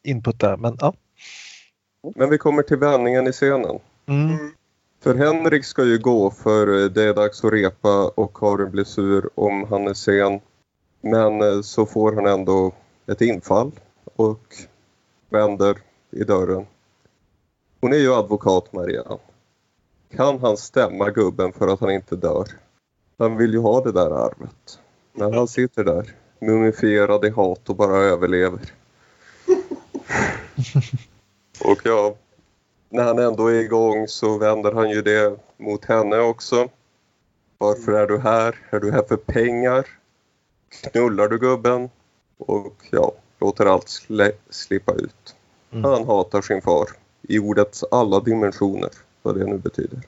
input 0.04 0.40
där. 0.40 0.58
Men 0.58 0.78
ja. 0.82 0.94
Men 2.16 2.30
vi 2.30 2.38
kommer 2.38 2.64
till 2.64 2.78
vändningen 2.78 3.28
i 3.28 3.32
scenen. 3.32 3.80
Mm. 4.06 4.52
För 5.00 5.16
Henrik 5.16 5.66
ska 5.66 5.84
ju 5.84 5.98
gå 5.98 6.32
för 6.32 6.84
eh, 6.84 6.86
det 6.86 7.04
är 7.04 7.14
dags 7.14 7.44
att 7.44 7.54
repa 7.54 8.08
och 8.08 8.34
Karin 8.34 8.72
blir 8.72 8.84
sur 8.84 9.30
om 9.36 9.64
han 9.70 9.88
är 9.88 9.94
sen. 9.94 10.40
Men 11.02 11.42
eh, 11.42 11.62
så 11.62 11.86
får 11.86 12.14
han 12.14 12.26
ändå 12.26 12.72
ett 13.08 13.22
infall 13.22 13.72
och 14.16 14.56
vänder 15.30 15.78
i 16.12 16.24
dörren. 16.24 16.66
Hon 17.82 17.94
är 17.94 17.98
ju 17.98 18.14
advokat 18.14 18.74
Marianne. 18.74 19.20
Kan 20.16 20.40
han 20.40 20.58
stämma 20.58 21.10
gubben 21.10 21.54
för 21.54 21.68
att 21.68 21.80
han 21.80 21.92
inte 21.92 22.16
dör? 22.16 22.48
Han 23.18 23.38
vill 23.38 23.54
ju 23.54 23.60
ha 23.60 23.82
det 23.82 23.92
där 23.92 24.12
arvet. 24.12 24.80
Men 25.14 25.34
han 25.34 25.48
sitter 25.48 25.84
där 25.84 26.16
mumifierad 26.40 27.26
i 27.26 27.30
hat 27.30 27.70
och 27.70 27.76
bara 27.76 27.98
överlever. 27.98 28.60
och 31.62 31.82
ja, 31.84 32.16
när 32.90 33.04
han 33.04 33.20
ändå 33.20 33.48
är 33.48 33.60
igång 33.60 34.08
så 34.08 34.38
vänder 34.38 34.72
han 34.72 34.90
ju 34.90 35.02
det 35.02 35.40
mot 35.58 35.86
henne 35.86 36.20
också. 36.20 36.70
Varför 37.58 37.92
är 37.92 38.08
du 38.08 38.18
här? 38.18 38.56
Är 38.70 38.80
du 38.80 38.92
här 38.92 39.04
för 39.08 39.16
pengar? 39.18 39.88
Knullar 40.92 41.28
du 41.28 41.38
gubben? 41.40 41.90
Och 42.38 42.76
ja, 42.92 43.12
låter 43.40 43.66
allt 43.66 43.88
slä- 43.88 44.36
slippa 44.50 44.94
ut. 44.94 45.36
Mm. 45.72 45.84
Han 45.84 46.06
hatar 46.06 46.42
sin 46.42 46.62
far 46.62 46.88
i 47.22 47.40
ordets 47.40 47.84
alla 47.92 48.20
dimensioner, 48.20 48.90
vad 49.22 49.38
det 49.40 49.46
nu 49.46 49.58
betyder. 49.58 50.00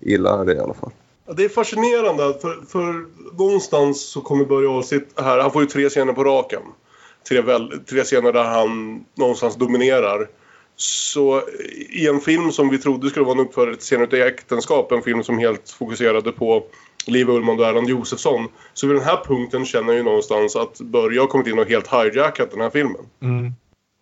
Illa 0.00 0.40
är 0.40 0.44
det 0.44 0.54
i 0.54 0.58
alla 0.58 0.74
fall. 0.74 0.90
Ja, 1.26 1.32
det 1.32 1.44
är 1.44 1.48
fascinerande 1.48 2.38
för, 2.40 2.62
för 2.68 3.06
någonstans 3.38 4.10
så 4.10 4.20
kommer 4.20 4.44
Börje 4.44 4.68
Ahlstedt 4.68 5.20
här. 5.20 5.38
Han 5.38 5.52
får 5.52 5.62
ju 5.62 5.68
tre 5.68 5.88
scener 5.88 6.12
på 6.12 6.24
raken. 6.24 6.62
Tre, 7.28 7.40
väl, 7.40 7.84
tre 7.88 8.04
scener 8.04 8.32
där 8.32 8.44
han 8.44 9.04
någonstans 9.14 9.56
dominerar. 9.56 10.28
Så 10.80 11.42
i 11.90 12.06
en 12.08 12.20
film 12.20 12.52
som 12.52 12.68
vi 12.68 12.78
trodde 12.78 13.10
skulle 13.10 13.24
vara 13.24 13.38
en 13.38 13.46
uppföljare 13.46 13.76
till 13.76 13.84
Scener 13.84 14.14
i 14.14 14.22
äktenskap, 14.22 14.92
en 14.92 15.02
film 15.02 15.22
som 15.22 15.38
helt 15.38 15.70
fokuserade 15.70 16.32
på 16.32 16.64
Liv 17.06 17.28
Ullman 17.28 17.60
och 17.60 17.66
Erland 17.66 17.88
Josefsson. 17.88 18.48
Så 18.74 18.86
vid 18.86 18.96
den 18.96 19.04
här 19.04 19.24
punkten 19.24 19.66
känner 19.66 19.88
jag 19.88 19.96
ju 19.96 20.02
någonstans 20.02 20.56
att 20.56 20.80
Börje 20.80 21.20
har 21.20 21.26
kommit 21.26 21.46
in 21.46 21.58
och 21.58 21.68
helt 21.68 21.86
hijackat 21.86 22.50
den 22.50 22.60
här 22.60 22.70
filmen. 22.70 23.06
Mm. 23.22 23.52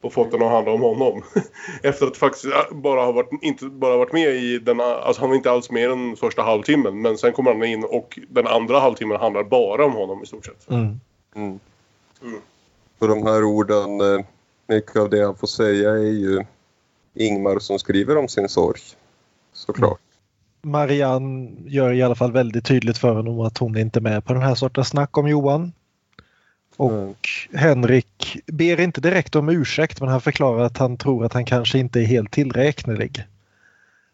och 0.02 0.12
fått 0.12 0.30
den 0.30 0.42
att 0.42 0.50
handla 0.50 0.72
om 0.72 0.80
honom. 0.80 1.22
Efter 1.82 2.06
att 2.06 2.16
faktiskt 2.16 2.46
bara 2.70 3.04
ha 3.04 3.12
varit, 3.12 3.28
inte 3.42 3.64
bara 3.64 3.96
varit 3.96 4.12
med 4.12 4.36
i 4.36 4.58
den, 4.58 4.80
alltså 4.80 5.22
han 5.22 5.28
var 5.28 5.36
inte 5.36 5.50
alls 5.50 5.70
med 5.70 5.84
i 5.84 5.86
den 5.86 6.16
första 6.16 6.42
halvtimmen 6.42 7.02
men 7.02 7.18
sen 7.18 7.32
kommer 7.32 7.52
han 7.52 7.64
in 7.64 7.84
och 7.84 8.18
den 8.28 8.46
andra 8.46 8.80
halvtimmen 8.80 9.20
handlar 9.20 9.44
bara 9.44 9.84
om 9.84 9.92
honom 9.92 10.22
i 10.22 10.26
stort 10.26 10.46
sett. 10.46 10.70
Mm. 10.70 11.00
Mm. 11.36 11.60
Mm. 12.22 12.40
Och 12.98 13.08
de 13.08 13.22
här 13.22 13.44
orden, 13.44 14.00
eh, 14.00 14.24
mycket 14.68 14.96
av 14.96 15.10
det 15.10 15.24
han 15.24 15.36
får 15.36 15.46
säga 15.46 15.90
är 15.90 16.12
ju 16.12 16.44
Ingmar 17.16 17.58
som 17.58 17.78
skriver 17.78 18.16
om 18.16 18.28
sin 18.28 18.48
sorg. 18.48 18.80
Såklart. 19.52 20.00
Marianne 20.62 21.50
gör 21.66 21.92
i 21.92 22.02
alla 22.02 22.14
fall 22.14 22.32
väldigt 22.32 22.64
tydligt 22.64 22.98
för 22.98 23.14
honom 23.14 23.40
att 23.40 23.58
hon 23.58 23.78
inte 23.78 23.98
är 23.98 24.00
med 24.00 24.24
på 24.24 24.32
den 24.32 24.42
här 24.42 24.54
sortens 24.54 24.88
snack 24.88 25.18
om 25.18 25.28
Johan. 25.28 25.72
Och 26.76 26.92
Mm. 26.92 27.14
Henrik 27.52 28.38
ber 28.46 28.80
inte 28.80 29.00
direkt 29.00 29.36
om 29.36 29.48
ursäkt 29.48 30.00
men 30.00 30.08
han 30.08 30.20
förklarar 30.20 30.64
att 30.64 30.78
han 30.78 30.96
tror 30.96 31.24
att 31.24 31.32
han 31.32 31.44
kanske 31.44 31.78
inte 31.78 32.00
är 32.00 32.04
helt 32.04 32.30
tillräknelig. 32.30 33.24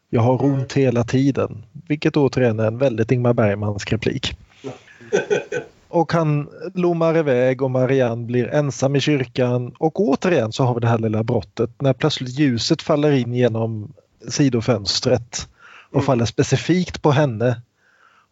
Jag 0.09 0.20
har 0.20 0.45
ont 0.45 0.73
hela 0.73 1.05
tiden, 1.05 1.65
vilket 1.89 2.16
återigen 2.16 2.61
är 2.61 2.66
en 2.66 2.79
väldigt 2.79 3.11
Ingmar 3.11 3.33
Bergmans 3.33 3.85
replik. 3.85 4.37
Och 5.93 6.12
han 6.12 6.48
lommar 6.74 7.16
iväg 7.16 7.62
och 7.62 7.70
Marianne 7.70 8.27
blir 8.27 8.48
ensam 8.48 8.97
i 8.97 9.01
kyrkan 9.01 9.74
och 9.78 10.01
återigen 10.01 10.52
så 10.52 10.64
har 10.64 10.74
vi 10.74 10.81
det 10.81 10.86
här 10.86 10.98
lilla 10.98 11.23
brottet 11.23 11.70
när 11.81 11.93
plötsligt 11.93 12.39
ljuset 12.39 12.82
faller 12.82 13.12
in 13.12 13.35
genom 13.35 13.93
sidofönstret 14.28 15.48
och 15.90 15.94
Mm. 15.94 16.06
faller 16.06 16.24
specifikt 16.24 17.02
på 17.02 17.10
henne. 17.10 17.62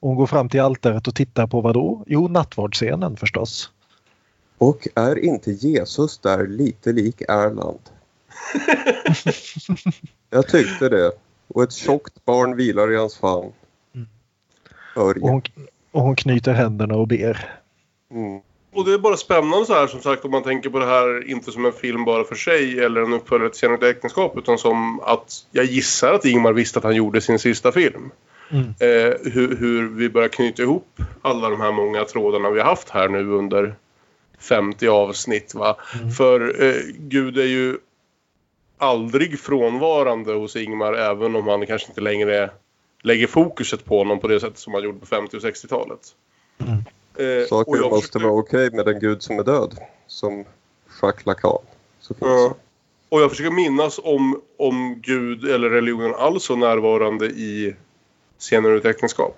Hon 0.00 0.16
går 0.16 0.26
fram 0.26 0.48
till 0.48 0.60
altaret 0.60 1.08
och 1.08 1.14
tittar 1.14 1.46
på 1.46 1.60
vad 1.60 1.74
då? 1.74 2.04
Jo, 2.06 2.28
nattvardsscenen 2.28 3.16
förstås. 3.16 3.70
Och 4.58 4.88
är 4.94 5.24
inte 5.24 5.50
Jesus 5.50 6.18
där 6.18 6.46
lite 6.46 6.92
lik 6.92 7.20
Erland? 7.28 7.80
Jag 10.30 10.48
tyckte 10.48 10.88
det. 10.88 11.12
Och 11.48 11.62
ett 11.62 11.72
tjockt 11.72 12.24
barn 12.24 12.56
vilar 12.56 12.92
i 12.92 12.96
hans 12.96 13.16
famn. 13.16 13.52
Mm. 13.94 14.08
Örje. 14.96 15.42
Och 15.92 16.02
hon, 16.02 16.16
knyter 16.16 16.52
händerna 16.52 16.94
och 16.94 17.08
ber. 17.08 17.50
Mm. 18.10 18.40
Och 18.72 18.84
det 18.84 18.92
är 18.92 18.98
bara 18.98 19.16
spännande 19.16 19.66
så 19.66 19.74
här 19.74 19.86
som 19.86 20.00
sagt 20.00 20.24
om 20.24 20.30
man 20.30 20.42
tänker 20.42 20.70
på 20.70 20.78
det 20.78 20.86
här 20.86 21.30
inte 21.30 21.52
som 21.52 21.64
en 21.64 21.72
film 21.72 22.04
bara 22.04 22.24
för 22.24 22.34
sig 22.34 22.80
eller 22.80 23.00
en 23.00 23.12
uppföljare 23.12 23.50
till 23.50 23.58
Senare 23.58 23.90
äktenskap 23.90 24.38
utan 24.38 24.58
som 24.58 25.00
att 25.00 25.46
jag 25.50 25.64
gissar 25.64 26.14
att 26.14 26.24
Ingmar 26.24 26.52
visste 26.52 26.78
att 26.78 26.84
han 26.84 26.96
gjorde 26.96 27.20
sin 27.20 27.38
sista 27.38 27.72
film. 27.72 28.10
Mm. 28.50 28.64
Eh, 28.64 29.32
hur, 29.32 29.56
hur 29.56 29.88
vi 29.88 30.08
börjar 30.08 30.28
knyta 30.28 30.62
ihop 30.62 31.00
alla 31.22 31.50
de 31.50 31.60
här 31.60 31.72
många 31.72 32.04
trådarna 32.04 32.50
vi 32.50 32.60
har 32.60 32.66
haft 32.66 32.90
här 32.90 33.08
nu 33.08 33.30
under 33.30 33.74
50 34.38 34.88
avsnitt. 34.88 35.54
Va? 35.54 35.76
För 36.16 36.64
eh, 36.64 36.82
Gud 36.98 37.38
är 37.38 37.46
ju 37.46 37.78
aldrig 38.78 39.40
frånvarande 39.40 40.32
hos 40.32 40.56
Ingmar 40.56 40.92
även 40.92 41.36
om 41.36 41.48
han 41.48 41.66
kanske 41.66 41.88
inte 41.88 42.00
längre 42.00 42.50
lägger 43.02 43.26
fokuset 43.26 43.84
på 43.84 43.98
honom 43.98 44.20
på 44.20 44.28
det 44.28 44.40
sättet 44.40 44.58
som 44.58 44.74
han 44.74 44.82
gjorde 44.82 44.98
på 44.98 45.06
50 45.06 45.36
och 45.36 45.42
60-talet. 45.42 46.00
Mm. 46.58 46.72
Eh, 47.42 47.46
Saker 47.48 47.76
jag 47.76 47.90
måste 47.90 48.06
försökte- 48.06 48.18
vara 48.28 48.40
okej 48.40 48.70
med 48.70 48.88
en 48.88 49.00
gud 49.00 49.22
som 49.22 49.38
är 49.38 49.44
död. 49.44 49.78
Som 50.06 50.44
Jacques 51.02 51.26
Lacan. 51.26 51.58
Så 52.00 52.14
finns 52.14 52.28
Ja. 52.30 52.54
Och 53.08 53.20
jag 53.20 53.30
försöker 53.30 53.50
minnas 53.50 54.00
om, 54.02 54.40
om 54.58 55.00
Gud 55.00 55.44
eller 55.44 55.70
religionen 55.70 56.14
alls 56.14 56.50
var 56.50 56.56
närvarande 56.56 57.26
i 57.26 57.76
senare 58.38 58.72
ut 58.76 58.84
äktenskap. 58.84 59.36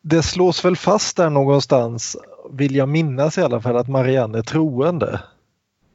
Det 0.00 0.22
slås 0.22 0.64
väl 0.64 0.76
fast 0.76 1.16
där 1.16 1.30
någonstans, 1.30 2.16
vill 2.50 2.76
jag 2.76 2.88
minnas 2.88 3.38
i 3.38 3.42
alla 3.42 3.60
fall, 3.60 3.76
att 3.76 3.88
Marianne 3.88 4.38
är 4.38 4.42
troende. 4.42 5.20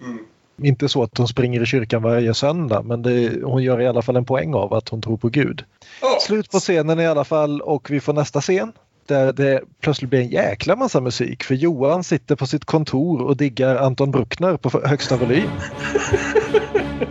Mm. 0.02 0.26
Inte 0.62 0.90
så 0.90 1.04
att 1.04 1.18
hon 1.18 1.28
springer 1.28 1.62
i 1.62 1.66
kyrkan 1.66 2.02
varje 2.02 2.34
söndag 2.34 2.82
men 2.84 3.02
det, 3.02 3.44
hon 3.44 3.64
gör 3.64 3.82
i 3.82 3.88
alla 3.88 4.02
fall 4.02 4.16
en 4.16 4.26
poäng 4.26 4.54
av 4.54 4.74
att 4.74 4.90
hon 4.90 5.02
tror 5.02 5.18
på 5.18 5.30
Gud. 5.30 5.64
Ja. 6.02 6.18
Slut 6.22 6.52
på 6.52 6.60
scenen 6.60 7.00
i 7.00 7.08
alla 7.08 7.24
fall 7.24 7.62
och 7.62 7.92
vi 7.92 8.00
får 8.00 8.14
nästa 8.14 8.42
scen. 8.42 8.72
Där 9.06 9.34
det 9.34 9.62
plötsligt 9.82 10.10
blir 10.10 10.20
en 10.20 10.28
jäkla 10.28 10.76
massa 10.76 11.02
musik 11.02 11.44
för 11.44 11.56
Johan 11.56 12.04
sitter 12.04 12.36
på 12.36 12.48
sitt 12.48 12.66
kontor 12.66 13.22
och 13.22 13.38
diggar 13.38 13.76
Anton 13.76 14.12
Bruckner 14.12 14.58
på 14.58 14.82
högsta 14.88 15.18
volym. 15.18 15.50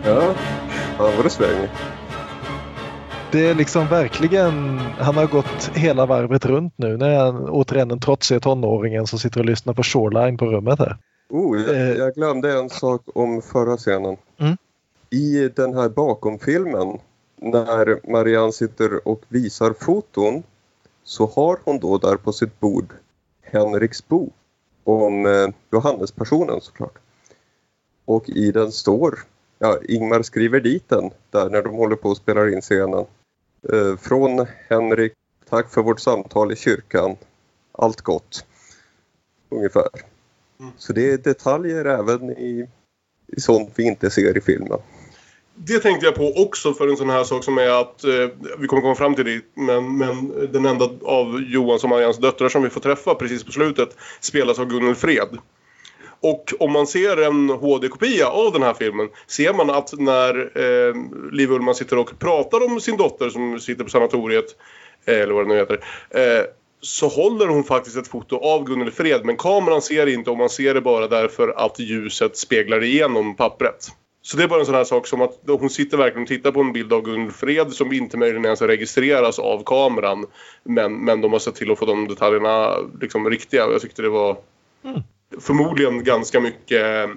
Ja, 0.05 0.33
fan 0.97 1.15
vad 1.15 1.25
det 1.25 1.29
svänger. 1.29 1.69
Det 3.31 3.47
är 3.49 3.55
liksom 3.55 3.87
verkligen, 3.87 4.79
han 4.79 5.17
har 5.17 5.27
gått 5.27 5.71
hela 5.73 6.05
varvet 6.05 6.45
runt 6.45 6.73
nu. 6.77 6.97
Nu 6.97 7.05
är 7.05 7.19
han 7.19 7.49
återigen 7.49 7.87
den 7.87 7.99
trotsiga 7.99 8.39
tonåringen 8.39 9.07
som 9.07 9.19
sitter 9.19 9.39
och 9.39 9.45
lyssnar 9.45 9.73
på 9.73 9.83
Shoreline 9.83 10.37
på 10.37 10.45
rummet 10.45 10.79
här. 10.79 10.97
Oh, 11.29 11.61
Eh. 11.69 11.87
jag, 11.87 11.97
jag 11.97 12.13
glömde 12.13 12.53
en 12.53 12.69
sak 12.69 13.01
om 13.15 13.41
förra 13.41 13.77
scenen. 13.77 14.17
Mm. 14.37 14.57
I 15.09 15.49
den 15.55 15.73
här 15.73 15.89
bakomfilmen 15.89 16.99
när 17.35 18.11
Marianne 18.11 18.51
sitter 18.51 19.07
och 19.07 19.21
visar 19.27 19.73
foton 19.73 20.43
så 21.03 21.25
har 21.25 21.59
hon 21.63 21.79
då 21.79 21.97
där 21.97 22.15
på 22.15 22.33
sitt 22.33 22.59
bord 22.59 22.93
Henriks 23.41 24.07
bok 24.07 24.33
om 24.83 25.25
eh, 25.25 25.47
Johannespersonen 25.71 26.61
såklart. 26.61 26.97
Och 28.05 28.29
i 28.29 28.51
den 28.51 28.71
står, 28.71 29.19
ja 29.59 29.77
Ingmar 29.89 30.21
skriver 30.21 30.59
dit 30.59 30.89
den 30.89 31.11
där 31.29 31.49
när 31.49 31.61
de 31.61 31.75
håller 31.75 31.95
på 31.95 32.09
och 32.09 32.17
spelar 32.17 32.53
in 32.53 32.61
scenen. 32.61 33.05
Eh, 33.73 33.97
från 33.97 34.45
Henrik, 34.69 35.13
tack 35.49 35.69
för 35.69 35.81
vårt 35.81 35.99
samtal 35.99 36.51
i 36.51 36.55
kyrkan. 36.55 37.15
Allt 37.71 38.01
gott. 38.01 38.45
Ungefär. 39.49 40.12
Så 40.77 40.93
det 40.93 41.11
är 41.11 41.17
detaljer 41.17 41.85
även 41.85 42.29
i, 42.29 42.69
i 43.37 43.41
sånt 43.41 43.69
vi 43.75 43.83
inte 43.83 44.09
ser 44.09 44.37
i 44.37 44.41
filmen. 44.41 44.79
Det 45.55 45.79
tänkte 45.79 46.05
jag 46.05 46.15
på 46.15 46.33
också 46.35 46.73
för 46.73 46.87
en 46.87 46.97
sån 46.97 47.09
här 47.09 47.23
sak 47.23 47.43
som 47.43 47.57
är 47.57 47.81
att, 47.81 48.03
eh, 48.03 48.29
vi 48.59 48.67
kommer 48.67 48.81
komma 48.81 48.95
fram 48.95 49.15
till 49.15 49.25
det, 49.25 49.41
men, 49.55 49.97
men 49.97 50.33
den 50.51 50.65
enda 50.65 50.89
av 51.03 51.41
Johans 51.47 51.83
och 51.83 51.89
Marians 51.89 52.17
döttrar 52.17 52.49
som 52.49 52.63
vi 52.63 52.69
får 52.69 52.81
träffa 52.81 53.15
precis 53.15 53.43
på 53.43 53.51
slutet 53.51 53.89
spelas 54.19 54.59
av 54.59 54.65
Gunnel 54.65 54.95
Fred. 54.95 55.37
Och 56.19 56.53
om 56.59 56.71
man 56.71 56.87
ser 56.87 57.23
en 57.23 57.49
HD-kopia 57.49 58.27
av 58.27 58.53
den 58.53 58.63
här 58.63 58.73
filmen 58.73 59.09
ser 59.27 59.53
man 59.53 59.69
att 59.69 59.93
när 59.99 60.35
eh, 60.57 60.95
Liv 61.31 61.51
Ullmann 61.51 61.75
sitter 61.75 61.97
och 61.97 62.19
pratar 62.19 62.65
om 62.65 62.79
sin 62.81 62.97
dotter 62.97 63.29
som 63.29 63.59
sitter 63.59 63.83
på 63.83 63.89
sanatoriet, 63.89 64.45
eh, 65.05 65.19
eller 65.19 65.33
vad 65.33 65.43
det 65.43 65.53
nu 65.53 65.55
heter, 65.55 65.79
eh, 66.09 66.45
så 66.83 67.07
håller 67.07 67.47
hon 67.47 67.63
faktiskt 67.63 67.97
ett 67.97 68.07
foto 68.07 68.37
av 68.37 68.63
Gunnel 68.63 68.91
Fred 68.91 69.25
men 69.25 69.37
kameran 69.37 69.81
ser 69.81 70.07
inte 70.07 70.29
och 70.29 70.37
man 70.37 70.49
ser 70.49 70.73
det 70.73 70.81
bara 70.81 71.07
därför 71.07 71.53
att 71.65 71.79
ljuset 71.79 72.37
speglar 72.37 72.83
igenom 72.83 73.35
pappret. 73.35 73.87
Så 74.21 74.37
det 74.37 74.43
är 74.43 74.47
bara 74.47 74.59
en 74.59 74.65
sån 74.65 74.75
här 74.75 74.83
sak 74.83 75.07
som 75.07 75.21
att 75.21 75.39
hon 75.47 75.69
sitter 75.69 75.97
verkligen 75.97 76.21
och 76.21 76.27
tittar 76.27 76.51
på 76.51 76.59
en 76.59 76.73
bild 76.73 76.93
av 76.93 77.01
Gunnel 77.01 77.31
Fred 77.31 77.73
som 77.73 77.93
inte 77.93 78.17
möjligen 78.17 78.45
ens 78.45 78.61
registreras 78.61 79.39
av 79.39 79.63
kameran. 79.65 80.25
Men, 80.63 81.05
men 81.05 81.21
de 81.21 81.31
har 81.31 81.39
sett 81.39 81.55
till 81.55 81.71
att 81.71 81.79
få 81.79 81.85
de 81.85 82.07
detaljerna 82.07 82.75
liksom 83.01 83.29
riktiga. 83.29 83.61
Jag 83.71 83.81
tyckte 83.81 84.01
det 84.01 84.09
var 84.09 84.37
förmodligen 85.39 86.03
ganska 86.03 86.39
mycket 86.39 87.09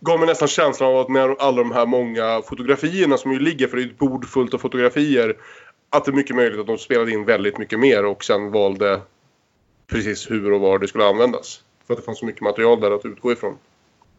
gav 0.00 0.18
mig 0.18 0.28
nästan 0.28 0.48
känslan 0.48 0.88
av 0.88 0.98
att 0.98 1.08
med 1.08 1.36
alla 1.38 1.56
de 1.56 1.72
här 1.72 1.86
många 1.86 2.42
fotografierna 2.42 3.16
som 3.16 3.32
ju 3.32 3.38
ligger, 3.38 3.68
för 3.68 3.76
det 3.76 3.82
är 3.82 3.86
ett 3.86 3.98
bord 3.98 4.28
fullt 4.28 4.54
av 4.54 4.58
fotografier, 4.58 5.36
att 5.90 6.04
det 6.04 6.10
är 6.10 6.12
mycket 6.12 6.36
möjligt 6.36 6.60
att 6.60 6.66
de 6.66 6.78
spelade 6.78 7.12
in 7.12 7.24
väldigt 7.24 7.58
mycket 7.58 7.78
mer 7.78 8.04
och 8.04 8.24
sen 8.24 8.50
valde 8.50 9.00
precis 9.86 10.30
hur 10.30 10.52
och 10.52 10.60
var 10.60 10.78
det 10.78 10.88
skulle 10.88 11.04
användas. 11.04 11.62
För 11.86 11.94
att 11.94 12.00
det 12.00 12.04
fanns 12.04 12.18
så 12.18 12.26
mycket 12.26 12.42
material 12.42 12.80
där 12.80 12.90
att 12.90 13.04
utgå 13.04 13.32
ifrån. 13.32 13.58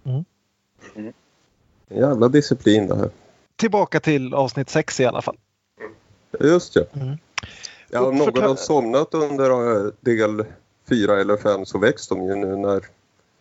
En 0.04 1.14
jävla 1.98 2.28
disciplin 2.28 2.88
det 2.88 2.96
här. 2.96 3.10
Tillbaka 3.56 4.00
till 4.00 4.34
avsnitt 4.34 4.70
6 4.70 5.00
i 5.00 5.06
alla 5.06 5.22
fall. 5.22 5.38
Just 6.40 6.74
det. 6.74 6.96
Mm. 6.96 7.18
Ja, 7.90 8.08
om 8.08 8.16
någon 8.16 8.44
har 8.44 8.56
somnat 8.56 9.14
under 9.14 9.50
eh, 9.50 9.92
del 10.00 10.46
4 10.90 11.22
eller 11.22 11.38
5 11.38 11.66
så 11.66 11.78
väcks 11.78 12.08
de 12.08 12.26
ju 12.26 12.36
nu 12.36 12.56
när, 12.56 12.86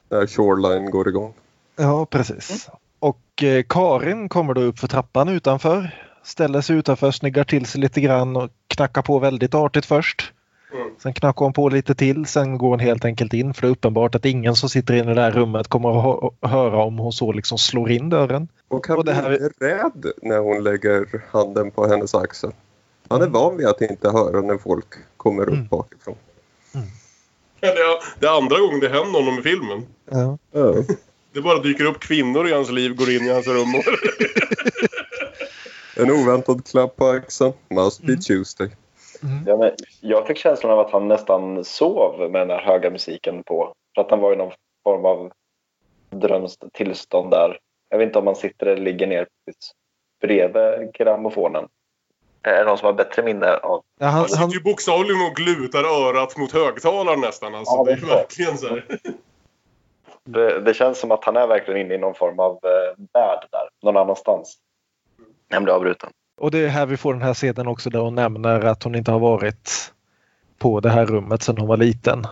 när 0.09 0.27
Shoreline 0.27 0.91
går 0.91 1.09
igång. 1.09 1.35
Ja, 1.77 2.07
precis. 2.07 2.69
Och 2.99 3.43
eh, 3.43 3.65
Karin 3.69 4.29
kommer 4.29 4.55
då 4.55 4.61
upp 4.61 4.79
för 4.79 4.89
trappan 4.89 5.29
utanför. 5.29 6.08
Ställer 6.23 6.61
sig 6.61 6.77
utanför, 6.77 7.11
snyggar 7.11 7.45
till 7.45 7.67
sig 7.67 7.81
lite 7.81 8.01
grann 8.01 8.37
och 8.37 8.51
knackar 8.67 9.03
på 9.03 9.19
väldigt 9.19 9.55
artigt 9.55 9.87
först. 9.87 10.33
Mm. 10.73 10.89
Sen 11.03 11.15
knackar 11.15 11.45
hon 11.45 11.53
på 11.53 11.69
lite 11.69 11.95
till, 11.95 12.27
sen 12.27 12.59
går 12.59 12.69
hon 12.71 12.81
helt 12.81 13.05
enkelt 13.05 13.33
in 13.35 13.55
för 13.55 13.63
det 13.63 13.69
är 13.69 13.71
uppenbart 13.73 14.15
att 14.15 14.25
ingen 14.25 14.55
som 14.57 14.69
sitter 14.69 14.95
inne 14.95 15.13
i 15.13 15.15
det 15.15 15.21
här 15.21 15.31
rummet 15.31 15.69
kommer 15.69 15.89
att 15.99 16.05
hö- 16.43 16.49
höra 16.49 16.83
om 16.85 16.99
hon 16.99 17.13
så 17.13 17.33
liksom 17.33 17.59
slår 17.59 17.91
in 17.91 18.09
dörren. 18.11 18.49
Och 18.69 18.87
han 18.87 18.99
Och 18.99 19.05
det 19.05 19.13
här- 19.13 19.29
blir 19.29 19.69
rädd 19.69 20.13
när 20.23 20.39
hon 20.39 20.65
lägger 20.65 21.23
handen 21.31 21.71
på 21.71 21.87
hennes 21.89 22.15
axel. 22.15 22.51
Han 23.09 23.23
är 23.23 23.27
van 23.27 23.57
vid 23.57 23.67
att 23.67 23.81
inte 23.81 24.11
höra 24.11 24.41
när 24.41 24.59
folk 24.59 24.87
kommer 25.17 25.43
upp 25.43 25.49
Mm. 25.55 25.67
bakifrån. 25.67 26.15
Det 27.61 27.67
är, 27.67 28.21
det 28.21 28.27
är 28.27 28.37
andra 28.39 28.59
gången 28.61 28.81
det 28.81 28.89
händer 28.89 29.21
honom 29.21 29.39
i 29.39 29.43
filmen. 29.43 29.87
Ja. 30.11 30.39
Det 31.33 31.41
bara 31.43 31.59
dyker 31.63 31.85
upp 31.85 32.01
kvinnor 32.01 32.49
i 32.49 32.53
hans 32.53 32.71
liv, 32.71 32.95
går 32.97 33.11
in 33.11 33.23
i 33.27 33.33
hans 33.33 33.47
rum 33.47 33.75
och... 33.75 33.85
En 35.99 36.11
oväntad 36.11 36.67
klapp 36.67 36.97
på 36.97 37.07
axeln. 37.07 37.53
Must 37.69 38.03
Mm. 38.03 38.15
be 38.15 38.23
Tuesday. 38.23 38.71
Ja, 39.47 39.57
men 39.57 39.71
jag 40.01 40.27
fick 40.27 40.39
känslan 40.39 40.73
av 40.73 40.79
att 40.79 40.91
han 40.91 41.09
nästan 41.09 41.65
sov 41.65 42.31
med 42.31 42.41
den 42.41 42.51
här 42.51 42.63
höga 42.63 42.91
musiken 42.91 43.43
på. 43.43 43.73
För 43.95 44.03
att 44.03 44.11
han 44.11 44.21
var 44.21 44.33
i 44.33 44.37
någon 44.37 44.53
form 44.85 45.05
av 45.05 45.33
drömst 46.11 46.65
tillstånd 46.73 47.31
där. 47.31 47.59
Jag 47.89 47.99
vet 47.99 48.07
inte 48.07 48.19
om 48.19 48.27
han 48.27 48.37
sitter 48.37 48.67
eller 48.67 48.83
ligger 48.83 49.07
ner 49.07 49.27
precis 49.47 49.73
bredvid 50.21 50.93
grammofonen. 50.95 51.69
Är 52.43 52.59
det 52.59 52.65
någon 52.65 52.79
som 52.79 52.87
har 52.87 52.93
bättre 52.93 53.23
minne 53.23 53.57
av? 53.57 53.83
Ja, 53.99 54.07
han, 54.07 54.15
Han 54.15 54.29
sitter 54.29 54.55
ju 54.55 54.63
bokstavligen 54.63 55.27
och 55.31 55.37
glutar 55.37 55.85
örat 55.85 56.37
mot 56.37 56.53
högtalaren 56.53 57.21
nästan. 57.21 57.55
Alltså, 57.55 57.75
Ja, 57.77 57.85
det 57.85 57.93
är 57.93 57.97
det 57.97 58.03
är 58.13 58.17
verkligen 58.17 58.59
så 58.59 58.69
här. 58.69 58.85
Det, 60.25 60.61
det 60.61 60.75
känns 60.75 61.01
som 61.01 61.11
att 61.11 61.25
han 61.25 61.37
är 61.37 61.47
verkligen 61.47 61.81
inne 61.81 61.95
i 61.95 61.99
någon 61.99 62.15
form 62.15 62.39
av 62.39 62.53
eh, 62.53 63.05
värld 63.13 63.47
där. 63.51 63.69
Någon 63.83 63.97
annanstans. 63.97 64.59
Jag 65.49 65.65
blev 65.65 65.75
avbruten. 65.75 66.11
Och 66.41 66.51
det 66.51 66.59
är 66.59 66.69
här 66.69 66.87
vi 66.87 66.97
får 66.97 67.13
den 67.13 67.23
här 67.23 67.35
scenen 67.35 67.67
också 67.67 67.91
där 67.91 67.99
hon 67.99 68.15
nämner 68.15 68.61
att 68.61 68.83
hon 68.83 68.95
inte 68.95 69.11
har 69.11 69.19
varit 69.19 69.93
på 70.59 70.81
det 70.81 70.91
här 70.91 71.07
rummet 71.07 71.43
sedan 71.43 71.59
hon 71.59 71.69
var 71.69 71.77
liten. 71.77 72.25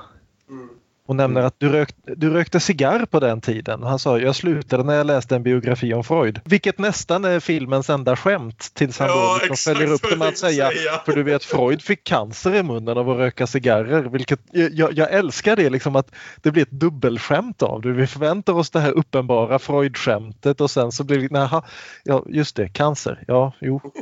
Hon 1.07 1.17
nämner 1.17 1.41
att 1.41 1.55
du, 1.59 1.69
rökt, 1.69 1.97
du 2.17 2.31
rökte 2.31 2.61
cigarr 2.61 3.07
på 3.07 3.21
den 3.21 3.41
tiden. 3.41 3.83
Han 3.83 3.99
sa 3.99 4.19
jag 4.19 4.37
slutade 4.37 4.85
när 4.85 4.95
jag 4.95 5.07
läste 5.07 5.37
en 5.37 5.43
biografi 5.43 5.95
om 5.95 6.05
Freud. 6.05 6.41
Vilket 6.45 6.79
nästan 6.79 7.25
är 7.25 7.41
filmens 7.41 7.91
enda 7.91 8.17
skämt 8.17 8.71
tills 8.75 8.99
han 8.99 9.09
Ja, 9.09 9.39
då 9.41 9.47
liksom 9.49 9.75
följer 9.75 9.93
upp 9.93 10.11
det 10.11 10.17
med 10.17 10.29
att 10.29 10.39
säga 10.39 10.57
säga. 10.71 11.01
för 11.05 11.13
du 11.13 11.23
vet 11.23 11.45
Freud 11.45 11.83
fick 11.83 12.05
cancer 12.05 12.55
i 12.55 12.63
munnen 12.63 12.99
av 12.99 13.11
att 13.11 13.17
röka 13.17 13.47
cigarrer. 13.47 14.03
Vilket, 14.03 14.41
jag, 14.51 14.93
jag 14.93 15.13
älskar 15.13 15.57
det 15.57 15.71
liksom 15.71 15.97
att 15.97 16.15
det 16.43 16.51
blir 16.51 16.63
ett 16.63 16.71
dubbelskämt 16.71 17.63
av 17.63 17.81
det. 17.81 17.93
Vi 17.93 18.07
förväntar 18.07 18.53
oss 18.53 18.71
det 18.71 18.81
här 18.81 18.93
uppenbara 18.93 19.59
Freud-skämtet 19.59 20.61
och 20.61 20.71
sen 20.71 20.93
så 20.93 21.05
blir 21.05 21.19
det, 21.19 21.31
naha, 21.31 21.65
ja 22.05 22.25
just 22.29 22.57
det, 22.57 22.69
cancer, 22.69 23.25
ja 23.27 23.53
jo. 23.61 23.81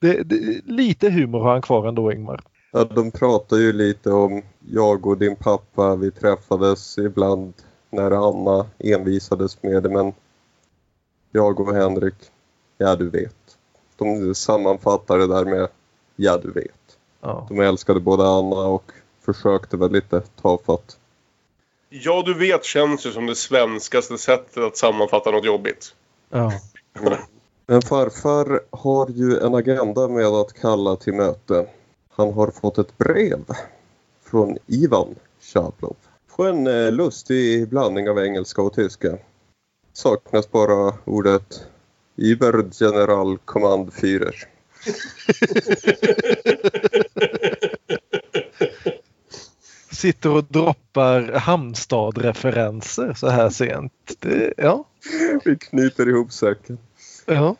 det, 0.00 0.22
det, 0.22 0.60
lite 0.64 1.10
humor 1.10 1.40
har 1.40 1.52
han 1.52 1.62
kvar 1.62 1.88
ändå 1.88 2.12
Ingmar. 2.12 2.40
Ja, 2.74 2.84
de 2.84 3.10
pratar 3.10 3.56
ju 3.56 3.72
lite 3.72 4.10
om 4.10 4.42
jag 4.70 5.06
och 5.06 5.18
din 5.18 5.36
pappa. 5.36 5.96
Vi 5.96 6.10
träffades 6.10 6.98
ibland 6.98 7.54
när 7.90 8.10
Anna 8.10 8.66
envisades 8.78 9.62
med 9.62 9.82
det 9.82 9.88
men 9.88 10.12
jag 11.30 11.60
och 11.60 11.74
Henrik, 11.74 12.14
ja 12.78 12.96
du 12.96 13.10
vet. 13.10 13.56
De 13.96 14.34
sammanfattar 14.34 15.18
det 15.18 15.26
där 15.26 15.44
med 15.44 15.68
ja 16.16 16.36
du 16.36 16.50
vet. 16.50 16.98
Ja. 17.20 17.46
De 17.48 17.60
älskade 17.60 18.00
både 18.00 18.28
Anna 18.28 18.66
och 18.66 18.92
försökte 19.24 19.76
väl 19.76 19.92
lite 19.92 20.20
tafatt. 20.20 20.98
Ja, 21.88 22.22
du 22.26 22.34
vet 22.34 22.64
känns 22.64 23.06
ju 23.06 23.12
som 23.12 23.26
det 23.26 23.36
svenskaste 23.36 24.18
sättet 24.18 24.64
att 24.64 24.76
sammanfatta 24.76 25.30
något 25.30 25.44
jobbigt. 25.44 25.94
Ja. 26.30 26.52
Men 27.66 27.82
farfar 27.82 28.60
har 28.70 29.08
ju 29.08 29.38
en 29.38 29.54
agenda 29.54 30.08
med 30.08 30.26
att 30.26 30.52
kalla 30.52 30.96
till 30.96 31.14
möte. 31.14 31.66
Han 32.14 32.32
har 32.32 32.50
fått 32.50 32.78
ett 32.78 32.98
brev 32.98 33.44
från 34.24 34.58
Ivan 34.66 35.14
Shablov. 35.40 35.96
På 36.36 36.44
en 36.44 36.66
eh, 36.66 36.92
lustig 36.92 37.68
blandning 37.68 38.10
av 38.10 38.18
engelska 38.18 38.62
och 38.62 38.74
tyska. 38.74 39.18
Saknas 39.92 40.50
bara 40.50 40.94
ordet 41.04 41.66
Über 42.16 42.64
General 42.80 43.38
Command 43.38 43.92
Führer. 43.92 44.34
Sitter 49.90 50.30
och 50.30 50.44
droppar 50.44 51.22
Halmstad-referenser 51.22 53.14
så 53.14 53.28
här 53.28 53.50
sent. 53.50 53.92
Det, 54.18 54.54
ja. 54.56 54.84
Vi 55.44 55.56
knyter 55.56 56.08
ihop 56.08 56.32
säcken. 56.32 56.78
ja. 57.26 57.56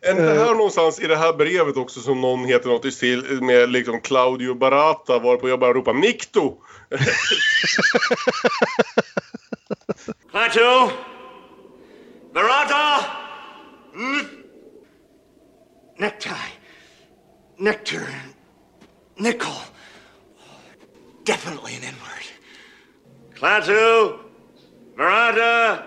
Är 0.00 0.14
det 0.14 0.22
här 0.22 0.54
någonstans 0.54 1.00
i 1.00 1.06
det 1.06 1.16
här 1.16 1.32
brevet 1.32 1.76
också 1.76 2.00
som 2.00 2.20
någon 2.20 2.44
heter 2.44 2.68
något 2.68 2.84
i 2.84 2.92
stil 2.92 3.42
med 3.42 3.70
liksom 3.70 4.00
Claudio 4.00 4.54
Barata 4.54 5.18
varpå 5.18 5.48
jag 5.48 5.60
bara 5.60 5.72
ropar 5.72 5.94
Nikto! 5.94 6.56
Plateau! 10.30 10.90
Barata! 12.34 13.04
N- 13.94 14.28
necktie. 15.98 16.32
Nectar. 17.58 18.08
Nickel. 19.16 19.52
Definitely 21.26 21.74
an 21.76 21.82
N-word. 21.82 22.24
Klaatu! 23.34 24.12
Barata! 24.96 25.78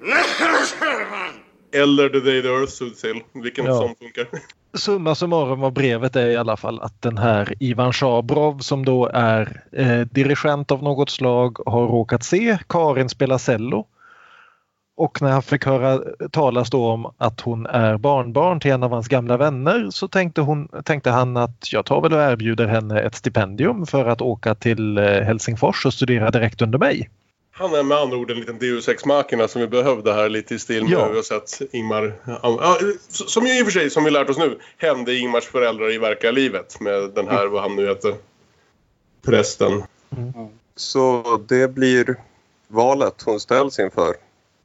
Eller 1.72 2.08
The 2.08 2.20
Day 2.20 2.42
the 2.42 2.48
Earth 2.48 2.72
Stood 2.72 2.96
Still. 2.96 3.20
Vilken 3.32 3.64
Ja. 3.64 3.78
som 3.78 3.94
funkar. 3.94 4.26
Summa 4.74 5.14
summarum 5.14 5.62
av 5.62 5.72
brevet 5.72 6.16
är 6.16 6.26
i 6.26 6.36
alla 6.36 6.56
fall 6.56 6.80
att 6.80 7.02
den 7.02 7.18
här 7.18 7.54
Ivan 7.60 7.92
Shabrov 7.92 8.58
som 8.58 8.84
då 8.84 9.10
är 9.14 9.62
eh, 9.72 10.00
dirigent 10.00 10.70
av 10.70 10.82
något 10.82 11.10
slag 11.10 11.58
har 11.66 11.86
råkat 11.86 12.22
se 12.22 12.58
Karin 12.68 13.08
spela 13.08 13.38
cello. 13.38 13.86
Och 14.96 15.22
när 15.22 15.30
han 15.30 15.42
fick 15.42 15.66
höra 15.66 16.00
talas 16.30 16.70
då 16.70 16.86
om 16.86 17.12
att 17.18 17.40
hon 17.40 17.66
är 17.66 17.96
barnbarn 17.96 18.60
till 18.60 18.70
en 18.70 18.82
av 18.82 18.90
hans 18.90 19.08
gamla 19.08 19.36
vänner 19.36 19.90
så 19.90 20.08
tänkte, 20.08 20.40
hon, 20.40 20.68
tänkte 20.84 21.10
han 21.10 21.36
att 21.36 21.72
jag 21.72 21.84
tar 21.84 22.00
väl 22.00 22.12
och 22.12 22.20
erbjuder 22.20 22.66
henne 22.66 23.00
ett 23.00 23.14
stipendium 23.14 23.86
för 23.86 24.04
att 24.04 24.20
åka 24.20 24.54
till 24.54 24.98
eh, 24.98 25.04
Helsingfors 25.04 25.86
och 25.86 25.94
studera 25.94 26.30
direkt 26.30 26.62
under 26.62 26.78
mig. 26.78 27.08
Han 27.58 27.74
är 27.74 27.82
med 27.82 27.98
andra 27.98 28.16
ord 28.16 28.30
en 28.30 28.36
liten 28.40 28.58
Deus 28.58 28.88
Ex 28.88 29.04
Machina 29.04 29.48
som 29.48 29.60
vi 29.60 29.66
behövde 29.66 30.12
här 30.12 30.28
lite 30.28 30.54
i 30.54 30.58
stil 30.58 30.82
med 30.84 30.92
Ja. 30.92 31.04
hur 31.04 31.10
vi 31.10 31.16
har 31.16 31.22
sett 31.22 31.60
Ingmar. 31.72 32.12
Ja, 32.42 32.78
som 33.10 33.46
ju 33.46 33.58
i 33.58 33.62
och 33.62 33.66
för 33.66 33.72
sig, 33.72 33.90
som 33.90 34.04
vi 34.04 34.10
lärt 34.10 34.30
oss 34.30 34.38
nu, 34.38 34.58
hände 34.76 35.14
Ingmars 35.14 35.44
föräldrar 35.44 35.92
i 35.92 35.98
verkliga 35.98 36.32
livet 36.32 36.80
med 36.80 37.10
den 37.10 37.28
här, 37.28 37.46
vad 37.46 37.62
han 37.62 37.76
nu 37.76 37.88
heter, 37.88 38.14
prästen. 39.22 39.82
Så 40.76 41.40
det 41.48 41.68
blir 41.68 42.16
valet 42.68 43.22
hon 43.22 43.40
ställs 43.40 43.78
inför. 43.78 44.14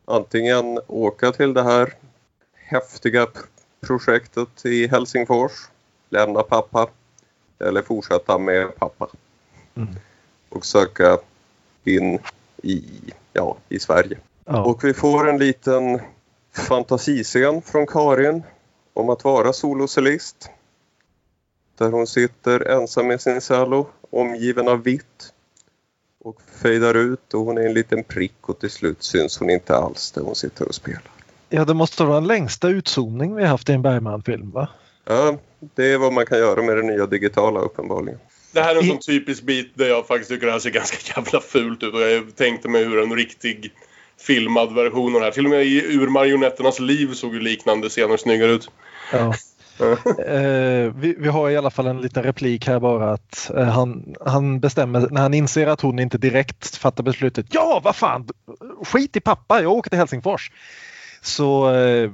Antingen 0.06 0.80
åka 0.88 1.32
till 1.32 1.54
det 1.54 1.64
här 1.64 1.94
häftiga 2.56 3.28
projektet 3.88 4.66
i 4.66 4.88
Helsingfors, 4.88 5.52
lämna 6.10 6.44
pappa 6.44 6.88
eller 7.60 7.82
fortsätta 7.82 8.38
med 8.38 8.76
pappa. 8.76 9.08
Mm. 9.76 9.90
Och 10.50 10.66
söka 10.66 11.18
in 11.84 12.20
i, 12.64 12.84
ja, 13.34 13.58
i 13.70 13.80
Sverige. 13.80 14.18
Ja. 14.46 14.64
Och 14.64 14.84
vi 14.84 14.94
får 14.94 15.30
en 15.30 15.38
liten 15.38 16.00
fantasiscen 16.54 17.62
från 17.62 17.88
Karin 17.88 18.44
om 18.94 19.10
att 19.10 19.24
vara 19.24 19.54
solocellist. 19.54 20.50
Där 21.78 21.92
hon 21.92 22.08
sitter 22.08 22.68
ensam 22.68 23.08
med 23.08 23.22
sin 23.22 23.42
cello 23.42 23.88
omgiven 24.10 24.68
av 24.68 24.84
vitt 24.84 25.34
och 26.24 26.42
fejdar 26.62 26.94
ut 26.94 27.34
och 27.34 27.42
hon 27.42 27.58
är 27.58 27.62
en 27.62 27.74
liten 27.74 28.04
prick 28.04 28.50
och 28.50 28.60
till 28.60 28.70
slut 28.70 29.04
syns 29.04 29.40
hon 29.40 29.50
inte 29.50 29.76
alls 29.76 30.12
där 30.12 30.22
hon 30.22 30.36
sitter 30.36 30.68
och 30.68 30.76
spelar. 30.76 31.12
ja, 31.50 31.66
det 31.66 31.74
måste 31.74 32.04
vara 32.04 32.16
den 32.16 32.28
längsta 32.28 32.68
utzoomning 32.68 33.36
vi 33.36 33.46
haft 33.46 33.70
i 33.70 33.74
en 33.74 33.82
Bergman-film 33.82 34.52
va? 34.52 34.70
Ja, 35.06 35.38
det 35.60 35.94
är 35.94 35.98
vad 35.98 36.14
man 36.14 36.26
kan 36.26 36.38
göra 36.38 36.62
med 36.62 36.78
det 36.78 36.84
nya 36.84 37.06
digitala 37.06 37.60
uppenbarligen. 37.60 38.20
Det 38.54 38.62
här 38.62 38.76
är 38.76 38.80
en 38.80 38.88
sån 38.88 39.00
typisk 39.00 39.44
bit 39.44 39.72
där 39.74 39.88
jag 39.88 40.08
faktiskt 40.08 40.30
tycker 40.30 40.46
det 40.46 40.52
här 40.52 40.60
ser 40.60 40.70
ganska 40.70 40.98
jävla 41.16 41.42
fult 41.42 41.84
ut 41.84 41.94
och 41.94 42.02
jag 42.02 42.36
tänkte 42.36 42.70
mig 42.70 42.84
hur 42.84 43.04
en 43.04 43.16
riktig 43.16 43.72
filmad 44.20 44.76
version 44.76 45.16
av 45.16 45.22
det 45.22 45.26
här. 45.26 45.32
Till 45.32 45.46
och 45.46 45.52
med 45.52 45.66
i 45.66 45.94
Ur 45.94 46.08
marionetternas 46.08 46.80
liv 46.80 47.14
såg 47.14 47.34
ju 47.34 47.40
liknande 47.40 47.90
scener 47.90 48.18
snyggare 48.18 48.52
ut. 48.52 48.70
Ja. 49.12 49.34
Eh, 50.28 50.94
vi, 50.96 51.16
vi 51.18 51.28
har 51.28 51.50
i 51.50 51.58
alla 51.58 51.72
fall 51.72 51.88
en 51.88 52.02
liten 52.02 52.24
replik 52.24 52.68
här 52.68 52.80
bara 52.80 53.12
att 53.14 53.50
eh, 53.50 53.64
han, 53.64 54.16
han 54.26 54.60
bestämmer 54.60 55.08
när 55.12 55.22
han 55.22 55.34
inser 55.34 55.68
att 55.68 55.82
hon 55.82 56.00
inte 56.00 56.18
direkt 56.18 56.76
fattar 56.76 57.04
beslutet. 57.04 57.46
Ja, 57.50 57.82
vad 57.84 57.96
fan! 57.96 58.28
Skit 58.84 59.16
i 59.16 59.20
pappa, 59.20 59.62
jag 59.62 59.72
åker 59.72 59.90
till 59.90 60.00
Helsingfors. 60.00 60.52
Så 61.22 61.76
eh, 61.76 62.12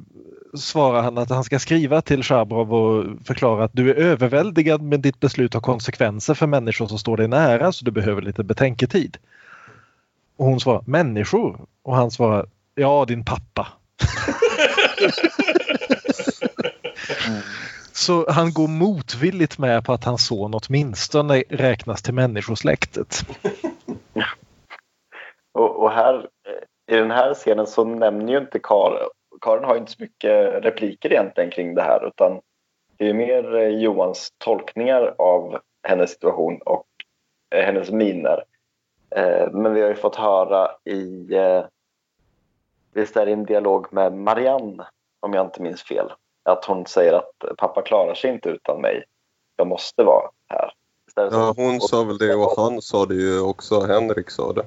svarar 0.58 1.02
han 1.02 1.18
att 1.18 1.30
han 1.30 1.44
ska 1.44 1.60
skriva 1.60 2.02
till 2.02 2.24
Shabrov 2.24 2.74
och 2.74 3.06
förklara 3.26 3.64
att 3.64 3.74
du 3.74 3.90
är 3.90 3.96
överväldigad 3.96 4.82
men 4.82 5.02
ditt 5.02 5.20
beslut 5.20 5.54
har 5.54 5.62
konsekvenser 5.62 6.34
för 6.34 6.48
människor 6.48 6.88
som 6.88 6.98
står 6.98 7.18
dig 7.18 7.28
nära 7.28 7.72
så 7.72 7.86
du 7.86 7.92
behöver 7.92 8.22
lite 8.22 8.44
betänketid. 8.44 9.18
Och 10.38 10.46
hon 10.46 10.60
svarar 10.60 10.84
människor 10.86 11.60
och 11.84 11.96
han 11.96 12.12
svarar 12.12 12.46
ja, 12.76 13.06
din 13.08 13.26
pappa. 13.26 13.68
Så 17.94 18.32
han 18.32 18.54
går 18.54 18.68
motvilligt 18.68 19.58
med 19.58 19.86
på 19.86 19.94
att 19.94 20.04
hans 20.04 20.26
son 20.26 20.54
åtminstone 20.54 21.44
räknas 21.50 22.02
till 22.02 22.14
människosläktet. 22.14 23.26
Och, 25.54 25.84
och 25.84 25.92
här, 25.92 26.16
eh, 26.16 26.96
i 26.96 27.00
den 27.00 27.12
här 27.12 27.34
scenen 27.34 27.68
så 27.68 27.84
nämner 27.84 28.32
ju 28.34 28.38
inte 28.38 28.60
Karl 28.60 28.94
Karin 29.42 29.64
har 29.64 29.78
inte 29.78 29.92
så 29.92 30.02
mycket 30.02 30.64
repliker 30.64 31.12
egentligen 31.12 31.52
kring 31.52 31.76
det 31.76 31.82
här 31.82 32.08
utan 32.08 32.42
det 32.98 33.10
är 33.10 33.14
mer 33.14 33.56
eh, 33.56 33.68
Johans 33.68 34.34
tolkningar 34.38 35.16
av 35.18 35.60
hennes 35.84 36.12
situation 36.12 36.62
och 36.62 36.88
eh, 37.56 37.66
hennes 37.66 37.92
miner. 37.92 38.44
Eh, 39.16 39.52
Men 39.52 39.74
vi 39.74 39.82
har 39.82 39.90
ju 39.90 39.96
fått 39.96 40.16
höra 40.16 40.72
i, 40.86 41.34
eh, 41.36 41.64
visst 42.94 43.18
är 43.18 43.26
det 43.26 43.32
en 43.32 43.46
dialog 43.46 43.94
med 43.94 44.14
Marianne 44.14 44.88
om 45.20 45.34
jag 45.34 45.46
inte 45.46 45.62
minns 45.62 45.84
fel, 45.84 46.12
att 46.44 46.66
hon 46.66 46.86
säger 46.86 47.14
att 47.14 47.58
pappa 47.58 47.82
klarar 47.82 48.14
sig 48.14 48.30
inte 48.30 48.50
utan 48.50 48.82
mig. 48.82 49.04
Jag 49.56 49.68
måste 49.68 50.04
vara 50.04 50.30
här. 50.50 50.74
Ja, 51.16 51.54
hon 51.58 51.82
sa 51.82 52.04
väl 52.04 52.18
det 52.18 52.36
och 52.36 52.54
han 52.58 52.82
sa 52.82 53.06
det 53.06 53.16
ju 53.16 53.42
också. 53.42 53.82
Henrik 53.82 54.30
sa 54.30 54.54
det. 54.54 54.66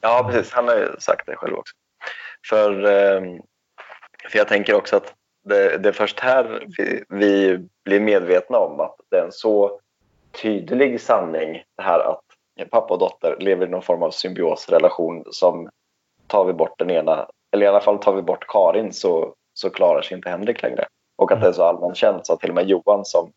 Ja, 0.00 0.28
precis. 0.30 0.52
Han 0.52 0.68
har 0.68 0.76
ju 0.76 0.96
sagt 0.98 1.26
det 1.26 1.36
själv 1.36 1.54
också. 1.54 1.74
För, 2.48 2.84
ehm, 2.84 3.42
för 4.28 4.38
jag 4.38 4.48
tänker 4.48 4.74
också 4.74 4.96
att 4.96 5.14
det, 5.44 5.78
det 5.78 5.88
är 5.88 5.92
först 5.92 6.20
här 6.20 6.66
vi, 6.78 7.04
vi 7.08 7.58
blir 7.84 8.00
medvetna 8.00 8.58
om 8.58 8.80
att 8.80 8.96
det 9.10 9.16
är 9.16 9.24
en 9.24 9.32
så 9.32 9.80
tydlig 10.42 11.00
sanning 11.00 11.62
det 11.76 11.82
här 11.82 12.00
att 12.00 12.20
pappa 12.70 12.94
och 12.94 13.00
dotter 13.00 13.36
lever 13.40 13.66
i 13.66 13.70
någon 13.70 13.82
form 13.82 14.02
av 14.02 14.10
symbiosrelation 14.10 15.24
som 15.30 15.70
tar 16.26 16.44
vi 16.44 16.52
bort 16.52 16.78
den 16.78 16.90
ena, 16.90 17.28
eller 17.52 17.66
i 17.66 17.68
alla 17.68 17.80
fall 17.80 17.98
tar 17.98 18.12
vi 18.12 18.22
bort 18.22 18.46
Karin 18.48 18.92
så, 18.92 19.34
så 19.54 19.70
klarar 19.70 20.02
sig 20.02 20.16
inte 20.16 20.30
Henrik 20.30 20.62
längre. 20.62 20.86
Och 21.16 21.32
att 21.32 21.40
det 21.40 21.48
är 21.48 21.52
så 21.52 21.62
allmänt 21.62 21.96
känt 21.96 22.26
så 22.26 22.32
att 22.32 22.40
till 22.40 22.48
och 22.48 22.54
med 22.54 22.68
Johan 22.68 23.04
som 23.04 23.32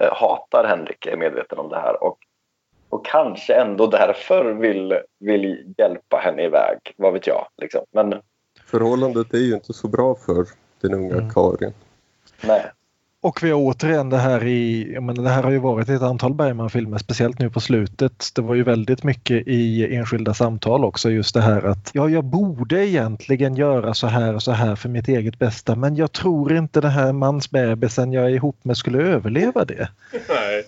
eh, 0.00 0.14
hatar 0.14 0.64
Henrik 0.64 1.06
är 1.06 1.16
medveten 1.16 1.58
om 1.58 1.68
det 1.68 1.76
här 1.76 2.04
och, 2.04 2.18
och 2.88 3.06
kanske 3.06 3.54
ändå 3.54 3.86
därför 3.86 4.44
vill, 4.44 5.00
vill 5.18 5.74
hjälpa 5.78 6.16
henne 6.16 6.42
iväg, 6.44 6.78
vad 6.96 7.12
vet 7.12 7.26
jag. 7.26 7.46
Liksom. 7.56 7.84
Men 7.90 8.20
Förhållandet 8.66 9.34
är 9.34 9.38
ju 9.38 9.54
inte 9.54 9.72
så 9.72 9.88
bra 9.88 10.14
för 10.26 10.46
den 10.80 10.94
unga 10.94 11.14
Mm. 11.14 11.30
Karin. 11.30 11.72
nej, 12.42 12.62
Och 13.20 13.42
vi 13.42 13.50
har 13.50 13.58
återigen 13.60 14.10
det 14.10 14.18
här 14.18 14.44
i, 14.44 14.92
jag 14.94 15.02
menar, 15.02 15.22
det 15.22 15.30
här 15.30 15.42
har 15.42 15.50
ju 15.50 15.58
varit 15.58 15.88
i 15.88 15.92
ett 15.92 16.02
antal 16.02 16.34
Bergman-filmer, 16.34 16.98
speciellt 16.98 17.38
nu 17.38 17.50
på 17.50 17.60
slutet. 17.60 18.28
Det 18.34 18.42
var 18.42 18.54
ju 18.54 18.62
väldigt 18.62 19.02
mycket 19.02 19.48
i 19.48 19.94
enskilda 19.96 20.34
samtal 20.34 20.84
också, 20.84 21.10
just 21.10 21.34
det 21.34 21.40
här 21.40 21.62
att 21.62 21.90
ja, 21.94 22.08
jag 22.08 22.24
borde 22.24 22.86
egentligen 22.86 23.56
göra 23.56 23.94
så 23.94 24.06
här 24.06 24.34
och 24.34 24.42
så 24.42 24.52
här 24.52 24.76
för 24.76 24.88
mitt 24.88 25.08
eget 25.08 25.38
bästa, 25.38 25.74
men 25.74 25.96
jag 25.96 26.12
tror 26.12 26.56
inte 26.56 26.80
den 26.80 26.90
här 26.90 27.12
mansbebisen 27.12 28.12
jag 28.12 28.24
är 28.24 28.30
ihop 28.30 28.56
med 28.62 28.76
skulle 28.76 28.98
överleva 29.02 29.64
det. 29.64 29.88
Nej. 30.28 30.64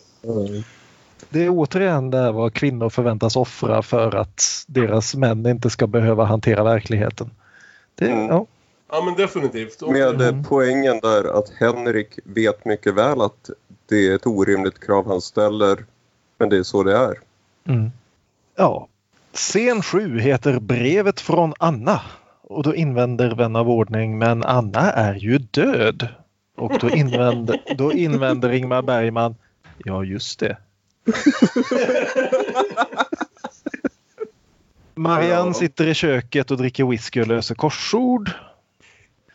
Det 1.30 1.44
är 1.44 1.48
återigen 1.48 2.10
det 2.10 2.18
här 2.18 2.32
vad 2.32 2.54
kvinnor 2.54 2.88
förväntas 2.88 3.36
offra 3.36 3.82
för 3.82 4.16
att 4.16 4.64
deras 4.66 5.14
män 5.14 5.46
inte 5.46 5.70
ska 5.70 5.86
behöva 5.86 6.24
hantera 6.24 6.64
verkligheten. 6.64 7.30
Det, 7.98 8.10
Mm. 8.10 8.26
ja, 8.28 8.46
Ja, 8.90 9.02
men 9.04 9.14
definitivt. 9.14 9.82
Och, 9.82 9.92
Med 9.92 10.20
Mm. 10.22 10.44
poängen 10.44 11.00
där 11.00 11.38
att 11.38 11.50
Henrik 11.60 12.18
vet 12.24 12.64
mycket 12.64 12.94
väl 12.94 13.20
att 13.20 13.50
det 13.88 14.08
är 14.08 14.14
ett 14.14 14.26
orimligt 14.26 14.80
krav 14.86 15.06
han 15.06 15.20
ställer. 15.20 15.84
Men 16.38 16.48
det 16.48 16.56
är 16.56 16.62
så 16.62 16.82
det 16.82 16.96
är. 16.96 17.14
Mm. 17.68 17.90
Ja. 18.56 18.88
Scen 19.32 19.82
7 19.82 20.18
heter 20.18 20.60
Brevet 20.60 21.20
från 21.20 21.54
Anna. 21.58 22.00
Och 22.42 22.62
då 22.62 22.74
invänder 22.74 23.34
vän 23.34 23.56
av 23.56 23.70
ordning, 23.70 24.18
men 24.18 24.44
Anna 24.44 24.90
är 24.92 25.14
ju 25.14 25.38
död. 25.38 26.08
Och 26.56 26.78
då 26.80 26.90
invänder, 26.90 27.60
då 27.76 27.92
invänder 27.92 28.52
Ingmar 28.52 28.82
Bergman, 28.82 29.34
ja 29.78 30.04
just 30.04 30.40
det. 30.40 30.56
Marianne 34.98 35.54
sitter 35.54 35.86
i 35.86 35.94
köket 35.94 36.50
och 36.50 36.56
dricker 36.56 36.84
whisky 36.84 37.20
och 37.20 37.26
löser 37.26 37.54
korsord. 37.54 38.30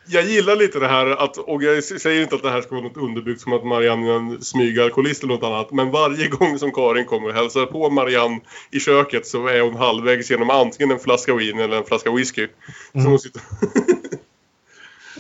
Jag 0.05 0.25
gillar 0.25 0.55
lite 0.55 0.79
det 0.79 0.87
här 0.87 1.05
att, 1.05 1.37
och 1.37 1.63
jag 1.63 1.83
säger 1.83 2.21
inte 2.21 2.35
att 2.35 2.43
det 2.43 2.49
här 2.49 2.61
ska 2.61 2.75
vara 2.75 2.83
något 2.83 2.97
underbyggt 2.97 3.41
som 3.41 3.53
att 3.53 3.65
Marianne 3.65 4.11
är 4.11 4.15
en 4.15 4.41
smygalkoholist 4.41 5.23
eller 5.23 5.33
något 5.33 5.43
annat. 5.43 5.71
Men 5.71 5.91
varje 5.91 6.27
gång 6.27 6.59
som 6.59 6.71
Karin 6.71 7.05
kommer 7.05 7.27
och 7.27 7.33
hälsar 7.33 7.65
på 7.65 7.89
Marianne 7.89 8.39
i 8.71 8.79
köket 8.79 9.27
så 9.27 9.47
är 9.47 9.61
hon 9.61 9.75
halvvägs 9.75 10.31
genom 10.31 10.49
antingen 10.49 10.91
en 10.91 10.99
flaska 10.99 11.35
vin 11.35 11.59
eller 11.59 11.77
en 11.77 11.83
flaska 11.83 12.11
whisky. 12.11 12.47
Som 12.91 12.99
Mm. 12.99 13.11
hon 13.11 13.19
sitter... 13.19 13.41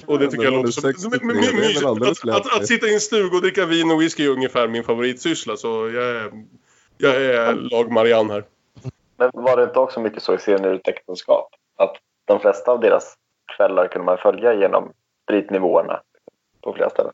och 0.05 0.19
det 0.19 0.25
Ja, 0.25 0.31
tycker 0.31 0.43
jag 0.43 0.53
men 0.53 0.61
låter 0.61 0.71
som, 0.71 0.93
63, 0.93 1.19
som, 1.19 1.99
mysigt. 1.99 2.25
Att, 2.25 2.29
att, 2.29 2.61
att, 2.61 2.67
sitta 2.67 2.87
i 2.87 2.93
en 2.93 2.99
stuga 2.99 3.35
och 3.35 3.41
dricka 3.41 3.65
vin 3.65 3.91
och 3.91 4.01
whisky 4.01 4.25
är 4.25 4.29
ungefär 4.29 4.67
min 4.67 4.83
favoritsyssla. 4.83 5.57
Så 5.57 5.67
jag 5.67 6.09
är, 6.09 6.31
jag 6.97 7.15
är 7.15 7.53
lag 7.53 7.91
Marianne 7.91 8.33
här. 8.33 8.43
Men 9.33 9.43
var 9.43 9.57
det 9.57 9.63
inte 9.63 9.79
också 9.79 9.99
mycket 9.99 10.23
så 10.23 10.35
i 10.35 10.37
serien 10.37 10.65
ur 10.65 10.75
ett 10.75 10.87
äktenskap? 10.87 11.49
Att 11.77 11.97
de 12.25 12.39
flesta 12.39 12.71
av 12.71 12.79
deras 12.79 13.15
kvällar 13.57 13.87
kunde 13.87 14.05
man 14.05 14.17
följa 14.17 14.53
genom 14.53 14.93
spritnivåerna 15.23 16.01
på 16.61 16.73
flera 16.73 16.89
ställen. 16.89 17.13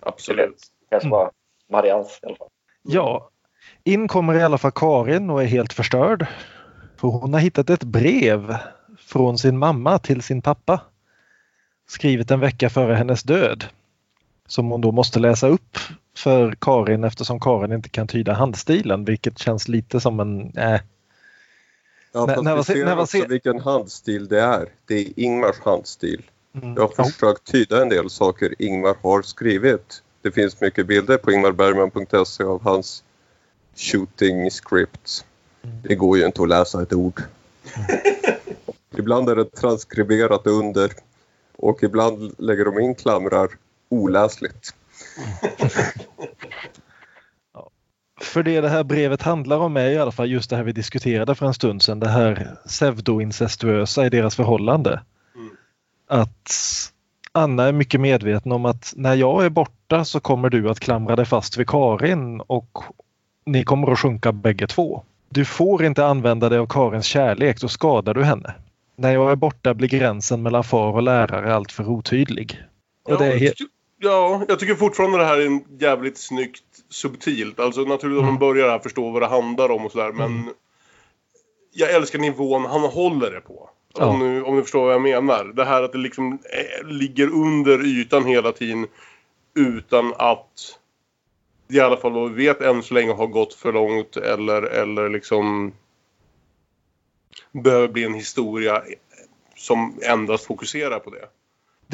Absolut. 0.00 0.62
kanske 0.90 1.08
var 1.08 1.30
Marians 1.70 2.20
i 2.22 2.26
alla 2.26 2.36
fall. 2.36 2.48
Ja, 2.82 3.30
in 3.84 4.08
kommer 4.08 4.34
i 4.34 4.42
alla 4.42 4.58
fall 4.58 4.72
Karin 4.72 5.30
och 5.30 5.42
är 5.42 5.46
helt 5.46 5.72
förstörd. 5.72 6.26
För 6.96 7.08
hon 7.08 7.32
har 7.32 7.40
hittat 7.40 7.70
ett 7.70 7.84
brev 7.84 8.56
från 8.98 9.38
sin 9.38 9.58
mamma 9.58 9.98
till 9.98 10.22
sin 10.22 10.42
pappa. 10.42 10.80
Skrivet 11.86 12.30
en 12.30 12.40
vecka 12.40 12.70
före 12.70 12.94
hennes 12.94 13.22
död. 13.22 13.64
Som 14.46 14.70
hon 14.70 14.80
då 14.80 14.92
måste 14.92 15.18
läsa 15.18 15.48
upp 15.48 15.78
för 16.16 16.54
Karin 16.60 17.04
eftersom 17.04 17.40
Karin 17.40 17.72
inte 17.72 17.88
kan 17.88 18.06
tyda 18.06 18.32
handstilen 18.32 19.04
vilket 19.04 19.38
känns 19.38 19.68
lite 19.68 20.00
som 20.00 20.20
en... 20.20 20.56
Äh. 20.56 20.80
Ja, 22.16 22.26
När- 22.26 22.34
fast 22.34 22.44
när 22.44 22.56
vi 22.56 22.64
ser- 22.64 22.84
när 22.84 22.98
också 22.98 23.26
vilken 23.26 23.58
handstil 23.60 24.28
det 24.28 24.40
är. 24.40 24.68
Det 24.86 24.94
är 24.94 25.12
Ingmars 25.16 25.56
handstil. 25.60 26.22
Mm. 26.54 26.74
Jag 26.74 26.82
har 26.96 27.04
försökt 27.04 27.44
tyda 27.44 27.82
en 27.82 27.88
del 27.88 28.10
saker 28.10 28.54
Ingmar 28.58 28.96
har 29.02 29.22
skrivit. 29.22 30.02
Det 30.22 30.30
finns 30.30 30.60
mycket 30.60 30.86
bilder 30.86 31.16
på 31.16 31.32
ingmarbergman.se 31.32 32.44
av 32.44 32.62
hans 32.62 33.04
shooting 33.76 34.50
scripts. 34.50 35.24
Det 35.82 35.94
går 35.94 36.18
ju 36.18 36.26
inte 36.26 36.42
att 36.42 36.48
läsa 36.48 36.82
ett 36.82 36.92
ord. 36.92 37.22
ibland 38.96 39.28
är 39.28 39.36
det 39.36 39.44
transkriberat 39.44 40.46
under 40.46 40.92
och 41.56 41.82
ibland 41.82 42.34
lägger 42.38 42.64
de 42.64 42.78
in 42.80 42.94
klamrar 42.94 43.48
oläsligt. 43.88 44.74
För 48.24 48.42
det 48.42 48.60
det 48.60 48.68
här 48.68 48.84
brevet 48.84 49.22
handlar 49.22 49.58
om 49.58 49.76
är 49.76 49.90
i 49.90 49.98
alla 49.98 50.12
fall 50.12 50.30
just 50.30 50.50
det 50.50 50.56
här 50.56 50.62
vi 50.62 50.72
diskuterade 50.72 51.34
för 51.34 51.46
en 51.46 51.54
stund 51.54 51.82
sedan. 51.82 52.00
Det 52.00 52.08
här 52.08 52.56
pseudoincestuösa 52.66 54.06
i 54.06 54.10
deras 54.10 54.36
förhållande. 54.36 55.02
Mm. 55.34 55.50
Att 56.08 56.52
Anna 57.32 57.64
är 57.64 57.72
mycket 57.72 58.00
medveten 58.00 58.52
om 58.52 58.64
att 58.64 58.92
när 58.96 59.14
jag 59.14 59.44
är 59.44 59.50
borta 59.50 60.04
så 60.04 60.20
kommer 60.20 60.50
du 60.50 60.70
att 60.70 60.80
klamra 60.80 61.16
dig 61.16 61.24
fast 61.24 61.56
vid 61.56 61.68
Karin 61.68 62.40
och 62.40 62.78
ni 63.46 63.64
kommer 63.64 63.92
att 63.92 63.98
sjunka 63.98 64.32
bägge 64.32 64.66
två. 64.66 65.02
Du 65.28 65.44
får 65.44 65.84
inte 65.84 66.06
använda 66.06 66.48
dig 66.48 66.58
av 66.58 66.66
Karins 66.66 67.06
kärlek, 67.06 67.60
då 67.60 67.68
skadar 67.68 68.14
du 68.14 68.24
henne. 68.24 68.54
När 68.96 69.12
jag 69.12 69.32
är 69.32 69.36
borta 69.36 69.74
blir 69.74 69.88
gränsen 69.88 70.42
mellan 70.42 70.64
far 70.64 70.92
och 70.92 71.02
lärare 71.02 71.54
alltför 71.54 71.88
otydlig. 71.88 72.62
Och 73.04 73.12
Ja, 73.12 73.16
det 73.16 73.24
är 73.24 73.30
jag 73.30 73.38
helt... 73.38 73.56
tycker, 73.56 73.72
ja, 73.98 74.44
jag 74.48 74.58
tycker 74.58 74.74
fortfarande 74.74 75.18
det 75.18 75.24
här 75.24 75.40
är 75.40 75.46
en 75.46 75.64
jävligt 75.78 76.18
snyggt 76.18 76.62
subtilt. 76.94 77.60
Alltså 77.60 77.80
naturligtvis 77.80 78.18
om 78.18 78.24
Mm. 78.24 78.26
man 78.26 78.38
börjar 78.38 78.68
här 78.68 78.78
förstå 78.78 79.10
vad 79.10 79.22
det 79.22 79.26
handlar 79.26 79.70
om 79.70 79.84
och 79.86 79.92
sådär 79.92 80.12
men 80.12 80.50
jag 81.72 81.94
älskar 81.94 82.18
nivån 82.18 82.64
han 82.64 82.80
håller 82.80 83.30
det 83.30 83.40
på. 83.40 83.70
Ja. 83.98 84.06
Om, 84.06 84.18
nu, 84.18 84.42
om 84.42 84.56
ni 84.56 84.62
förstår 84.62 84.84
vad 84.84 84.94
jag 84.94 85.02
menar. 85.02 85.44
Det 85.44 85.64
här 85.64 85.82
att 85.82 85.92
det 85.92 85.98
liksom 85.98 86.32
eh, 86.32 86.86
ligger 86.86 87.26
under 87.28 87.86
ytan 87.86 88.24
hela 88.24 88.52
tiden 88.52 88.86
utan 89.54 90.14
att 90.18 90.78
i 91.68 91.80
alla 91.80 91.96
fall 91.96 92.12
vad 92.12 92.32
vi 92.32 92.46
vet 92.46 92.60
än 92.60 92.82
så 92.82 92.94
länge 92.94 93.12
har 93.12 93.26
gått 93.26 93.54
för 93.54 93.72
långt 93.72 94.16
eller, 94.16 94.62
eller 94.62 95.08
liksom 95.08 95.72
behöver 97.52 97.88
bli 97.88 98.04
en 98.04 98.14
historia 98.14 98.82
som 99.56 99.98
endast 100.02 100.46
fokuserar 100.46 100.98
på 100.98 101.10
det. 101.10 101.28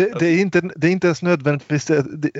Det, 0.05 0.19
det, 0.19 0.27
är 0.27 0.41
inte, 0.41 0.61
det 0.61 0.87
är 0.87 0.91
inte 0.91 1.07
ens 1.07 1.23
nödvändigtvis 1.23 1.85
det, 1.85 2.03
det, 2.03 2.31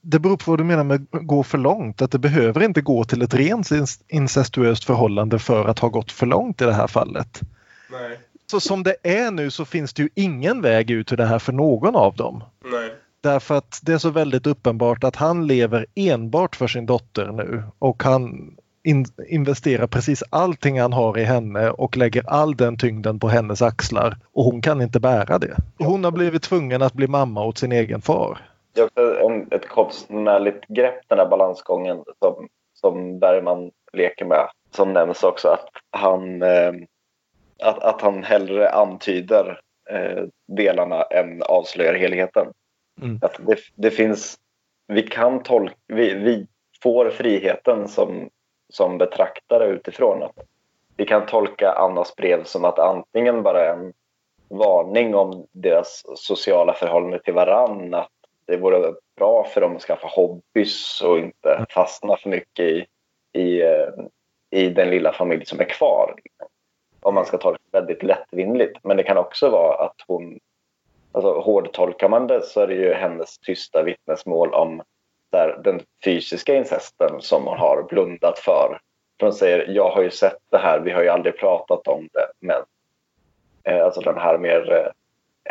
det 0.00 0.18
beror 0.18 0.36
på 0.36 0.50
vad 0.50 0.60
du 0.60 0.64
menar 0.64 0.84
med 0.84 1.06
gå 1.10 1.42
för 1.42 1.58
långt. 1.58 2.02
Att 2.02 2.10
det 2.10 2.18
behöver 2.18 2.62
inte 2.62 2.80
gå 2.80 3.04
till 3.04 3.22
ett 3.22 3.34
rent 3.34 3.70
inc- 3.70 4.00
incestuöst 4.08 4.84
förhållande 4.84 5.38
för 5.38 5.68
att 5.68 5.78
ha 5.78 5.88
gått 5.88 6.12
för 6.12 6.26
långt 6.26 6.60
i 6.60 6.64
det 6.64 6.72
här 6.72 6.86
fallet. 6.86 7.40
Nej. 7.92 8.18
Så 8.50 8.60
som 8.60 8.82
det 8.82 8.96
är 9.02 9.30
nu 9.30 9.50
så 9.50 9.64
finns 9.64 9.92
det 9.92 10.02
ju 10.02 10.08
ingen 10.14 10.62
väg 10.62 10.90
ut 10.90 11.12
ur 11.12 11.16
det 11.16 11.26
här 11.26 11.38
för 11.38 11.52
någon 11.52 11.96
av 11.96 12.16
dem. 12.16 12.44
Nej. 12.64 12.94
Därför 13.20 13.58
att 13.58 13.80
det 13.82 13.92
är 13.92 13.98
så 13.98 14.10
väldigt 14.10 14.46
uppenbart 14.46 15.04
att 15.04 15.16
han 15.16 15.46
lever 15.46 15.86
enbart 15.94 16.56
för 16.56 16.66
sin 16.66 16.86
dotter 16.86 17.32
nu 17.32 17.62
och 17.78 18.02
han 18.02 18.54
in, 18.84 19.04
investerar 19.28 19.86
precis 19.86 20.24
allting 20.30 20.80
han 20.80 20.92
har 20.92 21.18
i 21.18 21.24
henne 21.24 21.70
och 21.70 21.96
lägger 21.96 22.24
all 22.26 22.56
den 22.56 22.78
tyngden 22.78 23.18
på 23.18 23.28
hennes 23.28 23.62
axlar 23.62 24.16
och 24.32 24.44
hon 24.44 24.62
kan 24.62 24.82
inte 24.82 25.00
bära 25.00 25.38
det. 25.38 25.56
Hon 25.78 26.04
har 26.04 26.10
blivit 26.10 26.42
tvungen 26.42 26.82
att 26.82 26.92
bli 26.92 27.06
mamma 27.06 27.44
åt 27.44 27.58
sin 27.58 27.72
egen 27.72 28.00
far. 28.00 28.38
Det 28.74 28.80
är 28.80 28.84
också 28.84 29.20
en, 29.20 29.48
ett 29.50 29.68
konstnärligt 29.68 30.66
grepp, 30.68 31.00
den 31.08 31.18
här 31.18 31.28
balansgången 31.28 32.04
som, 32.18 32.48
som 32.74 33.18
Bergman 33.18 33.70
leker 33.92 34.24
med. 34.24 34.48
Som 34.70 34.92
nämns 34.92 35.22
också 35.22 35.48
att 35.48 35.68
han, 35.90 36.42
eh, 36.42 36.72
att, 37.62 37.78
att 37.82 38.00
han 38.00 38.22
hellre 38.22 38.70
antyder 38.70 39.60
eh, 39.90 40.24
delarna 40.56 41.02
än 41.02 41.42
avslöjar 41.42 41.94
helheten. 41.94 42.46
Mm. 43.02 43.18
Att 43.22 43.40
det, 43.46 43.56
det 43.74 43.90
finns, 43.90 44.38
vi 44.88 45.02
kan 45.02 45.42
tolka, 45.42 45.74
vi, 45.88 46.14
vi 46.14 46.46
får 46.82 47.10
friheten 47.10 47.88
som, 47.88 48.28
som 48.72 48.98
betraktare 48.98 49.66
utifrån. 49.66 50.22
Att 50.22 50.36
vi 50.96 51.06
kan 51.06 51.26
tolka 51.26 51.72
Annas 51.72 52.16
brev 52.16 52.44
som 52.44 52.64
att 52.64 52.78
antingen 52.78 53.42
bara 53.42 53.72
en 53.72 53.92
varning 54.48 55.14
om 55.14 55.46
deras 55.52 56.02
sociala 56.16 56.74
förhållande 56.74 57.18
till 57.18 57.34
varann. 57.34 57.94
Att 57.94 58.10
det 58.46 58.56
vore 58.56 58.94
bra 59.16 59.44
för 59.44 59.60
dem 59.60 59.76
att 59.76 59.82
skaffa 59.82 60.08
hobbys 60.08 61.02
och 61.02 61.18
inte 61.18 61.66
fastna 61.70 62.16
för 62.16 62.30
mycket 62.30 62.64
i, 62.64 62.86
i, 63.32 63.62
eh, 63.62 63.88
i 64.50 64.68
den 64.68 64.90
lilla 64.90 65.12
familj 65.12 65.46
som 65.46 65.60
är 65.60 65.64
kvar. 65.68 66.14
Om 67.00 67.14
man 67.14 67.26
ska 67.26 67.38
tolka 67.38 67.62
det 67.70 67.78
väldigt 67.78 68.02
lättvindigt. 68.02 68.78
Men 68.82 68.96
det 68.96 69.02
kan 69.02 69.18
också 69.18 69.50
vara 69.50 69.84
att 69.84 69.96
hon... 70.06 70.38
Alltså 71.14 71.40
hårdtolkar 71.40 72.08
man 72.08 72.26
det 72.26 72.42
så 72.42 72.60
är 72.60 72.66
det 72.66 72.74
ju 72.74 72.92
hennes 72.92 73.38
tysta 73.38 73.82
vittnesmål 73.82 74.54
om 74.54 74.82
där, 75.32 75.60
den 75.64 75.80
fysiska 76.04 76.54
incesten 76.54 77.20
som 77.20 77.46
hon 77.46 77.58
har 77.58 77.82
blundat 77.82 78.38
för. 78.38 78.80
För 79.20 79.26
hon 79.26 79.34
säger 79.34 79.68
jag 79.68 79.90
har 79.90 80.02
ju 80.02 80.10
sett 80.10 80.38
det 80.50 80.58
här, 80.58 80.80
vi 80.80 80.90
har 80.90 81.02
ju 81.02 81.08
aldrig 81.08 81.38
pratat 81.38 81.88
om 81.88 82.08
det. 82.12 82.26
Men 82.40 82.62
Eh, 83.64 83.84
alltså 83.84 84.00
den 84.00 84.18
här 84.18 84.38
mer 84.38 84.72
eh, 84.72 84.92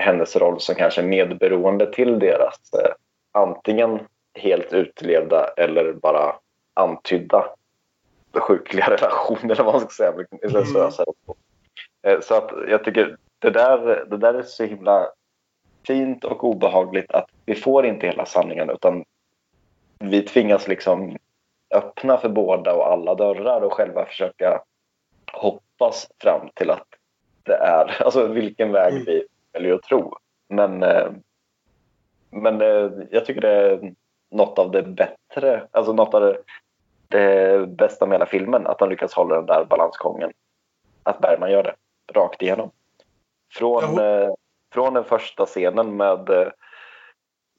hennes 0.03 0.35
roll 0.35 0.59
som 0.59 0.75
kanske 0.75 1.01
medberoende 1.01 1.93
till 1.93 2.19
deras 2.19 2.73
eh, 2.73 2.91
antingen 3.31 3.99
helt 4.33 4.73
utlevda 4.73 5.47
eller 5.57 5.93
bara 5.93 6.35
antydda 6.73 7.49
sjukliga 8.33 8.85
relationer 8.89 9.51
eller 9.51 9.63
vad 9.63 9.73
man 9.73 9.81
ska 9.81 9.89
säga. 9.89 10.13
Incestuösa. 10.43 11.05
Eh, 12.07 12.19
Så 12.19 12.35
att 12.35 12.51
jag 12.67 12.83
tycker 12.83 13.17
det 13.39 13.49
där, 13.49 14.05
det 14.09 14.17
där 14.17 14.33
är 14.33 14.43
så 14.43 14.63
himla 14.63 15.07
fint 15.87 16.23
och 16.23 16.43
obehagligt 16.43 17.11
att 17.11 17.29
vi 17.45 17.55
får 17.55 17.85
inte 17.85 18.07
hela 18.07 18.25
sanningen 18.25 18.69
utan 18.69 19.03
vi 20.01 20.21
tvingas 20.21 20.67
liksom 20.67 21.17
öppna 21.71 22.17
för 22.17 22.29
båda 22.29 22.73
och 22.73 22.91
alla 22.91 23.15
dörrar 23.15 23.61
och 23.61 23.73
själva 23.73 24.05
försöka 24.05 24.61
hoppas 25.31 26.07
fram 26.19 26.49
till 26.53 26.69
att 26.69 26.87
det 27.43 27.55
är, 27.55 28.01
alltså 28.03 28.27
vilken 28.27 28.71
väg 28.71 28.93
Mm. 28.93 29.05
vi 29.05 29.25
väljer 29.53 29.73
att 29.73 29.83
tro. 29.83 30.17
Men, 30.49 30.83
eh, 30.83 31.11
men 32.29 32.61
eh, 32.61 32.91
jag 33.09 33.25
tycker 33.25 33.41
det 33.41 33.71
är 33.71 33.93
något 34.31 34.59
av 34.59 34.71
det 34.71 34.83
bättre, 34.83 35.67
alltså 35.71 35.93
något 35.93 36.13
av 36.13 36.21
det, 36.21 36.37
det 37.07 37.67
bästa 37.67 38.05
med 38.05 38.15
hela 38.15 38.25
filmen, 38.25 38.67
att 38.67 38.79
han 38.79 38.89
lyckas 38.89 39.13
hålla 39.13 39.35
den 39.35 39.45
där 39.45 39.65
balansgången. 39.65 40.31
Att 41.03 41.21
Bergman 41.21 41.51
gör 41.51 41.63
det 41.63 41.75
rakt 42.13 42.41
igenom. 42.41 42.71
Från, 43.53 43.99
eh, 43.99 44.33
från 44.73 44.93
den 44.93 45.03
första 45.03 45.45
scenen 45.45 45.97
med, 45.97 46.51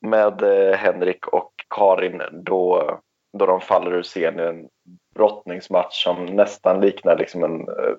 med 0.01 0.43
Henrik 0.77 1.27
och 1.27 1.52
Karin 1.73 2.23
då, 2.32 2.99
då 3.32 3.47
de 3.47 3.61
faller 3.61 3.93
ur 3.93 4.03
scenen 4.03 4.40
i 4.40 4.49
en 4.49 4.69
brottningsmatch 5.15 6.05
som 6.05 6.27
nästan 6.27 6.81
liknar 6.81 7.19
liksom 7.19 7.44
en 7.44 7.61
eh, 7.61 7.94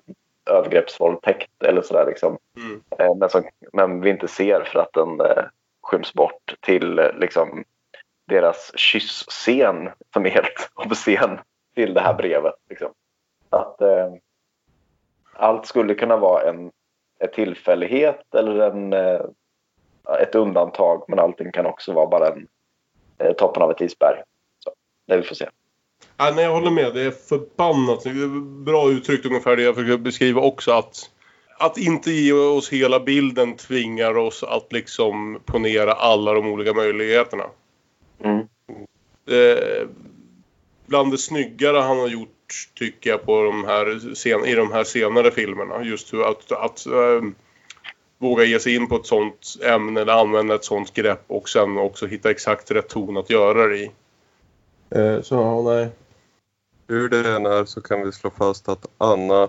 övergreppsvåldtäkt 0.50 1.62
eller 1.62 1.82
sådär 1.82 2.06
liksom. 2.06 2.38
Mm. 2.56 2.82
Eh, 2.98 3.14
men, 3.16 3.30
som, 3.30 3.42
men 3.72 4.00
vi 4.00 4.10
inte 4.10 4.28
ser 4.28 4.60
för 4.60 4.78
att 4.78 4.92
den 4.92 5.20
eh, 5.20 5.44
skyms 5.82 6.14
bort 6.14 6.54
till 6.60 6.98
eh, 6.98 7.12
liksom 7.14 7.64
deras 8.26 8.72
kyssscen 8.78 9.90
som 10.12 10.26
är 10.26 10.30
helt 10.30 10.70
obscen 10.74 11.38
till 11.74 11.94
det 11.94 12.00
här 12.00 12.14
brevet. 12.14 12.54
Liksom. 12.68 12.92
Att 13.50 13.80
eh, 13.80 14.12
allt 15.32 15.66
skulle 15.66 15.94
kunna 15.94 16.16
vara 16.16 16.48
en, 16.48 16.70
en 17.18 17.30
tillfällighet 17.34 18.34
eller 18.34 18.70
en, 18.70 18.92
eh, 18.92 19.20
ett 20.20 20.34
undantag 20.34 21.04
men 21.08 21.18
allting 21.18 21.52
kan 21.52 21.66
också 21.66 21.92
vara 21.92 22.06
bara 22.06 22.28
en 22.28 22.46
toppen 23.38 23.62
av 23.62 23.70
ett 23.70 23.80
isberg. 23.80 24.22
Så, 24.64 24.70
det 25.06 25.16
vi 25.16 25.22
får 25.22 25.34
se. 25.34 25.48
Ja, 26.16 26.32
nej, 26.36 26.44
jag 26.44 26.52
håller 26.52 26.70
med. 26.70 26.94
Det 26.94 27.02
är 27.02 27.10
förbannat 27.10 28.04
det 28.04 28.10
är 28.10 28.64
Bra 28.64 28.90
uttryckt 28.90 29.26
ungefär 29.26 29.56
det 29.56 29.62
jag 29.62 29.74
försöker 29.74 29.96
beskriva 29.96 30.40
också. 30.40 30.72
Att, 30.72 31.10
att 31.58 31.78
inte 31.78 32.10
ge 32.10 32.32
oss 32.32 32.72
hela 32.72 33.00
bilden 33.00 33.56
tvingar 33.56 34.16
oss 34.16 34.42
att 34.42 34.72
liksom 34.72 35.40
ponera 35.44 35.92
alla 35.92 36.32
de 36.32 36.46
olika 36.46 36.74
möjligheterna. 36.74 37.44
Mm. 38.24 38.38
Eh, 39.30 39.88
bland 40.86 41.10
det 41.10 41.18
snyggare 41.18 41.78
han 41.78 41.98
har 41.98 42.08
gjort 42.08 42.30
tycker 42.74 43.10
jag 43.10 43.26
på 43.26 43.42
de 43.42 43.64
här 43.64 44.14
sen, 44.14 44.44
i 44.44 44.54
de 44.54 44.72
här 44.72 44.84
senare 44.84 45.30
filmerna. 45.30 45.84
Just 45.84 46.12
hur 46.12 46.30
att, 46.30 46.52
att 46.52 46.86
eh, 46.86 47.22
våga 48.24 48.44
ge 48.44 48.60
sig 48.60 48.74
in 48.74 48.88
på 48.88 48.96
ett 48.96 49.06
sånt 49.06 49.56
ämne 49.62 50.00
eller 50.00 50.12
använda 50.12 50.54
ett 50.54 50.64
sånt 50.64 50.94
grepp 50.94 51.24
och 51.26 51.48
sen 51.48 51.78
också 51.78 52.06
hitta 52.06 52.30
exakt 52.30 52.70
rätt 52.70 52.88
ton 52.88 53.16
att 53.16 53.30
göra 53.30 53.66
det 53.66 53.76
i. 53.76 53.90
Eh, 54.90 55.22
så 55.22 55.62
nej. 55.62 55.88
Hur 56.88 57.08
det 57.08 57.30
än 57.30 57.46
är 57.46 57.64
så 57.64 57.80
kan 57.80 58.02
vi 58.02 58.12
slå 58.12 58.30
fast 58.30 58.68
att 58.68 58.86
Anna 58.98 59.48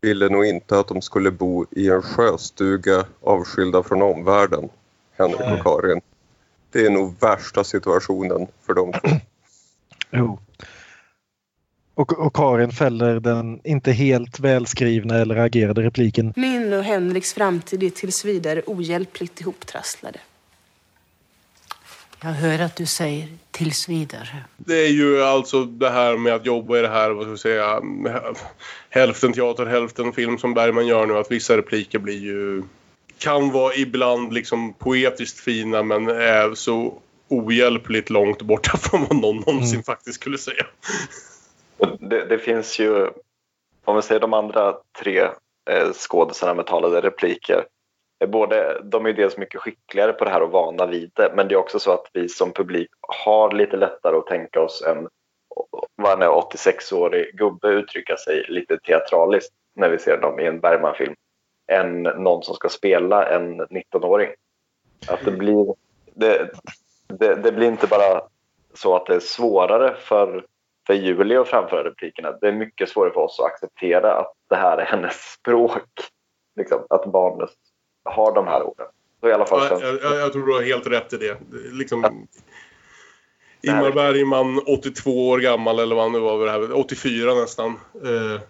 ville 0.00 0.28
nog 0.28 0.44
inte 0.44 0.78
att 0.78 0.88
de 0.88 1.02
skulle 1.02 1.30
bo 1.30 1.66
i 1.70 1.88
en 1.88 2.02
sjöstuga 2.02 3.04
avskilda 3.20 3.82
från 3.82 4.02
omvärlden, 4.02 4.68
Henrik 5.12 5.40
Nej. 5.40 5.52
och 5.52 5.62
Karin. 5.64 6.00
Det 6.70 6.86
är 6.86 6.90
nog 6.90 7.14
värsta 7.20 7.64
situationen 7.64 8.46
för 8.66 8.74
dem 8.74 8.92
två. 8.92 9.08
Jo. 10.10 10.38
Och, 11.96 12.26
och 12.26 12.34
Karin 12.34 12.72
fäller 12.72 13.20
den 13.20 13.60
inte 13.64 13.92
helt 13.92 14.40
välskrivna 14.40 15.18
eller 15.18 15.36
agerade 15.36 15.82
repliken. 15.82 16.32
Min 16.36 16.72
och 16.72 16.82
Henriks 16.82 17.34
framtid 17.34 17.82
är 17.82 17.90
tills 17.90 18.24
vidare 18.24 18.62
ohjälpligt 18.66 19.40
ihoptrasslade. 19.40 20.18
Jag 22.22 22.30
hör 22.30 22.58
att 22.58 22.76
du 22.76 22.86
säger 22.86 23.28
tills 23.50 23.88
vidare. 23.88 24.44
Det 24.56 24.74
är 24.74 24.88
ju 24.88 25.22
alltså 25.22 25.64
det 25.64 25.90
här 25.90 26.16
med 26.16 26.34
att 26.34 26.46
jobba 26.46 26.78
i 26.78 26.82
det 26.82 26.88
här, 26.88 27.10
vad 27.10 27.24
ska 27.24 27.30
vi 27.30 27.38
säga, 27.38 27.80
hälften 28.90 29.32
teater, 29.32 29.66
hälften 29.66 30.12
film 30.12 30.38
som 30.38 30.54
Bergman 30.54 30.86
gör 30.86 31.06
nu. 31.06 31.18
Att 31.18 31.30
vissa 31.30 31.56
repliker 31.56 31.98
blir 31.98 32.18
ju, 32.18 32.62
kan 33.18 33.50
vara 33.50 33.74
ibland 33.74 34.32
liksom 34.32 34.72
poetiskt 34.72 35.40
fina 35.40 35.82
men 35.82 36.08
är 36.08 36.54
så 36.54 36.98
ohjälpligt 37.28 38.10
långt 38.10 38.42
borta 38.42 38.76
från 38.80 39.00
vad 39.00 39.16
någon 39.16 39.36
någonsin 39.36 39.82
faktiskt 39.82 40.20
skulle 40.20 40.38
säga. 40.38 40.66
Och 41.78 41.88
det, 42.00 42.24
det 42.24 42.38
finns 42.38 42.78
ju, 42.78 43.10
om 43.84 43.96
vi 43.96 44.02
säger 44.02 44.20
de 44.20 44.34
andra 44.34 44.76
tre 44.98 45.20
eh, 45.70 45.92
skådisarna 45.92 46.54
med 46.54 46.66
talade 46.66 47.00
repliker. 47.00 47.66
är 48.18 48.26
Både, 48.26 48.80
de 48.84 49.04
är 49.04 49.08
ju 49.08 49.14
dels 49.14 49.36
mycket 49.36 49.60
skickligare 49.60 50.12
på 50.12 50.24
det 50.24 50.30
här 50.30 50.42
och 50.42 50.50
vana 50.50 50.86
vid 50.86 51.10
det. 51.14 51.32
Men 51.36 51.48
det 51.48 51.54
är 51.54 51.58
också 51.58 51.78
så 51.78 51.92
att 51.92 52.10
vi 52.12 52.28
som 52.28 52.52
publik 52.52 52.88
har 53.00 53.52
lite 53.52 53.76
lättare 53.76 54.16
att 54.16 54.26
tänka 54.26 54.60
oss 54.60 54.82
en 54.86 55.08
vad 55.96 56.22
en 56.22 56.28
86-årig 56.28 57.36
gubbe 57.36 57.68
uttrycka 57.68 58.16
sig 58.16 58.44
lite 58.48 58.78
teatraliskt 58.78 59.52
när 59.74 59.88
vi 59.88 59.98
ser 59.98 60.16
dem 60.16 60.40
i 60.40 60.46
en 60.46 60.60
Bergman-film. 60.60 61.14
Än 61.72 62.02
någon 62.02 62.42
som 62.42 62.54
ska 62.54 62.68
spela 62.68 63.28
en 63.28 63.60
19-åring. 63.60 64.28
Att 65.08 65.24
det 65.24 65.30
blir, 65.30 65.74
det, 66.14 66.50
det, 67.06 67.34
det 67.34 67.52
blir 67.52 67.68
inte 67.68 67.86
bara 67.86 68.22
så 68.74 68.96
att 68.96 69.06
det 69.06 69.14
är 69.14 69.20
svårare 69.20 69.94
för 69.94 70.44
för 70.86 70.94
Julie 70.94 71.40
att 71.40 71.48
framföra 71.48 71.84
replikerna. 71.84 72.32
Det 72.40 72.48
är 72.48 72.52
mycket 72.52 72.88
svårare 72.88 73.12
för 73.12 73.20
oss 73.20 73.40
att 73.40 73.46
acceptera 73.46 74.18
att 74.18 74.32
det 74.48 74.56
här 74.56 74.78
är 74.78 74.84
hennes 74.84 75.32
språk. 75.32 75.82
Liksom, 76.56 76.86
att 76.90 77.12
barnet 77.12 77.50
har 78.04 78.34
de 78.34 78.46
här 78.46 78.62
orden. 78.62 78.86
Så 79.20 79.28
i 79.28 79.32
alla 79.32 79.46
fall 79.46 79.80
Jag, 79.80 79.94
jag, 80.02 80.16
jag 80.16 80.32
tror 80.32 80.46
du 80.46 80.52
har 80.52 80.62
helt 80.62 80.86
rätt 80.86 81.12
i 81.12 81.16
det. 81.16 81.38
Liksom, 81.72 82.02
här 82.02 82.12
Ingmar 83.62 83.92
Bergman, 83.92 84.58
82 84.58 85.28
år 85.28 85.38
gammal 85.38 85.78
eller 85.78 85.94
vad 85.94 86.04
han 86.04 86.12
nu 86.12 86.18
var, 86.18 86.44
det 86.44 86.50
här, 86.50 86.72
84 86.72 87.34
nästan. 87.34 87.70
Eh, 88.04 88.40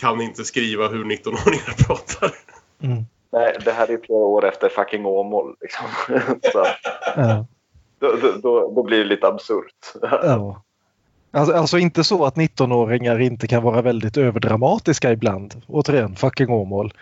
kan 0.00 0.20
inte 0.20 0.44
skriva 0.44 0.88
hur 0.88 1.04
19-åringar 1.04 1.86
pratar. 1.86 2.34
Mm. 2.82 3.04
Nej, 3.32 3.56
det 3.64 3.72
här 3.72 3.90
är 3.90 3.98
flera 4.06 4.18
år 4.18 4.44
efter 4.44 4.68
fucking 4.68 5.06
Åmål. 5.06 5.56
Liksom. 5.60 5.86
Så 6.52 6.66
Ja. 7.16 7.46
då, 7.98 8.12
då, 8.22 8.32
då, 8.42 8.74
då 8.74 8.82
blir 8.82 8.98
det 8.98 9.04
lite 9.04 9.26
absurt. 9.26 9.92
Ja. 10.02 10.62
Alltså, 11.32 11.54
alltså 11.54 11.78
inte 11.78 12.04
så 12.04 12.24
att 12.24 12.36
19-åringar 12.36 13.20
inte 13.20 13.46
kan 13.46 13.62
vara 13.62 13.82
väldigt 13.82 14.16
överdramatiska 14.16 15.12
ibland. 15.12 15.62
Återigen, 15.66 16.16
fucking 16.16 16.50
Åmål. 16.50 16.92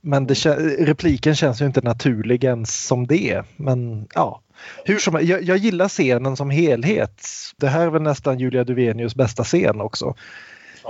Men 0.00 0.26
det, 0.26 0.34
repliken 0.78 1.34
känns 1.34 1.62
ju 1.62 1.66
inte 1.66 1.80
naturlig 1.80 2.44
ens 2.44 2.86
som 2.86 3.06
det. 3.06 3.42
Men 3.56 4.08
ja, 4.14 4.40
hur 4.84 4.98
som 4.98 5.14
jag, 5.14 5.42
jag 5.42 5.56
gillar 5.56 5.88
scenen 5.88 6.36
som 6.36 6.50
helhet. 6.50 7.22
Det 7.56 7.68
här 7.68 7.86
är 7.86 7.90
väl 7.90 8.02
nästan 8.02 8.38
Julia 8.38 8.64
Duvenius 8.64 9.14
bästa 9.14 9.44
scen 9.44 9.80
också. 9.80 10.14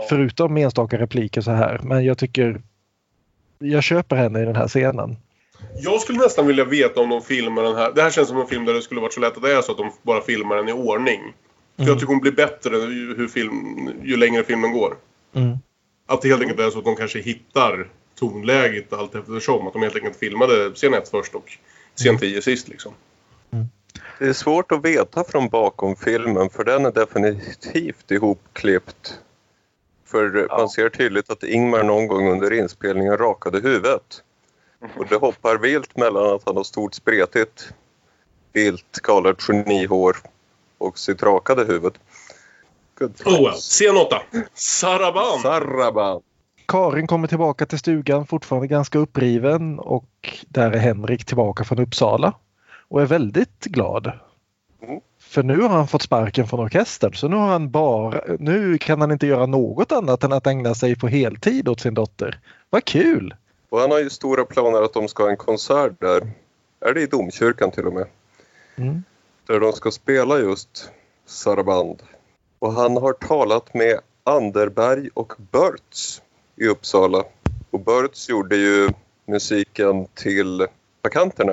Förutom 0.08 0.56
enstaka 0.56 0.98
repliker 0.98 1.40
så 1.40 1.50
här. 1.50 1.80
Men 1.82 2.04
jag 2.04 2.18
tycker 2.18 2.62
jag 3.58 3.82
köper 3.82 4.16
henne 4.16 4.42
i 4.42 4.44
den 4.44 4.56
här 4.56 4.68
scenen. 4.68 5.16
Jag 5.76 6.00
skulle 6.00 6.18
nästan 6.18 6.46
vilja 6.46 6.64
veta 6.64 7.00
om 7.00 7.08
de 7.08 7.22
filmar 7.22 7.62
den 7.62 7.76
här. 7.76 7.92
Det 7.94 8.02
här 8.02 8.10
känns 8.10 8.28
som 8.28 8.40
en 8.40 8.46
film 8.46 8.64
där 8.64 8.74
det 8.74 8.82
skulle 8.82 9.00
varit 9.00 9.12
så 9.12 9.20
lätt 9.20 9.36
att 9.36 9.42
det 9.42 9.52
är 9.52 9.62
så 9.62 9.72
att 9.72 9.78
de 9.78 9.90
bara 10.02 10.20
filmar 10.20 10.56
den 10.56 10.68
i 10.68 10.72
ordning. 10.72 11.20
För 11.78 11.82
Mm. 11.82 11.92
jag 11.92 11.98
tycker 11.98 12.12
hon 12.12 12.20
blir 12.20 12.32
bättre 12.32 12.76
ju, 12.76 13.14
hur 13.16 13.28
film, 13.28 13.90
ju 14.02 14.16
längre 14.16 14.44
filmen 14.44 14.72
går. 14.72 14.96
Mm. 15.34 15.59
Att 16.06 16.22
det 16.22 16.28
helt 16.28 16.42
enkelt 16.42 16.60
är 16.60 16.70
så 16.70 16.78
att 16.78 16.84
de 16.84 16.96
kanske 16.96 17.18
hittar 17.18 17.88
tonläget 18.18 18.92
allt 18.92 19.14
eftersom. 19.14 19.66
Att 19.66 19.72
de 19.72 19.82
helt 19.82 19.96
enkelt 19.96 20.16
filmade 20.16 20.74
scen 20.74 20.94
1 20.94 21.09
först 21.09 21.34
och 21.34 21.59
scen 21.96 22.18
10 22.18 22.42
sist 22.42 22.68
liksom. 22.68 22.92
Det 24.18 24.26
är 24.26 24.32
svårt 24.32 24.72
att 24.72 24.84
veta 24.84 25.24
från 25.24 25.48
bakom 25.48 25.96
filmen 25.96 26.50
för 26.50 26.64
den 26.64 26.86
är 26.86 26.92
definitivt 26.92 28.10
ihopklippt. 28.10 29.20
För 30.06 30.46
man 30.59 30.68
ser 30.68 30.88
tydligt 30.88 31.30
att 31.30 31.42
Ingmar 31.42 31.82
någon 31.82 32.06
gång 32.06 32.28
under 32.28 32.52
inspelningen 32.52 33.16
rakade 33.16 33.60
huvudet. 33.60 34.22
Och 34.96 35.06
det 35.09 35.16
hoppar 35.16 35.59
vilt 35.59 35.96
mellan 35.96 36.34
att 36.34 36.42
han 36.46 36.56
har 36.56 36.64
stort 36.64 36.94
spretigt 36.94 37.72
vilt 38.52 38.92
galet 39.02 39.42
genihår 39.42 40.16
och 40.78 40.98
sitt 40.98 41.22
rakade 41.22 41.64
huvud. 41.64 41.92
Good 42.98 43.12
Oh 43.24 43.42
well. 43.42 43.52
Scen 43.52 43.96
8. 43.96 44.22
Saraban. 44.55 45.38
Saraban. 45.38 46.22
Karin 46.66 47.06
kommer 47.06 47.28
tillbaka 47.28 47.66
till 47.66 47.78
stugan 47.78 48.26
fortfarande 48.26 48.66
ganska 48.66 48.98
uppriven 48.98 49.78
och 49.78 50.09
där 50.48 50.70
är 50.70 50.78
Henrik 50.78 51.24
tillbaka 51.24 51.64
från 51.64 51.78
Uppsala 51.78 52.32
och 52.88 53.02
är 53.02 53.06
väldigt 53.06 53.64
glad. 53.64 54.12
Mm. 54.82 55.00
För 55.20 55.42
nu 55.42 55.60
har 55.60 55.68
han 55.68 55.88
fått 55.88 56.02
sparken 56.02 56.48
från 56.48 56.60
orkestern 56.60 57.14
så 57.14 57.28
nu 57.28 57.36
har 57.36 57.46
han 57.46 57.70
bara, 57.70 58.20
nu 58.38 58.78
kan 58.78 59.00
han 59.00 59.10
inte 59.10 59.26
göra 59.26 59.46
något 59.46 59.92
annat 59.92 60.24
än 60.24 60.32
att 60.32 60.46
ägna 60.46 60.74
sig 60.74 60.96
på 60.96 61.09
heltid 61.09 61.68
åt 61.68 61.80
sin 61.80 61.94
dotter. 61.94 62.40
Vad 62.70 62.84
kul! 62.84 63.34
Och 63.68 63.80
han 63.80 63.90
har 63.90 63.98
ju 63.98 64.10
stora 64.10 64.44
planer 64.44 64.82
att 64.82 64.94
de 64.94 65.09
ska 65.09 65.22
ha 65.22 65.30
en 65.30 65.36
konsert 65.36 65.92
där. 66.00 66.30
Är 66.80 66.94
det 66.94 67.02
i 67.02 67.06
domkyrkan 67.06 67.70
till 67.70 67.86
och 67.86 67.92
med? 67.92 68.06
Mm. 68.76 69.02
Där 69.48 69.60
de 69.60 69.72
ska 69.72 69.90
spela 69.90 70.38
just 70.38 70.90
Saraband. 71.26 72.02
Och 72.58 72.72
han 72.72 72.96
har 72.96 73.12
talat 73.12 73.74
med 73.74 74.00
Anderberg 74.24 75.08
och 75.14 75.32
Börts 75.50 76.22
i 76.56 76.66
Uppsala. 76.66 77.24
Och 77.70 77.80
Börts 77.80 78.28
gjorde 78.28 78.56
ju 78.56 78.88
musiken 79.24 80.06
till 80.14 80.66
Vakanterna. 81.02 81.52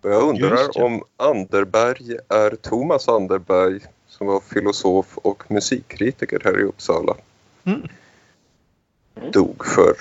Och 0.00 0.10
jag 0.10 0.22
Just 0.22 0.42
undrar 0.42 0.72
det. 0.74 0.84
om 0.84 1.02
Anderberg 1.16 2.18
är 2.28 2.50
Thomas 2.50 3.08
Anderberg 3.08 3.80
som 4.08 4.26
var 4.26 4.40
filosof 4.40 5.18
och 5.18 5.50
musikkritiker 5.50 6.40
här 6.44 6.60
i 6.60 6.62
Uppsala. 6.62 7.16
Mm. 7.64 7.88
Dog 9.32 9.66
för 9.66 9.96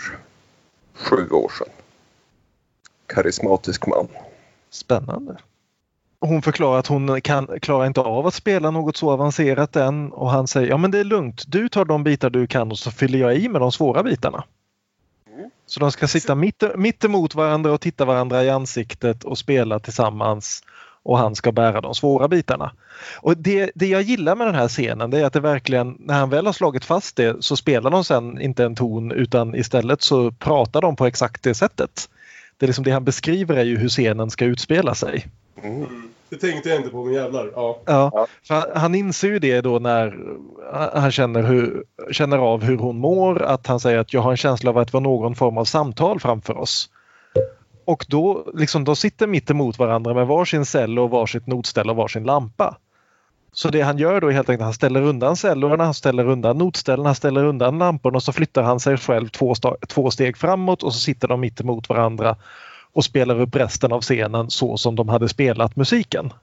sju 0.93 1.29
år 1.29 1.51
sedan. 1.59 1.73
Karismatisk 3.07 3.87
man. 3.87 4.07
Spännande. 4.69 5.37
Hon 6.25 6.41
förklarar 6.41 6.79
att 6.79 6.87
hon 6.87 7.21
kan, 7.21 7.47
klarar 7.61 7.85
inte 7.85 8.01
av 8.01 8.27
att 8.27 8.33
spela 8.33 8.71
något 8.71 8.97
så 8.97 9.11
avancerat 9.11 9.75
än 9.75 10.11
och 10.11 10.29
han 10.29 10.47
säger 10.47 10.67
ja 10.67 10.77
men 10.77 10.91
det 10.91 10.99
är 10.99 11.03
lugnt. 11.03 11.43
Du 11.47 11.69
tar 11.69 11.85
de 11.85 12.03
bitar 12.03 12.29
du 12.29 12.47
kan 12.47 12.71
och 12.71 12.79
så 12.79 12.91
fyller 12.91 13.19
jag 13.19 13.35
i 13.35 13.49
med 13.49 13.61
de 13.61 13.71
svåra 13.71 14.03
bitarna. 14.03 14.43
Så 15.65 15.79
de 15.79 15.91
ska 15.91 16.07
sitta 16.07 16.35
mitt, 16.35 16.63
mitt 16.75 17.03
emot 17.03 17.35
varandra 17.35 17.71
och 17.71 17.81
titta 17.81 18.05
varandra 18.05 18.43
i 18.43 18.49
ansiktet 18.49 19.23
och 19.23 19.37
spela 19.37 19.79
tillsammans 19.79 20.63
och 21.03 21.17
han 21.17 21.35
ska 21.35 21.51
bära 21.51 21.81
de 21.81 21.95
svåra 21.95 22.27
bitarna. 22.27 22.71
Och 23.21 23.37
det, 23.37 23.71
det 23.75 23.87
jag 23.87 24.01
gillar 24.01 24.35
med 24.35 24.47
den 24.47 24.55
här 24.55 24.67
scenen 24.67 25.09
det 25.09 25.19
är 25.19 25.25
att 25.25 25.33
det 25.33 25.39
verkligen, 25.39 25.97
när 25.99 26.13
han 26.13 26.29
väl 26.29 26.45
har 26.45 26.53
slagit 26.53 26.85
fast 26.85 27.15
det 27.15 27.43
så 27.43 27.57
spelar 27.57 27.91
de 27.91 28.03
sen 28.03 28.41
inte 28.41 28.65
en 28.65 28.75
ton 28.75 29.11
utan 29.11 29.55
istället 29.55 30.01
så 30.01 30.31
pratar 30.31 30.81
de 30.81 30.95
på 30.95 31.05
exakt 31.05 31.43
det 31.43 31.53
sättet. 31.53 32.09
Det, 32.57 32.65
är 32.65 32.67
liksom 32.67 32.83
det 32.83 32.91
han 32.91 33.03
beskriver 33.03 33.55
är 33.55 33.63
ju 33.65 33.77
hur 33.77 33.89
scenen 33.89 34.29
ska 34.29 34.45
utspela 34.45 34.95
sig. 34.95 35.25
Det 36.29 36.37
tänkte 36.37 36.69
jag 36.69 36.77
inte 36.77 36.89
på, 36.89 37.03
men 37.03 37.13
jävlar. 37.13 37.51
Ja. 37.55 37.79
Ja, 37.85 38.27
för 38.47 38.55
han- 38.55 38.69
han 38.75 38.95
inser 38.95 39.27
ju 39.27 39.39
det 39.39 39.61
då 39.61 39.79
när 39.79 40.17
han 40.93 41.11
känner, 41.11 41.43
hur, 41.43 41.83
känner 42.11 42.37
av 42.37 42.63
hur 42.63 42.77
hon 42.77 42.97
mår. 42.97 43.41
Att 43.41 43.67
han 43.67 43.79
säger 43.79 43.97
att 43.99 44.13
jag 44.13 44.21
har 44.21 44.31
en 44.31 44.37
känsla 44.37 44.69
av 44.69 44.77
att 44.77 44.87
det 44.87 44.93
var 44.93 45.01
någon 45.01 45.35
form 45.35 45.57
av 45.57 45.65
samtal 45.65 46.19
framför 46.19 46.57
oss. 46.57 46.89
Och 47.85 48.05
då 48.09 48.45
liksom, 48.53 48.83
de 48.83 48.95
sitter 48.95 49.27
mitt 49.27 49.49
emot 49.49 49.77
varandra 49.79 50.13
med 50.13 50.27
varsin 50.27 50.65
cell 50.65 50.99
och 50.99 51.09
varsitt 51.09 51.47
notställ 51.47 51.89
och 51.89 51.95
varsin 51.95 52.23
lampa. 52.23 52.77
Så 53.55 53.69
det 53.69 53.81
han 53.81 53.97
gör 53.97 54.21
då 54.21 54.27
är 54.27 54.31
helt 54.31 54.49
enkelt 54.49 54.61
att 54.61 54.65
han 54.65 54.73
ställer 54.73 55.01
undan 55.01 55.35
cellorna, 55.35 55.83
han 55.83 55.93
ställer 55.93 56.27
undan 56.27 56.57
notställen, 56.57 57.05
han 57.05 57.15
ställer 57.15 57.45
undan 57.45 57.77
lamporna 57.77 58.15
och 58.15 58.23
så 58.23 58.31
flyttar 58.33 58.63
han 58.63 58.79
sig 58.79 58.97
själv 58.97 59.27
två, 59.29 59.53
två 59.87 60.11
steg 60.11 60.37
framåt 60.37 60.83
och 60.83 60.93
så 60.93 60.99
sitter 60.99 61.27
de 61.27 61.39
mitt 61.41 61.61
emot 61.61 61.89
varandra 61.89 62.35
och 62.93 63.05
spelar 63.05 63.41
upp 63.41 63.55
resten 63.55 63.91
av 63.91 64.01
scenen 64.01 64.49
så 64.49 64.77
som 64.77 64.95
de 64.95 65.09
hade 65.09 65.29
spelat 65.29 65.75
musiken. 65.75 66.33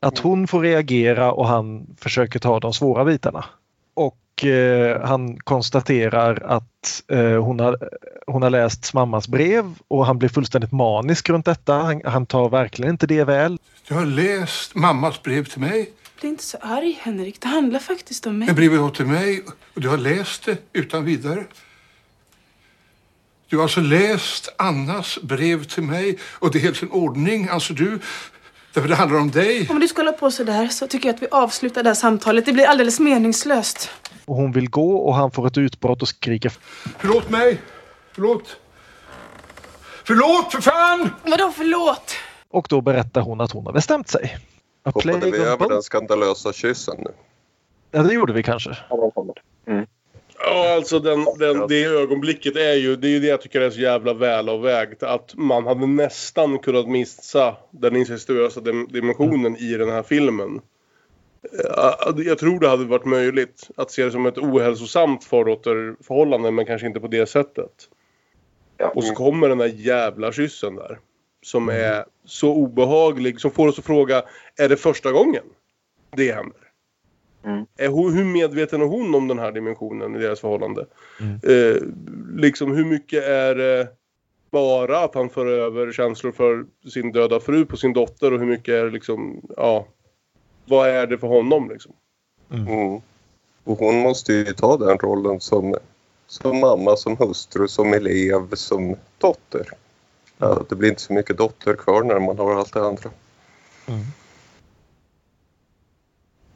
Att 0.00 0.18
hon 0.18 0.48
får 0.48 0.62
reagera 0.62 1.32
och 1.32 1.48
han 1.48 1.86
försöker 2.00 2.38
ta 2.38 2.60
de 2.60 2.72
svåra 2.72 3.04
bitarna. 3.04 3.44
Och 3.94 4.44
eh, 4.44 5.06
han 5.06 5.36
konstaterar 5.40 6.42
att 6.46 7.02
eh, 7.08 7.44
hon, 7.44 7.60
har, 7.60 7.88
hon 8.26 8.42
har 8.42 8.50
läst 8.50 8.94
mammas 8.94 9.28
brev 9.28 9.74
och 9.88 10.06
han 10.06 10.18
blir 10.18 10.28
fullständigt 10.28 10.72
manisk 10.72 11.28
runt 11.28 11.44
detta. 11.44 11.74
Han, 11.74 12.02
han 12.04 12.26
tar 12.26 12.48
verkligen 12.48 12.90
inte 12.90 13.06
det 13.06 13.24
väl. 13.24 13.58
Du 13.88 13.94
har 13.94 14.06
läst 14.06 14.74
mammas 14.74 15.22
brev 15.22 15.44
till 15.44 15.60
mig. 15.60 15.90
Bli 16.20 16.28
inte 16.28 16.44
så 16.44 16.58
arg, 16.60 16.98
Henrik. 17.02 17.40
Det 17.40 17.48
handlar 17.48 17.78
faktiskt 17.80 18.26
om 18.26 18.38
mig. 18.38 18.46
Men 18.46 18.54
brevet 18.54 18.80
var 18.80 18.90
till 18.90 19.06
mig 19.06 19.42
och 19.74 19.80
du 19.80 19.88
har 19.88 19.98
läst 19.98 20.44
det 20.44 20.58
utan 20.72 21.04
vidare. 21.04 21.44
Du 23.48 23.56
har 23.56 23.62
alltså 23.62 23.80
läst 23.80 24.54
Annas 24.58 25.18
brev 25.22 25.64
till 25.64 25.82
mig 25.82 26.18
och 26.32 26.50
det 26.50 26.58
är 26.58 26.60
helt 26.60 26.76
sin 26.76 26.90
ordning, 26.90 27.48
alltså 27.48 27.74
du. 27.74 27.98
Därför 28.72 28.88
det 28.88 28.94
handlar 28.94 29.18
om 29.18 29.30
dig. 29.30 29.66
Om 29.70 29.80
du 29.80 29.88
ska 29.88 30.00
hålla 30.00 30.12
på 30.12 30.30
så 30.30 30.44
där 30.44 30.68
så 30.68 30.86
tycker 30.86 31.08
jag 31.08 31.14
att 31.14 31.22
vi 31.22 31.26
avslutar 31.30 31.82
det 31.82 31.88
här 31.88 31.94
samtalet. 31.94 32.46
Det 32.46 32.52
blir 32.52 32.66
alldeles 32.66 33.00
meningslöst. 33.00 33.90
Och 34.24 34.36
hon 34.36 34.52
vill 34.52 34.70
gå 34.70 34.96
och 34.96 35.14
han 35.14 35.30
får 35.30 35.46
ett 35.46 35.58
utbrott 35.58 36.02
och 36.02 36.08
skriker 36.08 36.52
Förlåt 36.98 37.30
mig. 37.30 37.60
Förlåt. 38.12 38.56
Förlåt 40.04 40.52
för 40.52 40.60
fan! 40.60 41.10
Vadå 41.24 41.52
förlåt? 41.56 42.14
och 42.50 42.66
då 42.70 42.80
berättar 42.80 43.20
hon 43.20 43.40
att 43.40 43.52
hon 43.52 43.66
har 43.66 43.72
bestämt 43.72 44.08
sig. 44.08 44.38
Hoppade 44.84 45.30
vi 45.30 45.38
över 45.38 45.68
den 45.68 45.82
skandalösa 45.82 46.52
kyssen 46.52 46.96
nu? 46.98 47.10
Ja, 47.90 48.02
det 48.02 48.14
gjorde 48.14 48.32
vi 48.32 48.42
kanske. 48.42 48.78
Kommer. 49.14 49.34
Ja, 50.40 50.74
alltså 50.74 50.98
den, 50.98 51.24
den, 51.38 51.66
det 51.68 51.84
ögonblicket 51.84 52.56
är 52.56 52.74
ju, 52.74 52.96
det 52.96 53.08
är 53.08 53.10
ju 53.10 53.20
det 53.20 53.26
jag 53.26 53.40
tycker 53.40 53.60
är 53.60 53.70
så 53.70 53.80
jävla 53.80 54.14
välavvägt. 54.14 55.02
Att 55.02 55.34
man 55.36 55.66
hade 55.66 55.86
nästan 55.86 56.58
kunnat 56.58 56.88
missa 56.88 57.56
den 57.70 57.96
incestuösa 57.96 58.60
dim- 58.60 58.92
dimensionen 58.92 59.56
i 59.56 59.74
den 59.76 59.88
här 59.90 60.02
filmen. 60.02 60.60
Eh, 61.52 62.24
Jag 62.26 62.38
tror 62.38 62.60
det 62.60 62.68
hade 62.68 62.84
varit 62.84 63.04
möjligt 63.04 63.70
att 63.76 63.90
se 63.90 64.04
det 64.04 64.10
som 64.10 64.26
ett 64.26 64.38
ohälsosamt 64.38 65.24
faråterförhållande 65.24 66.50
men 66.50 66.66
kanske 66.66 66.86
inte 66.86 67.00
på 67.00 67.08
det 67.08 67.26
sättet. 67.26 67.72
Ja. 68.76 68.88
Och 68.88 69.04
så 69.04 69.14
kommer 69.14 69.48
den 69.48 69.58
där 69.58 69.72
jävla 69.74 70.32
kyssen 70.32 70.76
där. 70.76 70.98
Som 71.42 71.68
är 71.68 72.04
så 72.24 72.52
obehaglig, 72.52 73.40
som 73.40 73.50
får 73.50 73.68
oss 73.68 73.78
att 73.78 73.84
fråga, 73.84 74.22
är 74.58 74.68
det 74.68 74.76
första 74.76 75.12
gången 75.12 75.44
det 76.16 76.32
händer? 76.32 76.60
Mm. 77.48 77.66
Är 77.76 77.88
hon, 77.88 78.12
hur 78.12 78.24
medveten 78.24 78.82
är 78.82 78.86
hon 78.86 79.14
om 79.14 79.28
den 79.28 79.38
här 79.38 79.52
dimensionen 79.52 80.16
i 80.16 80.18
deras 80.18 80.40
förhållande? 80.40 80.86
Mm. 81.20 81.40
Eh, 81.42 81.82
liksom 82.42 82.72
hur 82.76 82.84
mycket 82.84 83.24
är 83.24 83.54
det 83.54 83.88
bara 84.50 84.98
att 84.98 85.14
han 85.14 85.28
för 85.28 85.46
över 85.46 85.92
känslor 85.92 86.32
för 86.32 86.66
sin 86.90 87.12
döda 87.12 87.40
fru 87.40 87.66
på 87.66 87.76
sin 87.76 87.92
dotter 87.92 88.32
och 88.32 88.38
hur 88.38 88.46
mycket 88.46 88.74
är 88.74 88.84
det 88.84 88.90
liksom, 88.90 89.40
ja, 89.56 89.86
vad 90.64 90.88
är 90.88 91.06
det 91.06 91.18
för 91.18 91.26
honom 91.26 91.70
liksom? 91.70 91.92
Mm. 92.50 93.00
Och 93.64 93.78
hon 93.78 93.96
måste 93.96 94.32
ju 94.32 94.44
ta 94.44 94.76
den 94.76 94.98
rollen 94.98 95.40
som, 95.40 95.76
som 96.26 96.60
mamma, 96.60 96.96
som 96.96 97.16
hustru, 97.16 97.68
som 97.68 97.92
elev, 97.92 98.54
som 98.54 98.96
dotter. 99.18 99.68
Ja, 100.38 100.62
det 100.68 100.74
blir 100.74 100.88
inte 100.88 101.02
så 101.02 101.12
mycket 101.12 101.36
dotter 101.36 101.74
kvar 101.74 102.02
när 102.02 102.18
man 102.18 102.38
har 102.38 102.54
allt 102.54 102.72
det 102.72 102.80
andra. 102.80 103.10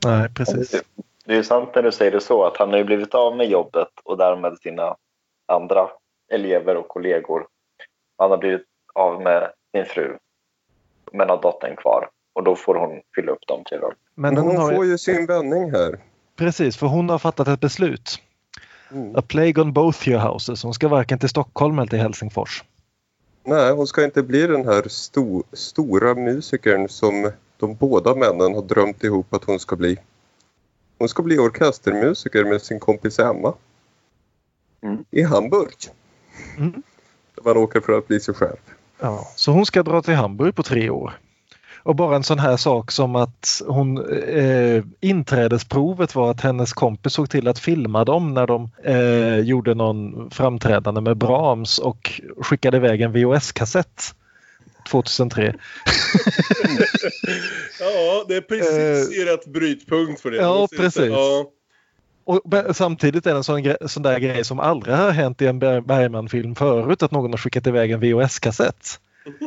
Nej, 0.05 0.29
precis. 0.35 0.83
Det 1.25 1.33
är 1.33 1.37
ju 1.37 1.45
sant 1.45 1.71
när 1.75 1.83
du 1.83 1.93
säger 1.93 2.11
det 2.11 2.21
så 2.21 2.45
att 2.45 2.57
han 2.57 2.71
har 2.71 2.79
ju 2.79 2.85
blivit 2.85 3.15
av 3.15 3.37
med 3.37 3.47
jobbet 3.47 3.89
och 4.05 4.17
därmed 4.17 4.59
sina 4.59 4.97
andra 5.47 5.89
elever 6.33 6.77
och 6.77 6.89
kollegor. 6.89 7.47
Han 8.19 8.31
har 8.31 8.39
blivit 8.39 8.67
av 8.95 9.23
med 9.23 9.51
sin 9.73 9.85
fru 9.85 10.17
men 11.13 11.29
har 11.29 11.43
dottern 11.43 11.77
kvar 11.77 12.09
och 12.33 12.45
då 12.45 12.57
får 12.57 12.75
hon 12.75 13.01
fylla 13.15 13.33
upp 13.33 13.47
de 13.47 13.65
tre 13.65 13.79
rollerna. 13.79 13.97
Men 14.15 14.37
hon 14.37 14.47
hon 14.47 14.57
har 14.57 14.75
får 14.75 14.85
ju, 14.85 14.91
ju 14.91 14.99
sin 14.99 15.27
vändning 15.27 15.71
här. 15.71 15.99
precis, 16.37 16.77
för 16.77 16.87
hon 16.87 17.09
har 17.09 17.19
fattat 17.19 17.49
ett 17.49 17.61
beslut. 17.61 18.19
Mm. 18.91 19.17
A 19.17 19.23
plague 19.29 19.63
on 19.63 19.73
both 19.73 20.09
your 20.09 20.21
houses. 20.21 20.63
Hon 20.63 20.75
ska 20.75 20.89
varken 20.89 21.19
till 21.19 21.29
Stockholm 21.29 21.79
eller 21.79 21.91
till 21.91 21.99
Helsingfors. 21.99 22.65
Nej, 23.45 23.73
hon 23.73 23.87
ska 23.87 24.05
inte 24.05 24.23
bli 24.23 24.47
den 24.47 24.65
här 24.65 24.89
sto, 24.89 25.43
stora 25.53 26.15
musikern 26.15 26.89
som 26.89 27.31
de 27.63 27.75
båda 27.75 28.15
männen 28.15 28.55
har 28.55 28.63
drömt 28.63 29.05
ihop 29.05 29.35
att 29.35 29.45
hon 29.45 29.61
ska 29.61 29.77
bli. 29.77 29.97
Hon 30.99 31.09
ska 31.09 31.23
bli 31.23 31.39
orkestermusiker 31.39 32.45
med 32.45 32.63
sin 32.63 32.81
kompis 32.81 33.19
Emma. 33.19 33.55
Mm. 34.83 35.05
I 35.11 35.23
Hamburg. 35.23 35.75
Mm. 36.59 36.83
Där 37.35 37.43
man 37.45 37.57
åker 37.57 37.81
för 37.81 37.99
att 37.99 38.09
bli 38.09 38.21
sig 38.21 38.35
själv. 38.35 38.57
Ja, 39.01 39.29
så 39.37 39.53
hon 39.53 39.67
ska 39.67 39.83
dra 39.83 40.03
till 40.03 40.15
Hamburg 40.15 40.55
på 40.55 40.63
tre 40.63 40.91
år. 40.91 41.19
Och 41.83 41.97
bara 41.97 42.17
en 42.17 42.25
sån 42.25 42.39
här 42.39 42.57
sak 42.57 42.91
som 42.91 43.17
att 43.17 43.63
hon 43.67 44.11
eh, 44.13 44.85
inträdesprovet 45.01 46.15
var 46.15 46.31
att 46.31 46.41
hennes 46.41 46.73
kompis 46.73 47.13
såg 47.13 47.31
till 47.31 47.49
att 47.49 47.59
filma 47.59 48.05
dem 48.05 48.35
när 48.35 48.47
de 48.47 48.71
eh, 48.85 49.39
gjorde 49.39 49.75
någon 49.75 50.31
framträdande 50.31 51.01
med 51.01 51.17
Brahms 51.17 51.79
och 51.79 52.21
skickade 52.41 52.77
iväg 52.77 53.01
en 53.01 53.13
VHS-kassett 53.13 54.15
2003. 54.85 55.55
Ja, 57.81 58.25
det 58.29 58.37
är 58.37 58.41
precis 58.41 59.17
i 59.19 59.25
rätt 59.25 59.47
brytpunkt 59.47 60.21
för 60.21 60.31
det. 60.31 60.37
ja, 60.37 60.69
precis. 60.77 61.07
Ja. 61.11 61.47
Och 62.25 62.43
samtidigt 62.77 63.27
är 63.27 63.31
det 63.31 63.37
en 63.37 63.45
sån, 63.45 63.61
gre- 63.65 63.87
sån 63.87 64.03
där 64.03 64.19
grej 64.19 64.45
som 64.45 64.61
aldrig 64.61 64.95
har 64.97 65.11
hänt 65.11 65.43
i 65.43 65.47
en 65.47 65.59
Ber- 65.59 65.81
Bergman-film 65.81 66.55
förut 66.55 67.03
att 67.03 67.11
någon 67.11 67.31
har 67.31 67.39
skickat 67.39 67.67
iväg 67.67 67.91
en 67.91 68.01
VHS-kassett. 68.01 69.01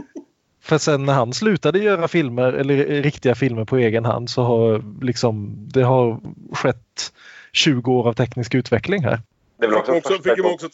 För 0.63 0.77
sen 0.77 1.05
när 1.05 1.13
han 1.13 1.33
slutade 1.33 1.79
göra 1.79 2.07
filmer 2.07 2.53
eller 2.53 2.85
riktiga 3.01 3.35
filmer 3.35 3.65
på 3.65 3.77
egen 3.77 4.05
hand 4.05 4.29
så 4.29 4.43
har 4.43 4.83
liksom 5.01 5.55
det 5.73 5.83
har 5.83 6.19
skett 6.53 7.13
20 7.53 7.91
år 7.91 8.07
av 8.07 8.13
teknisk 8.13 8.55
utveckling 8.55 9.03
här. 9.03 9.21
Det 9.59 9.67
Fick 9.67 9.75
också 9.77 9.91
också, 9.91 10.13
fick 10.13 10.37
man 10.43 10.53
också 10.53 10.69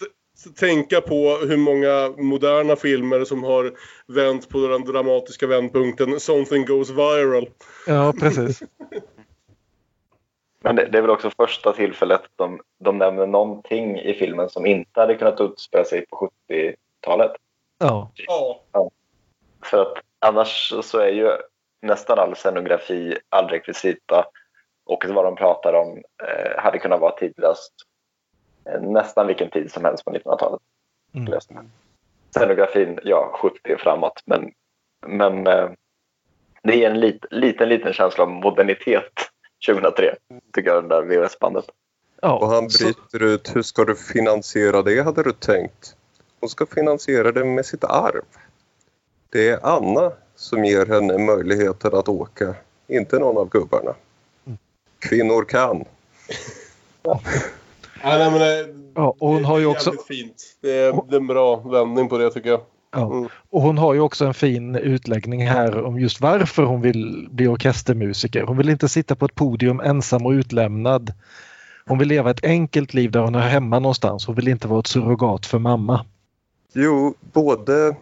tänka 0.55 1.01
på 1.01 1.37
hur 1.47 1.57
många 1.57 2.09
moderna 2.17 2.75
filmer 2.75 3.25
som 3.25 3.43
har 3.43 3.73
vänt 4.07 4.49
på 4.49 4.57
den 4.57 4.85
dramatiska 4.85 5.47
vändpunkten 5.47 6.19
Something 6.19 6.65
goes 6.65 6.89
viral. 6.89 7.49
Ja, 7.87 8.13
precis. 8.19 8.63
Men 10.63 10.75
det, 10.75 10.85
det 10.85 10.97
är 10.97 11.01
väl 11.01 11.11
också 11.11 11.31
första 11.37 11.73
tillfället 11.73 12.21
de, 12.35 12.61
de 12.79 12.97
nämner 12.97 13.27
någonting 13.27 13.99
i 13.99 14.13
filmen 14.13 14.49
som 14.49 14.65
inte 14.65 14.99
hade 14.99 15.15
kunnat 15.15 15.41
utspela 15.41 15.85
sig 15.85 16.05
på 16.05 16.31
70-talet. 16.49 17.31
Ja. 17.77 18.11
Ja. 18.15 18.61
För 19.63 19.81
att 19.81 19.93
annars 20.19 20.73
så 20.83 20.97
är 20.99 21.09
ju 21.09 21.29
nästan 21.81 22.19
all 22.19 22.35
scenografi, 22.35 23.17
all 23.29 23.47
rekvisita 23.47 24.25
och 24.85 25.05
vad 25.09 25.25
de 25.25 25.35
pratar 25.35 25.73
om 25.73 25.97
eh, 25.97 26.63
hade 26.63 26.79
kunnat 26.79 26.99
vara 26.99 27.11
tidlöst 27.11 27.73
nästan 28.81 29.27
vilken 29.27 29.49
tid 29.49 29.71
som 29.71 29.85
helst 29.85 30.05
på 30.05 30.11
1900-talet. 30.11 30.61
Mm. 31.13 31.39
Scenografin, 32.35 32.99
ja, 33.03 33.37
70 33.41 33.73
och 33.73 33.79
framåt. 33.79 34.21
Men, 34.25 34.51
men 35.07 35.47
eh, 35.47 35.69
det 36.63 36.83
är 36.85 36.89
en 36.91 36.99
lit, 36.99 37.25
liten, 37.31 37.69
liten 37.69 37.93
känsla 37.93 38.23
av 38.23 38.29
modernitet 38.29 39.11
2003, 39.67 40.15
tycker 40.53 40.69
jag, 40.69 40.83
det 40.83 40.89
där 40.89 41.01
VHS-bandet. 41.01 41.65
Ja, 42.21 42.37
Och 42.37 42.47
han 42.47 42.69
så- 42.69 42.83
bryter 42.83 43.23
ut, 43.23 43.55
hur 43.55 43.61
ska 43.61 43.85
du 43.85 43.95
finansiera 43.95 44.81
det 44.81 45.01
hade 45.01 45.23
du 45.23 45.31
tänkt? 45.31 45.95
Hon 46.39 46.49
ska 46.49 46.65
finansiera 46.65 47.31
det 47.31 47.45
med 47.45 47.65
sitt 47.65 47.83
arv. 47.83 48.21
Det 49.29 49.49
är 49.49 49.59
Anna 49.65 50.11
som 50.35 50.65
ger 50.65 50.85
henne 50.85 51.17
möjligheten 51.17 51.95
att 51.95 52.09
åka, 52.09 52.55
inte 52.87 53.19
någon 53.19 53.37
av 53.37 53.49
gubbarna. 53.49 53.95
Kvinnor 54.99 55.43
kan. 55.45 55.85
Ja, 58.03 58.17
nej, 58.17 58.31
men 58.31 58.39
det, 58.39 58.67
Ja, 58.95 59.15
och 59.19 59.29
hon 59.29 59.45
har 59.45 59.57
ju 59.59 59.63
det 59.65 59.69
är 59.69 59.71
också, 59.71 59.93
fint. 60.07 60.43
Det 60.61 60.71
är, 60.71 60.93
det 61.09 61.15
är 61.15 61.19
en 61.19 61.27
bra 61.27 61.55
vändning 61.55 62.09
på 62.09 62.17
det 62.17 62.31
tycker 62.31 62.49
jag. 62.49 62.61
ja, 62.91 63.11
Mm. 63.11 63.29
och 63.49 63.61
hon 63.61 63.77
har 63.77 63.93
ju 63.93 63.99
också 63.99 64.25
en 64.25 64.33
fin 64.33 64.75
utläggning 64.75 65.47
här 65.47 65.83
om 65.83 65.99
just 65.99 66.21
varför 66.21 66.63
hon 66.63 66.81
vill 66.81 67.27
bli 67.31 67.47
orkestermusiker. 67.47 68.43
Hon 68.43 68.57
vill 68.57 68.69
inte 68.69 68.89
sitta 68.89 69.15
på 69.15 69.25
ett 69.25 69.35
podium 69.35 69.79
ensam 69.79 70.25
och 70.25 70.31
utlämnad. 70.31 71.13
Hon 71.85 71.97
vill 71.99 72.07
leva 72.07 72.31
ett 72.31 72.43
enkelt 72.45 72.93
liv 72.93 73.11
där 73.11 73.19
hon 73.19 73.35
är 73.35 73.39
hemma 73.39 73.79
någonstans. 73.79 74.25
Hon 74.27 74.35
vill 74.35 74.47
inte 74.47 74.67
vara 74.67 74.79
ett 74.79 74.87
surrogat 74.87 75.45
för 75.45 75.59
mamma. 75.59 76.05
Jo, 76.73 77.13
både 77.33 77.95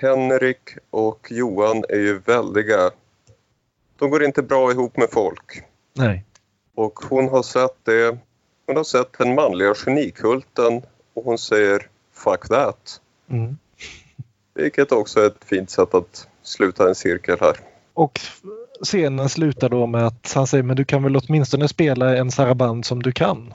Henrik 0.00 0.58
och 0.90 1.28
Johan 1.30 1.84
är 1.88 1.98
ju 1.98 2.18
väldiga... 2.18 2.90
De 3.98 4.10
går 4.10 4.24
inte 4.24 4.42
bra 4.42 4.70
ihop 4.70 4.96
med 4.96 5.08
folk. 5.12 5.62
Nej. 5.96 6.24
Och 6.74 6.98
hon 7.08 7.28
har 7.28 7.42
sett 7.42 7.76
det. 7.84 8.18
Hon 8.66 8.76
har 8.76 8.84
sett 8.84 9.18
den 9.18 9.34
manliga 9.34 9.74
genikulten 9.74 10.82
och 11.14 11.24
hon 11.24 11.38
säger 11.38 11.88
“fuck 12.12 12.48
that”. 12.48 13.00
Mm. 13.30 13.58
Vilket 14.54 14.92
också 14.92 15.20
är 15.20 15.26
ett 15.26 15.44
fint 15.44 15.70
sätt 15.70 15.94
att 15.94 16.28
sluta 16.42 16.88
en 16.88 16.94
cirkel 16.94 17.36
här. 17.40 17.56
Och 17.94 18.20
scenen 18.84 19.28
slutar 19.28 19.68
då 19.68 19.86
med 19.86 20.06
att 20.06 20.32
han 20.34 20.46
säger 20.46 20.62
men 20.62 20.76
du 20.76 20.84
kan 20.84 21.02
väl 21.02 21.16
åtminstone 21.16 21.68
spela 21.68 22.16
en 22.16 22.30
saraband 22.30 22.84
som 22.84 23.02
du 23.02 23.12
kan. 23.12 23.54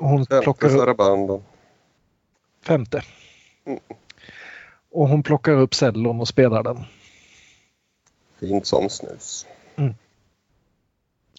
Och 0.00 0.08
hon 0.08 0.26
Femte 0.26 0.40
plockar 0.42 0.68
upp 0.68 0.78
sarabanden. 0.78 1.42
femte. 2.66 3.02
Mm. 3.66 3.80
Och 4.90 5.08
hon 5.08 5.22
plockar 5.22 5.52
upp 5.52 5.74
cellon 5.74 6.20
och 6.20 6.28
spelar 6.28 6.62
den. 6.62 6.84
Fint 8.40 8.66
som 8.66 8.88
snus. 8.90 9.46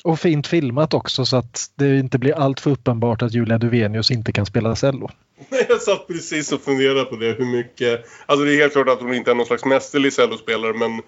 Och 0.06 0.20
fint 0.20 0.48
filmat 0.48 0.94
också 0.94 1.26
så 1.26 1.38
att 1.38 1.66
det 1.76 2.00
inte 2.00 2.18
blir 2.18 2.34
allt 2.34 2.60
för 2.60 2.72
uppenbart 2.72 3.22
att 3.22 3.34
Julia 3.34 3.58
Duvenius 3.58 4.12
inte 4.12 4.32
kan 4.32 4.46
spela 4.46 4.76
cello. 4.76 5.10
Jag 5.70 5.82
satt 5.82 6.08
precis 6.08 6.52
och 6.52 6.62
funderade 6.62 7.06
på 7.06 7.16
det. 7.16 7.32
Hur 7.32 7.46
mycket... 7.46 8.06
Alltså 8.26 8.46
det 8.46 8.54
är 8.54 8.58
helt 8.58 8.74
klart 8.74 8.90
att 8.90 9.00
hon 9.00 9.14
inte 9.14 9.32
är 9.32 9.36
någon 9.36 9.46
slags 9.46 9.66
mästerlig 9.66 10.14
cellospelare 10.14 10.74
men 10.74 11.02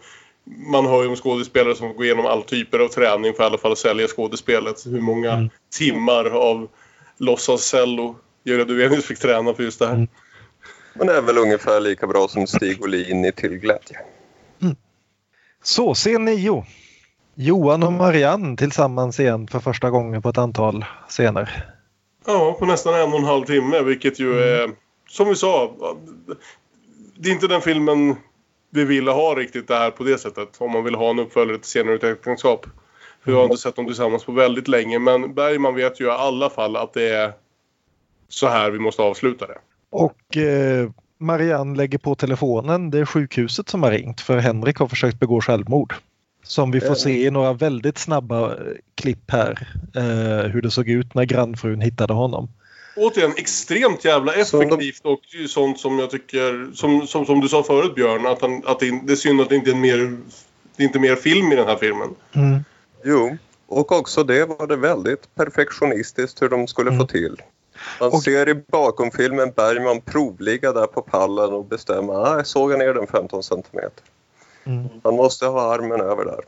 man 0.71 0.85
har 0.85 1.03
ju 1.03 1.09
om 1.09 1.15
skådespelare 1.15 1.75
som 1.75 1.95
går 1.95 2.05
igenom 2.05 2.25
all 2.25 2.43
typer 2.43 2.79
av 2.79 2.87
träning 2.87 3.33
för 3.33 3.43
att 3.43 3.47
i 3.47 3.51
alla 3.51 3.57
fall 3.57 3.77
sälja 3.77 4.07
skådespelet. 4.07 4.85
Hur 4.85 5.01
många 5.01 5.31
Mm. 5.31 5.49
timmar 5.77 6.25
av 6.25 6.67
låtsas-cello 7.17 8.15
Julia 8.43 8.65
Duvenius 8.65 9.05
fick 9.05 9.19
träna 9.19 9.53
för 9.53 9.63
just 9.63 9.79
det 9.79 9.87
här. 9.87 9.93
Mm. 9.93 10.07
Men 10.93 11.09
är 11.09 11.21
väl 11.21 11.37
ungefär 11.37 11.79
lika 11.79 12.07
bra 12.07 12.27
som 12.27 12.47
Stig 12.47 12.83
Olin 12.83 13.25
i 13.25 13.31
Till 13.31 13.57
glädje. 13.57 13.97
Så, 15.63 15.93
scen 15.93 16.25
9. 16.25 16.65
Johan 17.39 17.83
och 17.83 17.93
Marianne 17.93 18.57
tillsammans 18.57 19.19
igen 19.19 19.47
för 19.47 19.59
första 19.59 19.89
gången 19.89 20.21
på 20.21 20.29
ett 20.29 20.37
antal 20.37 20.85
scener. 21.07 21.65
Ja, 22.25 22.55
på 22.59 22.65
nästan 22.65 22.95
en 22.95 23.13
och 23.13 23.19
en 23.19 23.25
halv 23.25 23.45
timme 23.45 23.81
vilket 23.81 24.19
ju 24.19 24.39
är... 24.39 24.69
Som 25.09 25.27
vi 25.27 25.35
sa. 25.35 25.71
Det 27.15 27.29
är 27.29 27.33
inte 27.33 27.47
den 27.47 27.61
filmen 27.61 28.15
vi 28.69 28.85
ville 28.85 29.11
ha 29.11 29.35
riktigt 29.35 29.67
det 29.67 29.75
här 29.75 29.91
på 29.91 30.03
det 30.03 30.17
sättet. 30.17 30.49
Om 30.57 30.71
man 30.71 30.83
vill 30.83 30.95
ha 30.95 31.09
en 31.09 31.19
uppföljare 31.19 31.57
till 31.57 31.69
senare 31.69 32.11
äktenskap. 32.11 32.65
För 33.23 33.31
jag 33.31 33.37
har 33.37 33.43
inte 33.43 33.57
sett 33.57 33.75
dem 33.75 33.85
tillsammans 33.85 34.25
på 34.25 34.31
väldigt 34.31 34.67
länge. 34.67 34.99
Men 34.99 35.33
Bergman 35.33 35.75
vet 35.75 36.01
ju 36.01 36.05
i 36.05 36.09
alla 36.09 36.49
fall 36.49 36.75
att 36.75 36.93
det 36.93 37.09
är 37.09 37.33
så 38.29 38.47
här 38.47 38.71
vi 38.71 38.79
måste 38.79 39.01
avsluta 39.01 39.47
det. 39.47 39.57
Och 39.89 40.37
eh, 40.37 40.89
Marianne 41.17 41.77
lägger 41.77 41.97
på 41.97 42.15
telefonen. 42.15 42.89
Det 42.89 42.99
är 42.99 43.05
sjukhuset 43.05 43.69
som 43.69 43.83
har 43.83 43.91
ringt 43.91 44.21
för 44.21 44.37
Henrik 44.37 44.77
har 44.77 44.87
försökt 44.87 45.19
begå 45.19 45.41
självmord. 45.41 45.93
Som 46.47 46.71
vi 46.71 46.81
får 46.81 46.95
se 46.95 47.25
i 47.25 47.31
några 47.31 47.53
väldigt 47.53 47.97
snabba 47.97 48.51
eh, 48.51 48.57
klipp 48.95 49.31
här. 49.31 49.67
Eh, 49.95 50.51
hur 50.51 50.61
det 50.61 50.71
såg 50.71 50.89
ut 50.89 51.13
när 51.13 51.23
grannfrun 51.25 51.81
hittade 51.81 52.13
honom. 52.13 52.49
Återigen, 52.95 53.31
extremt 53.37 54.05
jävla 54.05 54.33
effektivt 54.33 55.01
och 55.05 55.19
sånt 55.49 55.79
som 55.79 55.99
jag 55.99 56.09
tycker... 56.11 56.75
Som, 56.75 57.07
som, 57.07 57.25
som 57.25 57.39
du 57.39 57.49
sa 57.49 57.63
förut 57.63 57.95
Björn, 57.95 58.27
att, 58.27 58.41
han, 58.41 58.61
att 58.65 58.79
det, 58.79 58.99
det 59.03 59.11
är 59.13 59.15
synd 59.15 59.41
att 59.41 59.49
det 59.49 59.55
inte 59.55 59.71
är 59.71 59.75
mer... 59.75 60.17
Det 60.75 60.83
är 60.83 60.87
inte 60.87 60.99
mer 60.99 61.15
film 61.15 61.51
i 61.51 61.55
den 61.55 61.67
här 61.67 61.75
filmen. 61.75 62.09
Mm. 62.33 62.59
Jo, 63.03 63.37
och 63.67 63.91
också 63.91 64.23
det 64.23 64.45
var 64.45 64.67
det 64.67 64.75
väldigt 64.75 65.35
perfektionistiskt 65.35 66.41
hur 66.41 66.49
de 66.49 66.67
skulle 66.67 66.89
Mm. 66.89 66.99
få 66.99 67.07
till. 67.07 67.35
Man 67.99 68.09
Och- 68.09 68.23
ser 68.23 68.49
i 68.49 68.55
bakomfilmen 68.71 69.51
Bergman 69.55 70.01
provligga 70.01 70.73
där 70.73 70.87
på 70.87 71.01
pallen 71.01 71.53
och 71.53 71.65
bestämma 71.65 72.13
ah, 72.13 72.35
jag 72.37 72.47
sågar 72.47 72.77
ner 72.77 72.93
den 72.93 73.07
15 73.07 73.43
centimeter. 73.43 74.03
Mm. 74.67 74.89
Han 75.03 75.15
måste 75.15 75.45
ha 75.45 75.73
armen 75.73 76.01
över 76.01 76.25
där. 76.25 76.39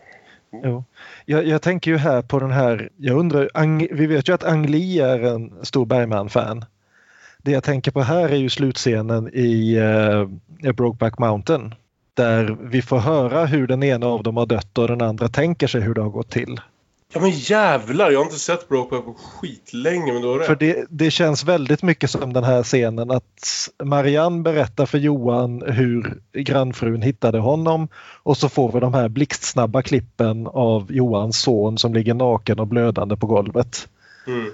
Jo. 0.64 0.84
Jag, 1.26 1.48
jag 1.48 1.62
tänker 1.62 1.92
ju 1.92 1.98
här 1.98 2.22
på 2.22 2.40
den 2.40 2.52
här, 2.52 2.90
jag 2.98 3.18
undrar, 3.18 3.50
Ang, 3.54 3.88
vi 3.92 4.08
vet 4.08 4.30
ju 4.30 4.34
att 4.34 4.44
Ang 4.44 4.68
Lee 4.68 5.06
är 5.06 5.24
en 5.24 5.66
stor 5.66 5.86
Bergman-fan. 5.86 6.66
Det 7.38 7.52
jag 7.52 7.64
tänker 7.64 7.92
på 7.92 8.02
här 8.02 8.30
är 8.30 8.36
ju 8.36 8.50
slutscenen 8.50 9.30
i 9.34 9.80
uh, 10.64 10.74
Brokeback 10.74 11.20
Mountain. 11.20 11.76
Där 12.14 12.58
vi 12.62 12.82
får 12.82 12.98
höra 13.00 13.46
hur 13.46 13.68
den 13.68 13.84
ena 13.84 14.06
av 14.08 14.24
dem 14.24 14.38
har 14.38 14.46
dött 14.46 14.78
och 14.78 14.88
den 14.88 15.02
andra 15.02 15.28
tänker 15.28 15.68
sig 15.68 15.82
hur 15.82 15.94
det 15.94 16.02
har 16.02 16.10
gått 16.10 16.30
till. 16.30 16.60
Ja 17.14 17.20
men 17.22 17.30
jävlar, 17.30 18.12
jag 18.12 18.20
har 18.20 18.26
inte 18.26 18.40
sett 18.40 18.70
Brokeback 18.70 19.06
på 19.06 19.14
skitlänge 19.14 20.14
men 20.14 20.22
du 20.22 20.28
har 20.28 20.40
rätt. 20.40 20.48
För 20.48 20.56
det, 20.56 20.86
det 20.90 21.12
känns 21.12 21.44
väldigt 21.44 21.84
mycket 21.84 22.10
som 22.10 22.34
den 22.34 22.44
här 22.44 22.64
scenen 22.64 23.12
att 23.12 23.70
Marianne 23.84 24.42
berättar 24.42 24.86
för 24.86 24.98
Johan 24.98 25.64
hur 25.68 26.22
grannfrun 26.34 27.02
hittade 27.02 27.40
honom 27.40 27.88
och 28.24 28.38
så 28.38 28.50
får 28.50 28.72
vi 28.72 28.80
de 28.80 28.94
här 28.94 29.10
blixtsnabba 29.10 29.82
klippen 29.82 30.48
av 30.48 30.92
Johans 30.92 31.42
son 31.42 31.78
som 31.78 31.94
ligger 31.94 32.14
naken 32.14 32.60
och 32.60 32.68
blödande 32.68 33.16
på 33.16 33.28
golvet. 33.28 33.88
Mm. 34.28 34.52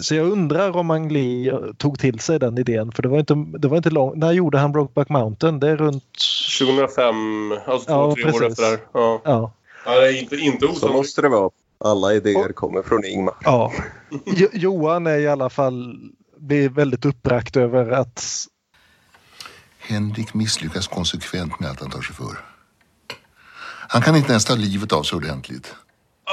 Så 0.00 0.14
jag 0.14 0.26
undrar 0.26 0.76
om 0.76 0.90
Ang 0.90 1.12
Lee 1.12 1.52
tog 1.76 1.98
till 1.98 2.20
sig 2.20 2.38
den 2.38 2.58
idén 2.58 2.92
för 2.92 3.02
det 3.02 3.08
var 3.08 3.18
inte, 3.18 3.34
det 3.58 3.68
var 3.68 3.76
inte 3.76 3.90
långt. 3.90 4.16
När 4.16 4.32
gjorde 4.32 4.58
han 4.58 4.72
Brokeback 4.72 5.08
Mountain? 5.08 5.60
Det 5.60 5.68
är 5.68 5.76
runt... 5.76 6.04
2005, 6.58 7.52
alltså 7.66 7.86
två, 7.88 7.94
Ja, 7.94 8.14
tre 8.14 8.24
år 8.24 8.38
precis. 8.38 8.42
efter 8.42 8.62
det 8.62 8.68
här. 8.68 8.78
Ja. 8.92 9.20
Ja. 9.24 9.52
Ja, 9.84 10.00
det 10.00 10.08
är 10.08 10.20
inte, 10.22 10.36
inte 10.36 10.74
Så 10.74 10.88
måste 10.92 11.22
det 11.22 11.28
vara. 11.28 11.50
Alla 11.84 12.14
idéer 12.14 12.52
kommer 12.52 12.82
från 12.82 13.04
Ingmar. 13.04 13.34
ja. 13.40 13.72
Jo- 14.26 14.48
Johan 14.52 15.06
är 15.06 15.18
i 15.18 15.28
alla 15.28 15.50
fall 15.50 15.96
blir 16.36 16.68
väldigt 16.68 17.04
uppbragt 17.04 17.56
över 17.56 17.90
att 17.90 18.24
Henrik 19.78 20.34
misslyckas 20.34 20.86
konsekvent 20.88 21.60
med 21.60 21.70
allt 21.70 21.80
han 21.80 21.90
tar 21.90 22.02
sig 22.02 22.14
för. 22.16 22.38
Han 23.88 24.02
kan 24.02 24.16
inte 24.16 24.30
ens 24.30 24.44
ta 24.44 24.54
livet 24.54 24.92
av 24.92 25.02
sig 25.02 25.16
ordentligt. 25.16 25.74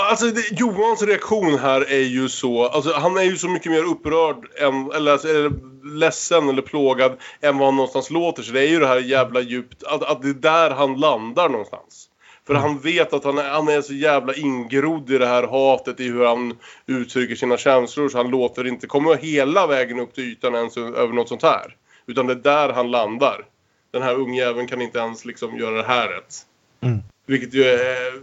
Alltså 0.10 0.26
det, 0.26 0.52
Johans 0.60 1.02
reaktion 1.02 1.60
här 1.60 1.82
är 1.92 2.04
ju 2.04 2.30
så, 2.30 2.68
alltså 2.68 2.94
han 2.94 3.18
är 3.18 3.22
ju 3.24 3.38
så 3.38 3.48
mycket 3.50 3.72
mer 3.72 3.84
upprörd 3.84 4.38
än, 4.62 4.92
eller, 4.96 5.12
alltså, 5.12 5.28
eller 5.28 5.52
ledsen 5.98 6.50
eller 6.50 6.62
plågad 6.62 7.18
än 7.42 7.58
vad 7.58 7.68
han 7.68 7.76
någonstans 7.76 8.10
låter. 8.10 8.44
Så 8.44 8.52
det 8.52 8.62
är 8.62 8.68
ju 8.70 8.80
det 8.80 8.88
här 8.88 9.00
jävla 9.00 9.42
djupt, 9.42 9.84
att, 9.84 10.04
att 10.04 10.22
det 10.22 10.30
är 10.30 10.34
där 10.34 10.70
han 10.72 11.00
landar 11.00 11.50
någonstans. 11.50 12.07
För 12.48 12.54
han 12.54 12.80
vet 12.80 13.14
att 13.14 13.24
han 13.24 13.38
är, 13.38 13.50
han 13.50 13.68
är 13.68 13.82
så 13.82 13.94
jävla 13.94 14.34
ingrodd 14.34 15.12
i 15.12 15.18
det 15.18 15.28
här 15.28 15.48
hatet, 15.48 16.00
i 16.00 16.10
hur 16.10 16.26
han 16.26 16.58
uttrycker 16.86 17.36
sina 17.36 17.58
känslor. 17.58 18.10
Så 18.10 18.18
han 18.18 18.30
låter 18.30 18.64
det 18.64 18.70
inte 18.70 18.88
komma 18.88 19.14
hela 19.14 19.68
vägen 19.68 20.00
upp 20.00 20.14
till 20.14 20.24
ytan 20.24 20.56
ens 20.56 20.78
över 20.78 21.14
något 21.14 21.30
sånt 21.30 21.44
här. 21.44 21.76
Utan 22.06 22.28
det 22.28 22.34
är 22.34 22.36
där 22.36 22.70
han 22.70 22.92
landar. 22.92 23.46
Den 23.92 24.02
här 24.02 24.16
ungjäveln 24.16 24.68
kan 24.68 24.82
inte 24.82 25.00
ens 25.00 25.26
liksom 25.26 25.58
göra 25.58 25.76
det 25.76 25.88
här 25.88 26.08
rätt. 26.08 26.36
Mm. 26.82 27.00
Vilket 27.26 27.54
ju 27.54 27.64
är, 27.64 28.22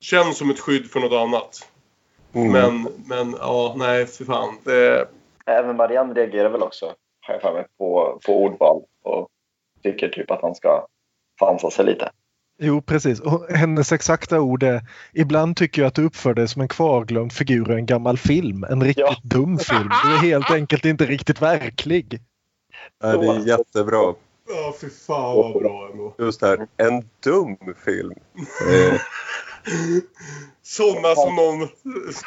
känns 0.00 0.38
som 0.38 0.50
ett 0.50 0.60
skydd 0.60 0.90
för 0.90 1.00
något 1.00 1.12
annat. 1.12 1.68
Mm. 2.32 2.52
Men, 2.52 2.88
men 3.06 3.36
ja, 3.40 3.74
nej 3.78 4.06
för 4.06 4.24
fan. 4.24 4.58
Det, 4.64 5.08
Även 5.46 5.76
Marianne 5.76 6.14
reagerar 6.14 6.48
väl 6.48 6.62
också, 6.62 6.86
har 7.20 7.34
jag 7.34 7.42
för 7.42 7.52
mig, 7.52 7.66
på, 7.78 8.20
på 8.26 8.44
ordval 8.44 8.82
och 9.02 9.28
tycker 9.82 10.08
typ 10.08 10.30
att 10.30 10.42
han 10.42 10.54
ska 10.54 10.86
fansa 11.40 11.70
sig 11.70 11.84
lite. 11.84 12.10
Jo, 12.58 12.82
precis. 12.82 13.20
Och 13.20 13.46
hennes 13.50 13.92
exakta 13.92 14.40
ord 14.40 14.62
är 14.62 14.82
ibland 15.12 15.56
tycker 15.56 15.82
jag 15.82 15.88
att 15.88 15.94
du 15.94 16.04
uppför 16.04 16.34
dig 16.34 16.48
som 16.48 16.62
en 16.62 16.68
kvarglömd 16.68 17.32
figur 17.32 17.72
i 17.72 17.74
en 17.74 17.86
gammal 17.86 18.18
film. 18.18 18.64
En 18.64 18.82
riktigt 18.82 19.04
Ja. 19.08 19.16
dum 19.22 19.58
film. 19.58 19.88
Du 20.04 20.12
är 20.14 20.18
helt 20.18 20.50
enkelt 20.50 20.84
inte 20.84 21.06
riktigt 21.06 21.42
verklig. 21.42 22.20
Ja, 23.02 23.16
det 23.16 23.26
är 23.26 23.46
jättebra. 23.46 24.14
Ja, 24.48 24.74
fy 24.80 24.88
fan 24.90 25.36
vad 25.36 25.52
bra 25.62 25.88
ändå. 25.92 26.14
Just 26.18 26.40
det 26.40 26.46
här, 26.46 26.58
en 26.76 27.08
dum 27.24 27.56
film. 27.84 28.14
Sådana 30.66 31.14
som 31.14 31.34
någon 31.34 31.68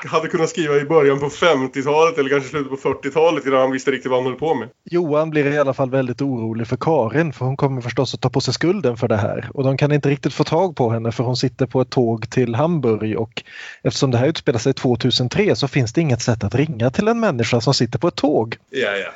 hade 0.06 0.28
kunnat 0.28 0.50
skriva 0.50 0.76
i 0.76 0.86
början 0.86 1.20
på 1.20 1.26
50-talet 1.26 2.18
eller 2.18 2.30
kanske 2.30 2.50
slutet 2.50 2.70
på 2.70 2.90
40-talet 2.90 3.46
innan 3.46 3.60
han 3.60 3.72
visste 3.72 3.92
riktigt 3.92 4.12
vad 4.12 4.20
han 4.20 4.32
höll 4.32 4.40
på 4.40 4.56
med. 4.56 4.70
Johan 4.84 5.30
blir 5.30 5.46
i 5.46 5.58
alla 5.58 5.74
fall 5.74 5.90
väldigt 5.90 6.22
orolig 6.22 6.68
för 6.68 6.78
Karin 6.78 7.34
för 7.34 7.46
hon 7.46 7.58
kommer 7.58 7.82
förstås 7.82 8.14
att 8.14 8.22
ta 8.22 8.30
på 8.30 8.42
sig 8.42 8.54
skulden 8.54 8.98
för 8.98 9.08
det 9.08 9.18
här. 9.18 9.50
Och 9.54 9.64
de 9.64 9.78
kan 9.78 9.92
inte 9.92 10.10
riktigt 10.10 10.34
få 10.34 10.44
tag 10.44 10.76
på 10.76 10.90
henne 10.90 11.12
för 11.12 11.24
hon 11.24 11.38
sitter 11.38 11.66
på 11.66 11.82
ett 11.82 11.90
tåg 11.90 12.30
till 12.30 12.56
Hamburg 12.56 13.18
och 13.18 13.44
eftersom 13.84 14.12
det 14.12 14.18
här 14.18 14.28
utspelar 14.28 14.60
sig 14.60 14.74
2003 14.74 15.56
så 15.56 15.68
finns 15.68 15.94
det 15.94 16.02
inget 16.02 16.22
sätt 16.22 16.44
att 16.44 16.56
ringa 16.56 16.90
till 16.90 17.08
en 17.08 17.20
människa 17.20 17.62
som 17.62 17.74
sitter 17.74 18.00
på 18.00 18.08
ett 18.08 18.16
tåg. 18.16 18.58
Ja, 18.70 18.92
ja. 18.92 19.12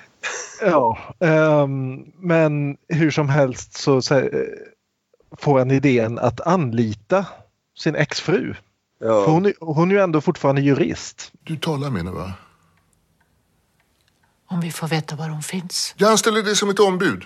Ja, 0.62 0.98
ehm, 1.20 2.06
men 2.18 2.78
hur 2.88 3.12
som 3.12 3.30
helst 3.30 3.74
så 3.74 3.98
eh, 3.98 4.24
får 5.38 5.60
han 5.60 5.72
idén 5.72 6.20
att 6.20 6.42
anlita 6.42 7.26
sin 7.80 7.96
exfru. 7.96 8.54
För 9.02 9.08
ja, 9.08 9.26
hon, 9.26 9.46
är- 9.46 9.54
hon 9.60 9.92
är 9.92 9.96
ju 9.96 10.02
ändå 10.02 10.22
fortfarande 10.22 10.62
jurist. 10.62 11.32
Du 11.44 11.58
talar 11.58 11.90
med 11.90 11.98
henne, 12.02 12.12
va? 12.12 12.34
Om 14.48 14.62
vi 14.62 14.72
får 14.72 14.88
veta 14.88 15.16
var 15.16 15.30
hon 15.30 15.42
finns. 15.44 15.94
Jag 15.98 16.12
anställer 16.12 16.44
dig 16.44 16.56
som 16.56 16.70
ett 16.70 16.80
ombud. 16.80 17.24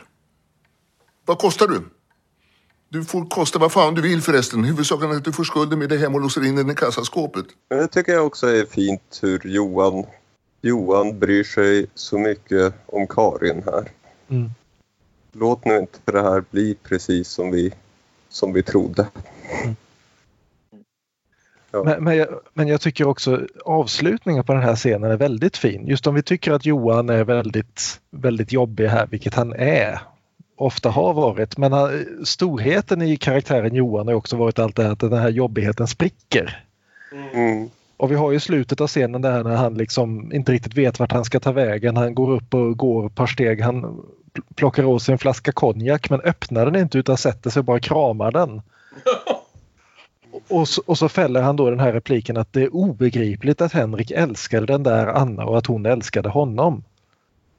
Vad 1.26 1.40
kostar 1.40 1.68
du? 1.68 1.82
Du 2.90 3.06
får 3.06 3.26
kosta 3.26 3.60
vad 3.60 3.72
fan 3.72 3.94
du 3.96 4.02
vill 4.02 4.22
förresten. 4.22 4.64
Huvudsaken 4.64 5.12
är 5.12 5.16
att 5.16 5.24
du 5.24 5.32
får 5.34 5.44
skulden 5.44 5.80
med 5.80 5.90
dig 5.90 5.98
hem 5.98 6.16
och 6.16 6.22
låser 6.22 6.46
in 6.46 6.56
den 6.56 6.70
i 6.72 6.76
kassaskåpet. 6.76 7.46
det 7.70 7.88
tycker 7.88 8.12
jag 8.14 8.26
också 8.26 8.48
är 8.48 8.66
fint 8.66 9.20
hur 9.22 9.42
Johan, 9.48 10.06
Johan 10.62 11.20
bryr 11.20 11.44
sig 11.44 11.88
så 11.96 12.18
mycket 12.18 12.74
om 12.86 13.08
Karin 13.08 13.64
här. 13.66 13.92
Mm. 14.28 14.50
Låt 15.32 15.66
nu 15.66 15.78
inte 15.78 16.00
det 16.12 16.22
här 16.22 16.44
bli 16.52 16.76
precis 16.84 17.28
som 17.30 17.52
vi, 17.52 17.74
som 18.30 18.54
vi 18.54 18.64
trodde. 18.64 19.08
Ja. 21.76 21.84
Men, 21.84 22.04
men, 22.04 22.18
jag, 22.18 22.28
men 22.54 22.68
jag 22.68 22.82
tycker 22.82 23.08
också 23.08 23.42
avslutningen 23.66 24.44
på 24.44 24.54
den 24.54 24.62
här 24.62 24.76
scenen 24.76 25.12
är 25.12 25.18
väldigt 25.18 25.58
fin. 25.58 25.88
Just 25.88 26.08
om 26.08 26.16
vi 26.16 26.22
tycker 26.22 26.52
att 26.52 26.66
Johan 26.66 27.10
är 27.10 27.24
väldigt, 27.24 28.00
väldigt 28.12 28.52
jobbig 28.52 28.88
här, 28.88 29.08
vilket 29.12 29.34
han 29.34 29.54
är. 29.54 30.00
Ofta 30.58 30.90
har 30.90 31.14
varit. 31.14 31.58
Men 31.58 31.74
han, 31.74 32.06
storheten 32.24 33.02
i 33.02 33.18
karaktären 33.18 33.76
Johan 33.76 34.08
har 34.08 34.14
också 34.14 34.38
varit 34.38 34.60
allt 34.60 34.76
det 34.76 34.84
här 34.84 34.92
att 34.92 35.00
den 35.00 35.14
här 35.14 35.30
jobbigheten 35.30 35.88
spricker. 35.88 36.64
Mm. 37.34 37.70
Och 37.98 38.12
vi 38.12 38.16
har 38.16 38.32
ju 38.32 38.40
slutet 38.40 38.82
av 38.82 38.88
scenen 38.88 39.22
där 39.22 39.44
när 39.44 39.56
han 39.56 39.74
liksom 39.74 40.34
inte 40.34 40.52
riktigt 40.52 40.78
vet 40.78 41.00
vart 41.00 41.12
han 41.12 41.26
ska 41.26 41.40
ta 41.40 41.52
vägen. 41.52 41.98
Han 41.98 42.16
går 42.16 42.32
upp 42.32 42.54
och 42.54 42.78
går 42.78 43.06
ett 43.08 43.16
par 43.16 43.28
steg. 43.28 43.62
Han 43.62 44.02
plockar 44.56 44.86
åt 44.86 45.04
sig 45.04 45.12
en 45.12 45.20
flaska 45.20 45.52
konjak 45.52 46.10
men 46.10 46.22
öppnar 46.22 46.66
den 46.66 46.76
inte 46.76 46.98
utan 46.98 47.18
sätter 47.18 47.50
sig 47.50 47.60
och 47.60 47.66
bara 47.66 47.80
kramar 47.80 48.32
den. 48.32 48.62
Och 50.48 50.68
så, 50.68 50.82
och 50.86 50.98
så 50.98 51.10
fäller 51.10 51.42
han 51.42 51.56
då 51.56 51.70
den 51.70 51.80
här 51.80 51.94
repliken 51.94 52.38
att 52.38 52.54
det 52.54 52.62
är 52.62 52.76
obegripligt 52.76 53.62
att 53.62 53.74
Henrik 53.74 54.12
älskade 54.12 54.66
den 54.66 54.84
där 54.84 55.08
Anna 55.08 55.46
och 55.46 55.58
att 55.58 55.66
hon 55.66 55.86
älskade 55.86 56.30
honom. 56.30 56.84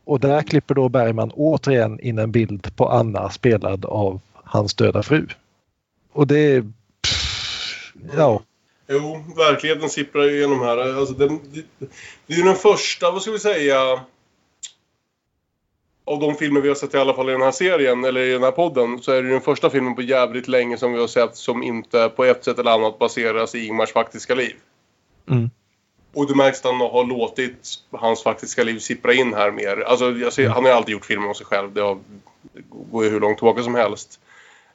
Och 0.04 0.20
där 0.20 0.42
klipper 0.42 0.74
då 0.74 0.88
Bergman 0.88 1.30
återigen 1.34 2.00
in 2.00 2.18
en 2.18 2.32
bild 2.32 2.76
på 2.76 2.88
Anna 2.88 3.30
spelad 3.30 3.84
av 3.84 4.20
hans 4.34 4.74
döda 4.74 5.02
fru. 5.02 5.26
Och 6.12 6.26
det 6.26 6.38
är... 6.38 6.62
Pff, 7.02 7.92
ja, 8.16 8.42
Jo, 8.88 9.24
verkligheten 9.36 9.90
sipprar 9.90 10.24
ju 10.24 10.36
igenom 10.36 10.60
här. 10.60 10.98
Alltså, 10.98 11.14
det, 11.14 11.28
det, 11.28 11.64
det 12.26 12.34
är 12.34 12.36
ju 12.36 12.42
den 12.42 12.56
första, 12.56 13.10
vad 13.10 13.22
ska 13.22 13.30
vi 13.30 13.38
säga, 13.38 14.00
av 16.06 16.20
de 16.20 16.34
filmer 16.34 16.60
vi 16.60 16.68
har 16.68 16.74
sett 16.74 16.94
i 16.94 16.98
alla 16.98 17.14
fall 17.14 17.28
i 17.28 17.32
den 17.32 17.42
här 17.42 17.52
serien, 17.52 18.04
eller 18.04 18.20
i 18.20 18.32
den 18.32 18.42
här 18.42 18.50
podden, 18.50 19.02
så 19.02 19.12
är 19.12 19.22
det 19.22 19.28
den 19.28 19.40
första 19.40 19.70
filmen 19.70 19.94
på 19.94 20.02
jävligt 20.02 20.48
länge 20.48 20.78
som 20.78 20.92
vi 20.92 21.00
har 21.00 21.06
sett 21.06 21.36
som 21.36 21.62
inte 21.62 22.08
på 22.08 22.24
ett 22.24 22.44
sätt 22.44 22.58
eller 22.58 22.70
annat 22.70 22.98
baseras 22.98 23.54
i 23.54 23.66
Ingmars 23.66 23.92
faktiska 23.92 24.34
liv. 24.34 24.54
Mm. 25.30 25.50
Och 26.14 26.26
det 26.26 26.34
märks 26.34 26.58
att 26.58 26.72
han 26.72 26.80
har 26.80 27.04
låtit 27.04 27.74
hans 27.92 28.22
faktiska 28.22 28.64
liv 28.64 28.78
sippra 28.78 29.14
in 29.14 29.34
här 29.34 29.50
mer. 29.50 29.80
Alltså, 29.80 30.30
ser, 30.30 30.48
han 30.48 30.64
har 30.64 30.70
ju 30.70 30.76
alltid 30.76 30.92
gjort 30.92 31.04
filmer 31.04 31.28
om 31.28 31.34
sig 31.34 31.46
själv. 31.46 31.72
Det, 31.74 31.80
har, 31.80 31.98
det 32.52 32.62
går 32.90 33.04
ju 33.04 33.10
hur 33.10 33.20
långt 33.20 33.38
tillbaka 33.38 33.62
som 33.62 33.74
helst. 33.74 34.20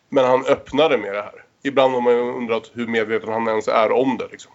Men 0.09 0.25
han 0.25 0.45
öppnade 0.45 0.97
med 0.97 1.13
det 1.13 1.21
här. 1.21 1.45
Ibland 1.63 1.93
har 1.93 2.01
man 2.01 2.13
ju 2.13 2.19
undrat 2.19 2.71
hur 2.73 2.87
medveten 2.87 3.29
han 3.29 3.47
ens 3.47 3.67
är 3.67 3.91
om 3.91 4.17
det. 4.17 4.27
Liksom. 4.31 4.51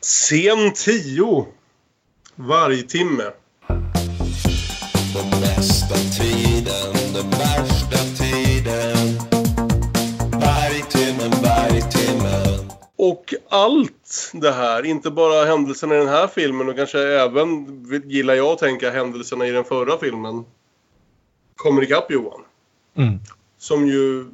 Scen 0.00 0.72
10. 0.72 1.46
Vargtimme. 2.34 3.30
Den 5.18 5.40
bästa 5.40 5.94
tiden, 5.94 6.92
den 7.14 7.30
värsta 7.30 7.98
tiden 8.18 9.18
Vargtimmen, 10.32 11.30
vargtimmen 11.42 12.70
Och 12.96 13.34
allt 13.48 14.30
det 14.32 14.52
här, 14.52 14.86
inte 14.86 15.10
bara 15.10 15.44
händelserna 15.44 15.94
i 15.94 15.98
den 15.98 16.08
här 16.08 16.26
filmen 16.26 16.68
och 16.68 16.76
kanske 16.76 16.98
även, 16.98 17.66
gillar 18.04 18.34
jag 18.34 18.46
att 18.46 18.58
tänka, 18.58 18.90
händelserna 18.90 19.46
i 19.46 19.50
den 19.50 19.64
förra 19.64 19.98
filmen. 19.98 20.44
Kommer 21.56 21.82
ikapp 21.82 22.10
Johan. 22.10 22.40
Mm. 22.96 23.18
Som 23.58 23.86
ju, 23.86 24.26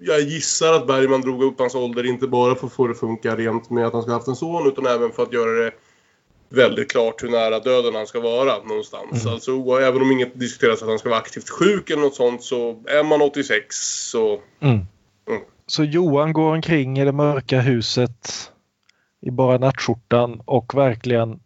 jag 0.00 0.20
gissar 0.20 0.72
att 0.72 0.86
Bergman 0.86 1.20
drog 1.20 1.42
upp 1.42 1.58
hans 1.58 1.74
ålder 1.74 2.06
inte 2.06 2.26
bara 2.26 2.54
för 2.54 2.66
att 2.66 2.72
få 2.72 2.86
det 2.86 2.92
att 2.92 3.00
funka 3.00 3.36
rent 3.36 3.70
med 3.70 3.86
att 3.86 3.92
han 3.92 4.02
ska 4.02 4.10
ha 4.10 4.18
haft 4.18 4.28
en 4.28 4.36
son 4.36 4.66
utan 4.66 4.86
även 4.86 5.12
för 5.12 5.22
att 5.22 5.32
göra 5.32 5.64
det 5.64 5.72
väldigt 6.52 6.90
klart 6.90 7.22
hur 7.22 7.28
nära 7.28 7.60
döden 7.60 7.94
han 7.94 8.06
ska 8.06 8.20
vara 8.20 8.58
någonstans. 8.58 9.22
Mm. 9.22 9.34
Alltså 9.34 9.78
även 9.80 10.02
om 10.02 10.12
inget 10.12 10.40
diskuteras 10.40 10.82
att 10.82 10.88
han 10.88 10.98
ska 10.98 11.08
vara 11.08 11.20
aktivt 11.20 11.48
sjuk 11.48 11.90
eller 11.90 12.02
något 12.02 12.14
sånt 12.14 12.42
så 12.42 12.82
är 12.86 13.04
man 13.04 13.22
86 13.22 13.76
så... 14.10 14.40
Mm. 14.60 14.80
Mm. 15.28 15.42
Så 15.66 15.84
Johan 15.84 16.32
går 16.32 16.54
omkring 16.54 16.98
i 16.98 17.04
det 17.04 17.12
mörka 17.12 17.60
huset 17.60 18.50
i 19.20 19.30
bara 19.30 19.58
nattskjortan 19.58 20.42
och 20.44 20.74
verkligen 20.74 21.40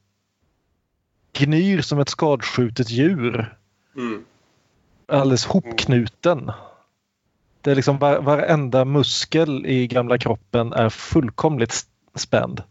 gnyr 1.32 1.80
som 1.80 1.98
ett 1.98 2.08
skadskjutet 2.08 2.90
djur. 2.90 3.56
Mm. 3.96 4.24
Alldeles 5.08 5.44
hopknuten. 5.44 6.52
Det 7.60 7.70
är 7.70 7.74
liksom 7.74 7.98
var, 7.98 8.20
varenda 8.20 8.84
muskel 8.84 9.66
i 9.66 9.86
gamla 9.86 10.18
kroppen 10.18 10.72
är 10.72 10.88
fullkomligt 10.88 11.86
spänd. 12.14 12.62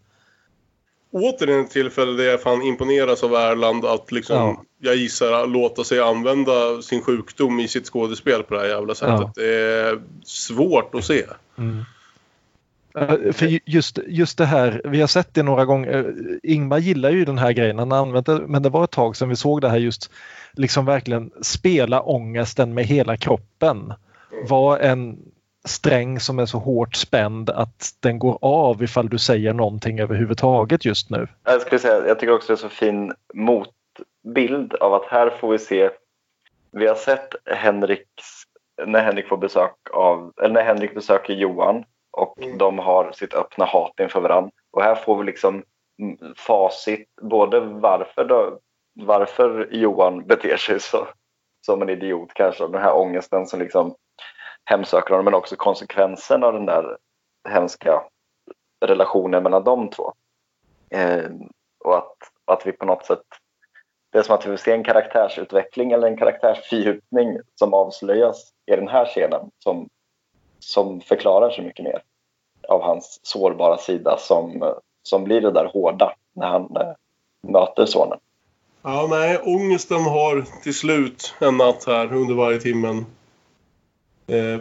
Återigen 1.17 1.59
ett 1.61 1.71
tillfälle 1.71 2.11
där 2.23 2.29
jag 2.29 2.41
fan 2.41 2.61
imponeras 2.61 3.23
av 3.23 3.33
Erland 3.33 3.85
att 3.85 4.11
liksom, 4.11 4.35
Ja. 4.35 4.63
jag 4.79 4.95
gissar, 4.95 5.47
låta 5.47 5.83
sig 5.83 5.99
använda 5.99 6.81
sin 6.81 7.01
sjukdom 7.01 7.59
i 7.59 7.67
sitt 7.67 7.85
skådespel 7.85 8.43
på 8.43 8.53
det 8.53 8.59
här 8.59 8.67
jävla 8.67 8.95
sättet. 8.95 9.19
Ja. 9.19 9.31
Det 9.35 9.55
är 9.55 10.01
svårt 10.25 10.95
att 10.95 11.03
se. 11.05 11.23
Eh, 12.97 13.31
För 13.33 13.45
ju- 13.45 13.59
just, 13.65 13.99
just 14.07 14.37
det 14.37 14.45
här, 14.45 14.81
vi 14.85 14.99
har 15.01 15.07
sett 15.07 15.33
det 15.33 15.43
några 15.43 15.65
gånger. 15.65 15.93
Eh, 15.93 16.51
Ingmar 16.53 16.77
gillar 16.79 17.09
ju 17.09 17.25
den 17.25 17.37
här 17.37 17.51
grejen, 17.51 17.79
han 17.79 17.91
använt 17.91 18.25
det, 18.25 18.41
men 18.47 18.63
det 18.63 18.69
var 18.69 18.83
ett 18.83 18.91
tag 18.91 19.15
sedan 19.15 19.29
vi 19.29 19.35
såg 19.35 19.61
det 19.61 19.69
här 19.69 19.77
just 19.77 20.11
liksom 20.53 20.85
verkligen 20.85 21.31
spela 21.41 22.01
ångesten 22.01 22.73
med 22.73 22.85
hela 22.85 23.17
kroppen. 23.17 23.93
Var 24.47 24.77
en 24.79 25.17
sträng 25.65 26.19
som 26.19 26.39
är 26.39 26.45
så 26.45 26.57
hårt 26.57 26.95
spänd 26.95 27.49
att 27.49 27.89
den 27.99 28.19
går 28.19 28.37
av 28.41 28.83
ifall 28.83 29.09
du 29.09 29.17
säger 29.17 29.53
någonting 29.53 29.99
överhuvudtaget 29.99 30.85
just 30.85 31.09
nu. 31.09 31.27
Jag, 31.43 31.61
skulle 31.61 31.79
säga, 31.79 32.07
jag 32.07 32.19
tycker 32.19 32.33
också 32.33 32.47
det 32.47 32.53
är 32.53 32.69
så 32.69 32.69
fin 32.69 33.13
motbild 33.33 34.73
av 34.73 34.93
att 34.93 35.05
här 35.05 35.29
får 35.29 35.51
vi 35.51 35.59
se 35.59 35.89
vi 36.71 36.87
har 36.87 36.95
sett 36.95 37.35
Henriks, 37.45 38.43
när 38.85 39.03
Henrik 39.03 39.27
får 39.27 39.37
besök 39.37 39.75
av, 39.93 40.33
eller 40.41 40.53
när 40.53 40.63
Henrik 40.63 40.95
besöker 40.95 41.33
Johan 41.33 41.83
och 42.11 42.35
de 42.59 42.79
har 42.79 43.11
sitt 43.11 43.33
öppna 43.33 43.65
hat 43.65 43.99
inför 43.99 44.21
varandra. 44.21 44.51
Och 44.71 44.83
här 44.83 44.95
får 44.95 45.17
vi 45.17 45.23
liksom 45.23 45.63
mm, 46.01 46.17
facit, 46.37 47.09
både 47.21 47.59
varför, 47.59 48.25
då, 48.25 48.59
varför 48.99 49.67
Johan 49.71 50.27
beter 50.27 50.57
sig 50.57 50.79
så, 50.79 51.07
som 51.65 51.81
en 51.81 51.89
idiot 51.89 52.29
kanske, 52.33 52.63
och 52.63 52.71
den 52.71 52.81
här 52.81 52.95
ångesten 52.95 53.47
som 53.47 53.59
liksom 53.59 53.95
hemsöker 54.65 55.09
honom, 55.09 55.25
men 55.25 55.33
också 55.33 55.55
konsekvensen 55.55 56.43
av 56.43 56.53
den 56.53 56.65
där 56.65 56.97
hemska 57.49 58.03
relationen 58.85 59.43
mellan 59.43 59.63
de 59.63 59.89
två. 59.89 60.13
Eh, 60.89 61.31
och 61.85 61.97
att, 61.97 62.17
att 62.45 62.67
vi 62.67 62.71
på 62.71 62.85
något 62.85 63.05
sätt 63.05 63.23
det 64.11 64.19
är 64.19 64.23
som 64.23 64.35
att 64.35 64.45
vi 64.45 64.49
får 64.49 64.57
se 64.57 64.71
en 64.71 64.83
karaktärsutveckling 64.83 65.91
eller 65.91 66.07
en 66.07 66.17
karaktärsfördjupning 66.17 67.39
som 67.55 67.73
avslöjas 67.73 68.51
i 68.71 68.75
den 68.75 68.87
här 68.87 69.05
scenen 69.05 69.51
som, 69.59 69.89
som 70.59 71.01
förklarar 71.01 71.49
så 71.49 71.61
mycket 71.61 71.85
mer 71.85 72.01
av 72.67 72.81
hans 72.81 73.19
sårbara 73.23 73.77
sida 73.77 74.17
som, 74.19 74.73
som 75.03 75.23
blir 75.23 75.41
det 75.41 75.51
där 75.51 75.65
hårda 75.73 76.13
när 76.33 76.47
han 76.47 76.77
eh, 76.77 76.93
möter 77.41 77.85
sonen. 77.85 78.19
Ja, 78.81 79.07
nej, 79.09 79.39
ångesten 79.43 80.01
har 80.01 80.61
till 80.63 80.75
slut 80.75 81.35
en 81.39 81.57
natt 81.57 81.83
här 81.87 82.13
under 82.13 82.35
varje 82.35 82.59
timmen 82.59 83.05
eh, 84.27 84.60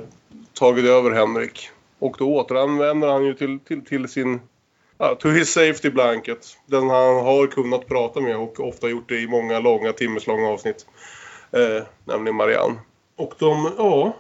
tagit 0.53 0.85
över 0.85 1.11
Henrik. 1.11 1.71
Och 1.99 2.17
då 2.19 2.37
återanvänder 2.37 3.09
han 3.09 3.25
ju 3.25 3.35
till, 3.35 3.59
till, 3.61 3.85
till 3.85 4.09
sin... 4.09 4.41
Ja, 4.99 5.15
to 5.15 5.29
his 5.29 5.53
safety 5.53 5.91
blanket. 5.91 6.57
Den 6.67 6.91
han 6.91 7.15
har 7.15 7.47
kunnat 7.47 7.87
prata 7.87 8.21
med 8.21 8.37
och 8.37 8.61
ofta 8.61 8.89
gjort 8.89 9.09
det 9.09 9.21
i 9.21 9.29
många 9.29 9.59
långa, 9.59 9.93
timmeslånga 9.93 10.49
avsnitt. 10.49 10.87
Eh, 11.53 11.83
nämligen 12.05 12.37
Marianne. 12.37 12.75
Och 13.17 13.35
de, 13.39 13.73
ja... 13.79 14.17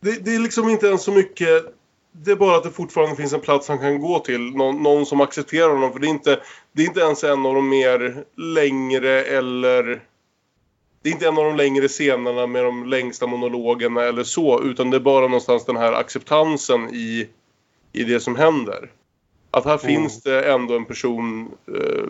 Det, 0.00 0.24
det 0.24 0.34
är 0.34 0.38
liksom 0.38 0.68
inte 0.68 0.86
ens 0.86 1.02
så 1.02 1.12
mycket... 1.12 1.64
Det 2.12 2.30
är 2.30 2.36
bara 2.36 2.56
att 2.56 2.64
det 2.64 2.70
fortfarande 2.70 3.16
finns 3.16 3.32
en 3.32 3.40
plats 3.40 3.68
han 3.68 3.78
kan 3.78 4.00
gå 4.00 4.18
till. 4.18 4.50
Någon, 4.50 4.82
någon 4.82 5.06
som 5.06 5.20
accepterar 5.20 5.68
honom. 5.68 5.92
För 5.92 5.98
det 5.98 6.06
är, 6.06 6.10
inte, 6.10 6.40
det 6.72 6.82
är 6.82 6.86
inte 6.86 7.00
ens 7.00 7.24
en 7.24 7.46
av 7.46 7.54
de 7.54 7.68
mer 7.68 8.24
längre 8.36 9.24
eller... 9.24 10.02
Det 11.02 11.08
är 11.08 11.12
inte 11.12 11.28
en 11.28 11.38
av 11.38 11.44
de 11.44 11.56
längre 11.56 11.88
scenerna 11.88 12.46
med 12.46 12.64
de 12.64 12.86
längsta 12.86 13.26
monologerna 13.26 14.02
eller 14.02 14.24
så. 14.24 14.62
Utan 14.62 14.90
det 14.90 14.96
är 14.96 15.00
bara 15.00 15.26
någonstans 15.28 15.64
den 15.64 15.76
här 15.76 15.92
acceptansen 15.92 16.94
i, 16.94 17.28
i 17.92 18.04
det 18.04 18.20
som 18.20 18.36
händer. 18.36 18.90
Att 19.50 19.64
här 19.64 19.78
finns 19.78 20.22
det 20.22 20.52
ändå 20.52 20.76
en 20.76 20.84
person 20.84 21.50
eh, 21.66 22.04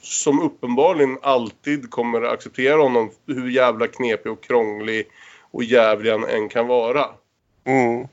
som 0.00 0.42
uppenbarligen 0.42 1.18
alltid 1.22 1.90
kommer 1.90 2.22
att 2.22 2.32
acceptera 2.32 2.82
honom. 2.82 3.10
Hur 3.26 3.50
jävla 3.50 3.86
knepig 3.86 4.32
och 4.32 4.42
krånglig 4.42 5.06
och 5.50 5.64
jävlig 5.64 6.10
han 6.10 6.24
än 6.24 6.48
kan 6.48 6.66
vara. 6.66 7.06
Mm. 7.64 8.08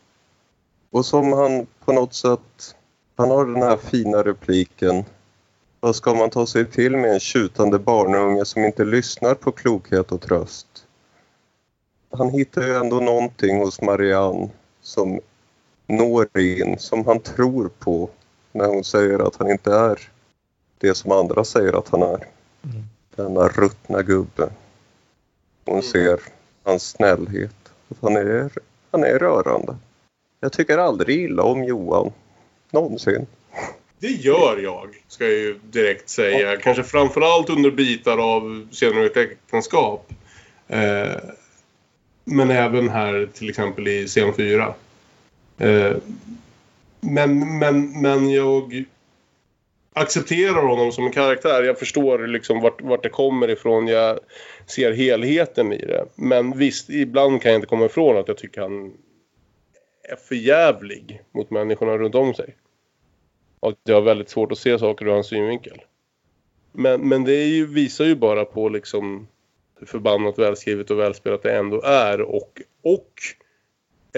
Och 0.91 1.05
som 1.05 1.33
han 1.33 1.67
på 1.85 1.93
något 1.93 2.13
sätt... 2.13 2.75
Han 3.15 3.29
har 3.29 3.45
den 3.45 3.61
här 3.61 3.77
fina 3.77 4.23
repliken. 4.23 5.05
Vad 5.83 5.95
ska 5.95 6.13
man 6.13 6.29
ta 6.29 6.45
sig 6.45 6.65
till 6.65 6.97
med 6.97 7.13
en 7.13 7.19
tjutande 7.19 7.79
barnunge 7.79 8.45
som 8.45 8.65
inte 8.65 8.85
lyssnar 8.85 9.35
på 9.35 9.51
klokhet 9.51 10.11
och 10.11 10.21
tröst? 10.21 10.87
Han 12.11 12.29
hittar 12.29 12.61
ju 12.61 12.75
ändå 12.75 12.99
någonting 12.99 13.57
hos 13.57 13.81
Marianne 13.81 14.49
som 14.81 15.19
når 15.87 16.39
in, 16.39 16.79
som 16.79 17.05
han 17.05 17.19
tror 17.19 17.69
på 17.79 18.09
när 18.51 18.65
hon 18.65 18.83
säger 18.83 19.27
att 19.27 19.35
han 19.35 19.51
inte 19.51 19.75
är 19.75 20.09
det 20.77 20.95
som 20.95 21.11
andra 21.11 21.43
säger 21.43 21.77
att 21.77 21.89
han 21.89 22.01
är. 22.01 22.27
Denna 23.15 23.47
ruttna 23.47 24.01
gubbe. 24.01 24.49
Hon 25.65 25.81
ser 25.81 26.19
hans 26.63 26.89
snällhet. 26.89 27.71
Att 27.89 27.97
han, 28.01 28.15
är, 28.15 28.51
han 28.91 29.03
är 29.03 29.19
rörande. 29.19 29.75
Jag 30.39 30.51
tycker 30.51 30.77
aldrig 30.77 31.23
illa 31.23 31.43
om 31.43 31.63
Johan. 31.63 32.11
Någonsin. 32.71 33.25
Det 34.03 34.09
gör 34.09 34.57
jag, 34.57 34.89
ska 35.07 35.23
jag 35.23 35.33
ju 35.33 35.59
direkt 35.63 36.09
säga. 36.09 36.57
Kanske 36.57 36.83
framförallt 36.83 37.49
under 37.49 37.71
bitar 37.71 38.17
av 38.17 38.67
senare 38.71 39.05
äktenskap. 39.05 40.13
Eh, 40.67 41.15
men 42.23 42.51
även 42.51 42.89
här 42.89 43.29
till 43.33 43.49
exempel 43.49 43.87
i 43.87 44.07
scen 44.07 44.33
4. 44.33 44.73
Eh, 45.57 45.91
men, 46.99 47.59
men, 47.59 48.01
men 48.01 48.29
jag 48.29 48.85
accepterar 49.93 50.61
honom 50.61 50.91
som 50.91 51.05
en 51.05 51.11
karaktär. 51.11 51.63
Jag 51.63 51.79
förstår 51.79 52.27
liksom 52.27 52.61
vart, 52.61 52.81
vart 52.81 53.03
det 53.03 53.09
kommer 53.09 53.49
ifrån. 53.49 53.87
Jag 53.87 54.19
ser 54.67 54.91
helheten 54.91 55.73
i 55.73 55.85
det. 55.85 56.05
Men 56.15 56.57
visst, 56.57 56.89
ibland 56.89 57.41
kan 57.41 57.51
jag 57.51 57.57
inte 57.57 57.67
komma 57.67 57.85
ifrån 57.85 58.17
att 58.17 58.27
jag 58.27 58.37
tycker 58.37 58.61
han 58.61 58.93
är 60.03 60.15
för 60.15 60.35
jävlig 60.35 61.21
mot 61.31 61.51
människorna 61.51 61.97
runt 61.97 62.15
om 62.15 62.33
sig. 62.33 62.55
Och 63.63 63.69
att 63.69 63.79
jag 63.83 63.95
har 63.95 64.01
väldigt 64.01 64.29
svårt 64.29 64.51
att 64.51 64.57
se 64.57 64.79
saker 64.79 65.05
ur 65.05 65.11
hans 65.11 65.27
synvinkel. 65.27 65.81
Men, 66.71 67.09
men 67.09 67.23
det 67.23 67.43
ju, 67.43 67.65
visar 67.65 68.05
ju 68.05 68.15
bara 68.15 68.45
på 68.45 68.69
liksom 68.69 69.27
hur 69.79 69.87
förbannat 69.87 70.39
välskrivet 70.39 70.91
och 70.91 70.99
välspelat 70.99 71.43
det 71.43 71.55
ändå 71.55 71.81
är. 71.81 72.21
Och, 72.21 72.61
och 72.83 73.09